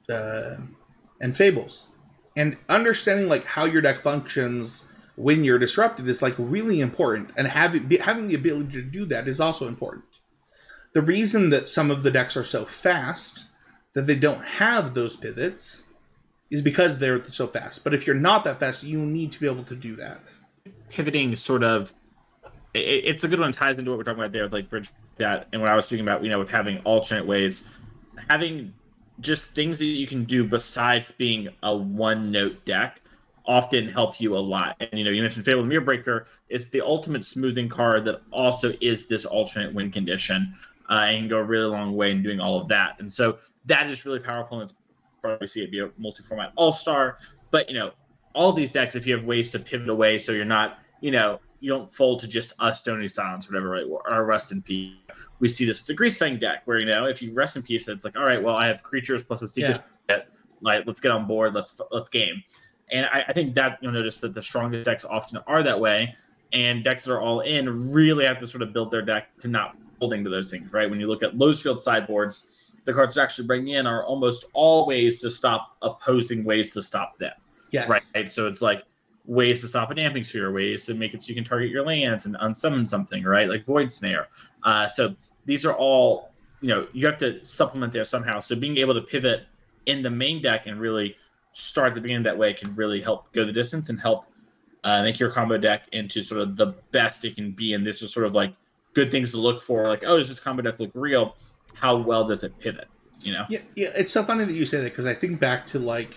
uh, 0.09 0.57
and 1.19 1.37
fables, 1.37 1.89
and 2.35 2.57
understanding 2.67 3.29
like 3.29 3.45
how 3.45 3.65
your 3.65 3.81
deck 3.81 4.01
functions 4.01 4.85
when 5.15 5.43
you're 5.43 5.59
disrupted 5.59 6.07
is 6.07 6.21
like 6.21 6.35
really 6.37 6.79
important, 6.79 7.31
and 7.37 7.47
having 7.47 7.89
having 7.91 8.27
the 8.27 8.35
ability 8.35 8.71
to 8.71 8.81
do 8.81 9.05
that 9.05 9.27
is 9.27 9.39
also 9.39 9.67
important. 9.67 10.05
The 10.93 11.01
reason 11.01 11.51
that 11.51 11.69
some 11.69 11.91
of 11.91 12.03
the 12.03 12.11
decks 12.11 12.35
are 12.35 12.43
so 12.43 12.65
fast 12.65 13.45
that 13.93 14.07
they 14.07 14.15
don't 14.15 14.43
have 14.43 14.93
those 14.93 15.15
pivots 15.15 15.83
is 16.51 16.61
because 16.61 16.97
they're 16.97 17.23
so 17.23 17.47
fast. 17.47 17.83
But 17.83 17.93
if 17.93 18.05
you're 18.05 18.15
not 18.15 18.43
that 18.43 18.59
fast, 18.59 18.83
you 18.83 18.99
need 18.99 19.31
to 19.31 19.39
be 19.39 19.47
able 19.47 19.63
to 19.63 19.75
do 19.75 19.95
that. 19.95 20.31
Pivoting 20.89 21.35
sort 21.37 21.63
of, 21.63 21.93
it, 22.73 22.79
it's 22.79 23.23
a 23.23 23.27
good 23.27 23.39
one. 23.39 23.51
Ties 23.53 23.79
into 23.79 23.89
what 23.89 23.97
we're 23.97 24.03
talking 24.03 24.19
about 24.19 24.33
there 24.33 24.43
with 24.43 24.53
like 24.53 24.69
bridge 24.69 24.91
that, 25.17 25.47
and 25.53 25.61
what 25.61 25.71
I 25.71 25.75
was 25.75 25.85
speaking 25.85 26.05
about, 26.05 26.23
you 26.23 26.29
know, 26.29 26.39
with 26.39 26.49
having 26.49 26.79
alternate 26.79 27.25
ways, 27.25 27.67
having 28.29 28.73
just 29.21 29.45
things 29.45 29.79
that 29.79 29.85
you 29.85 30.05
can 30.07 30.25
do 30.25 30.43
besides 30.43 31.11
being 31.11 31.47
a 31.63 31.75
one 31.75 32.31
note 32.31 32.63
deck 32.65 33.01
often 33.45 33.87
help 33.87 34.19
you 34.19 34.35
a 34.35 34.39
lot. 34.39 34.75
And 34.79 34.99
you 34.99 35.05
know, 35.05 35.11
you 35.11 35.21
mentioned 35.21 35.45
Fable 35.45 35.63
Mirror 35.63 35.85
Breaker 35.85 36.27
is 36.49 36.69
the 36.69 36.81
ultimate 36.81 37.25
smoothing 37.25 37.69
card 37.69 38.05
that 38.05 38.21
also 38.31 38.73
is 38.81 39.07
this 39.07 39.25
alternate 39.25 39.73
win 39.73 39.91
condition 39.91 40.55
uh, 40.89 41.05
and 41.07 41.29
go 41.29 41.37
a 41.37 41.43
really 41.43 41.69
long 41.69 41.95
way 41.95 42.11
in 42.11 42.21
doing 42.21 42.39
all 42.39 42.59
of 42.59 42.67
that. 42.67 42.99
And 42.99 43.11
so 43.11 43.37
that 43.65 43.89
is 43.89 44.05
really 44.05 44.19
powerful 44.19 44.61
it's 44.61 44.75
probably 45.21 45.47
see 45.47 45.63
it 45.63 45.71
be 45.71 45.79
a 45.79 45.89
multi-format 45.97 46.53
all-star. 46.55 47.17
But 47.51 47.69
you 47.69 47.77
know, 47.77 47.91
all 48.33 48.53
these 48.53 48.71
decks, 48.71 48.95
if 48.95 49.05
you 49.05 49.15
have 49.15 49.25
ways 49.25 49.51
to 49.51 49.59
pivot 49.59 49.89
away, 49.89 50.17
so 50.17 50.31
you're 50.31 50.45
not, 50.45 50.79
you 51.01 51.11
know, 51.11 51.39
you 51.59 51.69
don't 51.69 51.93
fold 51.93 52.19
to 52.21 52.27
just 52.27 52.53
a 52.59 52.73
Stony 52.73 53.07
Silence 53.07 53.49
whatever, 53.49 53.69
right? 53.69 53.85
Or 53.85 54.25
rest 54.25 54.51
in 54.51 54.61
peace. 54.61 54.95
We 55.39 55.47
see 55.47 55.65
this 55.65 55.79
with 55.79 55.95
the 55.95 56.03
Greasefang 56.03 56.39
deck, 56.39 56.63
where 56.65 56.79
you 56.79 56.85
know, 56.85 57.05
if 57.05 57.21
you 57.21 57.33
rest 57.33 57.55
in 57.55 57.63
peace, 57.63 57.87
it's 57.87 58.03
like, 58.03 58.17
all 58.17 58.25
right, 58.25 58.41
well, 58.41 58.55
I 58.55 58.67
have 58.67 58.83
creatures 58.83 59.23
plus 59.23 59.41
a 59.41 59.47
secret. 59.47 59.81
Yeah. 60.09 60.21
Like, 60.61 60.85
let's 60.85 60.99
get 60.99 61.11
on 61.11 61.27
board. 61.27 61.53
Let's 61.53 61.79
let's 61.91 62.09
game. 62.09 62.43
And 62.91 63.05
I, 63.07 63.25
I 63.27 63.33
think 63.33 63.53
that 63.55 63.79
you'll 63.81 63.91
notice 63.91 64.19
that 64.19 64.33
the 64.33 64.41
strongest 64.41 64.85
decks 64.85 65.05
often 65.05 65.39
are 65.47 65.63
that 65.63 65.79
way, 65.79 66.15
and 66.53 66.83
decks 66.83 67.05
that 67.05 67.13
are 67.13 67.21
all 67.21 67.41
in 67.41 67.91
really 67.91 68.25
have 68.25 68.39
to 68.39 68.47
sort 68.47 68.61
of 68.61 68.73
build 68.73 68.91
their 68.91 69.01
deck 69.01 69.37
to 69.39 69.47
not 69.47 69.77
holding 69.99 70.23
to 70.23 70.29
those 70.29 70.51
things, 70.51 70.73
right? 70.73 70.89
When 70.89 70.99
you 70.99 71.07
look 71.07 71.23
at 71.23 71.37
Lotus 71.37 71.61
Field 71.61 71.79
sideboards, 71.79 72.60
the 72.85 72.93
cards 72.93 73.15
to 73.15 73.21
actually 73.21 73.47
bring 73.47 73.67
in 73.67 73.85
are 73.85 74.03
almost 74.03 74.45
all 74.53 74.87
ways 74.87 75.21
to 75.21 75.31
stop 75.31 75.77
opposing 75.81 76.43
ways 76.43 76.71
to 76.71 76.81
stop 76.81 77.17
them. 77.17 77.33
Yes. 77.71 77.89
Right. 77.89 78.29
So 78.29 78.47
it's 78.47 78.61
like 78.61 78.83
ways 79.25 79.61
to 79.61 79.67
stop 79.67 79.91
a 79.91 79.95
damping 79.95 80.23
sphere, 80.23 80.51
ways 80.51 80.85
to 80.85 80.93
make 80.93 81.13
it 81.13 81.21
so 81.23 81.29
you 81.29 81.35
can 81.35 81.43
target 81.43 81.69
your 81.69 81.85
lands 81.85 82.25
and 82.25 82.35
unsummon 82.37 82.87
something, 82.87 83.23
right? 83.23 83.47
Like 83.47 83.65
Void 83.65 83.91
Snare. 83.91 84.27
Uh, 84.63 84.87
so 84.87 85.15
these 85.45 85.65
are 85.65 85.73
all, 85.73 86.31
you 86.59 86.69
know, 86.69 86.87
you 86.91 87.05
have 87.05 87.17
to 87.19 87.43
supplement 87.45 87.93
there 87.93 88.05
somehow. 88.05 88.39
So 88.39 88.55
being 88.55 88.77
able 88.77 88.93
to 88.93 89.01
pivot 89.01 89.43
in 89.85 90.01
the 90.01 90.09
main 90.09 90.41
deck 90.41 90.67
and 90.67 90.79
really 90.79 91.15
start 91.53 91.89
at 91.89 91.93
the 91.95 92.01
beginning 92.01 92.23
that 92.23 92.37
way 92.37 92.53
can 92.53 92.75
really 92.75 93.01
help 93.01 93.31
go 93.31 93.45
the 93.45 93.51
distance 93.51 93.89
and 93.89 93.99
help 93.99 94.25
uh, 94.83 95.03
make 95.03 95.19
your 95.19 95.29
combo 95.29 95.57
deck 95.57 95.83
into 95.91 96.23
sort 96.23 96.41
of 96.41 96.57
the 96.57 96.67
best 96.91 97.23
it 97.25 97.35
can 97.35 97.51
be. 97.51 97.73
And 97.73 97.85
this 97.85 98.01
is 98.01 98.11
sort 98.11 98.25
of 98.25 98.33
like 98.33 98.53
good 98.93 99.11
things 99.11 99.31
to 99.31 99.37
look 99.37 99.61
for. 99.61 99.87
Like, 99.87 100.03
oh, 100.05 100.17
does 100.17 100.29
this 100.29 100.39
combo 100.39 100.61
deck 100.61 100.79
look 100.79 100.91
real? 100.93 101.35
How 101.81 101.97
well 101.97 102.27
does 102.27 102.43
it 102.43 102.57
pivot? 102.59 102.87
You 103.21 103.33
know? 103.33 103.45
Yeah, 103.49 103.59
yeah. 103.75 103.89
It's 103.95 104.13
so 104.13 104.23
funny 104.23 104.45
that 104.45 104.53
you 104.53 104.65
say 104.65 104.77
that 104.77 104.91
because 104.91 105.05
I 105.05 105.13
think 105.13 105.39
back 105.39 105.65
to 105.67 105.79
like 105.79 106.15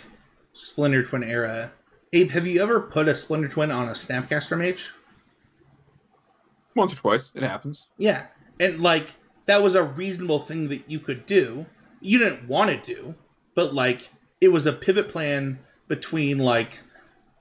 Splinter 0.53 1.03
Twin 1.03 1.25
era. 1.25 1.73
Abe, 2.13 2.31
have 2.31 2.47
you 2.47 2.63
ever 2.63 2.81
put 2.81 3.09
a 3.09 3.15
Splinter 3.15 3.49
Twin 3.49 3.71
on 3.71 3.89
a 3.89 3.93
Snapcaster 3.93 4.57
Mage? 4.57 4.93
Once 6.77 6.93
or 6.93 6.97
twice, 6.97 7.31
it 7.35 7.43
happens. 7.43 7.87
Yeah, 7.97 8.27
and 8.61 8.81
like 8.81 9.17
that 9.47 9.63
was 9.63 9.75
a 9.75 9.83
reasonable 9.83 10.39
thing 10.39 10.69
that 10.69 10.89
you 10.89 10.99
could 10.99 11.27
do. 11.27 11.67
You 12.01 12.19
didn't 12.19 12.47
want 12.49 12.71
to 12.71 12.95
do, 12.95 13.15
but 13.55 13.75
like 13.75 14.11
it 14.41 14.49
was 14.49 14.67
a 14.67 14.73
pivot 14.73 15.09
plan 15.09 15.59
between 15.89 16.39
like 16.39 16.83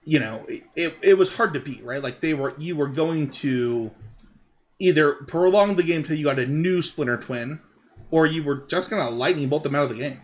you 0.04 0.20
know 0.20 0.46
it, 0.48 0.96
it 1.02 1.18
was 1.18 1.36
hard 1.36 1.54
to 1.54 1.60
beat 1.62 1.82
right 1.84 2.04
like 2.04 2.20
they 2.20 2.34
were 2.34 2.54
you 2.58 2.76
were 2.76 2.90
going 2.90 3.30
to 3.30 3.90
either 4.80 5.14
prolong 5.14 5.76
the 5.76 5.84
game 5.84 6.04
till 6.04 6.18
you 6.18 6.26
got 6.26 6.40
a 6.40 6.46
new 6.46 6.82
Splinter 6.82 7.18
Twin, 7.18 7.62
or 8.14 8.28
you 8.28 8.44
were 8.44 8.58
just 8.68 8.92
gonna 8.92 9.10
lightning 9.10 9.50
bolt 9.50 9.64
them 9.64 9.74
out 9.74 9.82
of 9.82 9.90
the 9.90 9.96
game. 9.96 10.22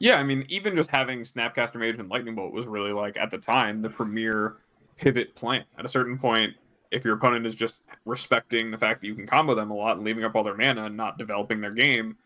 Yeah, 0.00 0.16
I 0.16 0.24
mean, 0.24 0.44
even 0.48 0.74
just 0.74 0.90
having 0.90 1.20
Snapcaster 1.20 1.76
Mage 1.76 2.00
and 2.00 2.08
Lightning 2.08 2.34
Bolt 2.34 2.52
was 2.52 2.66
really 2.66 2.90
like 2.90 3.16
at 3.16 3.30
the 3.30 3.38
time 3.38 3.80
the 3.80 3.88
premier 3.88 4.56
pivot 4.96 5.36
plan. 5.36 5.62
At 5.78 5.84
a 5.84 5.88
certain 5.88 6.18
point, 6.18 6.54
if 6.90 7.04
your 7.04 7.14
opponent 7.14 7.46
is 7.46 7.54
just 7.54 7.82
respecting 8.04 8.72
the 8.72 8.78
fact 8.78 9.00
that 9.00 9.06
you 9.06 9.14
can 9.14 9.28
combo 9.28 9.54
them 9.54 9.70
a 9.70 9.74
lot 9.74 9.96
and 9.96 10.04
leaving 10.04 10.24
up 10.24 10.34
all 10.34 10.42
their 10.42 10.56
mana 10.56 10.86
and 10.86 10.96
not 10.96 11.18
developing 11.18 11.60
their 11.60 11.72
game, 11.72 12.16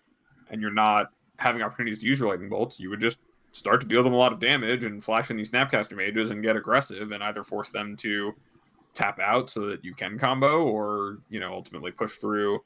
and 0.49 0.63
you're 0.63 0.73
not 0.73 1.09
having 1.39 1.61
opportunities 1.61 1.99
to 1.99 2.07
use 2.07 2.19
your 2.19 2.31
lightning 2.31 2.49
bolts, 2.49 2.81
you 2.81 2.89
would 2.89 3.01
just 3.01 3.19
start 3.53 3.83
to 3.83 3.87
deal 3.87 4.03
them 4.03 4.15
a 4.15 4.19
lot 4.19 4.33
of 4.33 4.41
damage 4.41 4.85
and 4.85 5.05
flash 5.05 5.31
in 5.31 5.37
these 5.37 5.51
snapcaster 5.51 5.97
mages 5.97 6.31
and 6.31 6.43
get 6.43 6.57
aggressive 6.57 7.13
and 7.13 7.23
either 7.23 7.43
force 7.43 7.69
them 7.69 7.95
to 7.95 8.33
tap 8.95 9.19
out 9.19 9.51
so 9.51 9.67
that 9.67 9.85
you 9.85 9.95
can 9.95 10.19
combo 10.19 10.63
or 10.63 11.19
you 11.29 11.41
know 11.41 11.53
ultimately 11.53 11.91
push 11.91 12.17
through 12.17 12.59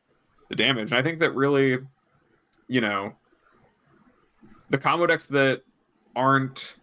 the 0.49 0.57
damage. 0.57 0.91
And 0.91 0.99
I 0.99 1.03
think 1.03 1.19
that 1.21 1.35
really, 1.35 1.79
you 2.69 2.81
know, 2.81 3.15
the 4.71 4.79
combo 4.79 5.07
decks 5.07 5.27
that 5.27 5.63
aren't 6.15 6.77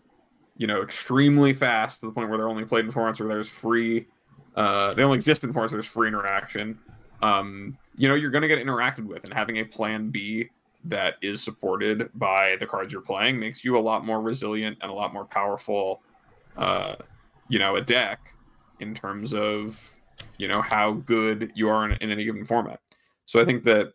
you 0.58 0.68
know 0.68 0.82
extremely 0.82 1.54
fast 1.54 2.00
to 2.00 2.06
the 2.06 2.12
point 2.12 2.30
where 2.30 2.38
they're 2.38 2.48
only 2.48 2.66
played 2.66 2.86
in 2.86 2.92
formats 2.92 3.20
where 3.20 3.28
there's 3.28 3.50
free 3.50 4.08
uh, 4.56 4.94
they 4.94 5.04
only 5.04 5.16
exist 5.16 5.44
in 5.44 5.52
formats 5.52 5.72
where 5.72 5.82
there's 5.82 5.86
free 5.86 6.08
interaction 6.08 6.78
um, 7.22 7.78
you 7.96 8.08
know 8.08 8.16
you're 8.16 8.32
going 8.32 8.44
to 8.44 8.48
get 8.48 8.60
interacted 8.60 9.06
with 9.06 9.24
and 9.24 9.34
having 9.34 9.58
a 9.58 9.64
plan 9.64 10.10
b 10.10 10.48
that 10.86 11.16
is 11.22 11.42
supported 11.42 12.10
by 12.14 12.56
the 12.58 12.66
cards 12.66 12.92
you're 12.92 13.02
playing 13.02 13.40
makes 13.40 13.64
you 13.64 13.78
a 13.78 13.80
lot 13.80 14.06
more 14.06 14.22
resilient 14.22 14.78
and 14.82 14.92
a 14.92 14.94
lot 14.94 15.14
more 15.14 15.26
powerful 15.26 16.02
uh, 16.58 16.96
you 17.50 17.58
know 17.58 17.76
a 17.76 17.82
deck 17.82 18.36
in 18.80 18.94
terms 18.94 19.34
of 19.34 20.00
you 20.38 20.48
know 20.48 20.62
how 20.62 20.92
good 20.92 21.52
you 21.56 21.68
are 21.70 21.90
in, 21.90 21.94
in 21.94 22.12
any 22.12 22.24
given 22.26 22.46
format 22.46 22.80
so 23.26 23.42
i 23.42 23.46
think 23.46 23.64
that 23.64 23.94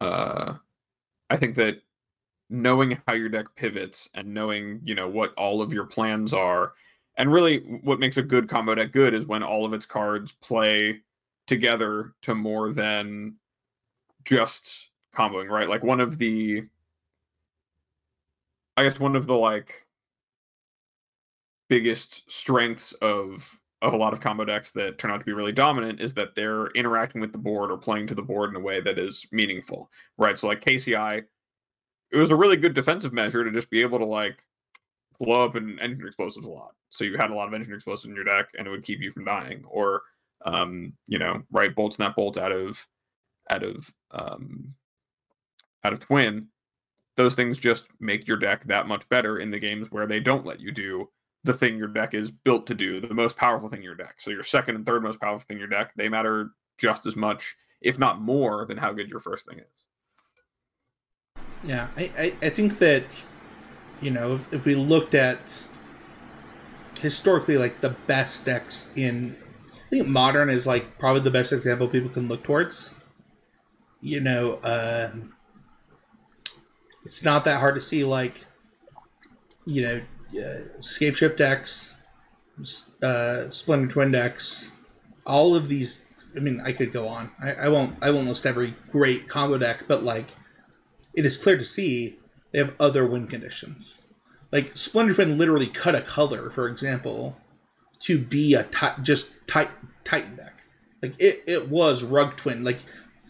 uh, 0.00 0.54
i 1.30 1.36
think 1.36 1.54
that 1.54 1.82
knowing 2.50 3.00
how 3.06 3.14
your 3.14 3.28
deck 3.28 3.46
pivots 3.56 4.08
and 4.14 4.32
knowing 4.32 4.80
you 4.84 4.94
know 4.94 5.08
what 5.08 5.34
all 5.34 5.60
of 5.60 5.72
your 5.72 5.84
plans 5.84 6.32
are 6.32 6.72
and 7.16 7.32
really 7.32 7.58
what 7.82 7.98
makes 7.98 8.16
a 8.16 8.22
good 8.22 8.48
combo 8.48 8.74
deck 8.74 8.92
good 8.92 9.12
is 9.12 9.26
when 9.26 9.42
all 9.42 9.66
of 9.66 9.72
its 9.72 9.84
cards 9.84 10.32
play 10.32 11.00
together 11.48 12.12
to 12.22 12.34
more 12.34 12.72
than 12.72 13.34
just 14.24 14.90
comboing, 15.14 15.48
right? 15.48 15.68
Like 15.68 15.82
one 15.82 16.00
of 16.00 16.18
the 16.18 16.64
I 18.76 18.84
guess 18.84 19.00
one 19.00 19.16
of 19.16 19.26
the 19.26 19.34
like 19.34 19.86
biggest 21.68 22.30
strengths 22.30 22.92
of 22.92 23.58
of 23.80 23.92
a 23.92 23.96
lot 23.96 24.12
of 24.12 24.20
combo 24.20 24.44
decks 24.44 24.70
that 24.72 24.98
turn 24.98 25.10
out 25.10 25.18
to 25.18 25.24
be 25.24 25.32
really 25.32 25.52
dominant 25.52 26.00
is 26.00 26.14
that 26.14 26.34
they're 26.34 26.66
interacting 26.68 27.20
with 27.20 27.32
the 27.32 27.38
board 27.38 27.70
or 27.70 27.76
playing 27.76 28.06
to 28.08 28.14
the 28.14 28.22
board 28.22 28.50
in 28.50 28.56
a 28.56 28.60
way 28.60 28.80
that 28.80 28.98
is 28.98 29.26
meaningful, 29.30 29.90
right? 30.16 30.38
So 30.38 30.48
like 30.48 30.64
KCI, 30.64 31.22
it 32.10 32.16
was 32.16 32.30
a 32.30 32.36
really 32.36 32.56
good 32.56 32.74
defensive 32.74 33.12
measure 33.12 33.44
to 33.44 33.50
just 33.50 33.70
be 33.70 33.80
able 33.82 33.98
to 33.98 34.04
like 34.04 34.42
blow 35.20 35.44
up 35.44 35.54
and 35.54 35.80
Engineered 35.80 36.08
Explosives 36.08 36.46
a 36.46 36.50
lot. 36.50 36.74
So 36.90 37.04
you 37.04 37.16
had 37.16 37.30
a 37.30 37.34
lot 37.34 37.48
of 37.48 37.54
Engineered 37.54 37.78
Explosives 37.78 38.06
in 38.06 38.14
your 38.14 38.24
deck, 38.24 38.48
and 38.58 38.66
it 38.66 38.70
would 38.70 38.84
keep 38.84 39.00
you 39.00 39.12
from 39.12 39.24
dying. 39.24 39.62
Or, 39.68 40.02
um, 40.44 40.94
you 41.06 41.18
know, 41.18 41.42
right 41.52 41.74
bolt 41.74 41.94
snap 41.94 42.16
bolt 42.16 42.38
out 42.38 42.52
of 42.52 42.84
out 43.50 43.62
of 43.62 43.94
um, 44.10 44.74
out 45.84 45.92
of 45.92 46.00
twin, 46.00 46.48
those 47.16 47.34
things 47.34 47.58
just 47.58 47.86
make 48.00 48.26
your 48.26 48.36
deck 48.36 48.64
that 48.64 48.88
much 48.88 49.08
better 49.08 49.38
in 49.38 49.50
the 49.50 49.58
games 49.58 49.90
where 49.90 50.06
they 50.06 50.20
don't 50.20 50.46
let 50.46 50.60
you 50.60 50.72
do 50.72 51.08
the 51.44 51.52
thing 51.52 51.76
your 51.76 51.88
deck 51.88 52.14
is 52.14 52.30
built 52.30 52.66
to 52.66 52.74
do, 52.74 53.00
the 53.00 53.14
most 53.14 53.36
powerful 53.36 53.68
thing 53.68 53.78
in 53.78 53.84
your 53.84 53.94
deck. 53.94 54.16
So 54.18 54.30
your 54.30 54.42
second 54.42 54.76
and 54.76 54.84
third 54.84 55.02
most 55.02 55.20
powerful 55.20 55.44
thing 55.46 55.56
in 55.56 55.60
your 55.60 55.68
deck, 55.68 55.92
they 55.96 56.08
matter 56.08 56.50
just 56.76 57.06
as 57.06 57.16
much, 57.16 57.56
if 57.80 57.98
not 57.98 58.20
more, 58.20 58.66
than 58.66 58.78
how 58.78 58.92
good 58.92 59.08
your 59.08 59.20
first 59.20 59.46
thing 59.46 59.58
is. 59.58 59.86
Yeah, 61.64 61.88
I, 61.96 62.12
I, 62.18 62.34
I 62.42 62.50
think 62.50 62.78
that, 62.78 63.24
you 64.00 64.10
know, 64.10 64.40
if 64.50 64.64
we 64.64 64.74
looked 64.74 65.14
at 65.14 65.66
historically 67.00 67.56
like 67.56 67.80
the 67.80 67.90
best 67.90 68.44
decks 68.44 68.90
in 68.96 69.36
I 69.86 69.88
think 69.90 70.08
modern 70.08 70.50
is 70.50 70.66
like 70.66 70.98
probably 70.98 71.22
the 71.22 71.30
best 71.30 71.52
example 71.52 71.86
people 71.88 72.10
can 72.10 72.28
look 72.28 72.42
towards 72.42 72.94
you 74.00 74.20
know, 74.20 74.54
uh, 74.56 75.10
it's 77.04 77.24
not 77.24 77.44
that 77.44 77.60
hard 77.60 77.74
to 77.74 77.80
see, 77.80 78.04
like, 78.04 78.44
you 79.64 79.82
know, 79.82 80.00
Scape 80.78 81.16
Shift 81.16 81.38
decks, 81.38 81.98
uh, 83.02 83.50
Splinter 83.50 83.88
Twin 83.88 84.12
decks, 84.12 84.72
all 85.26 85.54
of 85.54 85.68
these. 85.68 86.04
I 86.36 86.40
mean, 86.40 86.60
I 86.60 86.72
could 86.72 86.92
go 86.92 87.08
on. 87.08 87.30
I, 87.40 87.52
I 87.52 87.68
won't. 87.68 87.96
I 88.02 88.10
won't 88.10 88.28
list 88.28 88.46
every 88.46 88.74
great 88.90 89.28
combo 89.28 89.58
deck, 89.58 89.84
but 89.88 90.02
like, 90.02 90.28
it 91.14 91.24
is 91.24 91.36
clear 91.36 91.56
to 91.56 91.64
see 91.64 92.18
they 92.52 92.58
have 92.58 92.74
other 92.78 93.06
win 93.06 93.26
conditions. 93.26 94.00
Like 94.52 94.76
Splinter 94.76 95.14
Twin 95.14 95.38
literally 95.38 95.66
cut 95.66 95.94
a 95.94 96.00
color, 96.00 96.50
for 96.50 96.68
example, 96.68 97.36
to 98.00 98.18
be 98.18 98.54
a 98.54 98.66
just 99.02 99.32
tight 99.46 99.70
Titan 100.04 100.36
deck. 100.36 100.54
Like 101.02 101.14
it, 101.18 101.42
it 101.46 101.68
was 101.68 102.02
Rug 102.02 102.36
Twin. 102.36 102.64
Like 102.64 102.80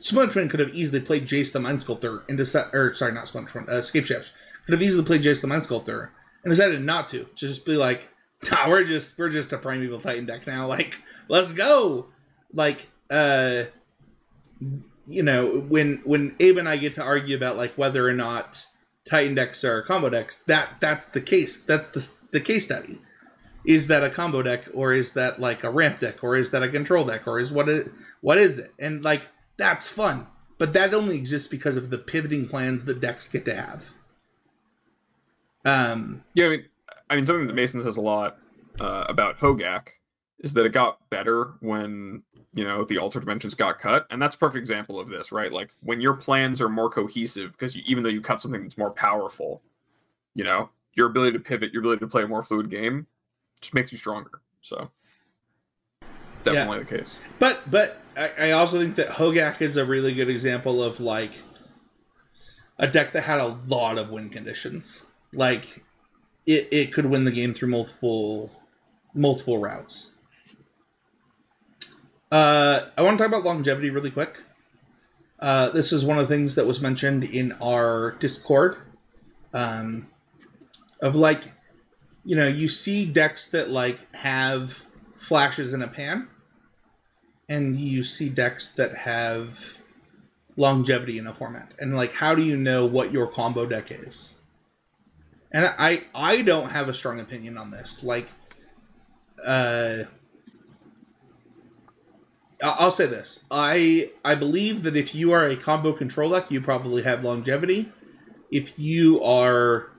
Splinter 0.01 0.33
Twin 0.33 0.49
could 0.49 0.61
have 0.61 0.75
easily 0.75 1.01
played 1.01 1.27
Jace 1.27 1.53
the 1.53 1.61
Mind 1.61 1.83
Sculptor 1.83 2.23
into 2.29 2.43
decided, 2.45 2.75
or 2.75 2.95
sorry, 2.95 3.13
not 3.13 3.29
Splinter 3.29 3.51
Twin, 3.51 3.69
uh, 3.69 3.83
Scape 3.83 4.07
Shift 4.07 4.33
could 4.65 4.75
have 4.75 4.83
easily 4.83 5.05
played 5.05 5.23
Jace 5.23 5.41
the 5.41 5.47
Mind 5.47 5.65
Sculptor 5.65 6.13
and 6.49 6.57
decided 6.57 6.83
not 6.83 7.09
to. 7.09 7.27
Just 7.35 7.67
be 7.67 7.77
like, 7.77 8.09
nah, 8.51 8.69
we're 8.69 8.85
just 8.85 9.19
we're 9.19 9.29
just 9.29 9.53
a 9.53 9.59
Primeval 9.59 10.01
Titan 10.01 10.27
deck 10.27 10.47
now. 10.47 10.67
Like, 10.79 10.99
let's 11.29 11.53
go. 11.53 12.07
Like, 12.53 12.89
uh, 13.11 13.65
you 15.07 15.23
know, 15.23 15.61
when 15.61 16.01
when 16.05 16.37
Abe 16.41 16.59
and 16.59 16.69
I 16.69 16.77
get 16.77 16.95
to 16.95 17.03
argue 17.03 17.37
about 17.37 17.57
like 17.57 17.75
whether 17.75 18.09
or 18.09 18.13
not 18.13 18.67
Titan 19.09 19.35
decks 19.35 19.65
are 19.65 19.83
combo 19.83 20.09
decks, 20.09 20.39
that 20.41 20.81
that's 20.81 21.05
the 21.07 21.21
case. 21.21 21.61
That's 21.61 21.89
the 21.89 22.11
the 22.31 22.41
case 22.41 22.65
study. 22.65 23.01
Is 23.67 23.89
that 23.89 24.05
a 24.05 24.09
combo 24.09 24.43
deck, 24.43 24.67
or 24.73 24.93
is 24.93 25.13
that 25.13 25.41
like 25.41 25.65
a 25.65 25.71
ramp 25.71 26.01
deck, 26.01 26.25
or 26.25 26.37
is 26.37 26.51
that 26.53 26.63
a 26.63 26.69
control 26.69 27.05
deck, 27.05 27.27
or 27.27 27.39
is 27.39 27.53
what 27.53 27.69
it 27.69 27.89
what 28.21 28.39
is 28.39 28.59
it? 28.59 28.73
And 28.79 29.03
like 29.03 29.29
that's 29.57 29.89
fun. 29.89 30.27
But 30.57 30.73
that 30.73 30.95
only 30.95 31.17
exists 31.17 31.49
because 31.49 31.77
of 31.77 31.91
the 31.91 31.99
pivoting 31.99 32.49
plans 32.49 32.85
that 32.87 33.01
decks 33.01 33.29
get 33.29 33.45
to 33.45 33.55
have. 33.55 33.91
Um, 35.65 36.25
yeah, 36.35 36.47
I 36.47 36.49
mean, 36.49 36.65
I 37.11 37.17
mean, 37.17 37.27
something 37.27 37.47
that 37.47 37.55
Mason 37.55 37.83
says 37.83 37.97
a 37.97 38.03
lot 38.03 38.39
uh, 38.81 39.05
about 39.09 39.39
Hogaak 39.39 39.89
is 40.39 40.53
that 40.53 40.65
it 40.65 40.73
got 40.73 40.99
better 41.11 41.55
when 41.61 42.23
you 42.55 42.65
know 42.65 42.85
the 42.85 42.99
alter 42.99 43.21
dimensions 43.21 43.55
got 43.55 43.79
cut, 43.79 44.07
and 44.11 44.21
that's 44.21 44.37
a 44.37 44.39
perfect 44.39 44.59
example 44.59 44.99
of 44.99 45.09
this, 45.09 45.33
right? 45.33 45.53
Like 45.53 45.71
when 45.81 46.01
your 46.01 46.15
plans 46.15 46.61
are 46.61 46.69
more 46.69 46.91
cohesive, 46.91 47.53
because 47.53 47.77
even 47.77 48.03
though 48.03 48.09
you 48.09 48.21
cut 48.21 48.41
something 48.41 48.63
that's 48.63 48.79
more 48.79 48.91
powerful, 48.91 49.63
you 50.35 50.45
know 50.45 50.71
your 50.95 51.07
ability 51.07 51.33
to 51.33 51.39
pivot, 51.39 51.73
your 51.73 51.81
ability 51.81 52.01
to 52.01 52.09
play 52.09 52.25
a 52.25 52.29
more 52.29 52.43
fluid 52.43 52.71
game, 52.71 53.07
just 53.61 53.75
makes 53.75 53.93
you 53.93 53.99
stronger. 53.99 54.41
So 54.63 54.91
it's 56.33 56.43
definitely 56.43 56.79
yeah. 56.79 56.85
the 56.85 56.99
case. 56.99 57.15
But 57.39 57.71
but 57.71 58.03
I, 58.17 58.31
I 58.39 58.51
also 58.53 58.79
think 58.79 58.97
that 58.97 59.09
Hogaak 59.11 59.61
is 59.61 59.77
a 59.77 59.85
really 59.85 60.15
good 60.15 60.29
example 60.29 60.83
of 60.83 61.01
like 61.01 61.33
a 62.79 62.87
deck 62.87 63.13
that 63.13 63.23
had 63.23 63.41
a 63.41 63.59
lot 63.67 63.99
of 63.99 64.11
win 64.11 64.29
conditions. 64.31 65.05
Like 65.33 65.85
it, 66.47 66.69
it 66.71 66.93
could 66.93 67.07
win 67.07 67.25
the 67.25 67.31
game 67.31 67.55
through 67.55 67.69
multiple 67.69 68.51
multiple 69.15 69.59
routes. 69.59 70.11
Uh, 72.31 72.81
I 72.97 73.03
want 73.03 73.19
to 73.19 73.25
talk 73.25 73.29
about 73.29 73.45
longevity 73.45 73.91
really 73.91 74.11
quick. 74.11 74.43
Uh, 75.41 75.71
this 75.71 75.93
is 75.93 76.05
one 76.05 76.19
of 76.19 76.29
the 76.29 76.35
things 76.35 76.55
that 76.57 76.67
was 76.67 76.81
mentioned 76.81 77.25
in 77.25 77.53
our 77.61 78.13
Discord. 78.13 78.77
Um, 79.55 80.09
of 81.01 81.15
like, 81.15 81.53
you 82.25 82.37
know, 82.37 82.47
you 82.47 82.69
see 82.69 83.05
decks 83.07 83.47
that 83.49 83.71
like 83.71 84.13
have 84.17 84.85
flashes 85.17 85.73
in 85.73 85.81
a 85.81 85.89
pan, 85.89 86.29
and 87.49 87.77
you 87.77 88.05
see 88.05 88.29
decks 88.29 88.69
that 88.71 88.99
have 88.99 89.79
longevity 90.57 91.19
in 91.19 91.27
a 91.27 91.33
format. 91.33 91.73
And 91.79 91.97
like, 91.97 92.15
how 92.15 92.35
do 92.35 92.43
you 92.43 92.57
know 92.57 92.85
what 92.85 93.13
your 93.13 93.27
combo 93.27 93.65
deck 93.65 93.91
is? 93.91 94.35
And 95.51 95.67
I 95.67 96.05
I 96.15 96.43
don't 96.43 96.71
have 96.71 96.89
a 96.89 96.95
strong 96.95 97.21
opinion 97.21 97.57
on 97.57 97.71
this. 97.71 98.05
Like, 98.05 98.29
uh, 99.47 100.05
I'll 102.63 102.91
say 102.91 103.07
this: 103.07 103.45
I 103.51 104.11
I 104.25 104.35
believe 104.35 104.83
that 104.83 104.97
if 104.97 105.15
you 105.15 105.33
are 105.33 105.47
a 105.47 105.57
combo 105.57 105.93
control 105.93 106.31
deck, 106.31 106.51
you 106.51 106.61
probably 106.61 107.03
have 107.03 107.25
longevity. 107.25 107.91
If 108.51 108.79
you 108.79 109.23
are 109.23 109.91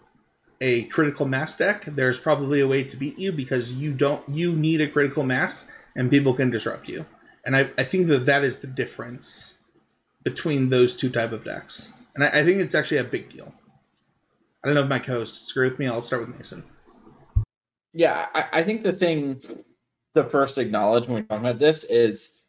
a 0.61 0.83
critical 0.85 1.25
mass 1.25 1.55
deck, 1.57 1.85
there's 1.85 2.19
probably 2.19 2.59
a 2.59 2.67
way 2.67 2.83
to 2.83 2.97
beat 2.97 3.17
you 3.17 3.31
because 3.31 3.71
you 3.71 3.93
don't 3.93 4.27
you 4.29 4.53
need 4.53 4.81
a 4.81 4.87
critical 4.87 5.23
mass 5.23 5.67
and 5.95 6.09
people 6.09 6.33
can 6.33 6.49
disrupt 6.49 6.87
you. 6.87 7.05
And 7.43 7.55
I, 7.55 7.69
I 7.77 7.83
think 7.83 8.07
that 8.07 8.25
that 8.25 8.43
is 8.43 8.59
the 8.59 8.67
difference 8.67 9.55
between 10.23 10.69
those 10.69 10.95
two 10.95 11.09
type 11.09 11.31
of 11.31 11.45
decks. 11.45 11.93
And 12.13 12.23
I, 12.23 12.27
I 12.27 12.43
think 12.43 12.59
it's 12.59 12.75
actually 12.75 12.97
a 12.97 13.03
big 13.03 13.29
deal. 13.29 13.53
I 14.63 14.67
don't 14.67 14.75
know 14.75 14.83
if 14.83 14.89
my 14.89 14.99
co-hosts 14.99 15.51
agree 15.51 15.69
with 15.69 15.79
me. 15.79 15.87
I'll 15.87 16.03
start 16.03 16.27
with 16.27 16.37
Mason. 16.37 16.63
Yeah, 17.93 18.27
I, 18.33 18.45
I 18.53 18.63
think 18.63 18.83
the 18.83 18.93
thing 18.93 19.41
the 20.13 20.25
first 20.25 20.57
acknowledge 20.57 21.07
when 21.07 21.15
we 21.15 21.23
talk 21.23 21.39
about 21.39 21.59
this 21.59 21.83
is 21.85 22.41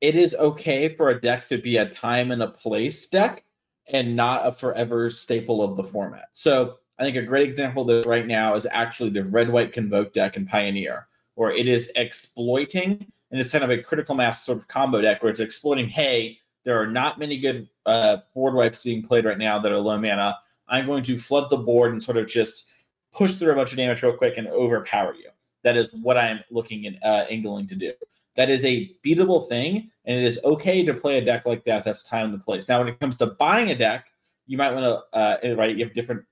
it 0.00 0.16
is 0.16 0.34
okay 0.34 0.94
for 0.94 1.10
a 1.10 1.20
deck 1.20 1.46
to 1.48 1.58
be 1.58 1.76
a 1.76 1.88
time 1.88 2.30
and 2.30 2.42
a 2.42 2.48
place 2.48 3.06
deck 3.06 3.44
and 3.88 4.16
not 4.16 4.46
a 4.46 4.52
forever 4.52 5.10
staple 5.10 5.62
of 5.62 5.76
the 5.76 5.84
format. 5.84 6.28
So 6.32 6.76
I 6.98 7.04
think 7.04 7.16
a 7.16 7.22
great 7.22 7.48
example 7.48 7.82
of 7.82 7.88
this 7.88 8.06
right 8.06 8.26
now 8.26 8.54
is 8.54 8.66
actually 8.70 9.10
the 9.10 9.24
red 9.24 9.50
white 9.50 9.72
convoke 9.72 10.12
deck 10.12 10.36
in 10.36 10.46
Pioneer, 10.46 11.06
where 11.34 11.50
it 11.50 11.68
is 11.68 11.90
exploiting 11.96 13.06
and 13.30 13.40
it's 13.40 13.52
kind 13.52 13.64
of 13.64 13.70
a 13.70 13.82
critical 13.82 14.14
mass 14.14 14.44
sort 14.44 14.58
of 14.58 14.68
combo 14.68 15.00
deck 15.00 15.22
where 15.22 15.30
it's 15.30 15.40
exploiting, 15.40 15.88
hey, 15.88 16.38
there 16.64 16.80
are 16.80 16.86
not 16.86 17.18
many 17.18 17.38
good 17.38 17.68
uh, 17.86 18.18
board 18.34 18.54
wipes 18.54 18.82
being 18.82 19.02
played 19.02 19.24
right 19.24 19.38
now 19.38 19.58
that 19.58 19.72
are 19.72 19.78
low 19.78 19.98
mana. 19.98 20.36
I'm 20.70 20.86
going 20.86 21.02
to 21.04 21.18
flood 21.18 21.50
the 21.50 21.56
board 21.58 21.92
and 21.92 22.02
sort 22.02 22.16
of 22.16 22.26
just 22.26 22.68
push 23.12 23.34
through 23.34 23.52
a 23.52 23.56
bunch 23.56 23.72
of 23.72 23.76
damage 23.76 24.02
real 24.02 24.16
quick 24.16 24.34
and 24.38 24.48
overpower 24.48 25.14
you. 25.14 25.28
That 25.62 25.76
is 25.76 25.88
what 25.92 26.16
I'm 26.16 26.40
looking 26.50 26.86
and 26.86 26.98
uh, 27.02 27.26
angling 27.28 27.66
to 27.68 27.74
do. 27.74 27.92
That 28.36 28.48
is 28.48 28.64
a 28.64 28.94
beatable 29.04 29.48
thing, 29.48 29.90
and 30.04 30.18
it 30.18 30.24
is 30.24 30.38
okay 30.44 30.84
to 30.84 30.94
play 30.94 31.18
a 31.18 31.24
deck 31.24 31.44
like 31.44 31.64
that. 31.64 31.84
That's 31.84 32.04
time 32.04 32.32
and 32.32 32.42
place. 32.42 32.68
Now, 32.68 32.78
when 32.78 32.88
it 32.88 32.98
comes 33.00 33.18
to 33.18 33.26
buying 33.26 33.70
a 33.70 33.76
deck, 33.76 34.06
you 34.46 34.56
might 34.56 34.72
want 34.72 34.84
to 34.84 35.18
uh, 35.18 35.56
right. 35.56 35.76
You 35.76 35.84
have 35.84 35.94
different 35.94 36.24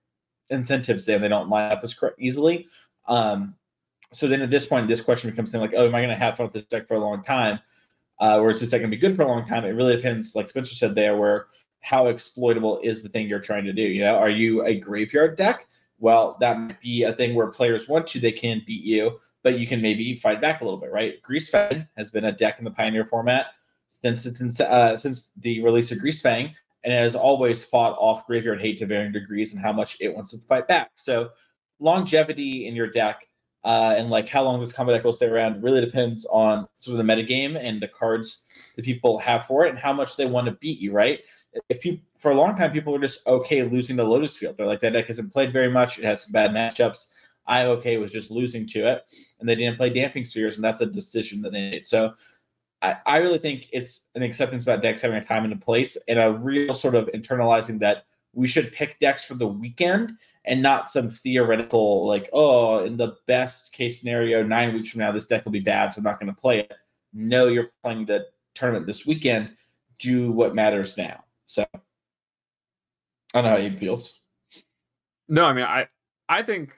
incentives 0.49 1.05
there; 1.05 1.19
they 1.19 1.29
don't 1.29 1.51
line 1.51 1.71
up 1.73 1.83
as 1.83 1.95
easily. 2.19 2.69
Um, 3.09 3.57
so 4.13 4.29
then, 4.29 4.41
at 4.41 4.51
this 4.51 4.65
point, 4.65 4.89
this 4.89 5.01
question 5.01 5.29
becomes 5.29 5.51
something 5.51 5.69
like, 5.69 5.79
"Oh, 5.79 5.87
am 5.87 5.95
I 5.95 5.99
going 5.99 6.09
to 6.09 6.15
have 6.15 6.37
fun 6.37 6.47
with 6.47 6.55
this 6.55 6.65
deck 6.65 6.87
for 6.87 6.95
a 6.95 7.01
long 7.01 7.23
time?" 7.23 7.59
Uh, 8.21 8.39
or 8.39 8.51
is 8.51 8.61
this 8.61 8.71
deck 8.71 8.81
going 8.81 8.91
to 8.91 8.97
be 8.97 9.01
good 9.01 9.17
for 9.17 9.23
a 9.23 9.29
long 9.29 9.45
time? 9.45 9.65
It 9.65 9.71
really 9.71 9.97
depends, 9.97 10.35
like 10.35 10.49
Spencer 10.49 10.75
said 10.75 10.95
there, 10.95 11.17
where 11.17 11.47
how 11.81 12.09
exploitable 12.09 12.81
is 12.83 13.03
the 13.03 13.09
thing 13.09 13.29
you're 13.29 13.41
trying 13.41 13.65
to 13.65 13.73
do? 13.73 13.83
You 13.83 14.05
know, 14.05 14.17
are 14.17 14.31
you 14.31 14.65
a 14.65 14.75
graveyard 14.75 15.37
deck? 15.37 15.67
Well, 15.99 16.37
that 16.41 16.59
might 16.59 16.81
be 16.81 17.03
a 17.03 17.13
thing 17.13 17.35
where 17.35 17.49
players 17.49 17.89
want 17.89 18.07
to, 18.09 18.21
they 18.21 18.33
can 18.33 18.63
beat 18.67 18.85
you 18.85 19.19
but 19.43 19.59
you 19.59 19.67
can 19.67 19.81
maybe 19.81 20.17
fight 20.17 20.41
back 20.41 20.61
a 20.61 20.65
little 20.65 20.81
bit, 20.81 20.93
right? 20.93 21.23
Greasefang 21.23 21.87
has 21.97 22.11
been 22.11 22.27
a 22.27 22.33
deck 22.33 22.59
in 22.59 22.65
the 22.65 22.71
Pioneer 22.71 23.05
format 23.05 23.47
since 23.89 24.27
it's 24.27 24.61
uh, 24.61 24.97
since 24.97 25.33
the 25.39 25.63
release 25.63 25.91
of 25.91 25.99
Greasefang, 25.99 26.53
and 26.85 26.93
it 26.93 26.99
has 26.99 27.17
always 27.17 27.65
fought 27.65 27.97
off 27.99 28.27
Graveyard 28.27 28.61
Hate 28.61 28.79
to 28.79 28.87
varying 28.87 29.13
degrees 29.13 29.55
and 29.55 29.63
how 29.63 29.73
much 29.73 29.97
it 30.01 30.15
wants 30.15 30.33
to 30.33 30.39
fight 30.47 30.69
back. 30.69 30.91
So 30.95 31.31
longevity 31.81 32.67
in 32.67 32.75
your 32.75 32.89
deck 32.89 33.23
uh, 33.65 33.95
and 33.97 34.11
like 34.11 34.29
how 34.29 34.43
long 34.43 34.61
this 34.61 34.73
combo 34.73 34.93
deck 34.93 35.05
will 35.05 35.13
stay 35.13 35.29
around 35.29 35.63
really 35.63 35.81
depends 35.81 36.27
on 36.27 36.67
sort 36.79 36.99
of 36.99 37.07
the 37.07 37.13
metagame 37.13 37.57
and 37.59 37.81
the 37.81 37.89
cards 37.89 38.45
that 38.77 38.85
people 38.85 39.17
have 39.19 39.47
for 39.47 39.65
it 39.65 39.71
and 39.71 39.79
how 39.79 39.93
much 39.93 40.17
they 40.17 40.27
want 40.27 40.47
to 40.47 40.53
beat 40.53 40.79
you, 40.79 40.93
right? 40.93 41.21
If 41.69 41.81
people 41.81 42.05
for 42.19 42.31
a 42.31 42.35
long 42.35 42.57
time 42.57 42.73
people 42.73 42.93
were 42.93 42.99
just 42.99 43.27
okay 43.27 43.63
losing 43.63 43.97
to 43.97 44.05
Lotus 44.05 44.37
Field. 44.37 44.57
They're 44.57 44.67
like 44.67 44.81
that 44.81 44.93
deck 44.93 45.07
hasn't 45.07 45.33
played 45.33 45.53
very 45.53 45.71
much. 45.71 45.99
It 45.99 46.05
has 46.05 46.25
some 46.25 46.33
bad 46.33 46.51
matchups. 46.51 47.13
I 47.47 47.65
okay 47.65 47.97
was 47.97 48.13
just 48.13 48.31
losing 48.31 48.67
to 48.67 48.87
it, 48.87 49.05
and 49.41 49.49
they 49.49 49.55
didn't 49.55 49.79
play 49.79 49.91
Damping 49.91 50.25
Spheres, 50.25 50.57
and 50.57 50.65
that's 50.65 50.83
a 50.83 50.87
decision 50.87 51.41
that 51.43 51.53
they 51.53 51.71
made. 51.71 51.87
So 51.87 52.13
I, 52.83 52.97
I 53.07 53.17
really 53.19 53.39
think 53.39 53.69
it's 53.73 54.11
an 54.15 54.23
acceptance 54.23 54.65
about 54.65 54.83
decks 54.83 55.03
having 55.03 55.17
a 55.17 55.25
time 55.25 55.45
and 55.45 55.53
a 55.53 55.57
place, 55.57 55.97
and 56.09 56.19
a 56.19 56.33
real 56.33 56.75
sort 56.75 56.95
of 56.95 57.07
internalizing 57.07 57.79
that 57.81 58.05
we 58.35 58.47
should 58.47 58.73
pick 58.73 58.99
decks 58.99 59.25
for 59.25 59.35
the 59.35 59.47
weekend 59.47 60.13
and 60.45 60.63
not 60.63 60.91
some 60.91 61.09
theoretical 61.09 62.07
like, 62.07 62.29
oh, 62.33 62.85
in 62.85 62.97
the 62.97 63.17
best 63.27 63.73
case 63.73 63.99
scenario, 63.99 64.43
nine 64.43 64.75
weeks 64.75 64.91
from 64.91 65.01
now, 65.01 65.13
this 65.13 65.27
deck 65.27 65.45
will 65.45 65.53
be 65.53 65.61
bad, 65.61 65.95
so 65.95 65.99
I'm 65.99 66.05
not 66.05 66.21
going 66.21 66.33
to 66.33 66.41
play 66.41 66.61
it. 66.61 66.73
No, 67.13 67.49
you're 67.49 67.71
playing 67.83 68.07
the 68.07 68.27
tournament 68.55 68.87
this 68.87 69.07
weekend. 69.07 69.57
Do 69.99 70.31
what 70.31 70.55
matters 70.55 70.97
now. 70.97 71.25
So 71.49 71.65
I 71.73 71.81
don't 73.33 73.45
know 73.45 73.51
how 73.51 73.57
it 73.57 73.79
feels. 73.79 74.21
No, 75.29 75.47
I 75.47 75.55
mean, 75.55 75.65
I 75.65 75.89
I 76.29 76.43
think 76.43 76.77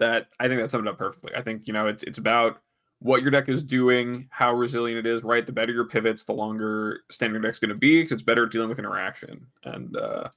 that 0.00 0.26
I 0.40 0.48
think 0.48 0.60
that 0.60 0.70
summed 0.70 0.86
it 0.86 0.90
up 0.90 0.98
perfectly. 0.98 1.32
I 1.34 1.42
think 1.42 1.68
you 1.68 1.72
know 1.72 1.86
it's 1.86 2.02
it's 2.02 2.18
about 2.18 2.60
what 2.98 3.22
your 3.22 3.30
deck 3.30 3.48
is 3.48 3.62
doing, 3.62 4.28
how 4.30 4.52
resilient 4.52 4.98
it 4.98 5.08
is. 5.08 5.22
Right, 5.22 5.46
the 5.46 5.52
better 5.52 5.72
your 5.72 5.84
pivots, 5.84 6.24
the 6.24 6.32
longer 6.32 7.00
standard 7.08 7.42
deck's 7.42 7.60
going 7.60 7.68
to 7.68 7.76
be 7.76 8.02
because 8.02 8.12
it's 8.12 8.22
better 8.22 8.46
at 8.46 8.50
dealing 8.50 8.68
with 8.68 8.80
interaction. 8.80 9.46
And 9.64 9.96
uh, 9.96 10.28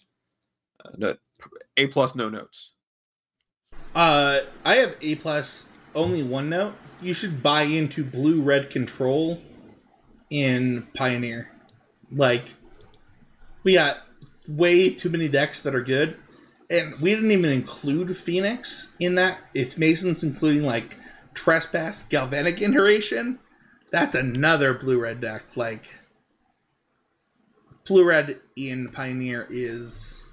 uh 1.02 1.14
a 1.77 1.88
plus, 1.88 2.14
no 2.14 2.30
notes. 2.30 2.72
Uh, 3.95 4.41
I 4.64 4.76
have 4.76 4.97
a 5.02 5.15
plus, 5.15 5.68
only 5.95 6.22
one 6.22 6.49
note. 6.49 6.76
You 7.02 7.14
should 7.14 7.41
buy 7.41 7.64
into 7.64 8.03
blue 8.03 8.41
red 8.41 8.69
control 8.69 9.41
in 10.30 10.88
Pioneer. 10.93 11.49
Like, 12.11 12.53
we 13.66 13.74
got 13.74 13.98
way 14.48 14.90
too 14.90 15.10
many 15.10 15.28
decks 15.28 15.62
that 15.62 15.76
are 15.76 15.84
good 15.84 16.16
and 16.70 17.00
we 17.00 17.14
didn't 17.14 17.32
even 17.32 17.52
include 17.52 18.16
Phoenix 18.16 18.94
in 19.00 19.16
that. 19.16 19.40
If 19.54 19.78
Mason's 19.78 20.24
including 20.24 20.64
like 20.64 20.98
Trespass 21.34 22.04
Galvanic 22.04 22.62
Iteration, 22.62 23.40
that's 23.92 24.16
another 24.16 24.74
blue 24.74 25.00
red 25.00 25.20
deck. 25.22 25.44
Like 25.56 26.00
blue 27.86 28.06
red 28.06 28.40
in 28.56 28.90
Pioneer 28.92 29.48
is 29.50 30.24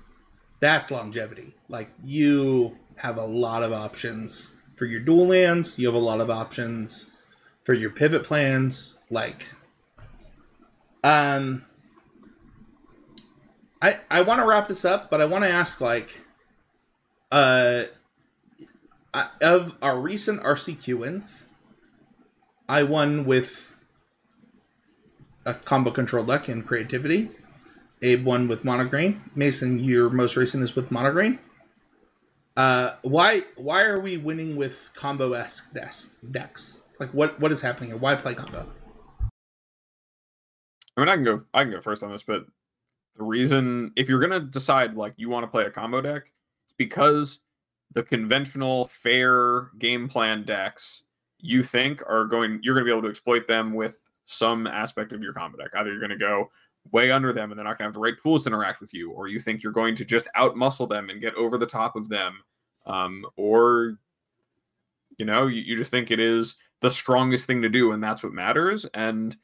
that's 0.60 0.90
longevity. 0.90 1.54
Like 1.68 1.90
you 2.02 2.78
have 2.96 3.16
a 3.16 3.26
lot 3.26 3.62
of 3.62 3.72
options 3.72 4.54
for 4.76 4.84
your 4.86 5.00
dual 5.00 5.26
lands, 5.26 5.78
you 5.78 5.86
have 5.86 5.94
a 5.94 5.98
lot 5.98 6.20
of 6.20 6.30
options 6.30 7.10
for 7.64 7.74
your 7.74 7.90
pivot 7.90 8.24
plans, 8.24 8.98
like 9.10 9.50
um 11.04 11.64
I 13.82 13.98
I 14.10 14.22
want 14.22 14.40
to 14.40 14.46
wrap 14.46 14.68
this 14.68 14.84
up, 14.84 15.10
but 15.10 15.20
I 15.20 15.24
want 15.24 15.42
to 15.44 15.50
ask 15.50 15.80
like, 15.80 16.22
uh, 17.32 17.84
of 19.42 19.76
our 19.82 20.00
recent 20.00 20.40
RCQ 20.42 21.00
wins, 21.00 21.48
I 22.68 22.84
won 22.84 23.24
with 23.26 23.74
a 25.44 25.54
combo 25.54 25.90
control 25.90 26.24
deck 26.24 26.48
and 26.48 26.64
creativity. 26.64 27.32
Abe 28.00 28.24
won 28.24 28.48
with 28.48 28.64
Mono 28.64 28.84
Green. 28.84 29.30
Mason, 29.34 29.78
your 29.78 30.10
most 30.10 30.36
recent 30.36 30.62
is 30.62 30.74
with 30.74 30.90
Mono 30.90 31.12
Green. 31.12 31.40
Uh, 32.56 32.92
why 33.02 33.42
why 33.56 33.82
are 33.82 33.98
we 33.98 34.16
winning 34.16 34.56
with 34.56 34.90
combo 34.94 35.32
esque 35.32 35.72
decks? 35.72 36.78
Like 37.00 37.10
what 37.10 37.40
what 37.40 37.50
is 37.50 37.62
happening 37.62 37.90
here? 37.90 37.98
Why 37.98 38.14
play 38.14 38.34
combo? 38.34 38.66
I 40.96 41.00
mean, 41.00 41.08
I 41.08 41.14
can 41.14 41.24
go. 41.24 41.42
I 41.52 41.64
can 41.64 41.72
go 41.72 41.80
first 41.80 42.02
on 42.02 42.12
this, 42.12 42.22
but 42.22 42.44
the 43.16 43.22
reason, 43.22 43.92
if 43.96 44.08
you're 44.08 44.20
gonna 44.20 44.40
decide 44.40 44.94
like 44.94 45.14
you 45.16 45.28
want 45.28 45.44
to 45.44 45.48
play 45.50 45.64
a 45.64 45.70
combo 45.70 46.00
deck, 46.00 46.32
it's 46.66 46.74
because 46.76 47.40
the 47.94 48.02
conventional 48.02 48.86
fair 48.86 49.70
game 49.78 50.08
plan 50.08 50.44
decks 50.44 51.02
you 51.38 51.62
think 51.62 52.02
are 52.08 52.24
going, 52.24 52.60
you're 52.62 52.74
gonna 52.74 52.84
be 52.84 52.90
able 52.90 53.02
to 53.02 53.08
exploit 53.08 53.46
them 53.46 53.74
with 53.74 54.00
some 54.24 54.66
aspect 54.66 55.12
of 55.12 55.22
your 55.22 55.32
combo 55.32 55.58
deck. 55.58 55.70
Either 55.74 55.90
you're 55.90 56.00
gonna 56.00 56.16
go 56.16 56.50
way 56.90 57.10
under 57.10 57.32
them 57.32 57.50
and 57.50 57.58
they're 57.58 57.64
not 57.64 57.78
gonna 57.78 57.88
have 57.88 57.94
the 57.94 58.00
right 58.00 58.14
tools 58.22 58.44
to 58.44 58.48
interact 58.48 58.80
with 58.80 58.94
you, 58.94 59.10
or 59.10 59.28
you 59.28 59.40
think 59.40 59.62
you're 59.62 59.72
going 59.72 59.94
to 59.94 60.04
just 60.04 60.28
outmuscle 60.36 60.88
them 60.88 61.10
and 61.10 61.20
get 61.20 61.34
over 61.34 61.58
the 61.58 61.66
top 61.66 61.96
of 61.96 62.08
them, 62.08 62.38
um, 62.86 63.24
or 63.36 63.98
you 65.18 65.26
know, 65.26 65.46
you, 65.46 65.60
you 65.60 65.76
just 65.76 65.90
think 65.90 66.10
it 66.10 66.18
is 66.18 66.56
the 66.80 66.90
strongest 66.90 67.46
thing 67.46 67.62
to 67.62 67.68
do 67.68 67.92
and 67.92 68.02
that's 68.02 68.22
what 68.22 68.32
matters. 68.32 68.86
And 68.94 69.36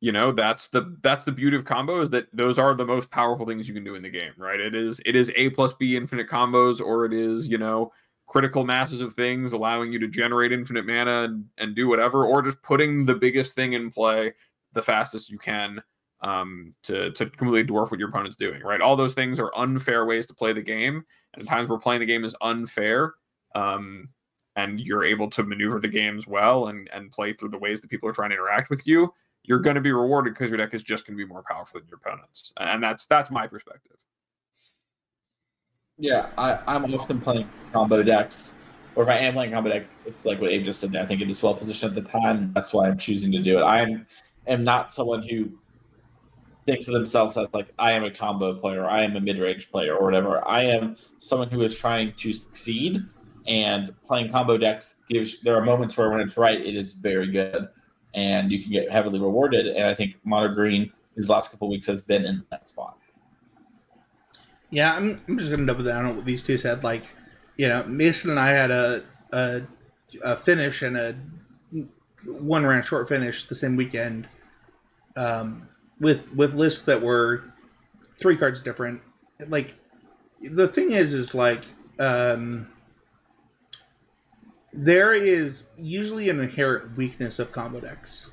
you 0.00 0.12
know 0.12 0.32
that's 0.32 0.68
the 0.68 0.96
that's 1.02 1.24
the 1.24 1.32
beauty 1.32 1.56
of 1.56 1.64
combos 1.64 2.10
that 2.10 2.26
those 2.32 2.58
are 2.58 2.74
the 2.74 2.84
most 2.84 3.10
powerful 3.10 3.46
things 3.46 3.68
you 3.68 3.74
can 3.74 3.84
do 3.84 3.94
in 3.94 4.02
the 4.02 4.10
game 4.10 4.32
right? 4.36 4.60
It 4.60 4.74
is 4.74 5.00
it 5.04 5.14
is 5.14 5.30
a 5.36 5.50
plus 5.50 5.72
b 5.74 5.96
infinite 5.96 6.28
combos 6.28 6.80
or 6.80 7.04
it 7.04 7.12
is 7.12 7.46
you 7.46 7.58
know 7.58 7.92
critical 8.26 8.64
masses 8.64 9.02
of 9.02 9.12
things 9.12 9.52
allowing 9.52 9.92
you 9.92 9.98
to 9.98 10.08
generate 10.08 10.52
infinite 10.52 10.86
mana 10.86 11.24
and, 11.24 11.44
and 11.58 11.74
do 11.74 11.88
whatever 11.88 12.24
or 12.24 12.42
just 12.42 12.62
putting 12.62 13.04
the 13.04 13.14
biggest 13.14 13.54
thing 13.54 13.74
in 13.74 13.90
play 13.90 14.32
the 14.72 14.82
fastest 14.82 15.30
you 15.30 15.38
can 15.38 15.82
um, 16.22 16.74
to 16.82 17.10
to 17.12 17.26
completely 17.26 17.64
dwarf 17.64 17.90
what 17.90 18.00
your 18.00 18.08
opponent's 18.08 18.36
doing 18.36 18.62
right? 18.62 18.80
All 18.80 18.96
those 18.96 19.14
things 19.14 19.38
are 19.38 19.52
unfair 19.56 20.06
ways 20.06 20.26
to 20.26 20.34
play 20.34 20.52
the 20.52 20.62
game 20.62 21.04
and 21.34 21.46
times 21.46 21.68
where 21.68 21.78
playing 21.78 22.00
the 22.00 22.06
game 22.06 22.24
is 22.24 22.36
unfair 22.40 23.14
um, 23.54 24.08
and 24.56 24.80
you're 24.80 25.04
able 25.04 25.28
to 25.30 25.42
maneuver 25.42 25.78
the 25.78 25.88
games 25.88 26.26
well 26.26 26.68
and 26.68 26.88
and 26.92 27.12
play 27.12 27.34
through 27.34 27.50
the 27.50 27.58
ways 27.58 27.82
that 27.82 27.90
people 27.90 28.08
are 28.08 28.14
trying 28.14 28.30
to 28.30 28.36
interact 28.36 28.70
with 28.70 28.86
you 28.86 29.12
you're 29.44 29.58
going 29.58 29.74
to 29.74 29.80
be 29.80 29.92
rewarded 29.92 30.34
because 30.34 30.50
your 30.50 30.58
deck 30.58 30.74
is 30.74 30.82
just 30.82 31.06
going 31.06 31.16
to 31.16 31.24
be 31.24 31.28
more 31.28 31.42
powerful 31.42 31.80
than 31.80 31.88
your 31.88 31.98
opponents, 31.98 32.52
and 32.58 32.82
that's 32.82 33.06
that's 33.06 33.30
my 33.30 33.46
perspective. 33.46 33.96
Yeah, 35.98 36.30
I, 36.38 36.58
I'm 36.66 36.94
often 36.94 37.20
playing 37.20 37.48
combo 37.72 38.02
decks, 38.02 38.58
or 38.94 39.02
if 39.02 39.08
I 39.08 39.18
am 39.18 39.34
playing 39.34 39.52
combo 39.52 39.70
deck, 39.70 39.86
it's 40.06 40.24
like 40.24 40.40
what 40.40 40.50
Abe 40.50 40.64
just 40.64 40.80
said. 40.80 40.96
I 40.96 41.06
think 41.06 41.20
it 41.20 41.30
is 41.30 41.42
well 41.42 41.54
positioned 41.54 41.96
at 41.96 42.04
the 42.04 42.10
time. 42.10 42.52
That's 42.54 42.72
why 42.72 42.88
I'm 42.88 42.98
choosing 42.98 43.32
to 43.32 43.40
do 43.40 43.58
it. 43.58 43.62
I 43.62 43.82
am 43.82 44.06
am 44.46 44.64
not 44.64 44.92
someone 44.92 45.22
who 45.22 45.50
thinks 46.66 46.86
of 46.88 46.94
themselves 46.94 47.36
as 47.36 47.48
like 47.52 47.72
I 47.78 47.92
am 47.92 48.04
a 48.04 48.10
combo 48.10 48.54
player, 48.54 48.86
I 48.86 49.02
am 49.02 49.16
a 49.16 49.20
mid 49.20 49.38
range 49.38 49.70
player, 49.70 49.96
or 49.96 50.04
whatever. 50.04 50.46
I 50.46 50.62
am 50.62 50.96
someone 51.18 51.50
who 51.50 51.62
is 51.62 51.76
trying 51.76 52.12
to 52.12 52.32
succeed, 52.32 53.02
and 53.46 53.94
playing 54.04 54.30
combo 54.30 54.58
decks 54.58 54.96
gives. 55.08 55.40
There 55.40 55.56
are 55.56 55.64
moments 55.64 55.96
where 55.96 56.10
when 56.10 56.20
it's 56.20 56.36
right, 56.36 56.60
it 56.60 56.76
is 56.76 56.92
very 56.92 57.30
good 57.30 57.68
and 58.14 58.50
you 58.50 58.62
can 58.62 58.72
get 58.72 58.90
heavily 58.90 59.18
rewarded. 59.18 59.66
And 59.66 59.86
I 59.86 59.94
think 59.94 60.16
Mono 60.24 60.54
Green 60.54 60.92
these 61.16 61.28
last 61.28 61.50
couple 61.50 61.68
weeks 61.68 61.86
has 61.86 62.02
been 62.02 62.24
in 62.24 62.44
that 62.50 62.68
spot. 62.68 62.96
Yeah, 64.70 64.94
I'm, 64.94 65.20
I'm 65.28 65.38
just 65.38 65.50
gonna 65.50 65.66
double 65.66 65.84
down 65.84 66.06
on 66.06 66.16
what 66.16 66.24
these 66.24 66.42
two 66.42 66.56
said. 66.56 66.84
Like, 66.84 67.12
you 67.56 67.68
know, 67.68 67.82
Mason 67.84 68.30
and 68.30 68.38
I 68.38 68.48
had 68.50 68.70
a, 68.70 69.04
a 69.32 69.62
a 70.22 70.36
finish 70.36 70.82
and 70.82 70.96
a 70.96 71.16
one 72.24 72.64
round 72.64 72.84
short 72.84 73.08
finish 73.08 73.44
the 73.44 73.54
same 73.54 73.76
weekend 73.76 74.28
um, 75.16 75.68
with 75.98 76.32
with 76.34 76.54
lists 76.54 76.82
that 76.82 77.02
were 77.02 77.44
three 78.20 78.36
cards 78.36 78.60
different. 78.60 79.02
Like 79.48 79.74
the 80.40 80.68
thing 80.68 80.92
is, 80.92 81.12
is 81.12 81.34
like 81.34 81.64
um, 81.98 82.68
there 84.72 85.12
is 85.12 85.64
usually 85.76 86.28
an 86.28 86.40
inherent 86.40 86.96
weakness 86.96 87.38
of 87.38 87.52
combo 87.52 87.80
decks. 87.80 88.30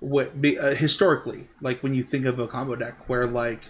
What 0.00 0.40
be, 0.40 0.58
uh, 0.58 0.74
historically, 0.74 1.48
like 1.60 1.82
when 1.82 1.94
you 1.94 2.02
think 2.02 2.24
of 2.24 2.38
a 2.38 2.46
combo 2.46 2.76
deck, 2.76 3.08
where 3.08 3.26
like 3.26 3.64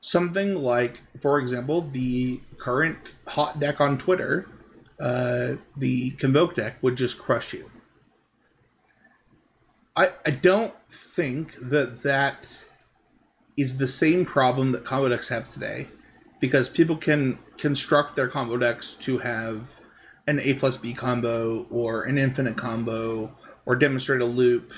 something 0.00 0.54
like, 0.54 1.02
for 1.22 1.38
example, 1.38 1.80
the 1.82 2.40
current 2.58 2.98
hot 3.28 3.58
deck 3.58 3.80
on 3.80 3.98
Twitter, 3.98 4.46
uh, 5.00 5.54
the 5.76 6.10
Convoke 6.12 6.54
deck 6.54 6.76
would 6.82 6.96
just 6.96 7.18
crush 7.18 7.52
you. 7.54 7.70
I 9.96 10.12
I 10.26 10.30
don't 10.30 10.74
think 10.88 11.54
that 11.60 12.02
that 12.02 12.48
is 13.56 13.78
the 13.78 13.88
same 13.88 14.24
problem 14.24 14.72
that 14.72 14.84
combo 14.84 15.08
decks 15.08 15.28
have 15.28 15.48
today, 15.48 15.88
because 16.40 16.68
people 16.68 16.96
can 16.96 17.38
construct 17.56 18.16
their 18.16 18.28
combo 18.28 18.56
decks 18.56 18.94
to 18.96 19.18
have 19.18 19.80
an 20.28 20.38
A 20.40 20.52
plus 20.54 20.76
B 20.76 20.92
combo 20.92 21.66
or 21.70 22.02
an 22.02 22.18
infinite 22.18 22.56
combo 22.56 23.34
or 23.64 23.74
demonstrate 23.74 24.20
a 24.20 24.26
loop 24.26 24.72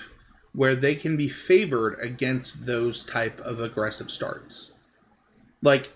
where 0.52 0.76
they 0.76 0.94
can 0.94 1.16
be 1.16 1.28
favored 1.28 1.98
against 2.00 2.66
those 2.66 3.02
type 3.02 3.40
of 3.40 3.60
aggressive 3.60 4.10
starts. 4.10 4.72
Like 5.60 5.92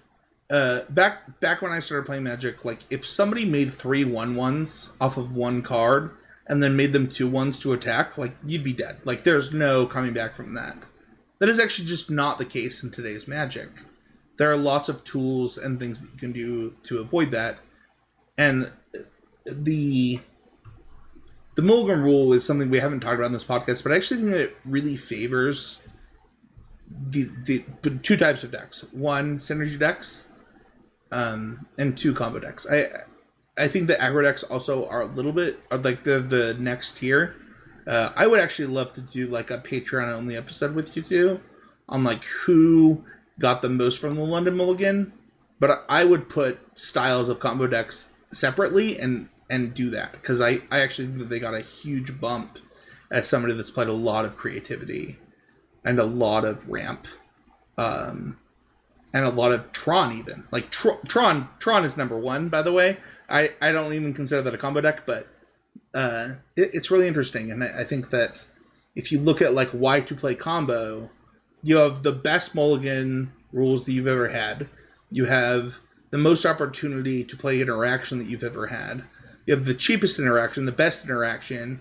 uh 0.50 0.80
back 0.90 1.40
back 1.40 1.62
when 1.62 1.72
I 1.72 1.78
started 1.78 2.04
playing 2.04 2.24
Magic, 2.24 2.64
like 2.64 2.80
if 2.90 3.06
somebody 3.06 3.44
made 3.44 3.72
three 3.72 4.04
one 4.04 4.34
ones 4.34 4.90
off 5.00 5.16
of 5.16 5.34
one 5.34 5.62
card 5.62 6.10
and 6.48 6.60
then 6.60 6.76
made 6.76 6.92
them 6.92 7.08
two 7.08 7.28
ones 7.28 7.58
to 7.60 7.72
attack, 7.72 8.18
like 8.18 8.36
you'd 8.44 8.64
be 8.64 8.72
dead. 8.72 8.98
Like 9.04 9.22
there's 9.22 9.54
no 9.54 9.86
coming 9.86 10.12
back 10.12 10.34
from 10.34 10.54
that. 10.54 10.76
That 11.38 11.48
is 11.48 11.60
actually 11.60 11.86
just 11.86 12.10
not 12.10 12.38
the 12.38 12.44
case 12.44 12.82
in 12.82 12.90
today's 12.90 13.28
Magic. 13.28 13.70
There 14.36 14.50
are 14.50 14.56
lots 14.56 14.88
of 14.88 15.04
tools 15.04 15.56
and 15.56 15.78
things 15.78 16.00
that 16.00 16.10
you 16.10 16.18
can 16.18 16.32
do 16.32 16.74
to 16.84 16.98
avoid 16.98 17.30
that. 17.30 17.58
And 18.36 18.72
the 19.44 20.20
the 21.54 21.62
Mulligan 21.62 22.02
rule 22.02 22.32
is 22.32 22.44
something 22.44 22.68
we 22.68 22.80
haven't 22.80 23.00
talked 23.00 23.14
about 23.14 23.26
in 23.26 23.32
this 23.32 23.44
podcast, 23.44 23.82
but 23.82 23.92
I 23.92 23.96
actually 23.96 24.20
think 24.20 24.30
that 24.32 24.40
it 24.40 24.56
really 24.64 24.96
favors 24.96 25.80
the 26.88 27.30
the 27.46 27.90
two 28.02 28.16
types 28.16 28.42
of 28.42 28.50
decks. 28.50 28.84
One, 28.92 29.38
synergy 29.38 29.78
decks, 29.78 30.24
um, 31.12 31.66
and 31.78 31.96
two 31.96 32.12
combo 32.12 32.40
decks. 32.40 32.66
I 32.70 32.88
I 33.56 33.68
think 33.68 33.86
the 33.86 33.94
aggro 33.94 34.22
decks 34.22 34.42
also 34.42 34.86
are 34.88 35.02
a 35.02 35.06
little 35.06 35.32
bit 35.32 35.60
are 35.70 35.78
like 35.78 36.04
the 36.04 36.20
the 36.20 36.56
next 36.58 36.98
tier. 36.98 37.36
Uh, 37.86 38.10
I 38.16 38.26
would 38.26 38.40
actually 38.40 38.68
love 38.68 38.92
to 38.94 39.00
do 39.00 39.26
like 39.26 39.50
a 39.50 39.58
Patreon 39.58 40.10
only 40.12 40.36
episode 40.36 40.74
with 40.74 40.96
you 40.96 41.02
two 41.02 41.40
on 41.88 42.02
like 42.02 42.24
who 42.24 43.04
got 43.38 43.62
the 43.62 43.68
most 43.68 44.00
from 44.00 44.16
the 44.16 44.22
London 44.22 44.56
Mulligan. 44.56 45.12
But 45.60 45.84
I 45.88 46.04
would 46.04 46.28
put 46.28 46.58
styles 46.76 47.28
of 47.28 47.38
combo 47.38 47.66
decks 47.66 48.10
separately 48.32 48.98
and 48.98 49.28
and 49.50 49.74
do 49.74 49.90
that 49.90 50.12
because 50.12 50.40
I, 50.40 50.60
I 50.70 50.80
actually 50.80 51.08
think 51.08 51.18
that 51.18 51.28
they 51.28 51.40
got 51.40 51.54
a 51.54 51.60
huge 51.60 52.20
bump 52.20 52.58
as 53.10 53.28
somebody 53.28 53.54
that's 53.54 53.70
played 53.70 53.88
a 53.88 53.92
lot 53.92 54.24
of 54.24 54.36
creativity 54.36 55.18
and 55.84 55.98
a 55.98 56.04
lot 56.04 56.44
of 56.44 56.68
ramp 56.68 57.06
um, 57.76 58.38
and 59.12 59.24
a 59.24 59.30
lot 59.30 59.52
of 59.52 59.70
Tron 59.72 60.12
even. 60.12 60.44
Like 60.50 60.70
Tr- 60.70 61.04
Tron 61.06 61.48
Tron 61.58 61.84
is 61.84 61.96
number 61.96 62.18
one 62.18 62.48
by 62.48 62.62
the 62.62 62.72
way. 62.72 62.98
I, 63.28 63.50
I 63.60 63.72
don't 63.72 63.92
even 63.94 64.12
consider 64.14 64.42
that 64.42 64.54
a 64.54 64.58
combo 64.58 64.80
deck 64.80 65.06
but 65.06 65.28
uh, 65.94 66.34
it, 66.56 66.70
it's 66.72 66.90
really 66.90 67.06
interesting 67.06 67.50
and 67.50 67.62
I, 67.62 67.80
I 67.80 67.84
think 67.84 68.10
that 68.10 68.46
if 68.94 69.12
you 69.12 69.20
look 69.20 69.42
at 69.42 69.54
like 69.54 69.70
why 69.70 70.00
to 70.00 70.14
play 70.14 70.34
combo 70.34 71.10
you 71.64 71.78
have 71.78 72.02
the 72.02 72.12
best 72.12 72.54
mulligan 72.54 73.32
rules 73.54 73.86
that 73.86 73.92
you've 73.92 74.06
ever 74.06 74.28
had. 74.28 74.68
You 75.10 75.24
have 75.24 75.80
the 76.10 76.18
most 76.18 76.44
opportunity 76.44 77.24
to 77.24 77.36
play 77.36 77.60
interaction 77.60 78.18
that 78.18 78.26
you've 78.26 78.42
ever 78.42 78.66
had 78.66 79.04
you 79.46 79.54
have 79.54 79.64
the 79.64 79.74
cheapest 79.74 80.18
interaction, 80.18 80.64
the 80.64 80.72
best 80.72 81.04
interaction. 81.04 81.80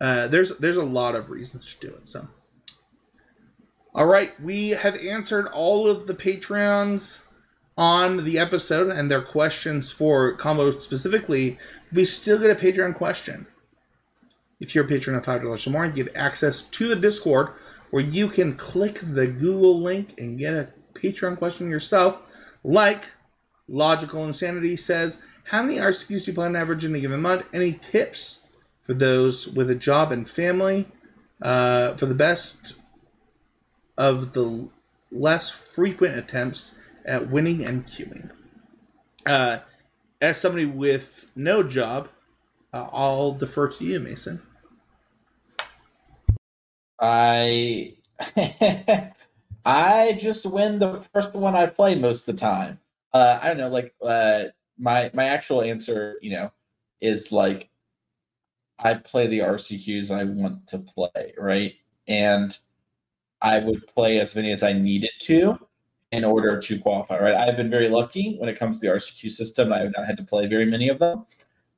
Uh, 0.00 0.26
there's 0.26 0.56
there's 0.58 0.76
a 0.76 0.84
lot 0.84 1.14
of 1.14 1.30
reasons 1.30 1.74
to 1.74 1.88
do 1.88 1.94
it. 1.94 2.08
So, 2.08 2.28
all 3.94 4.06
right, 4.06 4.38
we 4.40 4.70
have 4.70 4.96
answered 4.96 5.46
all 5.48 5.88
of 5.88 6.06
the 6.06 6.14
Patreons 6.14 7.22
on 7.76 8.24
the 8.24 8.38
episode 8.38 8.90
and 8.90 9.10
their 9.10 9.22
questions 9.22 9.90
for 9.90 10.34
combo 10.36 10.78
specifically. 10.78 11.58
We 11.92 12.04
still 12.04 12.38
get 12.38 12.50
a 12.50 12.54
Patreon 12.54 12.94
question. 12.94 13.46
If 14.60 14.74
you're 14.74 14.84
a 14.84 14.88
patron 14.88 15.16
of 15.16 15.24
five 15.24 15.42
dollars 15.42 15.66
or 15.66 15.70
more, 15.70 15.86
you 15.86 15.92
get 15.92 16.14
access 16.14 16.62
to 16.62 16.88
the 16.88 16.96
Discord 16.96 17.48
where 17.90 18.02
you 18.02 18.28
can 18.28 18.54
click 18.54 19.00
the 19.02 19.26
Google 19.26 19.80
link 19.80 20.14
and 20.18 20.38
get 20.38 20.54
a 20.54 20.68
Patreon 20.94 21.38
question 21.38 21.70
yourself. 21.70 22.22
Like 22.62 23.08
Logical 23.68 24.24
Insanity 24.24 24.76
says, 24.76 25.20
how 25.50 25.64
many 25.64 25.78
RCQs 25.78 26.24
do 26.24 26.30
you 26.30 26.34
plan 26.34 26.52
to 26.52 26.60
average 26.60 26.84
in 26.84 26.94
a 26.94 27.00
given 27.00 27.20
month? 27.22 27.44
Any 27.52 27.72
tips 27.72 28.42
for 28.82 28.94
those 28.94 29.48
with 29.48 29.68
a 29.68 29.74
job 29.74 30.12
and 30.12 30.28
family? 30.30 30.86
Uh, 31.42 31.96
for 31.96 32.06
the 32.06 32.14
best 32.14 32.74
of 33.98 34.32
the 34.32 34.68
less 35.10 35.50
frequent 35.50 36.16
attempts 36.16 36.76
at 37.04 37.28
winning 37.28 37.64
and 37.64 37.84
queuing. 37.84 38.30
Uh, 39.26 39.58
as 40.20 40.40
somebody 40.40 40.66
with 40.66 41.28
no 41.34 41.64
job, 41.64 42.08
uh, 42.72 42.88
I'll 42.92 43.32
defer 43.32 43.66
to 43.70 43.84
you, 43.84 43.98
Mason. 43.98 44.42
I 47.00 47.96
I 49.64 50.16
just 50.20 50.46
win 50.46 50.78
the 50.78 51.00
first 51.12 51.34
one 51.34 51.56
I 51.56 51.66
play 51.66 51.96
most 51.96 52.28
of 52.28 52.36
the 52.36 52.40
time. 52.40 52.78
Uh, 53.12 53.40
I 53.42 53.48
don't 53.48 53.56
know, 53.56 53.68
like 53.68 53.92
uh, 54.00 54.44
my 54.80 55.10
my 55.14 55.26
actual 55.26 55.62
answer, 55.62 56.16
you 56.22 56.32
know, 56.32 56.52
is 57.00 57.30
like 57.30 57.70
I 58.78 58.94
play 58.94 59.26
the 59.26 59.40
RCQs 59.40 60.10
I 60.10 60.24
want 60.24 60.66
to 60.68 60.78
play, 60.78 61.34
right? 61.38 61.74
And 62.08 62.56
I 63.42 63.58
would 63.60 63.86
play 63.86 64.20
as 64.20 64.34
many 64.34 64.52
as 64.52 64.62
I 64.62 64.72
needed 64.72 65.10
to 65.20 65.58
in 66.12 66.24
order 66.24 66.58
to 66.58 66.78
qualify, 66.78 67.20
right? 67.20 67.34
I've 67.34 67.56
been 67.56 67.70
very 67.70 67.88
lucky 67.88 68.36
when 68.38 68.48
it 68.48 68.58
comes 68.58 68.80
to 68.80 68.86
the 68.86 68.92
RCQ 68.92 69.30
system. 69.30 69.72
I 69.72 69.80
have 69.80 69.92
not 69.96 70.06
had 70.06 70.16
to 70.16 70.24
play 70.24 70.46
very 70.46 70.66
many 70.66 70.88
of 70.88 70.98
them. 70.98 71.26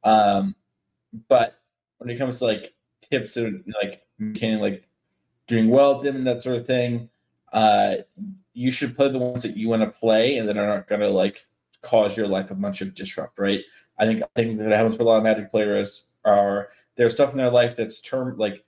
Um, 0.05 0.55
but 1.29 1.61
when 1.99 2.09
it 2.09 2.19
comes 2.19 2.39
to 2.39 2.47
like 2.47 2.75
tips 3.11 3.37
and 3.37 3.63
like 3.83 4.03
maintaining 4.19 4.61
like 4.61 4.89
doing 5.47 5.69
well 5.69 5.97
at 5.97 6.03
them 6.03 6.17
and 6.17 6.27
that 6.27 6.43
sort 6.43 6.57
of 6.57 6.67
thing, 6.67 7.11
uh, 7.53 7.97
you 8.55 8.71
should 8.71 8.97
play 8.97 9.09
the 9.09 9.19
ones 9.19 9.43
that 9.43 9.57
you 9.57 9.69
want 9.69 9.83
to 9.83 9.99
play 9.99 10.37
and 10.39 10.49
that 10.49 10.57
are 10.57 10.67
not 10.67 10.89
gonna 10.89 11.09
like 11.09 11.45
cause 11.83 12.17
your 12.17 12.29
life 12.29 12.51
a 12.51 12.55
bunch 12.55 12.81
of 12.81 12.95
disrupt, 12.95 13.39
right? 13.39 13.61
I 13.99 14.07
think 14.07 14.23
I 14.23 14.27
think 14.35 14.59
that 14.59 14.73
happens 14.73 14.97
for 14.97 15.03
a 15.03 15.07
lot 15.07 15.19
of 15.19 15.23
Magic 15.23 15.51
players 15.51 16.13
are 16.25 16.69
there's 16.97 17.15
stuff 17.15 17.33
in 17.33 17.39
their 17.39 17.51
life 17.51 17.77
that's 17.77 18.01
term 18.01 18.37
like 18.39 18.65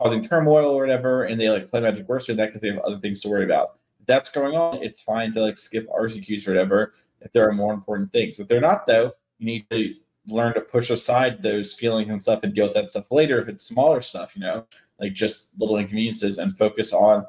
causing 0.00 0.22
turmoil 0.22 0.70
or 0.70 0.80
whatever, 0.80 1.24
and 1.24 1.40
they 1.40 1.48
like 1.48 1.70
play 1.70 1.80
Magic 1.80 2.08
worse 2.08 2.26
than 2.26 2.36
that 2.36 2.46
because 2.46 2.60
they 2.60 2.68
have 2.68 2.78
other 2.78 2.98
things 2.98 3.20
to 3.22 3.28
worry 3.28 3.44
about. 3.44 3.78
If 4.00 4.06
that's 4.06 4.30
going 4.30 4.56
on, 4.56 4.82
it's 4.82 5.00
fine 5.00 5.32
to 5.34 5.42
like 5.42 5.58
skip 5.58 5.88
RCQs 5.88 6.46
or 6.46 6.52
whatever 6.52 6.92
if 7.20 7.32
there 7.32 7.48
are 7.48 7.52
more 7.52 7.72
important 7.72 8.12
things. 8.12 8.38
If 8.38 8.48
they're 8.48 8.60
not 8.60 8.86
though, 8.86 9.12
you 9.38 9.46
need 9.46 9.68
to 9.70 9.94
learn 10.28 10.54
to 10.54 10.60
push 10.60 10.90
aside 10.90 11.42
those 11.42 11.72
feelings 11.72 12.10
and 12.10 12.20
stuff 12.20 12.40
and 12.42 12.54
deal 12.54 12.66
with 12.66 12.74
that 12.74 12.90
stuff 12.90 13.06
later 13.10 13.40
if 13.40 13.48
it's 13.48 13.64
smaller 13.64 14.00
stuff, 14.00 14.36
you 14.36 14.42
know, 14.42 14.64
like 15.00 15.14
just 15.14 15.58
little 15.58 15.78
inconveniences 15.78 16.38
and 16.38 16.56
focus 16.56 16.92
on 16.92 17.24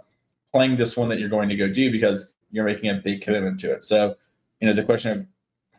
playing 0.51 0.77
this 0.77 0.97
one 0.97 1.09
that 1.09 1.19
you're 1.19 1.29
going 1.29 1.49
to 1.49 1.55
go 1.55 1.69
do 1.69 1.91
because 1.91 2.35
you're 2.51 2.65
making 2.65 2.89
a 2.89 2.95
big 2.95 3.21
commitment 3.21 3.59
to 3.59 3.71
it. 3.71 3.83
So 3.83 4.15
you 4.59 4.67
know 4.67 4.73
the 4.73 4.83
question 4.83 5.19
of 5.19 5.25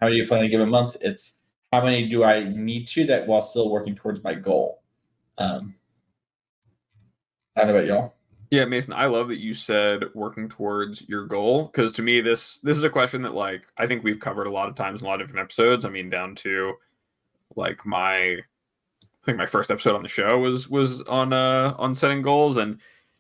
how 0.01 0.09
do 0.09 0.15
you 0.15 0.27
plan 0.27 0.45
a 0.45 0.49
given 0.49 0.69
month 0.69 0.97
it's 1.01 1.43
how 1.73 1.85
many 1.85 2.09
do 2.09 2.25
i 2.25 2.45
need 2.45 2.87
to 2.87 3.05
that 3.07 3.27
while 3.27 3.43
still 3.43 3.71
working 3.71 3.95
towards 3.95 4.23
my 4.25 4.35
goal? 4.35 4.83
Um 5.39 5.75
i 7.57 7.61
don't 7.61 7.69
know 7.69 7.77
about 7.77 7.89
y'all. 7.89 8.15
Yeah 8.51 8.65
mason 8.65 8.93
i 8.95 9.07
love 9.07 9.29
that 9.29 9.39
you 9.39 9.55
said 9.55 10.05
working 10.15 10.49
towards 10.49 11.09
your 11.09 11.27
goal 11.27 11.67
because 11.67 11.93
to 11.93 12.03
me 12.03 12.21
this 12.21 12.59
this 12.59 12.77
is 12.77 12.85
a 12.85 12.91
question 12.91 13.23
that 13.23 13.35
like 13.35 13.67
i 13.77 13.87
think 13.87 14.03
we've 14.03 14.21
covered 14.21 14.47
a 14.47 14.53
lot 14.53 14.69
of 14.69 14.75
times 14.75 15.01
in 15.01 15.07
a 15.07 15.11
lot 15.11 15.21
of 15.21 15.27
different 15.27 15.45
episodes. 15.45 15.85
I 15.85 15.91
mean 15.91 16.11
down 16.11 16.35
to 16.37 16.75
like 17.57 17.85
my 17.85 18.15
i 18.15 19.25
think 19.25 19.39
my 19.39 19.47
first 19.47 19.71
episode 19.71 19.95
on 19.95 20.03
the 20.03 20.09
show 20.09 20.39
was 20.39 20.69
was 20.69 21.03
on 21.03 21.33
uh 21.33 21.75
on 21.79 21.95
setting 21.95 22.23
goals. 22.23 22.57
And 22.57 22.79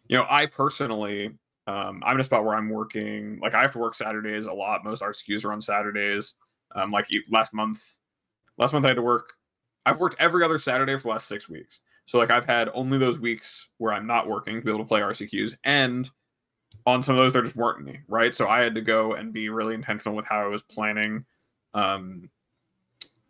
you 0.08 0.16
know 0.16 0.26
i 0.28 0.46
personally 0.46 1.32
um, 1.70 2.02
I'm 2.04 2.16
in 2.16 2.20
a 2.20 2.24
spot 2.24 2.44
where 2.44 2.56
I'm 2.56 2.68
working. 2.68 3.38
Like 3.40 3.54
I 3.54 3.62
have 3.62 3.70
to 3.72 3.78
work 3.78 3.94
Saturdays 3.94 4.46
a 4.46 4.52
lot. 4.52 4.84
Most 4.84 5.02
RCQs 5.02 5.44
are 5.44 5.52
on 5.52 5.62
Saturdays. 5.62 6.34
Um, 6.74 6.90
like 6.90 7.06
last 7.30 7.54
month, 7.54 7.96
last 8.58 8.72
month 8.72 8.84
I 8.84 8.88
had 8.88 8.96
to 8.96 9.02
work. 9.02 9.34
I've 9.86 10.00
worked 10.00 10.16
every 10.18 10.44
other 10.44 10.58
Saturday 10.58 10.96
for 10.96 11.02
the 11.02 11.08
last 11.10 11.28
six 11.28 11.48
weeks. 11.48 11.80
So 12.06 12.18
like 12.18 12.30
I've 12.30 12.44
had 12.44 12.70
only 12.74 12.98
those 12.98 13.20
weeks 13.20 13.68
where 13.78 13.92
I'm 13.92 14.06
not 14.06 14.28
working 14.28 14.56
to 14.56 14.60
be 14.62 14.70
able 14.70 14.80
to 14.80 14.88
play 14.88 15.00
RCQs, 15.00 15.56
and 15.62 16.10
on 16.86 17.04
some 17.04 17.14
of 17.14 17.20
those 17.20 17.32
there 17.32 17.42
just 17.42 17.54
weren't 17.54 17.88
any. 17.88 18.00
Right, 18.08 18.34
so 18.34 18.48
I 18.48 18.62
had 18.62 18.74
to 18.74 18.80
go 18.80 19.14
and 19.14 19.32
be 19.32 19.48
really 19.48 19.74
intentional 19.74 20.16
with 20.16 20.26
how 20.26 20.40
I 20.40 20.48
was 20.48 20.62
planning, 20.62 21.24
um, 21.72 22.30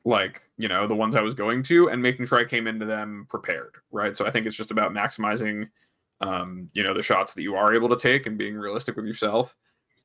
like 0.06 0.40
you 0.56 0.68
know 0.68 0.86
the 0.86 0.96
ones 0.96 1.14
I 1.14 1.20
was 1.20 1.34
going 1.34 1.62
to, 1.64 1.90
and 1.90 2.00
making 2.00 2.24
sure 2.24 2.38
I 2.38 2.44
came 2.44 2.66
into 2.66 2.86
them 2.86 3.26
prepared, 3.28 3.74
right? 3.92 4.16
So 4.16 4.26
I 4.26 4.30
think 4.30 4.46
it's 4.46 4.56
just 4.56 4.70
about 4.70 4.92
maximizing, 4.92 5.68
um, 6.20 6.68
you 6.72 6.84
know, 6.84 6.94
the 6.94 7.02
shots 7.02 7.34
that 7.34 7.42
you 7.42 7.55
are 7.55 7.74
able 7.74 7.88
to 7.88 7.97
take 7.97 8.26
and 8.26 8.36
being 8.36 8.56
realistic 8.56 8.97
with 8.97 9.06
yourself, 9.06 9.56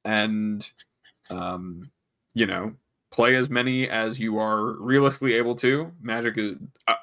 and 0.05 0.69
um, 1.29 1.89
you 2.33 2.45
know, 2.45 2.73
play 3.11 3.35
as 3.35 3.49
many 3.49 3.89
as 3.89 4.19
you 4.19 4.37
are 4.37 4.73
realistically 4.79 5.33
able 5.33 5.55
to. 5.55 5.91
Magic 6.01 6.37
is. 6.37 6.55
Uh, 6.87 6.93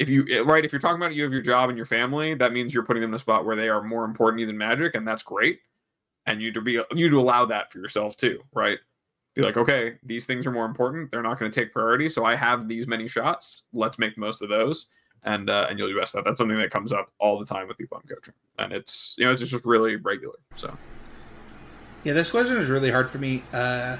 if 0.00 0.08
you 0.08 0.44
right 0.44 0.64
if 0.64 0.72
you're 0.72 0.80
talking 0.80 1.00
about 1.00 1.14
you 1.14 1.22
have 1.22 1.32
your 1.32 1.40
job 1.40 1.68
and 1.68 1.78
your 1.78 1.86
family 1.86 2.34
that 2.34 2.52
means 2.52 2.74
you're 2.74 2.82
putting 2.82 3.00
them 3.00 3.12
in 3.12 3.14
a 3.14 3.18
spot 3.18 3.44
where 3.44 3.54
they 3.54 3.68
are 3.68 3.80
more 3.80 4.04
important 4.04 4.38
to 4.38 4.40
you 4.40 4.46
than 4.46 4.58
magic 4.58 4.96
and 4.96 5.06
that's 5.06 5.22
great. 5.22 5.60
And 6.26 6.42
you 6.42 6.52
to 6.52 6.60
be 6.60 6.80
you 6.92 7.08
to 7.08 7.20
allow 7.20 7.44
that 7.46 7.70
for 7.70 7.78
yourself 7.78 8.16
too 8.16 8.40
right? 8.52 8.78
Be 9.34 9.42
like 9.42 9.56
okay 9.56 9.94
these 10.02 10.26
things 10.26 10.48
are 10.48 10.50
more 10.50 10.64
important. 10.64 11.12
They're 11.12 11.22
not 11.22 11.38
going 11.38 11.50
to 11.50 11.60
take 11.60 11.72
priority 11.72 12.08
so 12.08 12.24
i 12.24 12.34
have 12.34 12.66
these 12.66 12.88
many 12.88 13.06
shots. 13.06 13.62
Let's 13.72 13.96
make 13.96 14.18
most 14.18 14.42
of 14.42 14.48
those 14.48 14.86
and 15.24 15.50
uh, 15.50 15.66
and 15.68 15.78
you'll 15.78 15.88
do 15.88 15.98
best 15.98 16.12
that 16.14 16.24
that's 16.24 16.38
something 16.38 16.58
that 16.58 16.70
comes 16.70 16.92
up 16.92 17.10
all 17.18 17.38
the 17.38 17.46
time 17.46 17.66
with 17.68 17.78
people 17.78 17.96
i'm 17.96 18.08
coaching 18.08 18.34
and 18.58 18.72
it's 18.72 19.14
you 19.18 19.24
know 19.24 19.32
it's 19.32 19.42
just 19.42 19.64
really 19.64 19.96
regular 19.96 20.36
so 20.54 20.76
yeah 22.04 22.12
this 22.12 22.30
question 22.30 22.56
is 22.56 22.68
really 22.68 22.90
hard 22.90 23.08
for 23.08 23.18
me 23.18 23.42
uh 23.52 23.96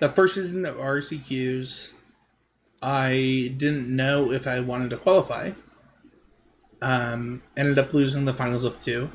the 0.00 0.08
first 0.08 0.34
season 0.34 0.64
of 0.64 0.76
rcqs 0.76 1.92
I 2.86 3.54
didn't 3.56 3.88
know 3.88 4.30
if 4.30 4.46
I 4.46 4.60
wanted 4.60 4.90
to 4.90 4.98
qualify. 4.98 5.52
Um, 6.82 7.42
ended 7.56 7.78
up 7.78 7.94
losing 7.94 8.26
the 8.26 8.34
finals 8.34 8.62
of 8.62 8.78
two. 8.78 9.10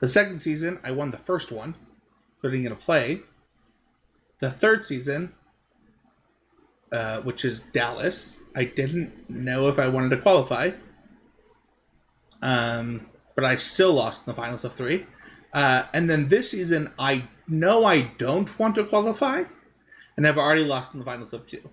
The 0.00 0.08
second 0.08 0.40
season, 0.40 0.80
I 0.82 0.90
won 0.90 1.12
the 1.12 1.16
first 1.16 1.52
one, 1.52 1.76
putting 2.42 2.64
in 2.64 2.72
a 2.72 2.74
play. 2.74 3.20
The 4.40 4.50
third 4.50 4.84
season, 4.84 5.32
uh, 6.90 7.20
which 7.20 7.44
is 7.44 7.60
Dallas, 7.60 8.40
I 8.54 8.64
didn't 8.64 9.28
know 9.28 9.68
if 9.68 9.78
I 9.78 9.88
wanted 9.88 10.10
to 10.10 10.22
qualify. 10.22 10.72
Um, 12.42 13.08
but 13.34 13.44
I 13.44 13.56
still 13.56 13.94
lost 13.94 14.26
in 14.26 14.30
the 14.32 14.40
finals 14.40 14.64
of 14.64 14.74
three. 14.74 15.06
Uh, 15.52 15.84
and 15.92 16.10
then 16.10 16.28
this 16.28 16.50
season, 16.50 16.92
I 16.98 17.28
know 17.48 17.84
I 17.84 18.02
don't 18.18 18.58
want 18.58 18.74
to 18.74 18.84
qualify, 18.84 19.44
and 20.16 20.26
I've 20.26 20.38
already 20.38 20.64
lost 20.64 20.92
in 20.92 21.00
the 21.00 21.06
finals 21.06 21.32
of 21.32 21.46
two 21.46 21.70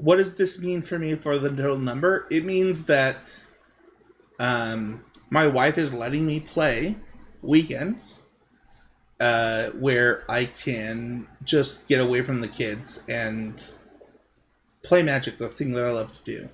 what 0.00 0.16
does 0.16 0.34
this 0.34 0.60
mean 0.60 0.80
for 0.82 0.98
me 0.98 1.14
for 1.14 1.38
the 1.38 1.50
total 1.50 1.78
number? 1.78 2.26
It 2.30 2.44
means 2.44 2.84
that 2.84 3.36
um, 4.38 5.04
my 5.28 5.46
wife 5.46 5.76
is 5.76 5.92
letting 5.92 6.26
me 6.26 6.40
play 6.40 6.96
weekends 7.42 8.20
uh, 9.20 9.66
where 9.70 10.24
I 10.30 10.46
can 10.46 11.28
just 11.44 11.86
get 11.86 12.00
away 12.00 12.22
from 12.22 12.40
the 12.40 12.48
kids 12.48 13.02
and 13.08 13.62
play 14.82 15.02
Magic, 15.02 15.38
the 15.38 15.48
thing 15.48 15.72
that 15.72 15.84
I 15.84 15.90
love 15.90 16.16
to 16.16 16.24
do. 16.24 16.48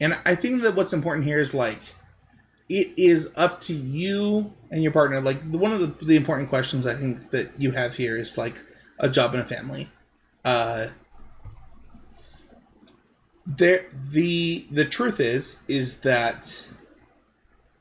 And 0.00 0.18
I 0.24 0.34
think 0.34 0.62
that 0.62 0.74
what's 0.74 0.92
important 0.92 1.26
here 1.26 1.40
is 1.40 1.52
like, 1.54 1.80
it 2.68 2.92
is 2.96 3.32
up 3.36 3.60
to 3.62 3.74
you 3.74 4.52
and 4.70 4.82
your 4.82 4.92
partner. 4.92 5.20
Like, 5.20 5.42
one 5.50 5.72
of 5.72 5.80
the, 5.80 6.04
the 6.04 6.16
important 6.16 6.48
questions 6.48 6.86
I 6.86 6.94
think 6.94 7.30
that 7.30 7.52
you 7.58 7.72
have 7.72 7.96
here 7.96 8.16
is 8.16 8.38
like 8.38 8.54
a 8.98 9.08
job 9.08 9.34
and 9.34 9.42
a 9.42 9.46
family. 9.46 9.90
Uh, 10.44 10.88
there 13.48 13.86
the 14.10 14.66
the 14.70 14.84
truth 14.84 15.18
is 15.18 15.62
is 15.66 16.00
that 16.00 16.68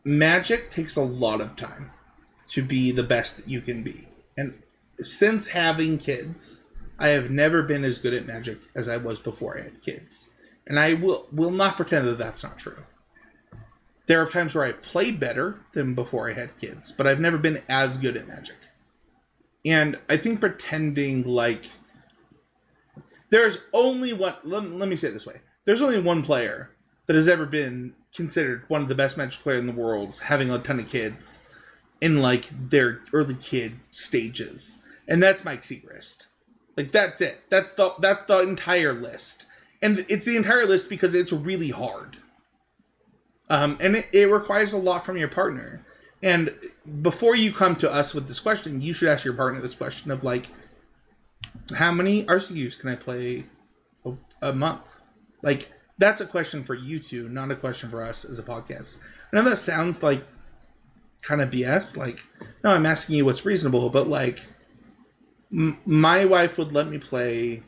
magic 0.05 0.71
takes 0.71 0.95
a 0.95 1.01
lot 1.01 1.41
of 1.41 1.57
time 1.57 1.91
to 2.47 2.63
be 2.63 2.89
the 2.89 3.03
best 3.03 3.35
that 3.35 3.49
you 3.49 3.59
can 3.59 3.83
be 3.83 4.07
and 4.37 4.63
since 5.01 5.49
having 5.49 5.97
kids 5.97 6.61
i 6.99 7.09
have 7.09 7.29
never 7.29 7.61
been 7.63 7.83
as 7.83 7.99
good 7.99 8.13
at 8.13 8.25
magic 8.25 8.59
as 8.75 8.87
i 8.87 8.97
was 8.97 9.19
before 9.19 9.57
i 9.57 9.63
had 9.63 9.81
kids. 9.81 10.29
And 10.65 10.79
i 10.79 10.93
will 10.93 11.27
will 11.31 11.51
not 11.51 11.75
pretend 11.77 12.07
that 12.07 12.17
that's 12.17 12.43
not 12.43 12.57
true. 12.57 12.83
There 14.07 14.21
are 14.21 14.27
times 14.27 14.55
where 14.55 14.65
i've 14.65 14.81
played 14.81 15.19
better 15.19 15.61
than 15.73 15.93
before 15.93 16.29
i 16.29 16.33
had 16.33 16.57
kids 16.57 16.91
but 16.91 17.07
i've 17.07 17.19
never 17.19 17.37
been 17.37 17.61
as 17.69 17.97
good 17.97 18.17
at 18.17 18.27
magic. 18.27 18.57
And 19.65 19.97
i 20.09 20.17
think 20.17 20.39
pretending 20.39 21.23
like 21.23 21.65
there's 23.29 23.57
only 23.73 24.13
one 24.13 24.35
let, 24.43 24.69
let 24.69 24.89
me 24.89 24.95
say 24.95 25.09
it 25.09 25.13
this 25.13 25.25
way. 25.25 25.41
There's 25.65 25.81
only 25.81 25.99
one 25.99 26.23
player 26.23 26.71
that 27.07 27.15
has 27.15 27.27
ever 27.27 27.45
been 27.45 27.93
considered 28.13 28.63
one 28.67 28.81
of 28.81 28.87
the 28.87 28.95
best 28.95 29.17
Magic 29.17 29.41
players 29.41 29.59
in 29.59 29.67
the 29.67 29.73
world, 29.73 30.19
having 30.25 30.49
a 30.49 30.59
ton 30.59 30.79
of 30.79 30.87
kids 30.87 31.43
in 31.99 32.21
like 32.21 32.69
their 32.69 33.01
early 33.11 33.35
kid 33.35 33.79
stages, 33.91 34.77
and 35.07 35.21
that's 35.21 35.43
Mike 35.45 35.63
Sigrist. 35.63 36.26
Like 36.77 36.91
that's 36.91 37.19
it. 37.21 37.41
That's 37.49 37.71
the 37.71 37.95
that's 37.99 38.23
the 38.23 38.39
entire 38.39 38.93
list, 38.93 39.47
and 39.81 40.05
it's 40.07 40.25
the 40.25 40.37
entire 40.37 40.65
list 40.65 40.89
because 40.89 41.15
it's 41.15 41.33
really 41.33 41.71
hard. 41.71 42.17
Um, 43.49 43.77
and 43.81 43.95
it, 43.95 44.07
it 44.13 44.25
requires 44.29 44.73
a 44.73 44.77
lot 44.77 45.03
from 45.03 45.17
your 45.17 45.27
partner. 45.27 45.85
And 46.21 46.53
before 47.01 47.35
you 47.35 47.53
come 47.53 47.75
to 47.77 47.91
us 47.91 48.13
with 48.13 48.27
this 48.27 48.39
question, 48.39 48.81
you 48.81 48.93
should 48.93 49.07
ask 49.07 49.23
your 49.23 49.33
partner 49.33 49.61
this 49.61 49.75
question 49.75 50.11
of 50.11 50.23
like, 50.23 50.47
how 51.75 51.91
many 51.91 52.25
RCQs 52.25 52.77
can 52.77 52.89
I 52.89 52.95
play 52.95 53.45
a, 54.05 54.13
a 54.41 54.53
month? 54.53 54.81
Like 55.41 55.71
that's 55.97 56.21
a 56.21 56.25
question 56.25 56.63
for 56.63 56.75
you 56.75 56.99
two, 56.99 57.29
not 57.29 57.51
a 57.51 57.55
question 57.55 57.89
for 57.89 58.03
us 58.03 58.25
as 58.25 58.37
a 58.37 58.43
podcast. 58.43 58.97
I 59.31 59.37
know 59.37 59.43
that 59.43 59.57
sounds 59.57 60.03
like 60.03 60.25
kind 61.21 61.41
of 61.41 61.49
BS. 61.49 61.95
Like, 61.95 62.19
no, 62.63 62.71
I'm 62.71 62.85
asking 62.85 63.15
you 63.15 63.25
what's 63.25 63.45
reasonable, 63.45 63.89
but 63.89 64.07
like, 64.07 64.47
my 65.49 66.25
wife 66.25 66.57
would 66.57 66.73
let 66.73 66.87
me 66.87 66.97
play 66.97 67.63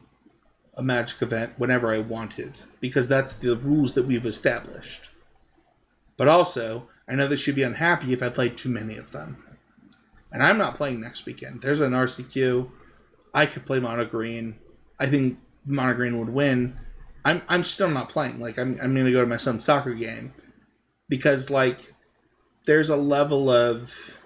a 0.75 0.83
magic 0.83 1.21
event 1.21 1.53
whenever 1.57 1.91
I 1.91 1.99
wanted 1.99 2.61
because 2.79 3.07
that's 3.07 3.33
the 3.33 3.55
rules 3.55 3.93
that 3.93 4.05
we've 4.05 4.25
established. 4.25 5.09
But 6.17 6.27
also, 6.27 6.87
I 7.07 7.15
know 7.15 7.27
that 7.27 7.37
she'd 7.37 7.55
be 7.55 7.63
unhappy 7.63 8.13
if 8.13 8.21
I 8.21 8.29
played 8.29 8.57
too 8.57 8.69
many 8.69 8.97
of 8.97 9.11
them. 9.11 9.43
And 10.31 10.43
I'm 10.43 10.57
not 10.57 10.75
playing 10.75 10.99
next 10.99 11.25
weekend. 11.25 11.61
There's 11.61 11.81
an 11.81 11.93
RCQ. 11.93 12.69
I 13.33 13.45
could 13.45 13.65
play 13.65 13.79
Mono 13.79 14.05
Green. 14.05 14.55
I 14.99 15.07
think 15.07 15.39
Mono 15.65 15.93
Green 15.93 16.19
would 16.19 16.29
win 16.29 16.77
I'm 17.25 17.41
I'm 17.49 17.63
still 17.63 17.89
not 17.89 18.09
playing. 18.09 18.39
Like 18.39 18.57
I'm 18.57 18.79
I'm 18.81 18.95
gonna 18.95 19.11
go 19.11 19.21
to 19.21 19.27
my 19.27 19.37
son's 19.37 19.63
soccer 19.63 19.93
game 19.93 20.33
because 21.07 21.49
like 21.49 21.93
there's 22.65 22.89
a 22.89 22.95
level 22.95 23.49
of 23.49 24.18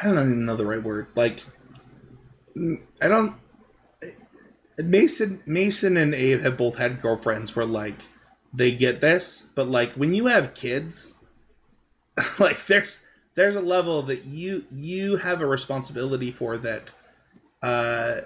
I 0.00 0.06
don't 0.06 0.18
even 0.18 0.44
know 0.44 0.56
the 0.56 0.66
right 0.66 0.82
word. 0.82 1.08
Like 1.14 1.44
I 3.02 3.08
don't 3.08 3.34
Mason 4.78 5.42
Mason 5.46 5.96
and 5.96 6.14
Abe 6.14 6.40
have 6.40 6.56
both 6.56 6.78
had 6.78 7.02
girlfriends 7.02 7.54
where 7.54 7.66
like 7.66 8.02
they 8.52 8.74
get 8.74 9.00
this, 9.00 9.46
but 9.54 9.68
like 9.68 9.92
when 9.92 10.14
you 10.14 10.26
have 10.26 10.54
kids, 10.54 11.14
like 12.38 12.66
there's 12.66 13.06
there's 13.34 13.54
a 13.56 13.60
level 13.60 14.02
that 14.02 14.24
you 14.24 14.64
you 14.70 15.16
have 15.16 15.40
a 15.40 15.46
responsibility 15.46 16.30
for 16.30 16.56
that 16.58 16.90
uh 17.62 18.22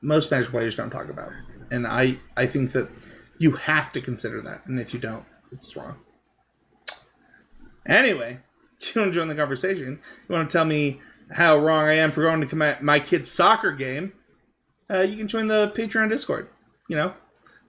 most 0.00 0.30
Magic 0.30 0.50
players 0.50 0.76
don't 0.76 0.90
talk 0.90 1.08
about, 1.08 1.32
and 1.70 1.86
I 1.86 2.18
I 2.36 2.46
think 2.46 2.72
that 2.72 2.90
you 3.38 3.52
have 3.52 3.92
to 3.92 4.00
consider 4.00 4.40
that, 4.42 4.66
and 4.66 4.78
if 4.80 4.92
you 4.92 5.00
don't, 5.00 5.24
it's 5.52 5.76
wrong. 5.76 5.96
Anyway, 7.86 8.40
you 8.94 9.00
want 9.00 9.12
to 9.12 9.18
join 9.18 9.28
the 9.28 9.34
conversation? 9.34 10.00
You 10.28 10.34
want 10.34 10.48
to 10.48 10.52
tell 10.52 10.64
me 10.64 11.00
how 11.32 11.56
wrong 11.56 11.84
I 11.84 11.94
am 11.94 12.12
for 12.12 12.22
going 12.22 12.46
to 12.46 12.56
my, 12.56 12.76
my 12.80 13.00
kid's 13.00 13.30
soccer 13.30 13.72
game? 13.72 14.12
Uh, 14.90 15.00
you 15.00 15.16
can 15.16 15.28
join 15.28 15.46
the 15.46 15.72
Patreon 15.74 16.10
Discord. 16.10 16.48
You 16.88 16.96
know, 16.96 17.14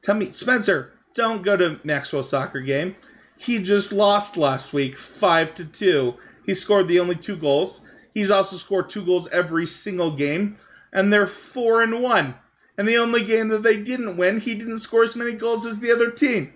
tell 0.01 0.15
me, 0.15 0.31
Spencer, 0.31 0.93
don't 1.13 1.43
go 1.43 1.55
to 1.55 1.79
Maxwell's 1.83 2.29
soccer 2.29 2.59
game. 2.59 2.95
He 3.37 3.59
just 3.59 3.91
lost 3.91 4.37
last 4.37 4.73
week, 4.73 4.97
five 4.97 5.55
to 5.55 5.65
two. 5.65 6.15
He 6.45 6.53
scored 6.53 6.87
the 6.87 6.99
only 6.99 7.15
two 7.15 7.37
goals. 7.37 7.81
He's 8.13 8.31
also 8.31 8.57
scored 8.57 8.89
two 8.89 9.05
goals 9.05 9.27
every 9.29 9.65
single 9.65 10.11
game 10.11 10.57
and 10.95 11.11
they're 11.11 11.27
four 11.27 11.83
and 11.83 12.01
one. 12.01 12.35
And 12.77 12.87
the 12.87 12.97
only 12.97 13.23
game 13.23 13.49
that 13.49 13.63
they 13.63 13.77
didn't 13.77 14.17
win, 14.17 14.39
he 14.39 14.55
didn't 14.55 14.79
score 14.79 15.03
as 15.03 15.15
many 15.15 15.33
goals 15.33 15.65
as 15.65 15.79
the 15.79 15.91
other 15.91 16.09
team. 16.09 16.53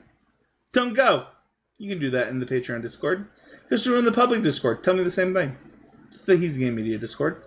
Don't 0.74 0.94
go. 0.94 1.28
You 1.78 1.90
can 1.90 2.00
do 2.00 2.10
that 2.10 2.30
in 2.30 2.40
the 2.40 2.46
Patreon 2.46 2.82
Discord. 2.82 3.28
Just 3.70 3.86
join 3.86 4.04
the 4.06 4.12
public 4.12 4.42
Discord. 4.42 4.84
Tell 4.84 4.96
me 4.96 5.04
the 5.04 5.12
same 5.12 5.34
thing. 5.34 5.58
It's 6.12 6.24
the 6.24 6.36
He's 6.36 6.58
Game 6.58 6.76
Media 6.76 6.98
Discord. 6.98 7.44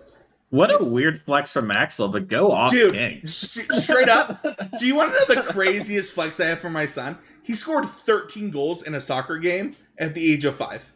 What 0.49 0.69
a 0.69 0.83
weird 0.83 1.21
flex 1.23 1.51
from 1.51 1.67
Maxwell, 1.67 2.09
but 2.09 2.27
go 2.27 2.51
off, 2.51 2.69
Dude, 2.69 2.93
King. 2.93 3.25
straight 3.25 4.07
up. 4.07 4.45
do 4.77 4.85
you 4.85 4.95
want 4.95 5.11
to 5.11 5.17
know 5.35 5.41
the 5.41 5.51
craziest 5.51 6.13
flex 6.13 6.39
I 6.39 6.45
have 6.45 6.59
for 6.59 6.69
my 6.69 6.85
son? 6.85 7.17
He 7.41 7.55
scored 7.55 7.85
13 7.85 8.51
goals 8.51 8.83
in 8.83 8.93
a 8.93 9.01
soccer 9.01 9.39
game 9.39 9.75
at 9.97 10.13
the 10.13 10.31
age 10.31 10.45
of 10.45 10.55
five. 10.55 10.93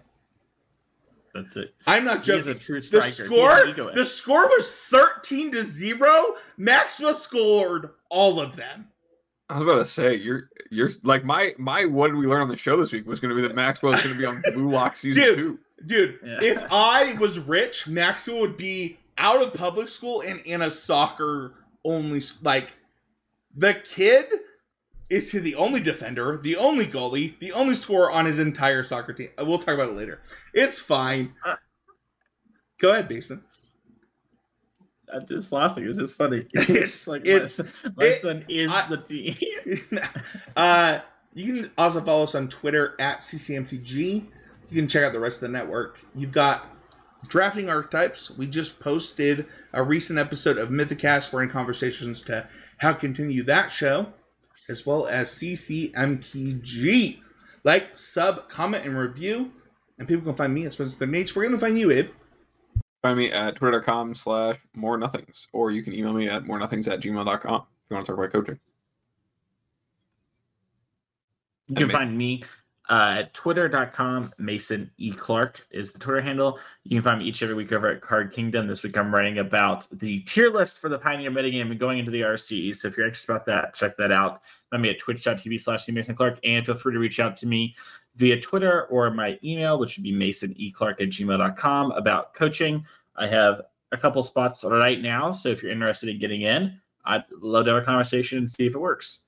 That's 1.33 1.57
it. 1.57 1.73
I'm 1.87 2.05
not 2.05 2.23
joking. 2.23 2.53
The 2.53 3.01
score, 3.01 3.71
the 3.93 4.05
score 4.05 4.47
was 4.47 4.69
13 4.71 5.51
to 5.53 5.63
zero. 5.63 6.35
Maxwell 6.55 7.13
scored 7.15 7.89
all 8.09 8.39
of 8.39 8.55
them. 8.55 8.89
I 9.49 9.53
was 9.53 9.61
about 9.63 9.79
to 9.79 9.85
say 9.85 10.15
you're 10.15 10.49
you're 10.69 10.89
like 11.03 11.23
my 11.23 11.53
my 11.57 11.85
what 11.85 12.07
did 12.07 12.17
we 12.17 12.27
learn 12.27 12.41
on 12.41 12.49
the 12.49 12.57
show 12.57 12.77
this 12.77 12.91
week 12.91 13.07
was 13.07 13.19
going 13.19 13.35
to 13.35 13.41
be 13.41 13.47
that 13.47 13.55
Maxwell 13.55 13.93
is 13.93 14.01
going 14.01 14.13
to 14.13 14.19
be 14.19 14.25
on 14.25 14.41
Blue 14.53 14.69
Lock 14.71 14.97
season 14.97 15.23
dude, 15.23 15.37
two. 15.37 15.59
Dude, 15.85 16.19
yeah. 16.23 16.39
if 16.41 16.65
I 16.71 17.13
was 17.13 17.39
rich, 17.39 17.87
Maxwell 17.87 18.39
would 18.41 18.57
be 18.57 18.97
out 19.17 19.41
of 19.41 19.53
public 19.53 19.89
school 19.89 20.21
and 20.21 20.39
in 20.41 20.61
a 20.61 20.69
soccer 20.69 21.53
only 21.85 22.21
like 22.41 22.77
The 23.55 23.75
kid 23.75 24.25
is 25.09 25.31
he 25.31 25.39
the 25.39 25.55
only 25.55 25.79
defender, 25.79 26.37
the 26.37 26.57
only 26.57 26.85
goalie, 26.85 27.39
the 27.39 27.53
only 27.53 27.75
scorer 27.75 28.11
on 28.11 28.25
his 28.25 28.39
entire 28.39 28.83
soccer 28.83 29.13
team. 29.13 29.29
Uh, 29.39 29.45
we'll 29.45 29.59
talk 29.59 29.75
about 29.75 29.89
it 29.89 29.95
later. 29.95 30.21
It's 30.53 30.81
fine. 30.81 31.33
Uh. 31.45 31.55
Go 32.79 32.91
ahead, 32.91 33.09
Mason. 33.09 33.43
I'm 35.13 35.25
just 35.25 35.51
laughing. 35.51 35.85
It's 35.85 35.97
just 35.97 36.15
funny. 36.15 36.45
It's 36.53 37.07
like 37.07 37.25
it's 37.25 37.59
my, 37.59 37.65
my 37.95 38.05
it, 38.05 38.21
son 38.21 38.45
is 38.49 38.71
I, 38.71 38.87
the 38.89 38.97
team. 38.97 39.99
uh, 40.55 40.99
you 41.33 41.53
can 41.53 41.71
also 41.77 42.01
follow 42.01 42.23
us 42.23 42.35
on 42.35 42.47
Twitter 42.49 42.95
at 42.99 43.19
CCMTG. 43.19 44.25
You 44.69 44.81
can 44.81 44.87
check 44.87 45.03
out 45.03 45.13
the 45.13 45.19
rest 45.19 45.37
of 45.37 45.49
the 45.49 45.57
network. 45.57 45.99
You've 46.13 46.31
got 46.31 46.65
drafting 47.27 47.69
archetypes. 47.69 48.31
We 48.31 48.47
just 48.47 48.79
posted 48.79 49.45
a 49.73 49.83
recent 49.83 50.19
episode 50.19 50.57
of 50.57 50.69
Mythicast. 50.69 51.31
We're 51.31 51.43
in 51.43 51.49
conversations 51.49 52.21
to 52.23 52.47
how 52.79 52.93
to 52.93 52.99
continue 52.99 53.43
that 53.43 53.71
show 53.71 54.13
as 54.69 54.85
well 54.85 55.07
as 55.07 55.29
CCMTG. 55.29 57.21
Like, 57.63 57.97
sub, 57.97 58.49
comment, 58.49 58.85
and 58.85 58.97
review. 58.97 59.51
And 59.97 60.07
people 60.07 60.23
can 60.25 60.35
find 60.35 60.53
me 60.53 60.65
at 60.65 60.73
Spencer 60.73 61.05
Nates. 61.07 61.35
We're 61.35 61.43
going 61.43 61.55
to 61.55 61.59
find 61.59 61.79
you, 61.79 61.91
Abe. 61.91 62.09
Find 63.07 63.17
me 63.17 63.31
at 63.31 63.55
twitter.com 63.55 64.15
slash 64.15 64.57
more 64.75 64.97
nothings. 64.97 65.47
Or 65.53 65.71
you 65.71 65.81
can 65.81 65.93
email 65.93 66.11
me 66.11 66.27
at 66.27 66.45
more 66.45 66.59
nothings 66.59 66.91
at 66.91 66.99
gmail.com 66.99 67.37
if 67.37 67.45
you 67.45 67.95
want 67.95 68.05
to 68.05 68.11
talk 68.11 68.19
about 68.19 68.33
coaching. 68.33 68.59
You 71.69 71.75
can 71.77 71.89
find 71.89 72.17
me 72.17 72.43
uh, 72.89 73.19
at 73.19 73.33
twitter.com 73.33 74.33
Mason 74.37 74.91
E. 74.97 75.13
Clark 75.13 75.65
is 75.71 75.93
the 75.93 75.99
Twitter 75.99 76.19
handle. 76.19 76.59
You 76.83 76.97
can 76.97 77.01
find 77.01 77.19
me 77.19 77.25
each 77.25 77.41
every 77.41 77.55
week 77.55 77.71
over 77.71 77.87
at 77.87 78.01
Card 78.01 78.33
Kingdom. 78.33 78.67
This 78.67 78.83
week 78.83 78.97
I'm 78.97 79.15
writing 79.15 79.37
about 79.37 79.87
the 79.93 80.19
tier 80.19 80.49
list 80.49 80.79
for 80.79 80.89
the 80.89 80.99
Pioneer 80.99 81.31
metagame 81.31 81.71
and 81.71 81.79
going 81.79 81.99
into 81.99 82.11
the 82.11 82.21
RC. 82.21 82.75
So 82.75 82.89
if 82.89 82.97
you're 82.97 83.05
interested 83.05 83.31
about 83.31 83.45
that, 83.45 83.73
check 83.73 83.95
that 83.95 84.11
out. 84.11 84.41
Find 84.69 84.83
me 84.83 84.89
at 84.89 84.99
twitch.tv 84.99 85.61
slash 85.61 85.87
Mason 85.87 86.13
Clark 86.13 86.39
and 86.43 86.65
feel 86.65 86.75
free 86.75 86.91
to 86.91 86.99
reach 86.99 87.21
out 87.21 87.37
to 87.37 87.47
me 87.47 87.73
via 88.17 88.39
Twitter 88.39 88.83
or 88.85 89.09
my 89.11 89.39
email, 89.43 89.79
which 89.79 89.97
would 89.97 90.03
be 90.03 90.11
Mason 90.11 90.53
E. 90.57 90.73
At 90.81 90.97
gmail.com 90.97 91.91
about 91.91 92.33
coaching. 92.33 92.85
I 93.15 93.27
have 93.27 93.61
a 93.91 93.97
couple 93.97 94.21
spots 94.23 94.63
right 94.63 95.01
now. 95.01 95.31
So 95.31 95.49
if 95.49 95.63
you're 95.63 95.71
interested 95.71 96.09
in 96.09 96.19
getting 96.19 96.41
in, 96.41 96.79
I'd 97.05 97.23
love 97.41 97.65
to 97.65 97.73
have 97.73 97.83
a 97.83 97.85
conversation 97.85 98.39
and 98.39 98.49
see 98.49 98.65
if 98.65 98.75
it 98.75 98.79
works. 98.79 99.23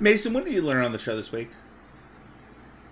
Mason, 0.00 0.32
what 0.32 0.44
did 0.44 0.52
you 0.52 0.62
learn 0.62 0.84
on 0.84 0.92
the 0.92 0.98
show 0.98 1.16
this 1.16 1.32
week? 1.32 1.50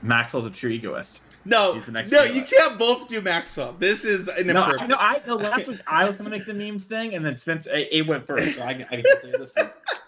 Maxwell's 0.02 0.46
a 0.46 0.50
true 0.50 0.70
egoist. 0.70 1.20
No, 1.44 1.74
He's 1.74 1.86
the 1.86 1.92
next 1.92 2.10
no, 2.10 2.22
you 2.22 2.42
can't 2.42 2.78
both 2.78 3.08
do 3.08 3.20
Maxwell. 3.20 3.74
This 3.76 4.04
is 4.04 4.28
inappropriate. 4.28 4.88
No, 4.88 4.96
I, 4.96 5.14
no, 5.14 5.22
I 5.24 5.26
no, 5.26 5.36
last 5.36 5.68
week 5.68 5.80
I 5.86 6.06
was 6.06 6.16
going 6.16 6.30
to 6.30 6.36
make 6.36 6.46
the 6.46 6.54
memes 6.54 6.84
thing, 6.84 7.14
and 7.14 7.24
then 7.24 7.36
Spence 7.36 7.66
it 7.70 8.06
went 8.06 8.26
first, 8.26 8.56
so 8.56 8.62
I, 8.62 8.70
I 8.70 8.74
can 8.74 9.04
say 9.20 9.32
this 9.32 9.54
week. 9.56 9.66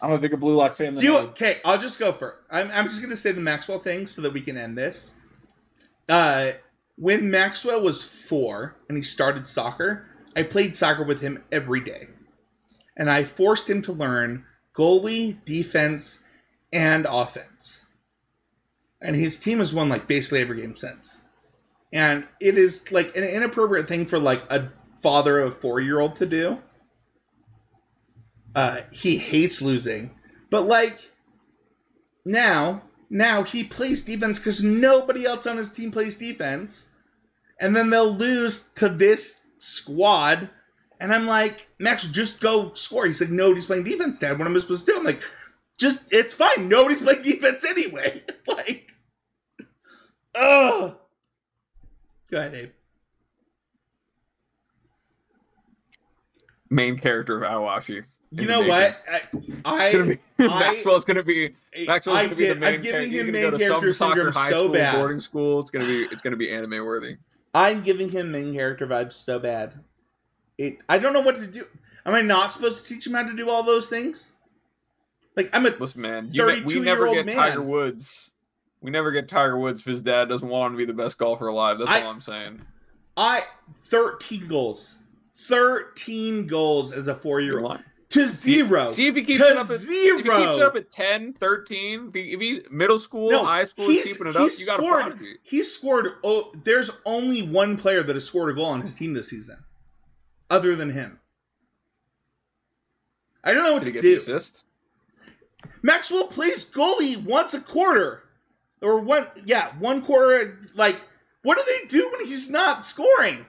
I'm 0.00 0.12
a 0.12 0.18
bigger 0.18 0.36
Blue 0.36 0.56
Lock 0.56 0.76
fan 0.76 0.94
than 0.94 1.04
you. 1.04 1.18
Okay, 1.18 1.60
I'll 1.64 1.78
just 1.78 1.98
go 1.98 2.12
for. 2.12 2.40
I'm, 2.50 2.70
I'm 2.70 2.84
just 2.86 3.00
going 3.00 3.10
to 3.10 3.16
say 3.16 3.32
the 3.32 3.40
Maxwell 3.40 3.78
thing 3.78 4.06
so 4.06 4.22
that 4.22 4.32
we 4.32 4.40
can 4.40 4.56
end 4.56 4.76
this. 4.76 5.14
Uh, 6.08 6.52
when 6.96 7.30
Maxwell 7.30 7.80
was 7.80 8.04
four 8.04 8.76
and 8.88 8.96
he 8.96 9.02
started 9.02 9.48
soccer, 9.48 10.06
I 10.36 10.42
played 10.42 10.76
soccer 10.76 11.04
with 11.04 11.20
him 11.20 11.42
every 11.50 11.80
day, 11.80 12.08
and 12.96 13.10
I 13.10 13.24
forced 13.24 13.70
him 13.70 13.82
to 13.82 13.92
learn 13.92 14.44
goalie, 14.74 15.44
defense, 15.44 16.24
and 16.72 17.06
offense 17.08 17.86
and 19.00 19.16
his 19.16 19.38
team 19.38 19.58
has 19.58 19.74
won 19.74 19.88
like 19.88 20.06
basically 20.06 20.40
every 20.40 20.60
game 20.60 20.74
since. 20.74 21.22
And 21.92 22.26
it 22.40 22.58
is 22.58 22.90
like 22.90 23.16
an 23.16 23.24
inappropriate 23.24 23.88
thing 23.88 24.06
for 24.06 24.18
like 24.18 24.42
a 24.50 24.72
father 25.02 25.38
of 25.38 25.54
a 25.54 25.56
four 25.56 25.80
year 25.80 26.00
old 26.00 26.16
to 26.16 26.26
do. 26.26 26.58
Uh, 28.56 28.80
he 28.90 29.18
hates 29.18 29.60
losing, 29.60 30.10
but 30.50 30.66
like 30.66 31.12
now, 32.24 32.82
now 33.10 33.44
he 33.44 33.62
plays 33.62 34.02
defense 34.02 34.38
because 34.38 34.64
nobody 34.64 35.26
else 35.26 35.46
on 35.46 35.58
his 35.58 35.70
team 35.70 35.90
plays 35.90 36.16
defense, 36.16 36.88
and 37.60 37.76
then 37.76 37.90
they'll 37.90 38.10
lose 38.10 38.68
to 38.76 38.88
this 38.88 39.42
squad. 39.58 40.48
And 40.98 41.14
I'm 41.14 41.26
like, 41.26 41.68
Max, 41.78 42.08
just 42.08 42.40
go 42.40 42.72
score. 42.72 43.04
He's 43.04 43.20
like, 43.20 43.30
nobody's 43.30 43.66
playing 43.66 43.84
defense, 43.84 44.18
Dad. 44.18 44.38
What 44.38 44.48
am 44.48 44.56
I 44.56 44.60
supposed 44.60 44.86
to 44.86 44.92
do? 44.92 44.98
I'm 44.98 45.04
like, 45.04 45.22
just 45.78 46.12
it's 46.12 46.32
fine. 46.32 46.68
Nobody's 46.68 47.02
playing 47.02 47.22
defense 47.22 47.62
anyway. 47.62 48.22
like, 48.48 48.92
oh. 50.34 50.96
Go 52.30 52.38
ahead, 52.38 52.54
Abe. 52.54 52.70
Main 56.70 56.98
character 56.98 57.44
of 57.44 57.50
Awashi. 57.50 58.04
You 58.38 58.46
know 58.46 58.66
what? 58.66 59.02
I, 59.08 59.22
I, 59.64 60.18
Maxwell's 60.38 61.04
gonna 61.04 61.22
be 61.22 61.54
Maxwell's 61.86 62.22
gonna 62.22 62.34
be 62.34 62.48
the 62.48 62.54
main 62.54 62.74
I'm 62.74 62.80
giving 62.80 63.10
him 63.10 63.32
main 63.32 63.58
character 63.58 63.92
syndrome 63.92 64.32
so 64.32 64.68
bad. 64.68 64.94
Boarding 64.94 65.20
school. 65.20 65.60
It's 65.60 65.70
gonna 65.70 65.86
be 65.86 66.02
it's 66.04 66.22
gonna 66.22 66.36
be 66.36 66.50
anime 66.50 66.84
worthy. 66.84 67.16
I'm 67.54 67.82
giving 67.82 68.10
him 68.10 68.32
main 68.32 68.52
character 68.52 68.86
vibes 68.86 69.14
so 69.14 69.38
bad. 69.38 69.80
It. 70.58 70.78
I 70.88 70.98
don't 70.98 71.12
know 71.12 71.20
what 71.20 71.36
to 71.36 71.46
do. 71.46 71.66
Am 72.04 72.14
I 72.14 72.20
not 72.20 72.52
supposed 72.52 72.84
to 72.84 72.94
teach 72.94 73.06
him 73.06 73.14
how 73.14 73.22
to 73.22 73.34
do 73.34 73.48
all 73.48 73.62
those 73.62 73.88
things? 73.88 74.32
Like 75.36 75.50
I'm 75.54 75.64
a 75.66 75.70
listen, 75.70 76.02
man. 76.02 76.28
You 76.32 76.46
ne- 76.46 76.62
we 76.62 76.80
never 76.80 77.10
get 77.12 77.26
man. 77.26 77.36
Tiger 77.36 77.62
Woods. 77.62 78.30
We 78.80 78.90
never 78.90 79.10
get 79.10 79.28
Tiger 79.28 79.58
Woods 79.58 79.80
if 79.80 79.86
his 79.86 80.02
dad 80.02 80.28
doesn't 80.28 80.48
want 80.48 80.72
him 80.72 80.72
to 80.72 80.78
be 80.78 80.84
the 80.84 80.92
best 80.92 81.18
golfer 81.18 81.48
alive. 81.48 81.78
That's 81.78 81.90
I, 81.90 82.02
all 82.02 82.10
I'm 82.10 82.20
saying. 82.20 82.60
I 83.16 83.44
13 83.86 84.46
goals, 84.46 85.00
13 85.46 86.46
goals 86.46 86.92
as 86.92 87.08
a 87.08 87.14
four 87.14 87.40
year 87.40 87.60
old 87.60 87.80
to 88.16 88.26
zero. 88.26 88.92
See, 88.92 89.06
if 89.06 89.14
he 89.14 89.22
keeps 89.22 89.38
to 89.38 89.46
it 89.46 89.56
up 89.56 89.70
at 89.70 89.78
zero. 89.78 90.18
If 90.18 90.24
he 90.24 90.30
keeps 90.30 90.58
it 90.58 90.62
up 90.62 90.76
at 90.76 90.90
10, 90.90 91.34
13, 91.34 92.08
if, 92.08 92.14
he, 92.14 92.36
he's 92.36 92.60
middle 92.70 92.98
school, 92.98 93.30
no, 93.30 93.44
high 93.44 93.64
school, 93.64 93.88
he's, 93.88 94.16
keeping 94.16 94.28
it 94.28 94.36
up, 94.36 94.50
you 94.58 94.66
got 94.66 94.78
scored, 94.78 95.12
a 95.12 95.18
He 95.42 95.62
scored. 95.62 96.12
Oh, 96.24 96.52
there's 96.64 96.90
only 97.04 97.42
one 97.42 97.76
player 97.76 98.02
that 98.02 98.16
has 98.16 98.24
scored 98.24 98.50
a 98.50 98.54
goal 98.54 98.66
on 98.66 98.82
his 98.82 98.94
team 98.94 99.14
this 99.14 99.30
season, 99.30 99.64
other 100.50 100.74
than 100.74 100.90
him. 100.90 101.20
I 103.44 103.54
don't 103.54 103.62
know 103.62 103.74
what 103.74 103.84
Did 103.84 103.94
to 103.94 104.00
do. 104.00 104.16
assist? 104.16 104.64
Maxwell 105.82 106.26
plays 106.26 106.64
goalie 106.64 107.16
once 107.16 107.54
a 107.54 107.60
quarter, 107.60 108.24
or 108.80 109.00
one. 109.00 109.28
Yeah, 109.44 109.72
one 109.78 110.02
quarter. 110.02 110.58
Like, 110.74 111.00
what 111.42 111.56
do 111.56 111.64
they 111.64 111.86
do 111.86 112.10
when 112.10 112.26
he's 112.26 112.50
not 112.50 112.84
scoring? 112.84 113.46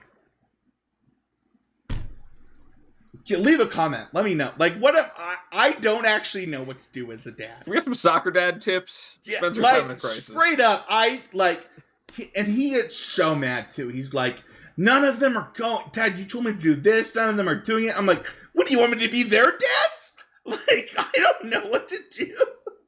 Leave 3.30 3.60
a 3.60 3.66
comment. 3.66 4.08
Let 4.12 4.24
me 4.24 4.34
know. 4.34 4.52
Like, 4.58 4.76
what 4.78 4.94
if 4.94 5.10
I, 5.16 5.36
I 5.52 5.72
don't 5.72 6.06
actually 6.06 6.46
know 6.46 6.62
what 6.62 6.78
to 6.78 6.92
do 6.92 7.10
as 7.12 7.26
a 7.26 7.32
dad? 7.32 7.64
We 7.66 7.74
got 7.74 7.84
some 7.84 7.94
soccer 7.94 8.30
dad 8.30 8.60
tips. 8.60 9.18
Yeah, 9.24 9.38
Spencer's 9.38 9.62
like, 9.62 9.74
having 9.74 9.90
a 9.90 9.96
crisis. 9.96 10.24
Straight 10.24 10.60
up, 10.60 10.86
I 10.88 11.22
like, 11.32 11.68
he, 12.14 12.30
and 12.34 12.46
he 12.48 12.70
gets 12.70 12.96
so 12.96 13.34
mad 13.34 13.70
too. 13.70 13.88
He's 13.88 14.14
like, 14.14 14.42
none 14.76 15.04
of 15.04 15.20
them 15.20 15.36
are 15.36 15.50
going. 15.54 15.84
Dad, 15.92 16.18
you 16.18 16.24
told 16.24 16.44
me 16.44 16.52
to 16.52 16.58
do 16.58 16.74
this. 16.74 17.14
None 17.14 17.28
of 17.28 17.36
them 17.36 17.48
are 17.48 17.60
doing 17.60 17.86
it. 17.86 17.96
I'm 17.96 18.06
like, 18.06 18.26
what 18.52 18.66
do 18.66 18.74
you 18.74 18.80
want 18.80 18.96
me 18.96 19.06
to 19.06 19.12
be 19.12 19.22
their 19.22 19.50
dads? 19.50 20.14
Like, 20.48 20.88
I 20.96 21.10
don't 21.14 21.50
know 21.50 21.66
what 21.66 21.88
to 21.90 21.98
do. 22.10 22.34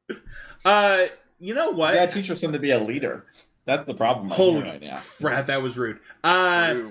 Uh, 0.64 1.06
you 1.38 1.54
know 1.54 1.70
what? 1.70 1.94
Yeah, 1.94 2.04
teach 2.06 2.28
your 2.28 2.36
son 2.36 2.52
to 2.52 2.58
be 2.58 2.70
a 2.70 2.78
leader. 2.78 3.24
That's 3.64 3.86
the 3.86 3.94
problem 3.94 4.28
Holy 4.28 4.62
right 4.62 4.80
now. 4.80 5.00
Brad, 5.20 5.46
that 5.46 5.62
was 5.62 5.78
rude. 5.78 6.00
Uh, 6.24 6.82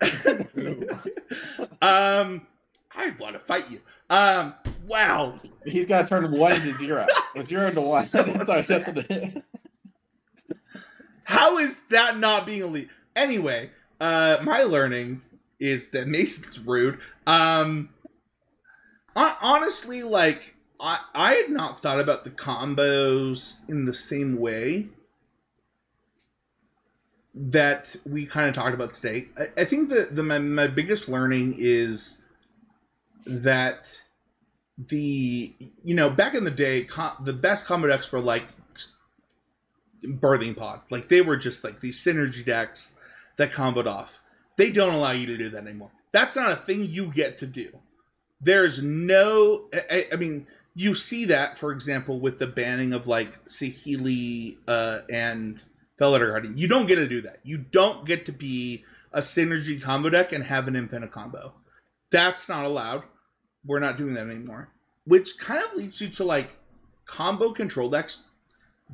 um, 1.82 2.46
I 2.94 3.10
want 3.18 3.34
to 3.34 3.40
fight 3.40 3.70
you. 3.70 3.80
Um, 4.10 4.54
wow. 4.86 5.40
He's 5.66 5.86
got 5.86 6.02
to 6.02 6.08
turn 6.08 6.30
one 6.32 6.52
into 6.52 6.72
zero. 6.74 7.06
zero 7.42 7.66
into 7.66 7.80
one. 7.80 8.04
So 8.62 8.82
How 11.24 11.58
is 11.58 11.80
that 11.90 12.18
not 12.18 12.46
being 12.46 12.62
a 12.62 12.66
lead? 12.66 12.88
Anyway, 13.14 13.70
uh, 14.00 14.38
my 14.42 14.62
learning 14.62 15.20
is 15.60 15.90
that 15.90 16.08
Mason's 16.08 16.58
rude. 16.58 16.98
Um, 17.26 17.90
honestly, 19.14 20.02
like 20.02 20.56
I 20.80 21.00
I 21.14 21.34
had 21.34 21.50
not 21.50 21.80
thought 21.80 22.00
about 22.00 22.24
the 22.24 22.30
combos 22.30 23.56
in 23.68 23.84
the 23.84 23.94
same 23.94 24.38
way 24.38 24.88
that 27.34 27.94
we 28.04 28.26
kind 28.26 28.48
of 28.48 28.54
talked 28.54 28.74
about 28.74 28.94
today. 28.94 29.28
I, 29.36 29.62
I 29.62 29.64
think 29.64 29.90
that 29.90 30.16
the 30.16 30.22
my, 30.22 30.38
my 30.38 30.66
biggest 30.66 31.08
learning 31.08 31.54
is 31.58 32.22
that 33.28 34.00
the 34.76 35.54
you 35.82 35.94
know 35.94 36.08
back 36.08 36.34
in 36.34 36.44
the 36.44 36.50
day 36.50 36.84
com- 36.84 37.16
the 37.24 37.32
best 37.32 37.66
combo 37.66 37.88
decks 37.88 38.10
were 38.12 38.20
like 38.20 38.48
birthing 40.04 40.56
pod 40.56 40.80
like 40.90 41.08
they 41.08 41.20
were 41.20 41.36
just 41.36 41.64
like 41.64 41.80
these 41.80 41.98
synergy 41.98 42.44
decks 42.44 42.96
that 43.36 43.52
comboed 43.52 43.86
off 43.86 44.20
they 44.56 44.70
don't 44.70 44.94
allow 44.94 45.10
you 45.10 45.26
to 45.26 45.36
do 45.36 45.48
that 45.48 45.64
anymore 45.64 45.90
that's 46.12 46.36
not 46.36 46.52
a 46.52 46.56
thing 46.56 46.84
you 46.84 47.10
get 47.12 47.36
to 47.38 47.46
do 47.46 47.80
there's 48.40 48.80
no 48.80 49.68
I, 49.72 50.06
I, 50.12 50.16
mean 50.16 50.46
you 50.76 50.94
see 50.94 51.24
that 51.24 51.58
for 51.58 51.72
example 51.72 52.20
with 52.20 52.38
the 52.38 52.46
banning 52.46 52.92
of 52.92 53.08
like 53.08 53.44
Saheeli 53.46 54.58
uh, 54.68 55.00
and 55.10 55.60
Felidar 55.98 56.30
Guardian. 56.30 56.56
You 56.56 56.68
don't 56.68 56.86
get 56.86 56.96
to 56.96 57.08
do 57.08 57.20
that. 57.22 57.38
You 57.42 57.58
don't 57.58 58.06
get 58.06 58.24
to 58.26 58.32
be 58.32 58.84
a 59.12 59.20
synergy 59.20 59.80
combo 59.80 60.10
deck 60.10 60.32
and 60.32 60.44
have 60.44 60.68
an 60.68 60.76
infinite 60.76 61.10
combo. 61.10 61.54
That's 62.10 62.48
not 62.48 62.64
allowed. 62.64 63.02
We're 63.68 63.78
not 63.78 63.96
doing 63.96 64.14
that 64.14 64.26
anymore. 64.26 64.70
which 65.04 65.38
kind 65.38 65.62
of 65.64 65.74
leads 65.74 66.00
you 66.00 66.08
to 66.08 66.24
like 66.24 66.58
combo 67.06 67.52
control 67.52 67.88
decks 67.88 68.22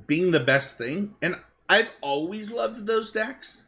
being 0.07 0.31
the 0.33 0.41
best 0.41 0.77
thing. 0.79 1.15
And 1.23 1.37
I've 1.69 1.91
always 2.03 2.51
loved 2.53 2.87
those 2.87 3.11
decks. 3.13 3.65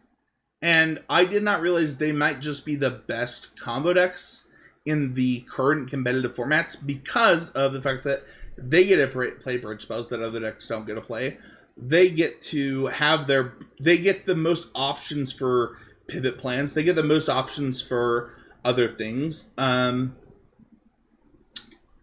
And 0.62 1.02
I 1.08 1.24
did 1.24 1.42
not 1.42 1.60
realize 1.60 1.96
they 1.96 2.12
might 2.12 2.40
just 2.40 2.64
be 2.64 2.76
the 2.76 2.90
best 2.90 3.58
combo 3.58 3.92
decks 3.94 4.44
in 4.84 5.14
the 5.14 5.40
current 5.48 5.90
competitive 5.90 6.34
formats 6.34 6.76
because 6.84 7.50
of 7.50 7.72
the 7.72 7.82
fact 7.82 8.04
that 8.04 8.24
they 8.58 8.84
get 8.86 8.98
to 8.98 9.32
play 9.40 9.56
bridge 9.56 9.82
spells 9.82 10.08
that 10.08 10.22
other 10.22 10.40
decks 10.40 10.68
don't 10.68 10.86
get 10.86 10.94
to 10.94 11.00
play. 11.00 11.38
They 11.76 12.10
get 12.10 12.40
to 12.42 12.86
have 12.86 13.26
their 13.26 13.54
they 13.80 13.98
get 13.98 14.24
the 14.26 14.36
most 14.36 14.68
options 14.74 15.32
for 15.32 15.78
pivot 16.06 16.38
plans. 16.38 16.74
They 16.74 16.84
get 16.84 16.96
the 16.96 17.02
most 17.02 17.28
options 17.28 17.82
for 17.82 18.32
other 18.64 18.88
things. 18.88 19.50
Um 19.58 20.16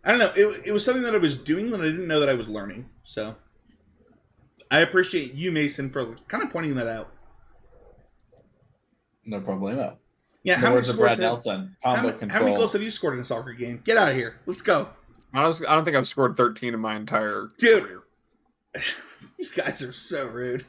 I 0.04 0.12
don't 0.12 0.20
know. 0.20 0.34
It, 0.36 0.68
it 0.68 0.72
was 0.72 0.84
something 0.84 1.04
that 1.04 1.16
I 1.16 1.18
was 1.18 1.38
doing 1.38 1.72
that 1.72 1.80
I 1.80 1.86
didn't 1.86 2.08
know 2.08 2.20
that 2.20 2.30
I 2.30 2.34
was 2.34 2.50
learning. 2.50 2.90
So 3.04 3.36
I 4.70 4.80
appreciate 4.80 5.34
you, 5.34 5.52
Mason, 5.52 5.90
for 5.90 6.16
kind 6.28 6.44
of 6.44 6.50
pointing 6.50 6.76
that 6.76 6.88
out. 6.88 7.12
No 9.26 9.40
problemo. 9.40 9.96
Yeah, 10.44 10.56
how 10.56 10.72
many, 10.72 10.84
scores 10.84 11.18
have, 11.20 11.46
how, 11.82 12.02
many, 12.02 12.30
how 12.30 12.44
many 12.44 12.54
goals 12.54 12.74
have 12.74 12.82
you 12.82 12.90
scored 12.90 13.14
in 13.14 13.22
a 13.22 13.24
soccer 13.24 13.54
game? 13.54 13.82
Get 13.86 13.96
out 13.96 14.10
of 14.10 14.16
here. 14.16 14.42
Let's 14.46 14.62
go. 14.62 14.90
I 15.34 15.42
don't, 15.42 15.70
I 15.70 15.76
don't 15.76 15.86
think 15.86 15.96
I've 15.96 16.08
scored 16.08 16.36
13 16.36 16.74
in 16.74 16.80
my 16.82 16.98
entire 16.98 17.50
Dude, 17.58 17.84
career. 17.84 18.04
you 19.40 19.50
guys 19.56 19.82
are 19.82 19.94
so 19.94 20.26
rude. 20.26 20.66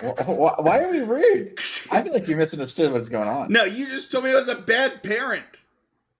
Why 0.00 0.80
are 0.80 0.90
we 0.90 1.00
rude? 1.00 1.58
I 1.90 2.02
feel 2.02 2.12
like 2.12 2.28
you 2.28 2.36
misunderstood 2.36 2.92
what's 2.92 3.08
going 3.08 3.28
on. 3.28 3.50
No, 3.50 3.64
you 3.64 3.86
just 3.86 4.12
told 4.12 4.24
me 4.24 4.30
I 4.30 4.34
was 4.34 4.48
a 4.48 4.56
bad 4.56 5.02
parent. 5.02 5.64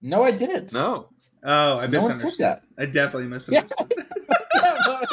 No, 0.01 0.23
I 0.23 0.31
didn't. 0.31 0.73
No. 0.73 1.11
Oh, 1.49 1.79
I 1.79 1.87
no 1.87 2.01
misunderstood. 2.01 2.41
that. 2.41 2.65
I 2.77 2.87
definitely 2.87 3.29
misunderstood. 3.29 3.93
Yeah. 3.97 3.97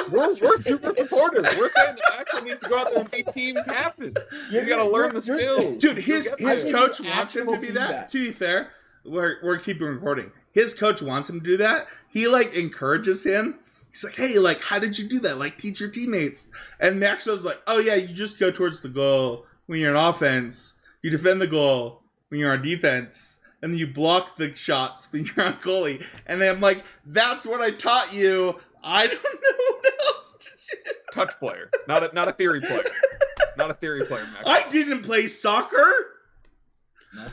we're, 0.12 0.36
we're 0.42 0.62
super 0.62 0.94
supporters. 0.98 1.46
We're 1.58 1.70
saying 1.70 1.96
that 1.96 2.20
Axel 2.20 2.44
needs 2.44 2.64
to 2.64 2.70
go 2.70 2.80
out 2.80 2.90
there 2.90 3.02
and 3.02 3.12
be 3.12 3.24
team 3.32 3.56
captain. 3.68 4.16
He's 4.50 4.66
got 4.66 4.84
to 4.84 4.90
learn 4.90 5.14
the 5.14 5.22
skills. 5.22 5.80
Dude, 5.80 6.00
his 6.00 6.34
his 6.40 6.64
coach 6.64 7.02
wants 7.02 7.36
him 7.36 7.48
to 7.48 7.60
be 7.60 7.70
that. 7.72 8.10
To 8.10 8.26
be 8.26 8.32
fair, 8.32 8.72
we're 9.06 9.38
we're 9.44 9.60
keeping 9.60 9.86
recording. 9.86 10.32
His 10.52 10.74
coach 10.74 11.04
wants 11.04 11.30
him 11.30 11.40
to 11.40 11.46
do 11.46 11.58
that. 11.58 11.88
He 12.10 12.28
like 12.28 12.54
encourages 12.54 13.24
him. 13.24 13.60
He's 13.92 14.04
like, 14.04 14.16
hey, 14.16 14.40
like, 14.40 14.64
how 14.64 14.80
did 14.80 14.98
you 14.98 15.08
do 15.08 15.20
that? 15.20 15.38
Like, 15.38 15.60
teach 15.60 15.80
your 15.80 15.90
teammates. 15.90 16.50
And 16.80 17.00
Maxwell's 17.00 17.46
like, 17.46 17.62
oh 17.68 17.78
yeah, 17.78 17.94
you 17.94 18.08
just 18.08 18.40
go 18.40 18.50
towards 18.50 18.80
the 18.80 18.90
goal 18.90 19.46
when 19.68 19.80
you're 19.80 19.92
in 19.92 19.96
offense. 19.96 20.74
You 21.04 21.12
defend 21.12 21.42
the 21.42 21.48
goal 21.48 22.02
when 22.30 22.40
you're 22.40 22.52
on 22.52 22.64
defense 22.64 23.40
and 23.64 23.74
you 23.80 23.88
block 23.88 24.36
the 24.36 24.54
shots 24.54 25.12
when 25.12 25.26
you're 25.26 25.46
on 25.48 25.54
goalie. 25.56 26.06
And 26.28 26.44
I'm 26.44 26.62
like, 26.62 26.84
that's 27.06 27.48
what 27.48 27.62
I 27.62 27.72
taught 27.72 28.14
you. 28.14 28.60
I 28.84 29.08
don't 29.08 29.24
know 29.24 29.78
what 29.80 29.94
else 30.08 30.38
to 30.40 30.84
do. 30.84 30.92
Touch 31.14 31.40
player, 31.40 31.72
not 31.88 32.04
a 32.04 32.14
not 32.14 32.28
a 32.28 32.34
theory 32.34 32.60
player, 32.60 32.84
not 33.58 33.72
a 33.72 33.74
theory 33.76 34.06
player. 34.06 34.26
Max. 34.26 34.44
I 34.46 34.68
didn't 34.70 35.04
play 35.04 35.28
soccer. 35.28 36.10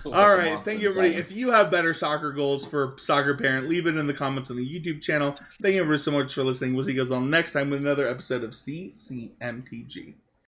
All 0.04 0.36
right, 0.36 0.62
thank 0.62 0.82
you 0.82 0.90
everybody. 0.90 1.14
If 1.14 1.32
you 1.32 1.52
have 1.52 1.70
better 1.70 1.94
soccer 1.94 2.32
goals 2.32 2.66
for 2.66 2.94
soccer 2.98 3.34
parent, 3.34 3.66
leave 3.66 3.86
it 3.86 3.96
in 3.96 4.06
the 4.06 4.12
comments 4.12 4.50
on 4.50 4.58
the 4.58 4.66
YouTube 4.66 5.00
channel. 5.00 5.36
Thank 5.62 5.74
you 5.74 5.80
everybody 5.80 5.98
so 5.98 6.10
much 6.10 6.34
for 6.34 6.44
listening. 6.44 6.74
We'll 6.74 6.84
see 6.84 6.92
you 6.92 7.02
guys 7.02 7.10
all 7.10 7.22
next 7.22 7.54
time 7.54 7.70
with 7.70 7.80
another 7.80 8.06
episode 8.06 8.44
of 8.44 8.50
CCMTG. 8.50 10.14